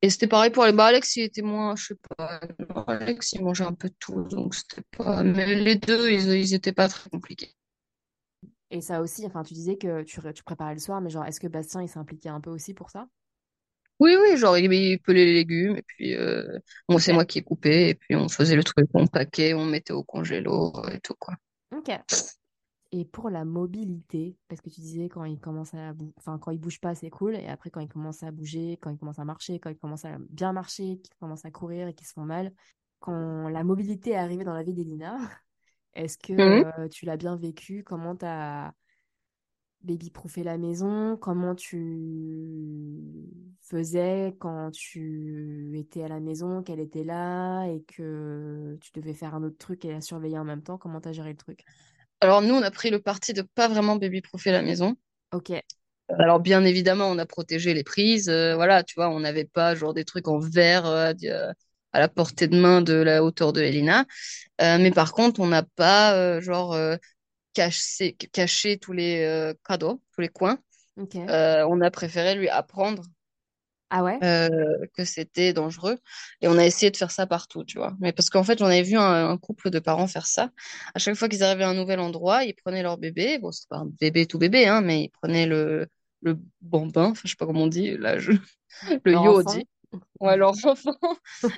Et 0.03 0.11
c'était 0.11 0.29
pareil 0.29 0.51
pour 0.51 0.65
les 0.65 0.73
bah, 0.73 0.87
Alex, 0.87 1.17
il 1.17 1.23
était 1.25 1.43
moins, 1.43 1.75
je 1.77 1.87
sais 1.87 1.95
pas, 2.17 2.41
non, 2.59 2.85
Alex, 2.85 3.33
il 3.33 3.43
mangeait 3.43 3.65
un 3.65 3.73
peu 3.75 3.89
de 3.89 3.95
tout, 3.99 4.23
donc 4.25 4.55
c'était 4.55 4.83
pas, 4.97 5.23
mais 5.25 5.55
les 5.57 5.75
deux, 5.77 6.11
ils, 6.11 6.31
ils 6.31 6.55
étaient 6.55 6.73
pas 6.73 6.89
très 6.89 7.11
compliqués. 7.11 7.55
Et 8.71 8.81
ça 8.81 9.01
aussi, 9.01 9.27
enfin, 9.27 9.43
tu 9.43 9.55
disais 9.55 9.77
que 9.77 10.03
tu, 10.03 10.21
tu 10.35 10.43
préparais 10.43 10.75
le 10.75 10.81
soir, 10.81 11.01
mais 11.01 11.11
genre, 11.11 11.25
est-ce 11.25 11.41
que 11.41 11.47
Bastien, 11.49 11.83
il 11.83 11.89
s'impliquait 11.89 12.29
un 12.29 12.41
peu 12.41 12.51
aussi 12.51 12.75
pour 12.75 12.91
ça? 12.91 13.09
Oui, 14.01 14.17
oui, 14.21 14.37
genre, 14.37 14.57
il, 14.59 14.73
il 14.73 15.01
pelait 15.01 15.25
les 15.25 15.33
légumes, 15.35 15.77
et 15.77 15.83
puis, 15.83 16.15
euh, 16.15 16.59
bon, 16.89 16.99
Ok. 16.99 17.09
c'est 17.09 17.13
moi 17.13 17.25
qui 17.25 17.39
ai 17.39 17.43
coupé, 17.43 17.89
et 17.91 17.95
puis 17.95 18.15
on 18.15 18.29
faisait 18.29 18.55
le 18.57 18.63
truc, 18.65 18.87
on 18.95 19.07
paquait, 19.09 19.55
on 19.55 19.65
mettait 19.65 19.93
au 19.93 20.05
congélo, 20.05 20.73
et 20.93 21.01
tout, 21.01 21.15
quoi. 21.19 21.35
Ok. 21.73 21.91
Et 22.93 23.05
pour 23.05 23.31
la 23.31 23.45
mobilité, 23.45 24.37
parce 24.49 24.61
que 24.63 24.71
tu 24.71 24.81
disais 24.81 25.09
quand 25.11 25.25
il 25.25 25.39
commence 25.41 25.75
à 25.75 25.93
bou- 25.93 26.13
enfin 26.19 26.39
quand 26.39 26.53
il 26.53 26.59
bouge 26.59 26.81
pas, 26.81 26.95
c'est 26.95 27.11
cool, 27.11 27.37
et 27.37 27.47
après 27.49 27.71
quand 27.71 27.81
il 27.81 27.89
commence 27.89 28.23
à 28.23 28.31
bouger, 28.33 28.79
quand 28.81 28.91
il 28.91 28.99
commence 28.99 29.19
à 29.19 29.25
marcher, 29.27 29.59
quand 29.61 29.71
il 29.71 29.79
commence 29.79 30.05
à 30.07 30.17
bien 30.31 30.53
marcher, 30.55 30.99
qu'il 30.99 31.15
commence 31.21 31.45
à 31.45 31.51
courir 31.51 31.89
et 31.89 31.95
qu'il 31.95 32.07
se 32.07 32.15
font 32.15 32.25
mal, 32.25 32.53
quand 33.01 33.49
la 33.49 33.65
mobilité 33.65 34.11
est 34.13 34.17
arrivée 34.17 34.45
dans 34.45 34.55
la 34.55 34.63
vie 34.63 34.75
d'Elina, 34.75 35.19
est-ce 35.95 36.19
que 36.19 36.33
Mhm. 36.39 36.63
euh, 36.79 36.89
tu 36.89 37.07
l'as 37.07 37.17
bien 37.19 37.37
vécu? 37.37 37.85
Comment 37.85 38.17
t'as 38.17 38.73
baby-proofé 39.83 40.43
la 40.43 40.59
maison? 40.59 41.17
Comment 41.17 41.55
tu 41.55 43.23
faisais 43.63 44.35
quand 44.39 44.71
tu 44.73 45.73
étais 45.79 46.03
à 46.05 46.09
la 46.09 46.21
maison, 46.21 46.63
qu'elle 46.63 46.81
était 46.81 47.05
là 47.05 47.67
et 47.67 47.83
que 47.83 48.77
tu 48.81 48.91
devais 48.95 49.15
faire 49.15 49.35
un 49.35 49.43
autre 49.43 49.59
truc 49.59 49.85
et 49.85 49.93
la 49.93 50.01
surveiller 50.01 50.39
en 50.39 50.45
même 50.45 50.63
temps? 50.63 50.79
Comment 50.79 51.01
t'as 51.01 51.13
géré 51.13 51.31
le 51.31 51.37
truc? 51.37 51.65
Alors, 52.21 52.43
nous, 52.43 52.55
on 52.55 52.63
a 52.63 52.71
pris 52.71 52.91
le 52.91 53.01
parti 53.01 53.33
de 53.33 53.43
pas 53.43 53.67
vraiment 53.67 53.97
baby-proofer 53.97 54.53
la 54.53 54.63
maison. 54.63 54.97
Ok, 55.31 55.51
Alors, 56.19 56.41
bien 56.41 56.65
évidemment, 56.65 57.07
on 57.11 57.19
a 57.19 57.27
protégé 57.27 57.75
les 57.75 57.85
prises, 57.85 58.29
euh, 58.31 58.55
voilà, 58.55 58.83
tu 58.83 58.95
vois, 58.95 59.11
on 59.11 59.21
n'avait 59.21 59.45
pas, 59.45 59.75
genre, 59.75 59.93
des 59.93 60.05
trucs 60.05 60.27
en 60.29 60.39
verre, 60.39 60.87
euh, 60.87 61.13
euh, 61.25 61.53
à 61.93 62.01
la 62.01 62.09
portée 62.09 62.49
de 62.49 62.59
main 62.59 62.81
de 62.81 62.95
la 62.95 63.23
hauteur 63.23 63.53
de 63.53 63.61
Elina. 63.61 64.07
Euh, 64.63 64.79
mais 64.79 64.91
par 64.93 65.13
contre, 65.13 65.41
on 65.41 65.49
n'a 65.49 65.65
pas, 65.65 66.41
genre, 66.41 66.79
caché 68.33 68.79
tous 68.79 68.93
les 68.93 69.25
euh, 69.25 69.55
cadeaux, 69.67 70.03
tous 70.13 70.21
les 70.21 70.29
coins. 70.29 70.59
Euh, 71.31 71.67
on 71.69 71.81
a 71.83 71.91
préféré 71.91 72.35
lui 72.37 72.49
apprendre 72.49 73.05
Ah 73.91 74.03
ouais? 74.03 74.25
euh, 74.25 74.87
que 74.97 75.05
c'était 75.05 75.53
dangereux. 75.53 75.99
Et 76.41 76.49
on 76.49 76.59
a 76.59 76.65
essayé 76.65 76.91
de 76.91 76.97
faire 76.97 77.11
ça 77.11 77.27
partout, 77.27 77.65
tu 77.65 77.79
vois. 77.79 77.95
Mais 78.01 78.13
parce 78.13 78.31
qu'en 78.31 78.43
fait, 78.43 78.59
j'en 78.59 78.67
avais 78.67 78.83
vu 78.83 78.97
un, 78.97 79.31
un 79.31 79.39
couple 79.39 79.71
de 79.71 79.79
parents 79.79 80.07
faire 80.09 80.27
ça. 80.27 80.51
À 80.95 80.99
chaque 80.99 81.15
fois 81.17 81.29
qu'ils 81.29 81.45
arrivaient 81.45 81.65
à 81.65 81.69
un 81.71 81.75
nouvel 81.75 82.01
endroit, 82.01 82.45
ils 82.45 82.55
prenaient 82.55 82.83
leur 82.83 82.99
bébé. 82.99 83.39
Bon, 83.39 83.53
c'est 83.53 83.69
pas 83.69 83.77
un 83.79 83.87
bébé 84.01 84.27
tout 84.27 84.39
bébé, 84.39 84.67
hein, 84.67 84.81
mais 84.81 85.05
ils 85.05 85.11
prenaient 85.11 85.47
le, 85.47 85.87
le 86.23 86.39
bambin, 86.61 87.11
enfin, 87.11 87.23
je 87.25 87.31
sais 87.31 87.37
pas 87.37 87.47
comment 87.47 87.63
on 87.65 87.67
dit, 87.69 87.97
là, 87.97 88.19
je- 88.19 88.33
le 89.05 89.17
Leur 90.37 90.57
enfant. 90.67 90.95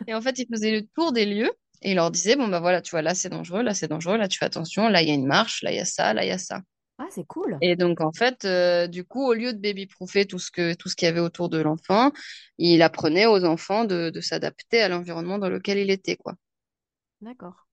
Et 0.06 0.14
en 0.14 0.20
fait, 0.20 0.38
ils 0.38 0.46
faisaient 0.52 0.72
le 0.72 0.86
tour 0.86 1.12
des 1.12 1.26
lieux. 1.26 1.52
Et 1.82 1.92
ils 1.92 1.94
leur 1.94 2.10
disaient, 2.10 2.36
bon, 2.36 2.48
bah 2.48 2.60
voilà, 2.60 2.82
tu 2.82 2.90
vois, 2.90 3.02
là, 3.02 3.14
c'est 3.14 3.30
dangereux, 3.30 3.62
là, 3.62 3.74
c'est 3.74 3.88
dangereux, 3.88 4.16
là, 4.18 4.28
tu 4.28 4.38
fais 4.38 4.44
attention, 4.44 4.88
là, 4.88 5.02
il 5.02 5.08
y 5.08 5.10
a 5.10 5.14
une 5.14 5.26
marche, 5.26 5.62
là, 5.62 5.72
il 5.72 5.76
y 5.76 5.80
a 5.80 5.84
ça, 5.84 6.12
là, 6.14 6.24
il 6.24 6.28
y 6.28 6.32
a 6.32 6.38
ça. 6.38 6.60
Ah, 6.98 7.06
c'est 7.10 7.26
cool. 7.26 7.58
Et 7.62 7.76
donc, 7.76 8.00
en 8.00 8.12
fait, 8.12 8.44
euh, 8.44 8.86
du 8.86 9.04
coup, 9.04 9.24
au 9.26 9.34
lieu 9.34 9.52
de 9.52 9.58
baby-proofer 9.58 10.26
tout 10.26 10.38
ce 10.38 10.50
que, 10.50 10.74
tout 10.74 10.88
ce 10.88 10.96
qu'il 10.96 11.06
y 11.06 11.08
avait 11.08 11.20
autour 11.20 11.48
de 11.48 11.58
l'enfant, 11.58 12.10
il 12.58 12.82
apprenait 12.82 13.26
aux 13.26 13.44
enfants 13.44 13.84
de, 13.84 14.10
de 14.10 14.20
s'adapter 14.20 14.80
à 14.82 14.88
l'environnement 14.88 15.38
dans 15.38 15.48
lequel 15.50 15.78
il 15.78 15.90
était, 15.90 16.16
quoi. 16.16 16.34
D'accord. 17.22 17.66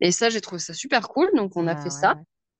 Et 0.00 0.12
ça, 0.12 0.28
j'ai 0.28 0.42
trouvé 0.42 0.58
ça 0.60 0.74
super 0.74 1.08
cool. 1.08 1.30
Donc, 1.34 1.56
on 1.56 1.66
a 1.66 1.74
fait 1.76 1.88
Bah 1.88 1.94
ouais, 1.94 2.00
ça. 2.00 2.16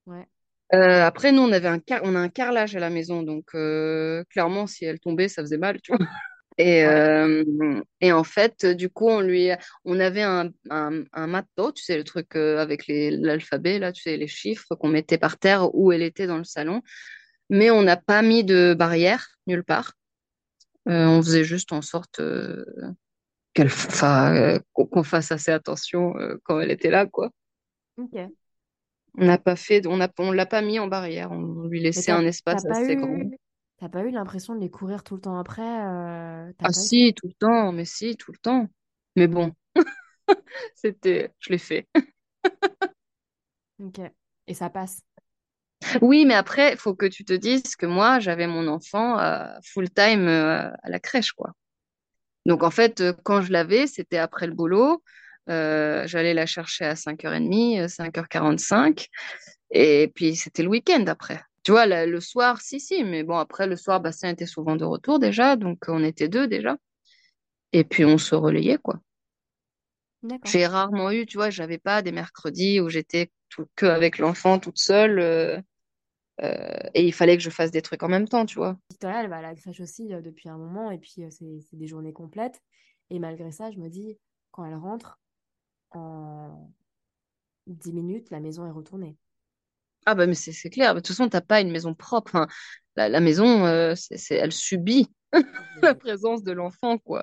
Ouais. 0.07 0.29
Euh, 0.73 1.05
après, 1.05 1.33
nous, 1.33 1.43
on 1.43 1.53
avait 1.53 1.69
un 1.69 1.81
car- 1.81 2.01
on 2.05 2.15
a 2.15 2.19
un 2.21 2.29
carrelage 2.29 2.77
à 2.77 2.81
la 2.81 2.91
maison. 2.91 3.23
Donc, 3.23 3.47
euh, 3.55 4.25
clairement, 4.31 4.67
si 4.67 4.85
elle 4.85 5.01
tombait, 5.01 5.29
ça 5.29 5.43
faisait 5.43 5.59
mal, 5.59 5.81
tu 5.83 5.93
vois. 5.93 6.01
Et, 6.63 6.85
euh, 6.85 7.81
et 8.03 8.13
en 8.13 8.23
fait, 8.23 8.67
du 8.67 8.91
coup, 8.91 9.09
on 9.09 9.23
lui, 9.23 9.49
on 9.87 9.99
avait 9.99 10.21
un, 10.21 10.51
un, 10.69 11.05
un 11.11 11.27
matto, 11.27 11.73
tu 11.73 11.83
sais, 11.83 11.97
le 11.97 12.05
truc 12.05 12.37
euh, 12.37 12.59
avec 12.59 12.85
l'alphabet, 12.87 13.79
là, 13.79 13.93
tu 13.93 14.03
sais, 14.03 14.19
les 14.19 14.27
chiffres 14.27 14.75
qu'on 14.75 14.89
mettait 14.89 15.17
par 15.17 15.39
terre 15.39 15.75
où 15.75 15.91
elle 15.91 16.03
était 16.03 16.27
dans 16.27 16.37
le 16.37 16.45
salon. 16.45 16.83
Mais 17.49 17.71
on 17.71 17.83
n'a 17.83 17.97
pas 17.97 18.21
mis 18.21 18.45
de 18.45 18.75
barrière 18.79 19.29
nulle 19.47 19.65
part. 19.65 19.95
Euh, 20.87 21.07
on 21.07 21.23
faisait 21.23 21.45
juste 21.45 21.73
en 21.73 21.81
sorte 21.81 22.21
euh, 22.21 22.63
qu'elle, 23.55 23.71
qu'on 24.75 25.03
fasse 25.03 25.33
assez 25.33 25.53
attention 25.53 26.13
quand 26.43 26.61
elle 26.61 26.73
était 26.73 26.91
là, 26.91 27.07
quoi. 27.07 27.31
Ok. 27.97 28.21
On 29.17 29.25
n'a 29.25 29.39
pas 29.39 29.57
fait, 29.57 29.87
on 29.87 29.99
a, 30.03 30.11
on 30.19 30.31
l'a 30.31 30.45
pas 30.45 30.61
mis 30.61 30.79
en 30.79 30.89
barrière. 30.89 31.33
On 31.33 31.69
lui 31.69 31.81
laissait 31.81 32.13
un 32.13 32.27
espace 32.27 32.67
assez 32.67 32.97
grand. 32.97 33.19
T'as 33.81 33.89
pas 33.89 34.03
eu 34.03 34.11
l'impression 34.11 34.55
de 34.55 34.61
les 34.61 34.71
courir 34.71 35.03
tout 35.03 35.15
le 35.15 35.23
temps 35.23 35.39
après 35.39 35.63
euh, 35.63 36.53
Ah 36.63 36.69
eu 36.69 36.73
si, 36.73 37.15
tout 37.15 37.27
le 37.27 37.33
temps, 37.33 37.73
mais 37.73 37.87
si, 37.87 38.17
tout 38.17 38.31
le 38.31 38.39
temps. 38.39 38.69
Mais 39.17 39.27
bon, 39.27 39.53
c'était, 40.75 41.33
je 41.39 41.51
l'ai 41.51 41.59
fait. 41.59 41.89
Ok. 43.79 44.01
Et 44.47 44.55
ça 44.55 44.69
passe. 44.69 45.01
Oui, 46.03 46.27
mais 46.27 46.35
après, 46.35 46.73
il 46.73 46.77
faut 46.77 46.95
que 46.95 47.07
tu 47.07 47.25
te 47.25 47.33
dises 47.33 47.75
que 47.75 47.87
moi, 47.87 48.19
j'avais 48.19 48.47
mon 48.47 48.69
enfant 48.69 49.19
euh, 49.19 49.47
full-time 49.65 50.29
euh, 50.29 50.71
à 50.83 50.91
la 50.91 51.01
crèche, 51.01 51.33
quoi. 51.33 51.53
Donc, 52.45 52.63
en 52.63 52.71
fait, 52.71 53.03
quand 53.25 53.41
je 53.41 53.51
l'avais, 53.51 53.87
c'était 53.87 54.19
après 54.19 54.47
le 54.47 54.53
boulot. 54.53 55.03
J'allais 55.47 56.35
la 56.35 56.47
chercher 56.47 56.85
à 56.85 56.95
5h30, 56.95 57.81
euh, 57.81 57.89
5h45. 57.89 59.07
Et 59.71 60.13
puis, 60.15 60.37
c'était 60.37 60.63
le 60.63 60.69
week-end 60.69 61.05
après. 61.07 61.41
Tu 61.63 61.73
vois, 61.73 61.87
la- 61.87 62.07
le 62.07 62.21
soir, 62.21 62.61
si, 62.61 62.81
si. 62.81 63.03
Mais 63.05 63.23
bon, 63.23 63.37
après, 63.39 63.67
le 63.67 63.77
soir, 63.77 64.01
Bastien 64.01 64.31
était 64.31 64.47
souvent 64.47 64.77
de 64.77 64.85
retour 64.85 65.19
déjà. 65.19 65.57
Donc, 65.57 65.85
on 65.89 66.05
était 66.05 66.29
deux 66.29 66.47
déjà. 66.49 66.77
Et 67.73 67.85
puis, 67.85 68.05
on 68.05 68.19
se 68.19 68.35
relayait, 68.37 68.79
quoi. 68.79 69.01
J'ai 70.45 70.67
rarement 70.67 71.11
eu, 71.11 71.27
tu 71.27 71.37
vois, 71.37 71.51
j'avais 71.51 71.79
pas 71.79 72.03
des 72.03 72.13
mercredis 72.13 72.81
où 72.81 72.89
j'étais 72.89 73.31
tout, 73.49 73.67
que 73.77 73.87
avec 73.87 74.19
l'enfant 74.19 74.59
toute 74.59 74.79
seule. 74.79 75.19
euh, 75.19 75.61
euh, 76.43 76.79
et 76.95 77.07
il 77.07 77.13
fallait 77.15 77.37
que 77.37 77.43
je 77.45 77.51
fasse 77.51 77.71
des 77.73 77.83
trucs 77.83 78.03
en 78.03 78.09
même 78.09 78.29
temps, 78.29 78.47
tu 78.47 78.57
vois. 78.59 78.79
Victoria, 78.91 79.23
elle 79.23 79.31
va 79.31 79.39
à 79.39 79.43
la 79.43 79.55
crèche 79.55 79.81
aussi 79.81 80.13
euh, 80.15 80.21
depuis 80.21 80.49
un 80.49 80.59
moment 80.59 80.91
et 80.91 80.99
puis 80.99 81.25
euh, 81.25 81.31
c'est 81.31 81.61
c'est 81.61 81.77
des 81.77 81.87
journées 81.87 82.13
complètes. 82.13 82.63
Et 83.11 83.19
malgré 83.19 83.51
ça, 83.53 83.71
je 83.71 83.79
me 83.79 83.89
dis, 83.89 84.19
quand 84.53 84.65
elle 84.65 84.75
rentre, 84.77 85.19
en 85.93 86.71
10 87.67 87.93
minutes, 87.95 88.31
la 88.31 88.41
maison 88.41 88.67
est 88.67 88.71
retournée. 88.73 89.17
Ah 90.07 90.15
bah 90.15 90.27
mais 90.27 90.35
c'est 90.35 90.53
c'est 90.53 90.71
clair. 90.71 90.95
De 90.95 91.01
toute 91.01 91.09
façon, 91.09 91.29
t'as 91.29 91.41
pas 91.41 91.61
une 91.61 91.71
maison 91.71 91.95
propre. 91.95 92.31
Enfin, 92.35 92.47
la, 92.97 93.09
la 93.09 93.21
maison, 93.21 93.65
euh, 93.67 93.95
elle 94.31 94.53
subit 94.53 95.09
la 95.83 95.95
présence 95.95 96.43
de 96.43 96.53
l'enfant, 96.53 96.99
quoi. 96.99 97.23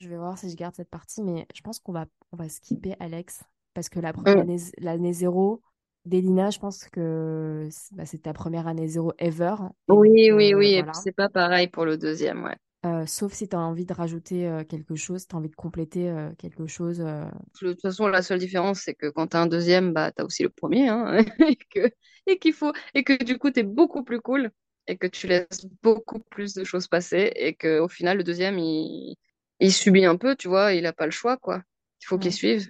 je 0.00 0.08
vais 0.08 0.16
voir 0.16 0.38
si 0.38 0.50
je 0.50 0.56
garde 0.56 0.74
cette 0.74 0.90
partie, 0.90 1.22
mais 1.22 1.46
je 1.54 1.60
pense 1.60 1.78
qu'on 1.78 1.92
va, 1.92 2.06
on 2.32 2.36
va 2.36 2.48
skipper 2.48 2.94
Alex. 3.00 3.42
Parce 3.74 3.88
que 3.88 4.00
la 4.00 4.12
pre- 4.12 4.44
Mm. 4.44 4.58
l'année 4.78 5.12
zéro 5.12 5.62
d'Elina, 6.04 6.50
je 6.50 6.58
pense 6.58 6.84
que 6.90 7.68
c'est 7.70 7.94
bah, 7.94 8.04
c'est 8.04 8.18
ta 8.22 8.32
première 8.32 8.66
année 8.66 8.86
zéro 8.88 9.12
ever. 9.18 9.54
Oui, 9.88 10.30
oui, 10.32 10.52
euh, 10.52 10.58
oui. 10.58 10.74
Et 10.74 10.82
puis 10.82 10.92
voilà. 10.92 10.92
c'est 10.92 11.12
pas 11.12 11.28
pareil 11.28 11.68
pour 11.68 11.84
le 11.84 11.96
deuxième, 11.96 12.42
ouais. 12.44 12.56
Euh, 12.84 13.06
sauf 13.06 13.32
si 13.32 13.48
tu 13.48 13.54
as 13.54 13.60
envie 13.60 13.84
de 13.84 13.94
rajouter 13.94 14.48
euh, 14.48 14.64
quelque 14.64 14.96
chose, 14.96 15.28
tu 15.28 15.36
as 15.36 15.38
envie 15.38 15.48
de 15.48 15.54
compléter 15.54 16.10
euh, 16.10 16.32
quelque 16.36 16.66
chose. 16.66 16.98
De 16.98 17.30
toute 17.60 17.80
façon, 17.80 18.08
la 18.08 18.22
seule 18.22 18.40
différence, 18.40 18.80
c'est 18.80 18.94
que 18.94 19.08
quand 19.08 19.28
t'as 19.28 19.40
un 19.42 19.46
deuxième, 19.46 19.92
bah 19.92 20.10
t'as 20.10 20.24
aussi 20.24 20.42
le 20.42 20.48
premier, 20.48 20.88
hein, 20.88 21.18
et 21.48 21.56
que 21.56 21.92
et 22.26 22.38
qu'il 22.38 22.52
faut 22.52 22.72
et 22.94 23.04
que 23.04 23.22
du 23.22 23.38
coup 23.38 23.50
t'es 23.50 23.62
beaucoup 23.62 24.02
plus 24.02 24.20
cool 24.20 24.50
et 24.88 24.96
que 24.96 25.06
tu 25.06 25.28
laisses 25.28 25.66
beaucoup 25.82 26.18
plus 26.18 26.54
de 26.54 26.64
choses 26.64 26.88
passer 26.88 27.32
et 27.36 27.54
que 27.54 27.78
au 27.78 27.88
final 27.88 28.18
le 28.18 28.24
deuxième 28.24 28.58
il 28.58 29.16
il 29.60 29.72
subit 29.72 30.04
un 30.04 30.16
peu, 30.16 30.34
tu 30.34 30.48
vois, 30.48 30.72
il 30.72 30.84
a 30.86 30.92
pas 30.92 31.04
le 31.04 31.12
choix, 31.12 31.36
quoi. 31.36 31.62
Il 32.00 32.06
faut 32.06 32.18
qu'il 32.18 32.32
suive. 32.32 32.68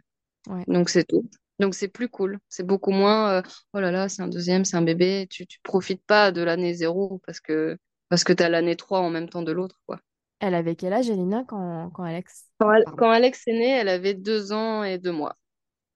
ouais. 0.49 0.65
Donc 0.69 0.91
c'est 0.91 1.05
tout. 1.05 1.29
Donc 1.59 1.75
c'est 1.75 1.89
plus 1.89 2.11
cool. 2.11 2.39
C'est 2.51 2.67
beaucoup 2.67 2.91
moins 2.91 3.43
oh 3.73 3.81
là 3.81 3.91
là, 3.91 4.11
c'est 4.11 4.21
un 4.21 4.29
deuxième, 4.29 4.67
c'est 4.67 4.77
un 4.77 4.83
bébé. 4.83 5.27
Tu, 5.31 5.47
tu 5.47 5.59
profites 5.63 6.05
pas 6.07 6.33
de 6.33 6.43
l'année 6.43 6.75
zéro 6.75 7.23
parce 7.25 7.41
que 7.41 7.79
parce 8.13 8.25
que 8.25 8.35
t'as 8.35 8.51
l'année 8.51 8.77
3 8.77 9.01
en 9.01 9.09
même 9.09 9.31
temps 9.31 9.41
de 9.41 9.53
l'autre, 9.53 9.81
quoi. 9.87 9.99
Elle 10.41 10.55
avait 10.55 10.77
quel 10.77 10.93
âge, 10.93 11.09
Elina, 11.09 11.45
quand, 11.49 11.91
quand 11.95 12.03
Alex... 12.03 12.45
Quand, 12.61 12.75
quand 12.99 13.11
Alex 13.11 13.49
est 13.49 13.53
né, 13.55 13.71
elle 13.71 13.89
avait 13.89 14.13
deux 14.13 14.53
ans 14.53 14.85
et 14.85 14.99
deux 14.99 15.13
mois. 15.13 15.37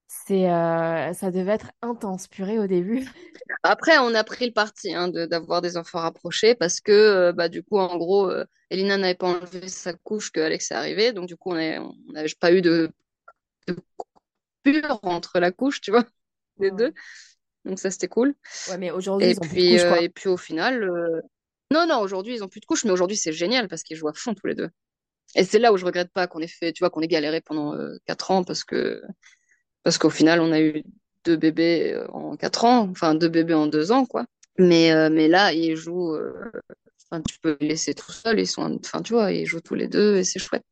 C'est, 0.09 0.51
euh, 0.51 1.12
ça 1.12 1.30
devait 1.30 1.52
être 1.52 1.72
intense, 1.82 2.26
purée, 2.26 2.59
au 2.59 2.66
début. 2.66 3.06
Après, 3.62 3.98
on 3.98 4.14
a 4.14 4.24
pris 4.24 4.47
le 4.47 4.52
parti 4.52 4.94
hein, 4.94 5.09
de- 5.09 5.26
d'avoir 5.26 5.60
des 5.62 5.76
enfants 5.76 6.01
rapprochés 6.01 6.55
parce 6.55 6.80
que, 6.80 6.93
euh, 6.93 7.32
bah, 7.32 7.48
du 7.48 7.62
coup, 7.62 7.78
en 7.78 7.97
gros, 7.98 8.30
euh, 8.30 8.44
Elina 8.70 8.97
n'avait 8.97 9.14
pas 9.14 9.28
enlevé 9.28 9.68
sa 9.68 9.93
couche 9.93 10.30
que 10.32 10.40
Alex 10.40 10.70
est 10.70 10.74
arrivé. 10.74 11.12
Donc, 11.12 11.26
du 11.26 11.36
coup, 11.36 11.51
on 11.52 11.55
n'avait 12.12 12.28
pas 12.40 12.52
eu 12.52 12.62
de, 12.62 12.90
de 13.68 13.76
coupure 14.64 15.01
entre 15.02 15.38
la 15.40 15.52
couche, 15.52 15.80
tu 15.80 15.90
vois, 15.90 16.05
Ouais. 16.59 16.70
deux. 16.72 16.94
Donc, 17.64 17.78
ça, 17.78 17.90
c'était 17.90 18.09
cool. 18.09 18.34
Ouais, 18.68 18.78
mais 18.78 18.90
aujourd'hui, 18.90 19.28
Et 19.28 19.30
ils 19.30 19.40
ont 19.40 19.48
plus 19.48 19.56
de 19.56 19.59
puis, 19.59 19.78
quoi. 19.88 20.01
et 20.01 20.09
puis, 20.09 20.28
au 20.28 20.36
final, 20.36 20.90
non, 21.72 21.86
non, 21.86 22.01
aujourd'hui, 22.01 22.34
ils 22.34 22.44
ont 22.44 22.48
plus 22.48 22.60
de 22.60 22.66
couche, 22.66 22.84
mais 22.84 22.93
aujourd'hui, 22.93 23.16
c'est 23.16 23.32
génial 23.32 23.68
parce 23.68 23.82
qu'ils 23.82 23.97
jouent 23.97 24.09
à 24.09 24.12
fond 24.14 24.34
tous 24.34 24.47
les 24.47 24.55
deux. 24.55 24.70
Et 25.34 25.44
c'est 25.44 25.59
là 25.59 25.72
où 25.72 25.76
je 25.76 25.84
regrette 25.84 26.12
pas 26.12 26.26
qu'on 26.26 26.40
ait 26.40 26.47
fait, 26.47 26.72
tu 26.72 26.80
vois, 26.82 26.90
qu'on 26.90 27.01
ait 27.01 27.09
galéré 27.09 27.40
pendant 27.40 27.74
euh, 27.74 27.97
quatre 28.06 28.30
ans 28.30 28.44
parce 28.44 28.64
que, 28.64 29.02
parce 29.82 29.98
qu'au 29.98 30.10
final, 30.10 30.40
on 30.40 30.52
a 30.52 30.60
eu 30.60 30.84
deux 31.24 31.36
bébés 31.36 31.93
euh, 31.94 32.09
en 32.12 32.36
quatre 32.36 32.64
ans, 32.64 32.88
enfin, 32.88 33.14
deux 33.14 33.28
bébés 33.28 33.55
en 33.55 33.66
deux 33.66 33.93
ans, 33.93 34.06
quoi. 34.06 34.24
Mais, 34.59 34.93
euh, 34.93 35.10
mais 35.10 35.28
là, 35.28 35.52
ils 35.52 35.76
jouent, 35.76 36.14
euh, 36.14 36.51
tu 37.28 37.38
peux 37.40 37.56
les 37.60 37.68
laisser 37.68 37.94
tout 37.94 38.12
seuls, 38.12 38.40
ils 38.40 38.47
sont, 38.47 38.78
enfin, 38.82 39.02
tu 39.02 39.12
vois, 39.12 39.32
ils 39.32 39.44
jouent 39.44 39.60
tous 39.60 39.74
les 39.74 39.88
deux 39.88 40.16
et 40.16 40.24
c'est 40.24 40.38
chouette. 40.38 40.64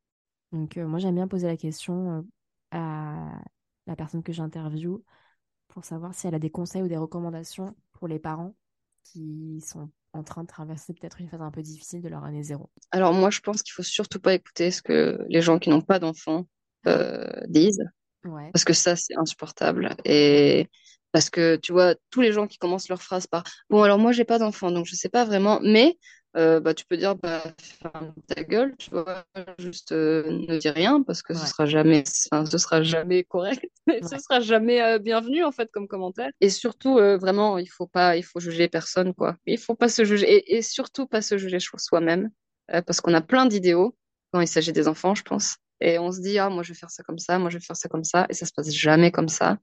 Donc, 0.52 0.76
moi, 0.76 0.98
j'aime 0.98 1.16
bien 1.16 1.28
poser 1.28 1.48
la 1.48 1.56
question 1.56 2.24
à 2.70 3.42
la 3.86 3.96
personne 3.96 4.22
que 4.22 4.32
j'interviewe 4.32 5.02
pour 5.68 5.84
savoir 5.84 6.14
si 6.14 6.26
elle 6.26 6.34
a 6.34 6.38
des 6.38 6.50
conseils 6.50 6.82
ou 6.82 6.88
des 6.88 6.96
recommandations 6.96 7.74
pour 7.92 8.08
les 8.08 8.18
parents 8.18 8.54
qui 9.04 9.60
sont 9.60 9.90
en 10.15 10.23
train 10.23 10.43
de 10.43 10.49
traverser 10.49 10.95
peut-être 10.95 11.20
une 11.20 11.28
phase 11.28 11.43
un 11.43 11.51
peu 11.51 11.62
difficile 11.62 12.03
de 12.03 12.09
leur 12.09 12.24
année 12.24 12.43
zéro. 12.43 12.70
Alors, 12.93 13.12
moi, 13.12 13.31
je 13.31 13.41
pense 13.41 13.62
qu'il 13.62 13.73
faut 13.73 13.82
surtout 13.82 14.20
pas 14.20 14.35
écouter 14.35 14.70
ce 14.70 14.81
que 14.81 15.19
les 15.28 15.43
gens 15.43 15.59
qui 15.59 15.70
n'ont 15.70 15.81
pas 15.81 15.99
d'enfants 15.99 16.47
euh, 16.86 17.28
disent. 17.49 17.85
Ouais. 18.24 18.51
parce 18.55 18.65
que 18.65 18.73
ça, 18.73 18.97
c'est 18.97 19.15
insupportable. 19.16 19.95
Et 20.07 20.69
parce 21.12 21.28
que, 21.28 21.57
tu 21.57 21.73
vois, 21.73 21.95
tous 22.11 22.23
les 22.23 22.32
gens 22.32 22.47
qui 22.47 22.57
commencent 22.57 22.89
leur 22.89 23.03
phrase 23.03 23.27
par 23.27 23.45
Bon, 23.69 23.82
alors 23.82 23.99
moi, 23.99 24.12
j'ai 24.12 24.24
pas 24.24 24.39
d'enfant, 24.39 24.70
donc 24.70 24.86
je 24.86 24.95
sais 24.95 25.11
pas 25.11 25.24
vraiment, 25.24 25.61
mais 25.62 25.99
euh, 26.36 26.61
bah, 26.61 26.74
tu 26.74 26.85
peux 26.85 26.97
dire 26.97 27.15
bah, 27.16 27.43
ferme 27.61 28.12
ta 28.27 28.43
gueule, 28.43 28.74
tu 28.77 28.90
vois, 28.90 29.24
juste 29.59 29.93
euh, 29.93 30.24
ne 30.31 30.59
dis 30.59 30.69
rien, 30.69 31.02
parce 31.02 31.23
que 31.23 31.32
Ouais. 31.32 31.39
ce 31.39 31.47
sera 31.47 31.66
jamais, 31.66 32.02
enfin, 32.31 32.44
ce 32.47 32.59
sera 32.59 32.82
jamais 32.82 33.24
correct, 33.24 33.65
et 33.93 34.02
ce 34.02 34.15
Ouais. 34.15 34.19
sera 34.19 34.40
jamais 34.40 34.82
euh, 34.82 34.98
bienvenu, 34.98 35.44
en 35.44 35.52
fait, 35.52 35.70
comme 35.73 35.86
commentaire. 35.89 36.31
Et 36.40 36.51
surtout, 36.51 36.94
vraiment, 36.94 37.59
il 37.59 37.69
faut 37.69 37.86
pas, 37.86 38.16
il 38.16 38.24
faut 38.24 38.40
juger 38.40 38.69
personne, 38.69 39.15
quoi. 39.15 39.36
Il 39.47 39.59
faut 39.59 39.74
pas 39.74 39.89
se 39.89 40.05
juger, 40.05 40.27
et, 40.32 40.56
et 40.56 40.62
surtout 40.62 41.06
pas 41.06 41.23
se 41.23 41.39
juger 41.39 41.59
soi-même, 41.61 42.31
parce 42.86 43.01
qu'on 43.01 43.15
a 43.15 43.20
plein 43.20 43.47
d'idéaux 43.47 43.97
quand 44.32 44.40
il 44.40 44.48
s'agit 44.48 44.73
des 44.73 44.89
enfants, 44.89 45.15
je 45.15 45.23
pense. 45.23 45.56
Et 45.81 45.98
on 45.98 46.11
se 46.12 46.20
dit, 46.20 46.39
ah, 46.39 46.48
moi, 46.51 46.62
je 46.62 46.73
vais 46.73 46.78
faire 46.78 46.90
ça 46.90 47.02
comme 47.02 47.19
ça, 47.19 47.39
moi, 47.39 47.51
je 47.51 47.59
vais 47.59 47.65
faire 47.65 47.77
ça 47.77 47.89
comme 47.89 48.05
ça. 48.05 48.27
Et 48.31 48.35
ça 48.35 48.47
se 48.47 48.52
passe 48.52 48.73
jamais 48.73 49.11
comme 49.11 49.28
ça. 49.28 49.59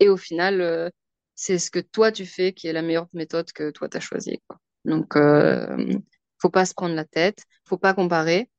Et 0.00 0.08
au 0.08 0.16
final, 0.16 0.90
c'est 1.34 1.58
ce 1.58 1.70
que 1.70 1.78
toi, 1.78 2.12
tu 2.12 2.26
fais 2.26 2.52
qui 2.52 2.66
est 2.66 2.72
la 2.72 2.82
meilleure 2.82 3.06
méthode 3.14 3.50
que 3.52 3.70
toi, 3.70 3.88
tu 3.88 3.96
as 3.96 4.00
choisie, 4.00 4.40
quoi. 4.46 4.58
Donc, 4.84 5.16
euh, 5.16 5.94
faut 6.40 6.50
pas 6.50 6.64
se 6.66 6.74
prendre 6.74 6.94
la 6.94 7.04
tête, 7.04 7.44
faut 7.66 7.78
pas 7.78 7.94
comparer, 7.94 8.50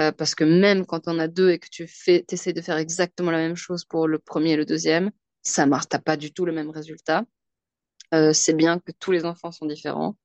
euh, 0.00 0.12
parce 0.12 0.34
que 0.34 0.44
même 0.44 0.86
quand 0.86 1.08
on 1.08 1.18
a 1.18 1.28
deux 1.28 1.50
et 1.50 1.58
que 1.58 1.68
tu 1.70 1.86
fais, 1.88 2.24
essaies 2.30 2.52
de 2.52 2.60
faire 2.62 2.78
exactement 2.78 3.30
la 3.32 3.38
même 3.38 3.56
chose 3.56 3.84
pour 3.84 4.08
le 4.08 4.18
premier 4.18 4.52
et 4.52 4.56
le 4.56 4.66
deuxième, 4.66 5.10
ça 5.42 5.66
marche, 5.66 5.88
t'as 5.88 5.98
pas 6.00 6.16
du 6.16 6.32
tout 6.32 6.46
le 6.46 6.52
même 6.52 6.70
résultat. 6.70 7.24
Euh, 8.14 8.32
c'est 8.32 8.52
bien 8.54 8.78
que 8.78 8.92
tous 8.98 9.12
les 9.12 9.24
enfants 9.24 9.52
sont 9.52 9.66
différents 9.66 10.16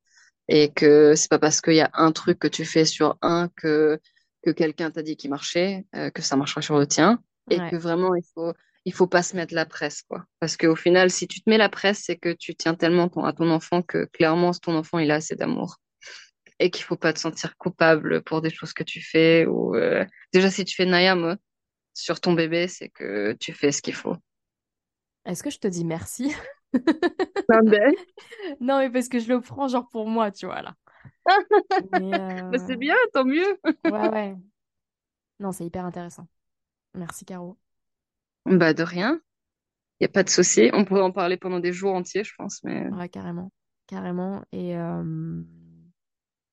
et 0.49 0.71
que 0.73 1.15
c'est 1.15 1.29
pas 1.29 1.39
parce 1.39 1.61
qu'il 1.61 1.75
y 1.75 1.81
a 1.81 1.91
un 1.93 2.11
truc 2.11 2.39
que 2.39 2.47
tu 2.49 2.65
fais 2.65 2.85
sur 2.85 3.17
un 3.21 3.49
que 3.57 3.99
que 4.43 4.51
quelqu'un 4.51 4.91
t'a 4.91 5.03
dit 5.03 5.17
qu'il 5.17 5.29
marchait 5.31 5.85
euh, 5.95 6.11
que 6.11 6.21
ça 6.23 6.35
marchera 6.37 6.61
sur 6.61 6.77
le 6.79 6.87
tien 6.87 7.21
et 7.49 7.61
Ouais. 7.61 7.63
que 7.63 7.75
vraiment 7.77 8.15
il 8.15 8.23
faut 8.35 8.53
il 8.87 8.93
faut 8.93 9.07
pas 9.07 9.23
se 9.23 9.35
mettre 9.37 9.53
la 9.55 9.67
presse 9.67 10.03
quoi 10.03 10.25
parce 10.41 10.57
qu'au 10.57 10.75
final 10.77 11.11
si 11.11 11.27
tu 11.27 11.41
te 11.41 11.49
mets 11.51 11.59
la 11.59 11.69
presse 11.69 12.03
c'est 12.05 12.17
que 12.17 12.33
tu 12.33 12.55
tiens 12.55 12.75
tellement 12.75 13.09
ton- 13.09 13.25
à 13.25 13.33
ton 13.33 13.51
enfant 13.51 13.83
que 13.83 14.05
clairement 14.13 14.53
ton 14.53 14.75
enfant 14.77 14.99
il 14.99 15.11
a 15.11 15.15
assez 15.17 15.35
d'amour 15.35 15.77
et 16.59 16.71
qu'il 16.71 16.83
faut 16.85 16.97
pas 16.97 17.13
te 17.13 17.19
sentir 17.19 17.57
coupable 17.57 18.23
pour 18.23 18.41
des 18.41 18.51
choses 18.51 18.73
que 18.73 18.83
tu 18.83 19.01
fais 19.01 19.45
ou 19.47 19.75
euh, 19.75 20.05
déjà 20.33 20.51
si 20.51 20.65
tu 20.65 20.75
fais 20.75 20.85
Nayam 20.85 21.37
sur 21.93 22.21
ton 22.21 22.33
bébé 22.33 22.67
c'est 22.69 22.89
que 22.89 23.33
tu 23.39 23.53
fais 23.53 23.71
ce 23.73 23.81
qu'il 23.81 23.95
faut 23.95 24.17
Est-ce 25.25 25.43
que 25.43 25.49
je 25.49 25.59
te 25.59 25.67
dis 25.67 25.85
merci? 25.85 26.33
Ben, 27.49 27.93
Non, 28.59 28.79
mais 28.79 28.89
parce 28.89 29.09
que 29.09 29.19
je 29.19 29.27
le 29.29 29.41
prends 29.41 29.67
genre 29.67 29.87
pour 29.89 30.07
moi, 30.07 30.31
tu 30.31 30.45
vois, 30.45 30.61
là. 30.61 30.75
Mais, 31.91 32.19
euh, 32.19 32.57
c'est 32.65 32.77
bien 32.77 32.95
tant 33.13 33.25
mieux 33.25 33.59
Ouais, 33.85 34.07
ouais. 34.09 34.35
Non, 35.39 35.51
c'est 35.51 35.65
hyper 35.65 35.85
intéressant. 35.85 36.27
Merci, 36.95 37.25
Caro. 37.25 37.57
Bah 38.47 38.73
de 38.73 38.83
rien 38.83 39.19
il 39.99 40.03
y 40.03 40.05
a 40.05 40.09
pas 40.09 40.23
de 40.23 40.29
souci 40.29 40.69
on 40.73 40.85
pourrait 40.85 41.01
en 41.01 41.11
parler 41.11 41.37
pendant 41.37 41.59
des 41.59 41.73
jours 41.73 41.93
entiers 41.93 42.23
je 42.23 42.33
pense 42.37 42.63
mais 42.63 42.87
Ouais, 42.89 43.09
carrément. 43.09 43.51
Carrément. 43.87 44.43
Et 44.51 44.77
euh, 44.77 45.01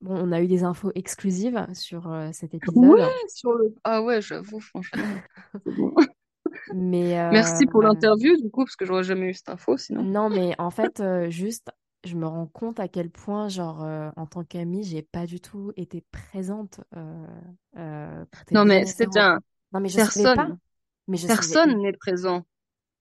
bon, 0.01 0.17
on 0.17 0.33
a 0.33 0.41
eu 0.41 0.47
des 0.47 0.63
infos 0.63 0.93
exclusives 0.95 1.67
sur 1.75 2.11
euh, 2.11 2.31
cet 2.33 2.55
épisode. 2.55 2.77
Ouais, 2.77 3.11
sur 3.29 3.53
le... 3.55 3.75
Ah 3.83 4.03
ouais, 4.03 4.23
j'avoue, 4.23 4.61
franchement. 4.61 5.03
Mais 6.75 7.31
Merci 7.33 7.67
pour 7.67 7.81
euh, 7.81 7.89
l'interview, 7.89 8.37
du 8.37 8.51
coup, 8.51 8.65
parce 8.65 8.77
que 8.77 8.85
j'aurais 8.85 9.03
jamais 9.03 9.31
eu 9.31 9.35
cette 9.35 9.49
info 9.49 9.77
sinon. 9.77 10.03
Non, 10.03 10.31
mais 10.31 10.55
en 10.59 10.71
fait, 10.71 11.01
euh, 11.01 11.29
juste, 11.29 11.71
je 12.05 12.17
me 12.17 12.27
rends 12.27 12.47
compte 12.47 12.79
à 12.81 12.89
quel 12.89 13.11
point, 13.11 13.49
genre, 13.49 13.83
euh, 13.83 14.11
en 14.17 14.27
tant 14.27 14.45
qu'amie, 14.45 14.85
j'ai 14.85 15.03
pas 15.03 15.27
du 15.27 15.41
tout 15.41 15.73
été 15.77 16.05
présente 16.13 16.81
euh, 16.97 17.27
euh, 17.77 18.25
Non, 18.53 18.65
mais 18.65 18.87
c'est 18.87 19.17
un... 19.17 19.41
Non, 19.73 19.81
mais 19.81 19.89
je 19.89 19.99
savais 19.99 20.37
pas. 20.37 20.49
Personne, 21.07 21.13
Mais 21.13 21.17
je 21.19 21.27
savais. 21.27 21.37
personne 21.37 21.83
n'est 21.83 21.93
présent. 21.93 22.45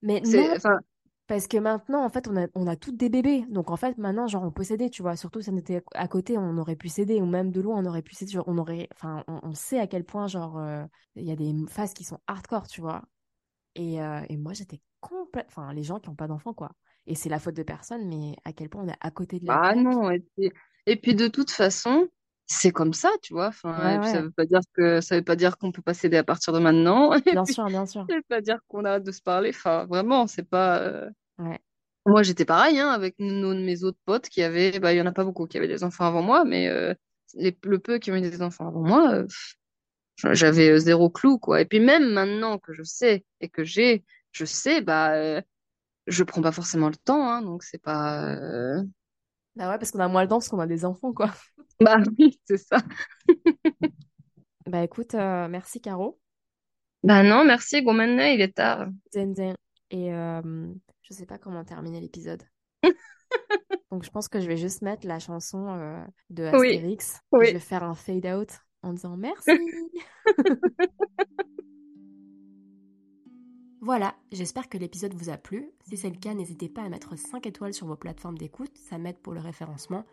Mais 0.01 0.21
non. 0.25 0.49
Enfin, 0.55 0.79
parce 1.27 1.47
que 1.47 1.57
maintenant, 1.57 2.03
en 2.03 2.09
fait, 2.09 2.27
on 2.27 2.35
a, 2.37 2.47
on 2.55 2.67
a 2.67 2.75
toutes 2.75 2.97
des 2.97 3.09
bébés. 3.09 3.45
Donc, 3.49 3.71
en 3.71 3.77
fait, 3.77 3.97
maintenant, 3.97 4.27
genre, 4.27 4.43
on 4.43 4.51
peut 4.51 4.63
s'aider, 4.63 4.89
tu 4.89 5.01
vois. 5.01 5.15
Surtout 5.15 5.41
si 5.41 5.49
on 5.49 5.57
était 5.57 5.83
à 5.95 6.07
côté, 6.07 6.37
on 6.37 6.57
aurait 6.57 6.75
pu 6.75 6.89
s'aider. 6.89 7.21
Ou 7.21 7.25
même 7.25 7.51
de 7.51 7.61
loin, 7.61 7.77
on 7.81 7.85
aurait 7.85 8.01
pu 8.01 8.15
s'aider. 8.15 8.37
On 8.47 8.57
aurait... 8.57 8.89
Enfin, 8.95 9.23
on, 9.27 9.39
on 9.43 9.53
sait 9.53 9.79
à 9.79 9.87
quel 9.87 10.03
point, 10.05 10.27
genre, 10.27 10.57
euh, 10.59 10.85
il 11.15 11.23
y 11.25 11.31
a 11.31 11.35
des 11.35 11.53
phases 11.69 11.93
qui 11.93 12.03
sont 12.03 12.19
hardcore, 12.27 12.67
tu 12.67 12.81
vois. 12.81 13.03
Et, 13.75 14.01
euh, 14.01 14.21
et 14.29 14.37
moi, 14.37 14.53
j'étais 14.53 14.81
complète... 14.99 15.47
Enfin, 15.49 15.73
les 15.73 15.83
gens 15.83 15.99
qui 15.99 16.09
n'ont 16.09 16.15
pas 16.15 16.27
d'enfants, 16.27 16.53
quoi. 16.53 16.71
Et 17.07 17.15
c'est 17.15 17.29
la 17.29 17.39
faute 17.39 17.55
de 17.55 17.63
personne, 17.63 18.07
mais 18.07 18.35
à 18.45 18.53
quel 18.53 18.69
point 18.69 18.83
on 18.83 18.87
est 18.87 18.97
à 19.01 19.11
côté 19.11 19.39
de 19.39 19.45
la 19.47 19.59
ah 19.61 19.73
plaque. 19.73 19.77
non. 19.77 20.09
Et 20.11 20.19
puis... 20.19 20.51
et 20.85 20.95
puis 20.97 21.15
de 21.15 21.27
toute 21.27 21.51
façon, 21.51 22.07
c'est 22.45 22.71
comme 22.71 22.93
ça, 22.93 23.09
tu 23.21 23.33
vois. 23.33 23.47
Enfin, 23.47 23.77
Ouais, 23.81 23.95
et 23.95 23.99
puis 23.99 24.09
ça 24.09 24.21
veut 24.21 24.31
pas 24.31 24.45
dire 24.45 24.59
que 24.73 25.01
ça 25.01 25.15
veut 25.17 25.23
pas 25.23 25.35
dire 25.35 25.57
qu'on 25.57 25.71
peut 25.71 25.81
pas 25.81 25.93
s'aider 25.93 26.17
à 26.17 26.23
partir 26.23 26.53
de 26.53 26.59
maintenant. 26.59 27.11
Bien 27.25 27.43
puis 27.43 27.53
sûr, 27.53 27.65
bien 27.67 27.85
sûr. 27.85 28.05
ça 28.09 28.15
veut 28.15 28.23
pas 28.27 28.41
dire 28.41 28.59
qu'on 28.67 28.85
arrête 28.85 29.03
de 29.03 29.11
se 29.11 29.21
parler. 29.21 29.49
Enfin, 29.49 29.85
vraiment, 29.85 30.27
c'est 30.27 30.47
pas. 30.47 30.81
euh, 30.81 31.09
Ouais. 31.39 31.59
Moi, 32.05 32.21
j'étais 32.23 32.45
pareil, 32.45 32.79
hein, 32.79 32.89
avec 32.89 33.15
nos, 33.19 33.55
mes 33.55 33.83
autres 33.83 33.97
potes 34.05 34.29
qui 34.29 34.43
avaient. 34.43 34.79
Bah, 34.79 34.93
il 34.93 34.97
y 34.97 35.01
en 35.01 35.05
a 35.05 35.11
pas 35.13 35.23
beaucoup 35.23 35.47
qui 35.47 35.57
avaient 35.57 35.67
des 35.67 35.83
enfants 35.83 36.05
avant 36.05 36.21
moi, 36.21 36.43
mais 36.45 36.67
euh, 36.67 36.93
les, 37.35 37.57
le 37.63 37.79
peu 37.79 37.97
qui 37.97 38.11
ont 38.11 38.15
eu 38.15 38.21
des 38.21 38.41
enfants 38.41 38.67
avant 38.67 38.81
moi. 38.83 39.13
euh, 39.13 39.27
J'avais 40.33 40.77
zéro 40.79 41.09
clou, 41.09 41.39
quoi. 41.39 41.61
Et 41.61 41.65
puis 41.65 41.79
même 41.79 42.11
maintenant 42.13 42.57
que 42.59 42.73
je 42.73 42.83
sais 42.83 43.25
et 43.41 43.49
que 43.49 43.63
j'ai, 43.63 44.05
je 44.31 44.45
sais, 44.45 44.81
bah, 44.81 45.13
euh, 45.15 45.41
je 46.07 46.23
prends 46.23 46.41
pas 46.41 46.51
forcément 46.53 46.89
le 46.89 46.95
temps, 46.95 47.27
hein, 47.29 47.41
donc 47.41 47.63
c'est 47.63 47.81
pas. 47.81 48.35
Bah 49.55 49.69
ouais, 49.69 49.77
parce 49.77 49.91
qu'on 49.91 49.99
a 49.99 50.07
moins 50.07 50.23
le 50.23 50.27
temps 50.27 50.37
parce 50.37 50.49
qu'on 50.49 50.59
a 50.59 50.67
des 50.67 50.85
enfants, 50.85 51.13
quoi. 51.13 51.31
Bah 51.79 51.97
oui, 52.17 52.39
c'est 52.45 52.57
ça. 52.57 52.77
Bah 54.65 54.81
écoute, 54.81 55.13
euh, 55.13 55.49
merci, 55.49 55.81
Caro. 55.81 56.19
Bah 57.03 57.21
non, 57.21 57.43
merci, 57.43 57.83
go 57.83 57.91
maintenant, 57.91 58.23
il 58.23 58.39
est 58.39 58.55
tard. 58.55 58.87
Zen, 59.11 59.35
zen. 59.35 59.55
Et 59.89 60.13
euh, 60.13 60.41
je 61.01 61.13
sais 61.13 61.25
pas 61.25 61.37
comment 61.37 61.65
terminer 61.65 61.99
l'épisode. 61.99 62.43
Donc 63.91 64.05
je 64.05 64.09
pense 64.09 64.29
que 64.29 64.39
je 64.39 64.47
vais 64.47 64.55
juste 64.55 64.81
mettre 64.81 65.05
la 65.05 65.19
chanson 65.19 65.67
euh, 65.67 66.01
de 66.29 66.45
Astérix. 66.45 67.19
Oui. 67.33 67.47
je 67.47 67.53
vais 67.53 67.59
faire 67.59 67.83
un 67.83 67.93
fade 67.93 68.25
out 68.25 68.51
en 68.83 68.93
disant 68.93 69.17
merci. 69.17 69.51
Voilà, 73.85 74.15
j'espère 74.31 74.69
que 74.69 74.77
l'épisode 74.77 75.13
vous 75.13 75.29
a 75.29 75.35
plu. 75.35 75.69
Si 75.85 75.97
c'est 75.97 76.09
le 76.09 76.15
cas, 76.15 76.33
n'hésitez 76.33 76.69
pas 76.69 76.83
à 76.83 76.87
mettre 76.87 77.17
5 77.17 77.45
étoiles 77.45 77.73
sur 77.73 77.85
vos 77.85 77.97
plateformes 77.97 78.37
d'écoute, 78.37 78.71
ça 78.77 78.97
m'aide 78.97 79.17
pour 79.17 79.33
le 79.33 79.41
référencement. 79.41 80.05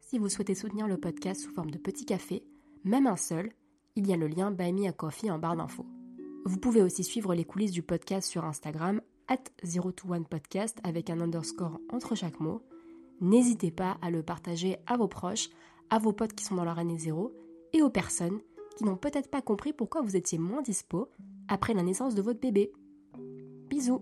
Si 0.00 0.18
vous 0.18 0.28
souhaitez 0.28 0.56
soutenir 0.56 0.88
le 0.88 0.98
podcast 0.98 1.40
sous 1.40 1.52
forme 1.52 1.70
de 1.70 1.78
petit 1.78 2.04
café, 2.04 2.42
même 2.82 3.06
un 3.06 3.14
seul, 3.14 3.52
il 3.94 4.08
y 4.08 4.12
a 4.12 4.16
le 4.16 4.26
lien 4.26 4.50
Buy 4.50 4.72
Me 4.72 4.88
a 4.88 4.92
Coffee 4.92 5.30
en 5.30 5.38
barre 5.38 5.54
d'infos. 5.54 5.86
Vous 6.46 6.58
pouvez 6.58 6.82
aussi 6.82 7.04
suivre 7.04 7.32
les 7.32 7.44
coulisses 7.44 7.70
du 7.70 7.84
podcast 7.84 8.28
sur 8.28 8.44
Instagram, 8.44 9.00
at 9.28 9.44
021podcast 9.62 10.78
avec 10.82 11.08
un 11.08 11.20
underscore 11.20 11.78
entre 11.90 12.16
chaque 12.16 12.40
mot. 12.40 12.60
N'hésitez 13.20 13.70
pas 13.70 13.98
à 14.02 14.10
le 14.10 14.24
partager 14.24 14.78
à 14.88 14.96
vos 14.96 15.06
proches, 15.06 15.50
à 15.90 16.00
vos 16.00 16.12
potes 16.12 16.32
qui 16.32 16.44
sont 16.44 16.56
dans 16.56 16.64
leur 16.64 16.80
année 16.80 16.98
zéro 16.98 17.32
et 17.72 17.82
aux 17.82 17.90
personnes 17.90 18.40
qui 18.76 18.82
n'ont 18.82 18.96
peut-être 18.96 19.30
pas 19.30 19.42
compris 19.42 19.72
pourquoi 19.72 20.02
vous 20.02 20.16
étiez 20.16 20.38
moins 20.38 20.62
dispo 20.62 21.08
après 21.46 21.72
la 21.72 21.84
naissance 21.84 22.16
de 22.16 22.22
votre 22.22 22.40
bébé. 22.40 22.72
Bisous 23.76 24.00